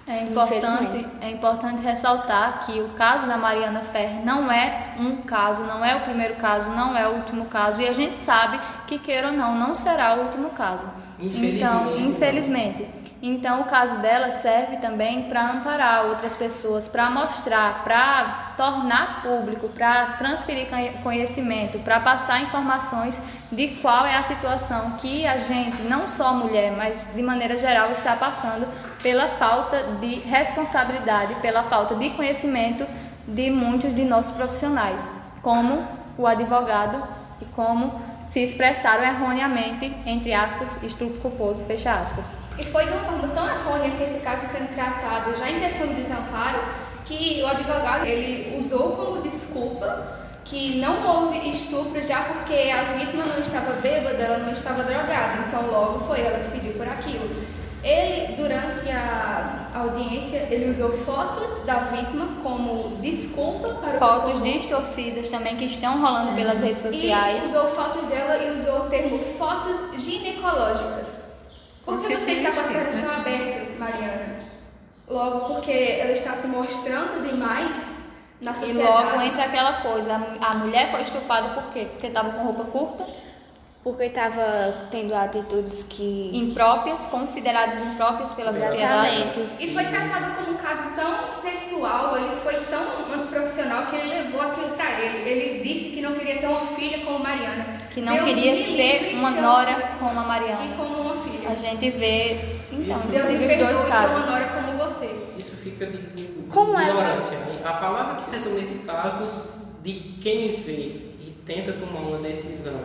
É 0.08 0.22
importante, 0.22 1.06
é 1.20 1.30
importante 1.30 1.82
ressaltar 1.82 2.64
que 2.64 2.80
o 2.80 2.88
caso 2.90 3.26
da 3.26 3.36
Mariana 3.36 3.80
Ferrer 3.80 4.24
não 4.24 4.50
é 4.50 4.94
um 4.98 5.16
caso, 5.16 5.64
não 5.64 5.84
é 5.84 5.96
o 5.96 6.00
primeiro 6.00 6.36
caso, 6.36 6.70
não 6.70 6.96
é 6.96 7.06
o 7.06 7.16
último 7.16 7.44
caso, 7.44 7.82
e 7.82 7.86
a 7.86 7.92
gente 7.92 8.16
sabe 8.16 8.58
que, 8.86 8.98
queira 8.98 9.28
ou 9.28 9.34
não, 9.34 9.54
não 9.54 9.74
será 9.74 10.14
o 10.14 10.22
último 10.22 10.48
caso. 10.50 10.88
Infelizmente. 11.20 11.56
Então, 11.56 11.98
infelizmente. 11.98 12.88
Então, 13.20 13.62
o 13.62 13.64
caso 13.64 13.98
dela 13.98 14.30
serve 14.30 14.76
também 14.76 15.28
para 15.28 15.50
amparar 15.50 16.06
outras 16.06 16.36
pessoas, 16.36 16.86
para 16.86 17.10
mostrar, 17.10 17.82
para 17.82 18.54
tornar 18.56 19.22
público, 19.22 19.68
para 19.70 20.12
transferir 20.12 20.68
conhecimento, 21.02 21.80
para 21.80 21.98
passar 21.98 22.40
informações 22.42 23.20
de 23.50 23.68
qual 23.82 24.06
é 24.06 24.14
a 24.14 24.22
situação 24.22 24.92
que 24.92 25.26
a 25.26 25.36
gente, 25.36 25.82
não 25.82 26.06
só 26.06 26.28
a 26.28 26.32
mulher, 26.32 26.76
mas 26.76 27.08
de 27.12 27.20
maneira 27.20 27.58
geral, 27.58 27.90
está 27.90 28.14
passando 28.14 28.68
pela 29.02 29.26
falta 29.26 29.82
de 30.00 30.20
responsabilidade, 30.20 31.34
pela 31.36 31.64
falta 31.64 31.96
de 31.96 32.10
conhecimento 32.10 32.86
de 33.26 33.50
muitos 33.50 33.96
de 33.96 34.04
nossos 34.04 34.36
profissionais, 34.36 35.16
como 35.42 35.84
o 36.16 36.24
advogado 36.24 37.02
e 37.40 37.44
como 37.46 38.00
se 38.28 38.40
expressaram 38.40 39.02
erroneamente, 39.02 39.86
entre 40.04 40.34
aspas, 40.34 40.76
estupro 40.82 41.18
culposo, 41.20 41.64
fecha 41.64 41.94
aspas. 41.94 42.38
E 42.58 42.64
foi 42.64 42.84
de 42.84 42.92
uma 42.92 43.02
forma 43.04 43.28
tão 43.28 43.48
errônea 43.48 43.90
que 43.92 44.02
esse 44.02 44.20
caso 44.20 44.46
sendo 44.52 44.68
tratado 44.74 45.36
já 45.38 45.50
em 45.50 45.58
questão 45.58 45.86
de 45.86 45.94
desamparo, 45.94 46.60
que 47.06 47.40
o 47.42 47.46
advogado 47.46 48.04
ele 48.04 48.58
usou 48.58 48.92
como 48.92 49.22
desculpa 49.22 50.18
que 50.44 50.78
não 50.78 51.06
houve 51.06 51.48
estupro 51.48 52.00
já 52.06 52.22
porque 52.22 52.70
a 52.70 52.94
vítima 52.94 53.24
não 53.24 53.38
estava 53.38 53.72
bêbada, 53.80 54.22
ela 54.22 54.38
não 54.38 54.50
estava 54.50 54.82
drogada, 54.82 55.44
então 55.46 55.66
logo 55.66 56.00
foi 56.00 56.20
ela 56.20 56.38
que 56.38 56.50
pediu 56.50 56.74
por 56.74 56.88
aquilo. 56.88 57.47
Ele, 57.82 58.34
durante 58.34 58.90
a 58.90 59.70
audiência, 59.74 60.48
ele 60.50 60.68
usou 60.68 60.90
fotos 60.90 61.64
da 61.64 61.80
vítima 61.80 62.28
como 62.42 62.96
desculpa 62.96 63.72
para 63.74 63.98
fotos 63.98 64.42
distorcidas 64.42 65.28
também 65.30 65.56
que 65.56 65.64
estão 65.64 66.00
rolando 66.00 66.32
pelas 66.32 66.60
redes 66.60 66.82
sociais. 66.82 67.44
E 67.44 67.48
usou 67.48 67.68
fotos 67.70 68.06
dela 68.06 68.36
e 68.42 68.58
usou 68.58 68.86
o 68.86 68.88
termo 68.88 69.18
fotos 69.18 69.76
ginecológicas. 70.02 71.28
Por 71.84 72.00
que 72.00 72.16
você 72.16 72.32
está 72.32 72.50
com 72.50 72.60
as 72.60 72.66
pernas 72.66 72.96
tão 72.96 73.10
abertas, 73.12 73.78
Mariana? 73.78 74.36
Logo 75.08 75.54
porque 75.54 75.98
ela 76.00 76.12
está 76.12 76.34
se 76.34 76.48
mostrando 76.48 77.26
demais 77.26 77.96
na 78.42 78.52
sociedade. 78.52 78.80
E 78.80 78.82
logo 78.82 79.20
entra 79.22 79.44
aquela 79.44 79.80
coisa, 79.80 80.14
a 80.14 80.56
mulher 80.58 80.90
foi 80.90 81.02
estuprada 81.02 81.60
por 81.60 81.72
quê? 81.72 81.86
Porque 81.92 82.08
estava 82.08 82.30
com 82.30 82.44
roupa 82.44 82.64
curta? 82.64 83.06
Porque 83.82 84.04
estava 84.04 84.88
tendo 84.90 85.14
atitudes 85.14 85.86
que 85.88 86.30
impróprias, 86.34 87.06
consideradas 87.06 87.82
impróprias 87.82 88.34
pela 88.34 88.52
sociedade. 88.52 89.48
E 89.60 89.72
foi 89.72 89.84
tratado 89.84 90.36
como 90.36 90.52
um 90.52 90.56
caso 90.56 90.94
tão 90.96 91.40
pessoal, 91.42 92.16
ele 92.16 92.34
foi 92.36 92.54
tão 92.66 93.12
antiprofissional 93.14 93.86
que 93.86 93.96
ele 93.96 94.22
levou 94.22 94.42
aquilo 94.42 94.70
para 94.70 95.00
ele. 95.00 95.28
Ele 95.28 95.62
disse 95.62 95.90
que 95.90 96.02
não 96.02 96.14
queria 96.14 96.38
ter 96.38 96.46
uma 96.46 96.66
filha 96.66 97.04
como 97.04 97.20
Mariana. 97.20 97.78
Que 97.90 98.00
não 98.00 98.14
Deus 98.14 98.26
queria 98.26 98.76
ter 98.76 99.14
uma 99.14 99.30
nora 99.30 99.96
como 99.98 100.20
a 100.20 100.24
Mariana. 100.24 100.64
E 100.64 100.76
como 100.76 101.00
uma 101.00 101.14
filha. 101.22 101.48
A 101.48 101.54
gente 101.54 101.90
vê, 101.90 102.58
então, 102.72 102.96
Isso. 102.96 103.08
inclusive 103.08 103.54
os 103.54 103.58
dois 103.58 103.84
casos. 103.88 104.16
uma 104.16 104.26
nora 104.26 104.44
como 104.48 104.78
você. 104.78 105.28
Isso 105.38 105.56
fica 105.56 105.86
de, 105.86 105.98
de 105.98 106.42
como 106.48 106.78
é? 106.78 106.88
ignorância. 106.88 107.36
É? 107.36 107.68
A 107.68 107.74
palavra 107.74 108.22
que 108.22 108.30
resume 108.32 108.60
esse 108.60 108.80
caso 108.80 109.52
de 109.82 109.92
quem 110.20 110.56
vê 110.56 111.14
e 111.20 111.34
tenta 111.46 111.72
tomar 111.72 112.00
uma 112.00 112.18
decisão 112.18 112.80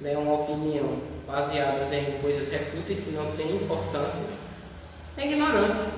né, 0.00 0.16
uma 0.16 0.34
opinião 0.34 0.98
baseada 1.26 1.82
em 1.94 2.18
coisas 2.20 2.48
refúteis 2.48 3.00
que 3.00 3.10
não 3.10 3.32
têm 3.32 3.56
importância, 3.56 4.20
é 5.16 5.26
ignorância. 5.26 5.90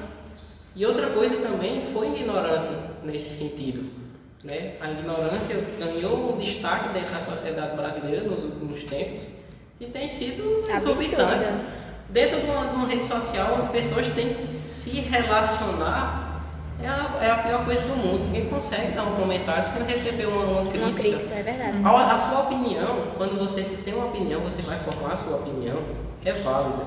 E 0.75 0.87
outra 0.87 1.11
coisa 1.11 1.37
também 1.37 1.85
foi 1.85 2.09
ignorante 2.15 2.73
nesse 3.03 3.31
sentido. 3.31 3.85
Né? 4.45 4.75
A 4.81 4.91
ignorância 4.91 5.57
ganhou 5.79 6.35
um 6.35 6.39
destaque 6.39 6.91
dentro 6.91 7.13
da 7.13 7.21
sociedade 7.21 7.77
brasileira 7.77 8.23
nos 8.23 8.45
últimos 8.45 8.85
tempos 8.85 9.27
e 9.81 9.87
tem 9.87 10.09
sido 10.09 10.65
exorbitante. 10.71 11.79
Dentro 12.11 12.41
de 12.41 12.47
uma, 12.47 12.67
de 12.67 12.75
uma 12.77 12.87
rede 12.87 13.05
social, 13.05 13.69
pessoas 13.71 14.07
têm 14.09 14.35
que 14.35 14.47
se 14.47 14.91
relacionar 15.01 16.28
é 16.83 16.89
a, 16.89 17.27
é 17.27 17.31
a 17.31 17.39
pior 17.39 17.65
coisa 17.65 17.83
do 17.83 17.97
mundo. 17.97 18.25
Ninguém 18.27 18.47
consegue 18.47 18.93
dar 18.93 19.03
um 19.03 19.17
comentário 19.17 19.65
sem 19.65 19.85
receber 19.85 20.27
uma, 20.27 20.45
uma 20.45 20.71
crítica. 20.71 20.87
Uma 20.87 20.99
crítica, 20.99 21.35
é 21.35 21.43
verdade. 21.43 21.79
A, 21.85 22.15
a, 22.15 22.19
sua 22.19 22.41
opinião, 22.41 23.03
quando 23.17 23.39
você 23.39 23.63
tem 23.63 23.95
uma 23.95 24.07
opinião, 24.07 24.41
você 24.41 24.63
vai 24.63 24.79
formar 24.79 25.15
a 25.15 25.17
sua 25.17 25.37
opinião, 25.37 25.77
é 26.25 26.33
válida. 26.33 26.87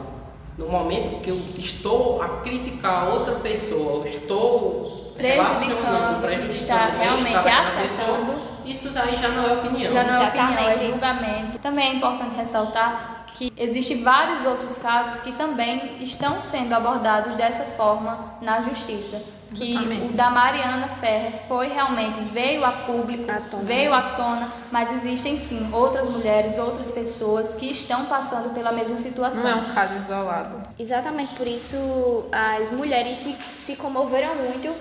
No 0.58 0.70
momento 0.70 1.22
que 1.22 1.30
eu 1.30 1.42
estou 1.58 2.22
a 2.22 2.28
criticar 2.42 3.10
outra 3.10 3.36
pessoa, 3.36 4.08
estou 4.08 5.14
relacionando, 5.18 6.22
prejudicando, 6.22 6.52
está 6.52 6.86
realmente 6.88 7.36
afetando, 7.36 7.82
pessoa, 7.82 8.42
isso 8.66 8.90
aí 8.98 9.18
já 9.18 9.30
não 9.30 9.50
é 9.50 9.54
opinião. 9.54 9.92
Já 9.92 10.04
não 10.04 10.22
é 10.22 10.28
opinião, 10.28 10.70
é 10.70 10.78
julgamento. 10.78 11.60
Também 11.60 11.90
é 11.90 11.96
importante 11.96 12.36
ressaltar 12.36 13.26
que 13.34 13.52
existem 13.58 14.04
vários 14.04 14.46
outros 14.46 14.78
casos 14.78 15.20
que 15.22 15.32
também 15.32 15.98
estão 16.02 16.42
sendo 16.42 16.74
abordados 16.74 17.36
dessa 17.36 17.64
forma 17.64 18.36
na 18.42 18.62
justiça 18.62 19.22
que 19.54 19.72
Exatamente. 19.72 20.14
o 20.14 20.16
da 20.16 20.30
Mariana 20.30 20.88
Ferrer 20.88 21.34
foi 21.48 21.68
realmente 21.68 22.20
veio 22.32 22.64
a 22.64 22.72
público, 22.72 23.26
veio 23.64 23.94
à 23.94 24.02
tona, 24.02 24.52
mas 24.72 24.92
existem 24.94 25.36
sim 25.36 25.70
outras 25.74 26.08
mulheres, 26.08 26.58
outras 26.58 26.90
pessoas 26.90 27.54
que 27.54 27.72
estão 27.72 28.06
passando 28.06 28.54
pela 28.54 28.72
mesma 28.72 28.98
situação. 28.98 29.44
Não 29.44 29.50
é 29.50 29.56
um 29.56 29.74
caso 29.74 29.96
isolado. 29.96 30.62
Exatamente 30.80 31.36
por 31.36 31.48
isso 31.48 32.26
as 32.32 32.70
mulheres 32.70 33.18
se, 33.18 33.36
se 33.56 33.76
comoveram 33.76 34.36
muito 34.36 34.74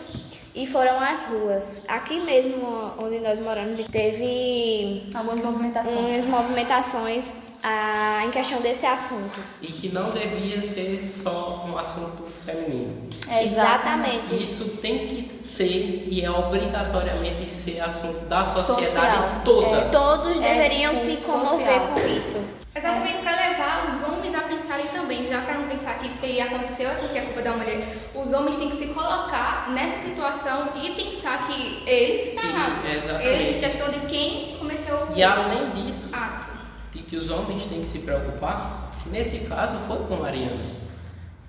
e 0.54 0.66
foram 0.66 1.00
às 1.00 1.24
ruas. 1.24 1.84
Aqui 1.88 2.20
mesmo 2.20 2.92
onde 2.98 3.20
nós 3.20 3.38
moramos 3.38 3.78
teve 3.90 5.10
algumas 5.14 5.44
movimentações, 5.44 5.96
algumas 5.96 6.24
movimentações 6.26 7.52
ah, 7.62 8.22
em 8.24 8.30
questão 8.30 8.60
desse 8.60 8.86
assunto. 8.86 9.38
E 9.62 9.68
que 9.68 9.88
não 9.90 10.10
devia 10.10 10.62
ser 10.62 11.04
só 11.04 11.64
um 11.68 11.78
assunto 11.78 12.29
feminino. 12.50 13.10
É, 13.28 13.44
exatamente. 13.44 14.42
Isso 14.42 14.78
tem 14.82 15.06
que 15.06 15.46
ser 15.46 16.08
e 16.10 16.20
é 16.24 16.30
obrigatoriamente 16.30 17.46
ser 17.46 17.80
assunto 17.80 18.26
da 18.26 18.44
sociedade 18.44 18.86
Social. 18.86 19.40
toda. 19.44 19.76
É, 19.76 19.88
todos 19.88 20.36
é, 20.36 20.40
deveriam 20.40 20.96
se 20.96 21.16
comover 21.18 21.66
social. 21.66 21.94
com 21.94 22.06
isso. 22.08 22.60
Exatamente 22.74 23.18
para 23.18 23.32
levar 23.32 23.92
os 23.92 24.08
homens 24.08 24.34
a 24.34 24.42
pensarem 24.42 24.86
também, 24.88 25.26
já 25.26 25.42
para 25.42 25.54
não 25.54 25.68
pensar 25.68 25.98
que 25.98 26.06
isso 26.06 26.24
aí 26.24 26.40
aconteceu 26.40 26.88
é 26.88 26.94
porque 26.94 27.18
é 27.18 27.22
culpa 27.22 27.42
da 27.42 27.56
mulher. 27.56 27.96
Os 28.14 28.32
homens 28.32 28.56
têm 28.56 28.70
que 28.70 28.76
se 28.76 28.86
colocar 28.88 29.70
nessa 29.72 29.98
situação 30.08 30.68
e 30.76 30.94
pensar 30.94 31.46
que 31.48 31.88
eles 31.88 32.20
que 32.20 32.28
estão 32.28 32.42
tá 32.42 32.48
errados. 32.48 33.24
Eles 33.24 33.56
em 33.56 33.60
questão 33.60 33.90
de 33.90 34.00
quem 34.06 34.56
cometeu 34.56 35.08
E 35.14 35.22
além 35.22 35.70
disso, 35.70 36.10
ato. 36.12 36.48
de 36.92 37.02
que 37.02 37.16
os 37.16 37.28
homens 37.28 37.66
têm 37.66 37.80
que 37.80 37.86
se 37.86 38.00
preocupar, 38.00 38.92
nesse 39.06 39.40
caso 39.40 39.76
foi 39.80 39.98
com 40.06 40.16
Mariana, 40.16 40.64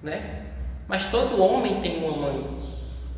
né? 0.02 0.51
Mas 0.92 1.06
todo 1.06 1.42
homem 1.42 1.80
tem 1.80 2.04
uma 2.04 2.18
mãe. 2.18 2.46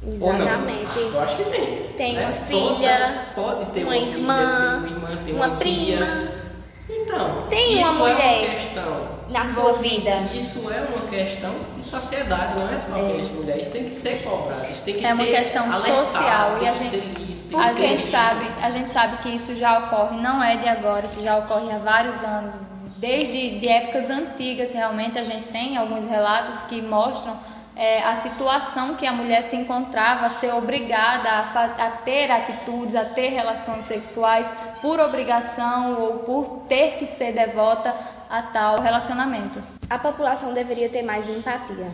Exatamente. 0.05 0.95
Eu 0.95 1.19
acho 1.19 1.37
que 1.37 1.43
tem. 1.45 1.87
Tem 1.97 2.13
né? 2.13 2.25
uma 2.25 2.33
filha, 2.33 3.25
Toda 3.33 3.65
pode 3.65 3.71
ter 3.71 3.83
uma, 3.83 3.95
uma 3.95 3.97
irmã, 3.97 4.83
filha, 4.83 4.91
tem 4.91 4.95
uma 4.95 5.09
irmã, 5.09 5.23
tem 5.25 5.33
uma, 5.33 5.47
uma 5.47 5.55
prima. 5.57 6.05
Tia. 6.05 6.43
Então, 6.87 7.47
tem 7.49 7.77
uma 7.79 7.93
mulher 7.93 8.19
é 8.21 8.45
uma 8.45 8.55
questão 8.55 9.07
na 9.29 9.47
sua 9.47 9.73
vida. 9.73 10.11
Isso 10.35 10.71
é 10.71 10.81
uma 10.81 11.07
questão 11.09 11.55
de 11.75 11.83
sociedade, 11.83 12.59
não 12.59 12.69
é 12.69 12.77
só 12.77 12.95
é. 12.95 13.21
as 13.21 13.29
mulheres 13.29 13.67
tem 13.69 13.85
que 13.85 13.95
ser 13.95 14.21
cobradas, 14.21 14.79
tem 14.81 14.93
que 14.93 15.03
é 15.03 15.07
ser 15.07 15.13
uma 15.13 15.25
questão 15.25 15.63
alertado, 15.63 16.05
social 16.05 16.57
e 16.61 16.67
a 16.67 16.73
gente, 16.75 16.97
lido, 16.97 17.57
a 17.57 17.73
gente 17.73 18.05
sabe, 18.05 18.45
a 18.61 18.69
gente 18.69 18.91
sabe 18.91 19.17
que 19.17 19.29
isso 19.29 19.55
já 19.55 19.79
ocorre, 19.79 20.17
não 20.17 20.43
é 20.43 20.57
de 20.57 20.67
agora, 20.67 21.07
que 21.07 21.23
já 21.23 21.37
ocorre 21.39 21.71
há 21.71 21.79
vários 21.79 22.23
anos, 22.23 22.61
desde 22.97 23.59
de 23.59 23.67
épocas 23.67 24.09
antigas 24.09 24.73
realmente 24.73 25.17
a 25.17 25.23
gente 25.23 25.47
tem 25.47 25.77
alguns 25.77 26.05
relatos 26.05 26.61
que 26.63 26.81
mostram 26.81 27.35
é, 27.75 28.03
a 28.03 28.15
situação 28.15 28.95
que 28.95 29.05
a 29.05 29.11
mulher 29.11 29.41
se 29.41 29.55
encontrava, 29.55 30.29
ser 30.29 30.53
obrigada 30.53 31.29
a, 31.29 31.87
a, 31.87 31.91
ter 31.91 32.29
atitudes, 32.31 32.95
a 32.95 33.03
ter 33.03 33.29
relações 33.29 33.85
sexuais 33.85 34.53
por 34.81 34.99
obrigação 34.99 35.99
ou 35.99 36.19
por 36.19 36.65
ter 36.67 36.97
que 36.97 37.07
ser 37.07 37.33
devota 37.33 37.95
a 38.29 38.41
tal 38.43 38.79
relacionamento. 38.79 39.61
A 39.89 39.97
população 39.97 40.53
deveria 40.53 40.89
ter 40.89 41.01
mais 41.01 41.27
empatia. 41.29 41.91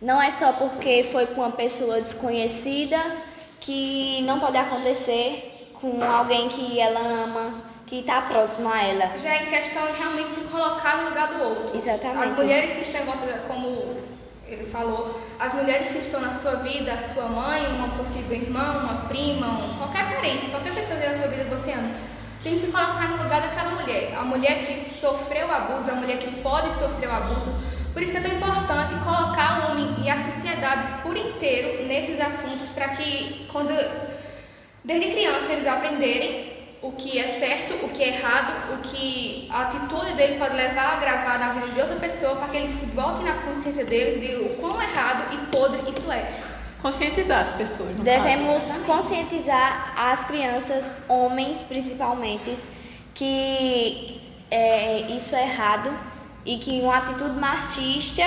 Não 0.00 0.20
é 0.20 0.30
só 0.30 0.52
porque 0.52 1.04
foi 1.04 1.26
com 1.26 1.42
uma 1.42 1.50
pessoa 1.50 2.00
desconhecida 2.00 2.98
que 3.60 4.22
não 4.22 4.40
pode 4.40 4.56
acontecer 4.56 5.74
com 5.78 6.02
alguém 6.02 6.48
que 6.48 6.80
ela 6.80 7.00
ama, 7.00 7.62
que 7.86 8.00
está 8.00 8.22
próximo 8.22 8.70
a 8.70 8.82
ela. 8.82 9.18
Já 9.18 9.34
é 9.34 9.44
em 9.44 9.50
questão 9.50 9.86
de 9.86 9.98
realmente 9.98 10.34
se 10.34 10.40
colocar 10.42 11.02
no 11.02 11.08
lugar 11.10 11.28
do 11.28 11.44
outro. 11.44 11.76
Exatamente. 11.76 12.30
As 12.30 12.36
mulheres 12.36 12.72
que 12.72 12.82
estão 12.82 13.02
em 13.02 13.04
volta, 13.04 13.26
como 13.46 13.99
ele 14.54 14.64
falou, 14.64 15.20
as 15.38 15.52
mulheres 15.54 15.88
que 15.88 15.98
estão 15.98 16.20
na 16.20 16.32
sua 16.32 16.56
vida, 16.56 16.92
a 16.92 17.00
sua 17.00 17.26
mãe, 17.26 17.66
uma 17.72 17.88
possível 17.96 18.36
irmã, 18.36 18.82
uma 18.84 19.08
prima, 19.08 19.46
um, 19.46 19.78
qualquer 19.78 20.14
parente, 20.14 20.50
qualquer 20.50 20.74
pessoa 20.74 20.98
que 20.98 21.08
na 21.08 21.14
sua 21.14 21.28
vida 21.28 21.44
que 21.44 21.50
você 21.50 21.72
ama, 21.72 21.88
tem 22.42 22.54
que 22.54 22.60
se 22.60 22.66
colocar 22.68 23.08
no 23.08 23.22
lugar 23.22 23.40
daquela 23.42 23.70
mulher. 23.70 24.14
A 24.16 24.22
mulher 24.22 24.64
que 24.64 24.90
sofreu 24.92 25.50
abuso, 25.52 25.90
a 25.90 25.94
mulher 25.94 26.18
que 26.18 26.30
pode 26.40 26.72
sofrer 26.72 27.08
o 27.08 27.12
abuso. 27.12 27.52
Por 27.92 28.02
isso 28.02 28.12
que 28.12 28.18
é 28.18 28.20
tão 28.20 28.36
importante 28.36 28.94
colocar 29.04 29.60
o 29.60 29.72
homem 29.72 30.04
e 30.04 30.10
a 30.10 30.16
sociedade 30.18 31.02
por 31.02 31.16
inteiro 31.16 31.86
nesses 31.86 32.20
assuntos 32.20 32.68
para 32.70 32.88
que 32.88 33.46
quando 33.50 33.72
desde 34.84 35.10
criança 35.12 35.52
eles 35.52 35.66
aprenderem 35.66 36.59
o 36.82 36.92
que 36.92 37.18
é 37.18 37.28
certo, 37.28 37.84
o 37.84 37.90
que 37.90 38.02
é 38.02 38.08
errado, 38.08 38.74
o 38.74 38.78
que 38.78 39.46
a 39.50 39.62
atitude 39.62 40.14
dele 40.14 40.38
pode 40.38 40.56
levar 40.56 40.96
a 40.96 41.00
gravar 41.00 41.38
na 41.38 41.52
vida 41.52 41.68
de 41.68 41.80
outra 41.80 41.96
pessoa 41.96 42.36
para 42.36 42.48
que 42.48 42.56
ele 42.56 42.68
se 42.70 42.86
bote 42.86 43.22
na 43.22 43.34
consciência 43.34 43.84
deles 43.84 44.20
de 44.20 44.34
o 44.36 44.56
quão 44.56 44.80
errado 44.80 45.32
e 45.34 45.36
podre 45.46 45.90
isso 45.90 46.10
é. 46.10 46.26
Conscientizar 46.80 47.42
as 47.42 47.52
pessoas. 47.52 47.94
Devemos 47.96 48.64
caso. 48.64 48.84
conscientizar 48.84 49.92
as 49.94 50.24
crianças, 50.24 51.02
homens 51.08 51.62
principalmente, 51.64 52.56
que 53.12 54.22
é, 54.50 55.02
isso 55.10 55.36
é 55.36 55.42
errado 55.42 55.92
e 56.46 56.56
que 56.56 56.80
uma 56.80 56.96
atitude 56.96 57.38
machista 57.38 58.24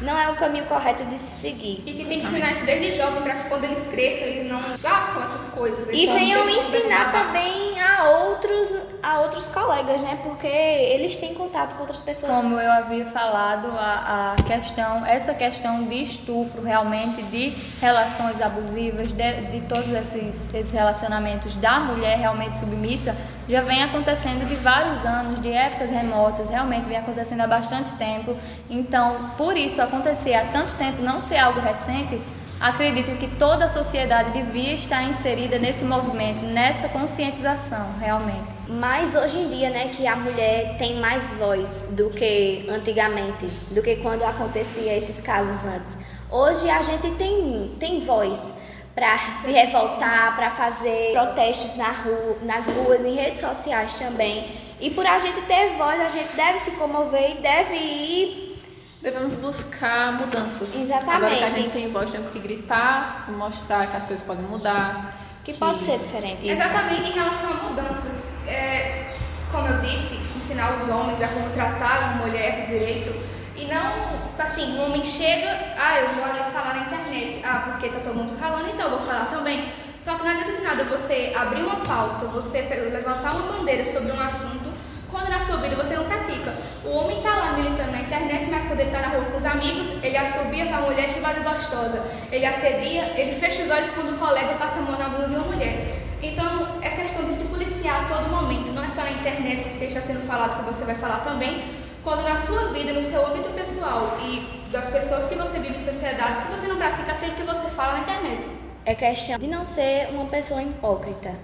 não 0.00 0.18
é 0.18 0.30
o 0.30 0.36
caminho 0.36 0.64
correto 0.66 1.04
de 1.04 1.18
se 1.18 1.48
seguir. 1.48 1.82
E 1.84 1.92
que 1.92 2.04
tem 2.04 2.20
que 2.20 2.26
ensinar 2.26 2.52
isso 2.52 2.64
desde 2.64 2.96
jovem 2.96 3.22
para 3.22 3.34
que 3.34 3.48
quando 3.48 3.64
eles 3.64 3.86
cresçam 3.88 4.26
eles 4.26 4.50
não 4.50 4.60
façam 4.78 5.22
essas 5.22 5.48
coisas. 5.52 5.88
E 5.88 6.06
venham 6.06 6.48
ensinar 6.48 7.10
também 7.10 7.80
a 7.80 8.10
outros, 8.10 8.76
a 9.02 9.20
outros 9.20 9.48
colegas, 9.48 10.00
né? 10.02 10.18
Porque 10.22 10.46
eles 10.46 11.16
têm 11.16 11.34
contato 11.34 11.74
com 11.74 11.80
outras 11.80 12.00
pessoas. 12.00 12.36
Como 12.36 12.60
eu 12.60 12.70
havia 12.70 13.06
falado, 13.06 13.68
a, 13.72 14.34
a 14.36 14.42
questão, 14.42 15.04
essa 15.04 15.34
questão 15.34 15.84
de 15.84 16.02
estupro, 16.02 16.62
realmente, 16.62 17.22
de 17.22 17.50
relações 17.80 18.40
abusivas, 18.40 19.12
de, 19.12 19.40
de 19.50 19.60
todos 19.62 19.90
esses, 19.90 20.54
esses 20.54 20.72
relacionamentos 20.72 21.56
da 21.56 21.80
mulher 21.80 22.18
realmente 22.18 22.56
submissa, 22.56 23.16
já 23.48 23.62
vem 23.62 23.82
acontecendo 23.82 24.46
de 24.46 24.56
vários 24.56 25.04
anos, 25.04 25.40
de 25.40 25.50
épocas 25.50 25.90
remotas, 25.90 26.50
realmente 26.50 26.86
vem 26.86 26.98
acontecendo 26.98 27.40
há 27.40 27.46
bastante 27.46 27.90
tempo. 27.92 28.36
Então, 28.68 29.30
por 29.38 29.56
isso 29.56 29.80
acontecer 29.80 30.34
há 30.34 30.44
tanto 30.46 30.74
tempo, 30.74 31.00
não 31.00 31.20
ser 31.20 31.38
algo 31.38 31.58
recente, 31.60 32.20
acredito 32.60 33.16
que 33.16 33.26
toda 33.36 33.64
a 33.64 33.68
sociedade 33.68 34.32
devia 34.32 34.74
estar 34.74 35.02
inserida 35.04 35.58
nesse 35.58 35.84
movimento, 35.84 36.42
nessa 36.42 36.88
conscientização, 36.88 37.94
realmente. 37.98 38.48
Mas 38.68 39.14
hoje 39.14 39.38
em 39.38 39.48
dia, 39.48 39.70
né, 39.70 39.88
que 39.88 40.06
a 40.06 40.14
mulher 40.14 40.76
tem 40.76 41.00
mais 41.00 41.32
voz 41.38 41.94
do 41.96 42.10
que 42.10 42.66
antigamente, 42.68 43.46
do 43.70 43.80
que 43.80 43.96
quando 43.96 44.24
acontecia 44.24 44.94
esses 44.94 45.22
casos 45.22 45.64
antes. 45.64 46.00
Hoje 46.30 46.68
a 46.68 46.82
gente 46.82 47.10
tem, 47.12 47.74
tem 47.78 48.00
voz 48.00 48.52
para 48.98 49.16
se 49.34 49.52
revoltar, 49.52 50.34
para 50.34 50.50
fazer 50.50 51.12
protestos 51.12 51.76
na 51.76 51.92
rua, 51.92 52.36
nas 52.42 52.66
ruas, 52.66 53.04
em 53.04 53.14
redes 53.14 53.40
sociais 53.40 53.96
também. 53.96 54.50
E 54.80 54.90
por 54.90 55.06
a 55.06 55.20
gente 55.20 55.40
ter 55.42 55.76
voz, 55.76 56.00
a 56.00 56.08
gente 56.08 56.34
deve 56.34 56.58
se 56.58 56.72
comover 56.72 57.38
e 57.38 57.40
deve 57.40 57.76
ir. 57.76 58.60
Devemos 59.00 59.34
buscar 59.34 60.14
mudanças. 60.14 60.74
Exatamente. 60.74 61.14
Agora 61.14 61.36
que 61.36 61.44
a 61.44 61.50
gente 61.50 61.70
tem 61.70 61.92
voz, 61.92 62.10
temos 62.10 62.28
que 62.30 62.40
gritar, 62.40 63.30
mostrar 63.30 63.86
que 63.86 63.96
as 63.96 64.04
coisas 64.04 64.26
podem 64.26 64.44
mudar. 64.46 65.16
Que, 65.44 65.52
que... 65.52 65.58
pode 65.60 65.84
ser 65.84 65.98
diferente. 65.98 66.42
Isso. 66.42 66.52
Exatamente 66.52 67.10
em 67.10 67.12
relação 67.12 67.50
a 67.50 67.68
mudanças. 67.68 68.48
É, 68.48 69.16
como 69.52 69.68
eu 69.68 69.80
disse, 69.80 70.18
ensinar 70.36 70.76
os 70.76 70.88
homens 70.88 71.22
a 71.22 71.28
como 71.28 71.48
tratar 71.50 72.16
uma 72.16 72.26
mulher 72.26 72.66
direito 72.66 73.37
e 73.60 73.66
não, 73.66 74.20
assim, 74.38 74.78
um 74.78 74.84
homem 74.84 75.04
chega, 75.04 75.50
ah, 75.76 76.00
eu 76.00 76.08
vou 76.10 76.24
ali 76.24 76.38
falar 76.52 76.74
na 76.74 76.86
internet, 76.86 77.40
ah, 77.44 77.64
porque 77.66 77.88
tá 77.88 77.98
todo 78.00 78.14
mundo 78.14 78.38
falando, 78.38 78.68
então 78.68 78.86
eu 78.86 78.98
vou 78.98 79.06
falar 79.06 79.26
também. 79.26 79.68
Só 79.98 80.14
que 80.14 80.22
não 80.22 80.30
adianta 80.30 80.52
de 80.52 80.62
nada 80.62 80.84
você 80.84 81.32
abrir 81.36 81.62
uma 81.62 81.76
pauta, 81.76 82.26
você 82.26 82.62
levantar 82.62 83.34
uma 83.34 83.52
bandeira 83.52 83.84
sobre 83.84 84.12
um 84.12 84.20
assunto, 84.20 84.72
quando 85.10 85.28
na 85.28 85.40
sua 85.40 85.56
vida 85.56 85.74
você 85.74 85.96
não 85.96 86.04
pratica. 86.04 86.54
O 86.84 86.90
homem 86.90 87.20
tá 87.22 87.34
lá 87.34 87.52
militando 87.54 87.90
na 87.90 88.02
internet, 88.02 88.48
mas 88.48 88.64
quando 88.66 88.80
ele 88.80 88.90
tá 88.90 89.00
na 89.00 89.08
rua 89.08 89.24
com 89.24 89.36
os 89.36 89.44
amigos, 89.44 89.88
ele 90.04 90.16
assobia 90.16 90.66
pra 90.66 90.82
mulher 90.82 91.10
chamada 91.10 91.40
gostosa. 91.40 92.04
Ele 92.30 92.46
assedia, 92.46 93.12
ele 93.16 93.32
fecha 93.32 93.64
os 93.64 93.70
olhos 93.70 93.90
quando 93.90 94.14
o 94.14 94.18
colega 94.18 94.54
passa 94.54 94.78
a 94.78 94.82
mão 94.82 94.98
na 94.98 95.08
bunda 95.08 95.28
de 95.28 95.34
uma 95.34 95.46
mulher. 95.46 95.98
Então 96.22 96.80
é 96.82 96.90
questão 96.90 97.24
de 97.24 97.32
se 97.32 97.44
policiar 97.44 98.04
a 98.04 98.14
todo 98.14 98.28
momento, 98.28 98.72
não 98.72 98.84
é 98.84 98.88
só 98.88 99.02
na 99.02 99.10
internet 99.10 99.64
que 99.64 99.84
está 99.84 100.00
sendo 100.00 100.26
falado 100.26 100.58
que 100.58 100.72
você 100.72 100.84
vai 100.84 100.94
falar 100.94 101.18
também, 101.18 101.64
quando 102.08 102.22
na 102.22 102.36
sua 102.38 102.72
vida, 102.72 102.94
no 102.94 103.02
seu 103.02 103.26
âmbito 103.26 103.50
pessoal 103.50 104.16
e 104.22 104.66
das 104.72 104.88
pessoas 104.88 105.28
que 105.28 105.34
você 105.34 105.58
vive 105.58 105.76
em 105.76 105.84
sociedade, 105.84 106.40
se 106.40 106.48
você 106.48 106.66
não 106.66 106.76
pratica 106.76 107.12
aquilo 107.12 107.34
que 107.34 107.42
você 107.42 107.68
fala 107.68 107.98
na 107.98 108.00
internet. 108.00 108.48
É 108.86 108.94
questão 108.94 109.38
de 109.38 109.46
não 109.46 109.66
ser 109.66 110.08
uma 110.12 110.24
pessoa 110.24 110.62
hipócrita 110.62 111.34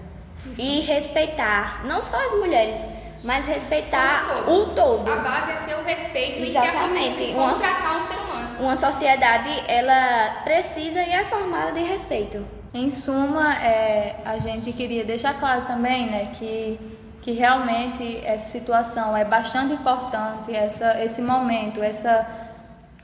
Isso. 0.51 0.59
e 0.59 0.81
respeitar 0.81 1.85
não 1.85 2.01
só 2.01 2.17
as 2.17 2.31
mulheres, 2.39 2.83
mas 3.23 3.45
respeitar 3.45 4.25
o 4.47 4.65
todo. 4.65 4.73
todo. 4.73 5.11
A 5.11 5.17
base 5.17 5.51
é 5.51 5.55
ser 5.57 5.75
o 5.75 5.83
respeito 5.83 6.41
Exatamente. 6.41 7.21
e 7.21 7.33
como 7.35 7.53
tratar 7.53 7.97
um 7.97 8.03
ser 8.03 8.17
humano. 8.17 8.59
Uma 8.59 8.75
sociedade, 8.75 9.51
ela 9.67 10.41
precisa 10.43 11.03
e 11.03 11.11
é 11.11 11.25
formada 11.25 11.73
de 11.73 11.81
respeito. 11.81 12.43
Em 12.73 12.89
suma, 12.89 13.53
é, 13.53 14.15
a 14.25 14.39
gente 14.39 14.73
queria 14.73 15.05
deixar 15.05 15.35
claro 15.39 15.61
também 15.61 16.07
né, 16.07 16.31
que, 16.33 16.79
que 17.25 17.31
realmente 17.31 18.23
essa 18.23 18.51
situação 18.51 19.17
é 19.17 19.25
bastante 19.25 19.73
importante, 19.73 20.55
essa, 20.55 21.03
esse 21.03 21.23
momento, 21.23 21.81
essa 21.81 22.23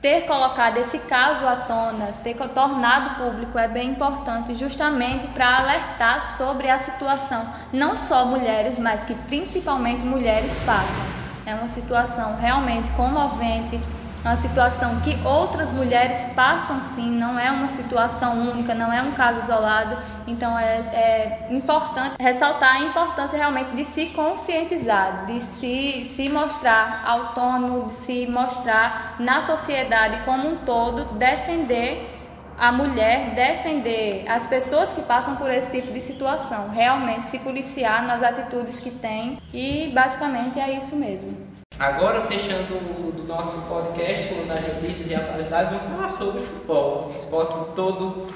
ter 0.00 0.26
colocado 0.26 0.78
esse 0.78 1.00
caso 1.00 1.44
à 1.44 1.56
tona, 1.56 2.12
ter 2.22 2.34
tornado 2.34 3.16
público 3.16 3.58
é 3.58 3.66
bem 3.66 3.90
importante 3.90 4.54
justamente 4.54 5.26
para 5.26 5.58
alertar 5.58 6.20
sobre 6.20 6.70
a 6.70 6.78
situação, 6.78 7.44
não 7.72 7.98
só 7.98 8.24
mulheres, 8.24 8.78
mas 8.78 9.02
que 9.02 9.14
principalmente 9.26 10.04
mulheres 10.04 10.56
passam. 10.60 11.02
É 11.44 11.56
uma 11.56 11.68
situação 11.68 12.36
realmente 12.36 12.90
comovente, 12.90 13.80
uma 14.24 14.36
situação 14.36 15.00
que 15.00 15.18
outras 15.26 15.72
mulheres 15.72 16.26
passam 16.34 16.80
sim, 16.82 17.10
não 17.10 17.38
é 17.38 17.50
uma 17.50 17.68
situação 17.68 18.50
única, 18.50 18.72
não 18.74 18.92
é 18.92 19.02
um 19.02 19.12
caso 19.12 19.40
isolado. 19.40 19.98
Então 20.26 20.56
é, 20.56 20.78
é 20.92 21.48
importante 21.50 22.14
ressaltar 22.20 22.76
a 22.76 22.80
importância 22.80 23.36
realmente 23.36 23.74
de 23.74 23.84
se 23.84 24.06
conscientizar, 24.06 25.26
de 25.26 25.40
se, 25.40 26.04
se 26.04 26.28
mostrar 26.28 27.02
autônomo, 27.04 27.88
de 27.88 27.94
se 27.94 28.26
mostrar 28.28 29.16
na 29.18 29.42
sociedade 29.42 30.20
como 30.24 30.48
um 30.48 30.56
todo, 30.58 31.16
defender 31.18 32.08
a 32.56 32.70
mulher, 32.70 33.34
defender 33.34 34.24
as 34.28 34.46
pessoas 34.46 34.92
que 34.92 35.02
passam 35.02 35.34
por 35.34 35.50
esse 35.50 35.70
tipo 35.72 35.92
de 35.92 36.00
situação, 36.00 36.70
realmente 36.70 37.26
se 37.26 37.40
policiar 37.40 38.06
nas 38.06 38.22
atitudes 38.22 38.78
que 38.78 38.90
tem 38.90 39.40
e 39.52 39.90
basicamente 39.92 40.60
é 40.60 40.78
isso 40.78 40.94
mesmo. 40.94 41.51
Agora, 41.82 42.20
fechando 42.20 42.74
o 42.74 43.24
nosso 43.26 43.60
podcast 43.62 44.28
com 44.28 44.52
as 44.52 44.68
notícias 44.68 45.10
e 45.10 45.16
atualidades, 45.16 45.68
vamos 45.68 45.92
falar 45.92 46.08
sobre 46.08 46.42
futebol, 46.42 47.10
esporte 47.12 47.74
todo 47.74 48.28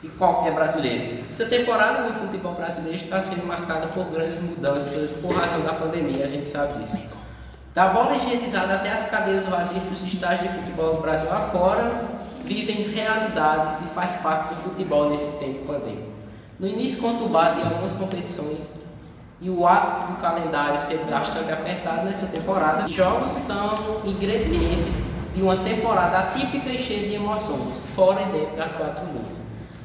e 0.00 0.06
qualquer 0.10 0.54
brasileiro. 0.54 1.24
Essa 1.28 1.44
temporada 1.46 2.02
no 2.02 2.14
futebol 2.14 2.54
brasileiro 2.54 2.96
está 2.96 3.20
sendo 3.20 3.44
marcada 3.48 3.88
por 3.88 4.04
grandes 4.04 4.40
mudanças 4.40 5.10
por 5.14 5.34
razão 5.34 5.62
da 5.62 5.72
pandemia, 5.72 6.24
a 6.24 6.28
gente 6.28 6.48
sabe 6.48 6.78
disso. 6.78 7.02
Da 7.74 7.88
bola 7.88 8.14
higienizada 8.14 8.76
até 8.76 8.92
as 8.92 9.10
cadeiras 9.10 9.46
vazias 9.46 9.82
dos 9.82 10.00
estádios 10.04 10.52
de 10.52 10.60
futebol 10.60 10.94
no 10.94 11.00
Brasil 11.00 11.32
afora, 11.32 12.00
vivem 12.44 12.90
realidades 12.90 13.80
e 13.80 13.92
faz 13.92 14.14
parte 14.22 14.50
do 14.50 14.54
futebol 14.54 15.10
nesse 15.10 15.32
tempo 15.38 15.66
pandêmico. 15.66 16.12
No 16.60 16.68
início 16.68 17.00
conturbado 17.00 17.60
de 17.60 17.66
algumas 17.66 17.94
competições, 17.94 18.70
e 19.44 19.50
o 19.50 19.66
ato 19.66 20.12
do 20.12 20.18
calendário 20.22 20.80
ser 20.80 20.96
bastante 21.04 21.52
apertado 21.52 22.06
nessa 22.06 22.26
temporada. 22.28 22.88
Jogos 22.88 23.28
são 23.28 24.00
ingredientes 24.02 25.02
de 25.34 25.42
uma 25.42 25.58
temporada 25.58 26.18
atípica 26.18 26.70
e 26.70 26.78
cheia 26.78 27.08
de 27.08 27.16
emoções, 27.16 27.78
fora 27.94 28.22
e 28.22 28.32
dentro 28.32 28.56
das 28.56 28.72
quatro 28.72 29.04
linhas. 29.04 29.36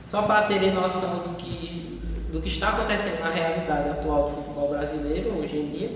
Só 0.05 0.21
para 0.21 0.43
terem 0.43 0.71
noção 0.71 1.09
do 1.09 1.35
que, 1.35 2.01
do 2.31 2.41
que 2.41 2.47
está 2.47 2.69
acontecendo 2.69 3.19
na 3.19 3.29
realidade 3.31 3.89
atual 3.89 4.23
do 4.23 4.29
futebol 4.29 4.69
brasileiro 4.69 5.37
hoje 5.37 5.57
em 5.57 5.69
dia, 5.69 5.91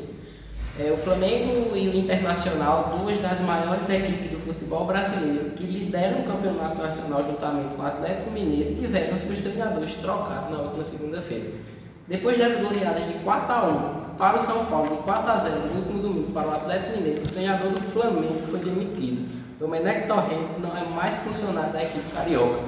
é, 0.77 0.91
o 0.91 0.97
Flamengo 0.97 1.73
e 1.73 1.87
o 1.87 1.95
Internacional, 1.95 2.97
duas 2.99 3.17
das 3.19 3.39
maiores 3.39 3.87
equipes 3.89 4.29
do 4.29 4.39
futebol 4.39 4.85
brasileiro, 4.85 5.51
que 5.51 5.63
lideram 5.63 6.19
o 6.19 6.23
campeonato 6.23 6.81
nacional 6.81 7.23
juntamente 7.23 7.75
com 7.75 7.81
o 7.81 7.85
Atlético 7.85 8.29
Mineiro, 8.29 8.75
tiveram 8.75 9.15
seus 9.15 9.37
treinadores 9.37 9.93
trocados 9.95 10.51
na 10.51 10.57
última 10.63 10.83
segunda-feira. 10.83 11.82
Depois 12.05 12.37
das 12.37 12.59
goleadas 12.59 13.07
de 13.07 13.13
4 13.13 13.53
a 13.53 13.63
1 13.63 14.15
para 14.17 14.37
o 14.37 14.41
São 14.41 14.65
Paulo 14.65 14.99
e 14.99 15.03
4 15.03 15.31
a 15.31 15.37
0 15.37 15.55
no 15.55 15.79
último 15.79 16.01
domingo 16.01 16.31
para 16.33 16.49
o 16.49 16.51
Atlético 16.51 16.97
Mineiro, 16.97 17.23
o 17.23 17.27
treinador 17.29 17.71
do 17.71 17.79
Flamengo 17.79 18.41
foi 18.51 18.59
demitido. 18.59 19.25
Domenech 19.57 20.05
Torrente 20.05 20.59
não 20.59 20.75
é 20.77 20.83
mais 20.83 21.15
funcionário 21.17 21.71
da 21.71 21.81
equipe 21.81 22.11
carioca, 22.11 22.59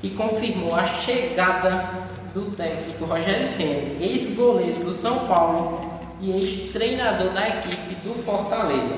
que 0.00 0.10
confirmou 0.10 0.74
a 0.74 0.84
chegada 0.84 1.88
do 2.34 2.50
técnico 2.56 3.04
Rogério 3.04 3.46
Senna, 3.46 4.02
ex-goleiro 4.02 4.82
do 4.82 4.92
São 4.92 5.26
Paulo 5.28 5.88
e 6.20 6.32
ex-treinador 6.32 7.30
da 7.30 7.48
equipe 7.48 7.94
do 8.02 8.12
Fortaleza. 8.14 8.94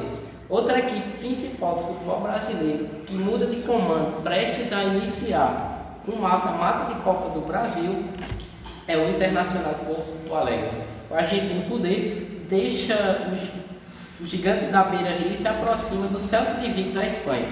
Outra 0.48 0.78
equipe 0.78 1.18
principal 1.18 1.74
do 1.74 1.80
futebol 1.82 2.20
brasileiro 2.20 2.88
que 3.06 3.14
muda 3.14 3.46
de 3.46 3.60
comando 3.62 4.22
prestes 4.22 4.72
a 4.72 4.84
iniciar 4.84 6.00
um 6.08 6.16
mata-mata 6.16 6.94
de 6.94 7.00
Copa 7.02 7.28
do 7.28 7.42
Brasil 7.42 8.04
é 8.86 8.96
o 8.96 9.10
Internacional 9.10 9.74
Porto 9.74 10.34
Alegre. 10.34 10.82
O 11.10 11.14
argentino 11.14 11.68
Cudê 11.68 12.26
deixa 12.48 13.30
o, 14.20 14.26
gigante 14.26 14.66
da 14.66 14.84
Beira 14.84 15.10
Rio 15.10 15.32
e 15.32 15.36
se 15.36 15.48
aproxima 15.48 16.06
do 16.06 16.18
Celta 16.18 16.54
de 16.54 16.70
Vigo 16.70 16.92
da 16.92 17.04
Espanha. 17.04 17.48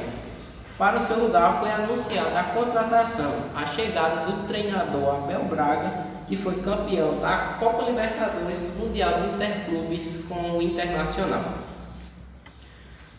Para 0.79 0.99
o 0.99 1.01
seu 1.01 1.19
lugar 1.19 1.61
foi 1.61 1.71
anunciada 1.71 2.41
a 2.41 2.45
contratação, 2.45 3.33
a 3.55 3.67
chegada 3.67 4.25
do 4.25 4.47
treinador 4.47 5.17
Abel 5.17 5.45
Braga, 5.45 6.07
que 6.27 6.37
foi 6.37 6.55
campeão 6.63 7.19
da 7.21 7.57
Copa 7.59 7.85
Libertadores 7.85 8.61
do 8.61 8.79
Mundial 8.79 9.21
de 9.21 9.35
Interclubes 9.35 10.25
com 10.29 10.59
o 10.59 10.63
Internacional. 10.63 11.45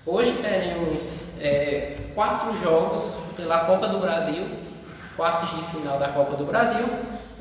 Hoje 0.06 0.34
teremos 0.42 1.22
é, 1.40 1.98
quatro 2.16 2.58
jogos 2.58 3.16
pela 3.36 3.66
Copa 3.66 3.88
do 3.88 4.00
Brasil, 4.00 4.44
quartos 5.16 5.52
de 5.52 5.64
final 5.66 6.00
da 6.00 6.08
Copa 6.10 6.36
do 6.36 6.46
Brasil, 6.46 6.86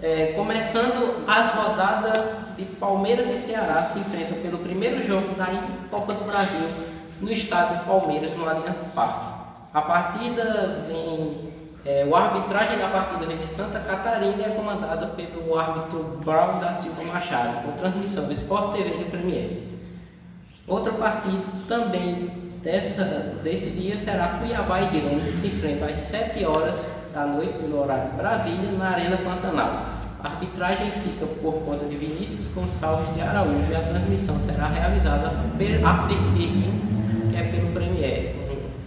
é, 0.02 0.32
começando 0.34 1.24
a 1.26 1.40
rodada 1.48 2.38
de 2.56 2.64
Palmeiras 2.76 3.28
e 3.28 3.36
Ceará 3.36 3.82
se 3.82 3.98
enfrentam 3.98 4.38
pelo 4.38 4.58
primeiro 4.58 5.02
jogo 5.02 5.34
da 5.34 5.46
Copa 5.90 6.14
do 6.14 6.24
Brasil 6.24 6.66
no 7.20 7.30
estado 7.30 7.78
de 7.78 7.84
Palmeiras, 7.84 8.34
no 8.34 8.48
Allianz 8.48 8.78
Parque. 8.94 9.26
A 9.72 9.82
partida 9.82 10.84
vem. 10.86 11.50
É, 11.82 12.04
o 12.06 12.14
arbitragem 12.14 12.76
da 12.76 12.88
partida 12.88 13.24
vem 13.24 13.38
de 13.38 13.46
Santa 13.46 13.80
Catarina 13.80 14.36
e 14.36 14.42
é 14.42 14.50
comandada 14.50 15.06
pelo 15.06 15.58
árbitro 15.58 16.18
Brown 16.22 16.58
da 16.58 16.74
Silva 16.74 17.02
Machado, 17.04 17.62
com 17.62 17.72
transmissão 17.72 18.26
do 18.26 18.32
Sport 18.32 18.74
TV 18.74 18.90
do 18.90 19.10
Premier. 19.10 19.62
Outra 20.66 20.92
partida 20.92 21.42
também 21.66 22.30
dessa, 22.62 23.04
desse 23.42 23.70
dia 23.70 23.96
será 23.96 24.28
Cuiabá 24.28 24.82
e 24.82 24.86
Grêmio, 24.88 25.20
que 25.20 25.34
se 25.34 25.46
enfrentam 25.46 25.88
às 25.88 25.98
7 25.98 26.44
horas 26.44 26.99
da 27.12 27.26
noite, 27.26 27.62
no 27.62 27.82
horário 27.82 28.10
de 28.10 28.16
Brasília, 28.16 28.72
na 28.78 28.90
Arena 28.90 29.16
Pantanal. 29.18 30.00
A 30.22 30.32
arbitragem 30.32 30.90
fica 30.90 31.26
por 31.26 31.54
conta 31.64 31.86
de 31.86 31.96
Vinícius 31.96 32.46
Gonçalves 32.54 33.12
de 33.14 33.22
Araújo 33.22 33.70
e 33.70 33.74
a 33.74 33.80
transmissão 33.80 34.38
será 34.38 34.66
realizada 34.66 35.28
a 35.28 35.30
pay-per-view, 35.56 36.72
que 37.30 37.36
é 37.36 37.42
pelo 37.50 37.72
Premier, 37.72 38.36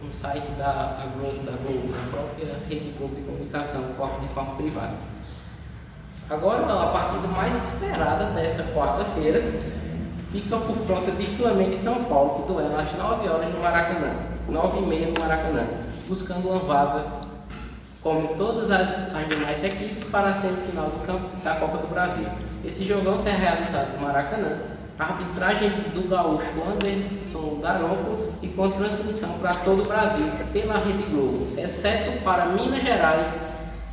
um, 0.04 0.14
site 0.14 0.52
da, 0.58 0.72
da, 0.72 1.06
Globo, 1.18 1.44
da 1.44 1.54
Globo, 1.54 1.92
da 1.92 2.12
própria 2.12 2.56
rede 2.70 2.94
Globo 2.98 3.16
de 3.16 3.22
comunicação, 3.22 3.82
de 3.82 4.28
forma 4.34 4.56
privada. 4.56 4.94
Agora, 6.30 6.62
a 6.62 6.88
partida 6.88 7.28
mais 7.28 7.56
esperada 7.56 8.26
dessa 8.26 8.64
quarta-feira 8.74 9.42
fica 10.32 10.58
por 10.58 10.78
conta 10.88 11.12
de 11.12 11.26
Flamengo 11.36 11.74
e 11.74 11.78
São 11.78 12.04
Paulo, 12.06 12.42
que 12.42 12.54
duelam 12.54 12.80
às 12.80 12.94
9 12.94 13.28
horas 13.28 13.54
no 13.54 13.60
Maracanã, 13.60 14.16
9 14.50 14.78
e 14.78 14.82
meia 14.82 15.08
no 15.08 15.20
Maracanã, 15.20 15.66
buscando 16.08 16.50
uma 16.50 16.60
vaga 16.60 17.23
como 18.04 18.36
todas 18.36 18.70
as, 18.70 19.16
as 19.16 19.28
demais 19.30 19.64
equipes, 19.64 20.04
para 20.04 20.28
a 20.28 20.34
semifinal 20.34 20.90
do 20.90 21.06
campo 21.08 21.30
da 21.42 21.56
Copa 21.56 21.78
do 21.78 21.88
Brasil. 21.88 22.28
Esse 22.66 22.84
jogão 22.84 23.18
será 23.18 23.38
realizado 23.38 23.96
no 23.96 24.06
Maracanã, 24.06 24.58
arbitragem 25.00 25.70
do 25.94 26.08
gaúcho 26.08 26.52
Anderson 26.70 27.60
Daronco 27.62 28.34
e 28.42 28.48
com 28.50 28.70
transmissão 28.72 29.40
para 29.40 29.56
todo 29.56 29.84
o 29.84 29.88
Brasil 29.88 30.26
pela 30.52 30.76
Rede 30.76 31.04
Globo, 31.10 31.48
exceto 31.58 32.22
para 32.24 32.48
Minas 32.48 32.84
Gerais 32.84 33.28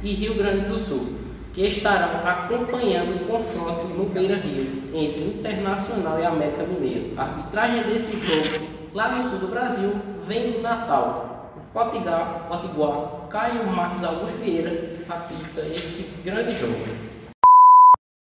e 0.03 0.13
Rio 0.13 0.35
Grande 0.35 0.67
do 0.67 0.79
Sul, 0.79 1.15
que 1.55 1.67
estarão 1.67 2.27
acompanhando 2.27 3.23
o 3.23 3.27
confronto 3.27 3.87
no 3.87 4.07
Beira 4.07 4.37
Rio 4.37 4.83
entre 4.93 5.39
Internacional 5.39 6.19
e 6.19 6.27
América 6.27 6.65
Mineiro. 6.65 7.13
A 7.17 7.23
arbitragem 7.23 7.83
desse 7.85 8.13
jogo 8.13 8.67
lá 8.93 9.09
no 9.11 9.29
sul 9.29 9.39
do 9.39 9.49
Brasil 9.49 9.93
vem 10.27 10.53
do 10.53 10.63
Natal, 10.63 11.40
Potiguar, 11.73 12.49
Potiguar, 12.49 13.29
Caio 13.31 13.65
Marcos 13.67 14.03
Augusto 14.03 14.39
Vieira 14.39 14.73
apita 15.09 15.61
esse 15.61 16.11
grande 16.25 16.55
jogo. 16.55 17.10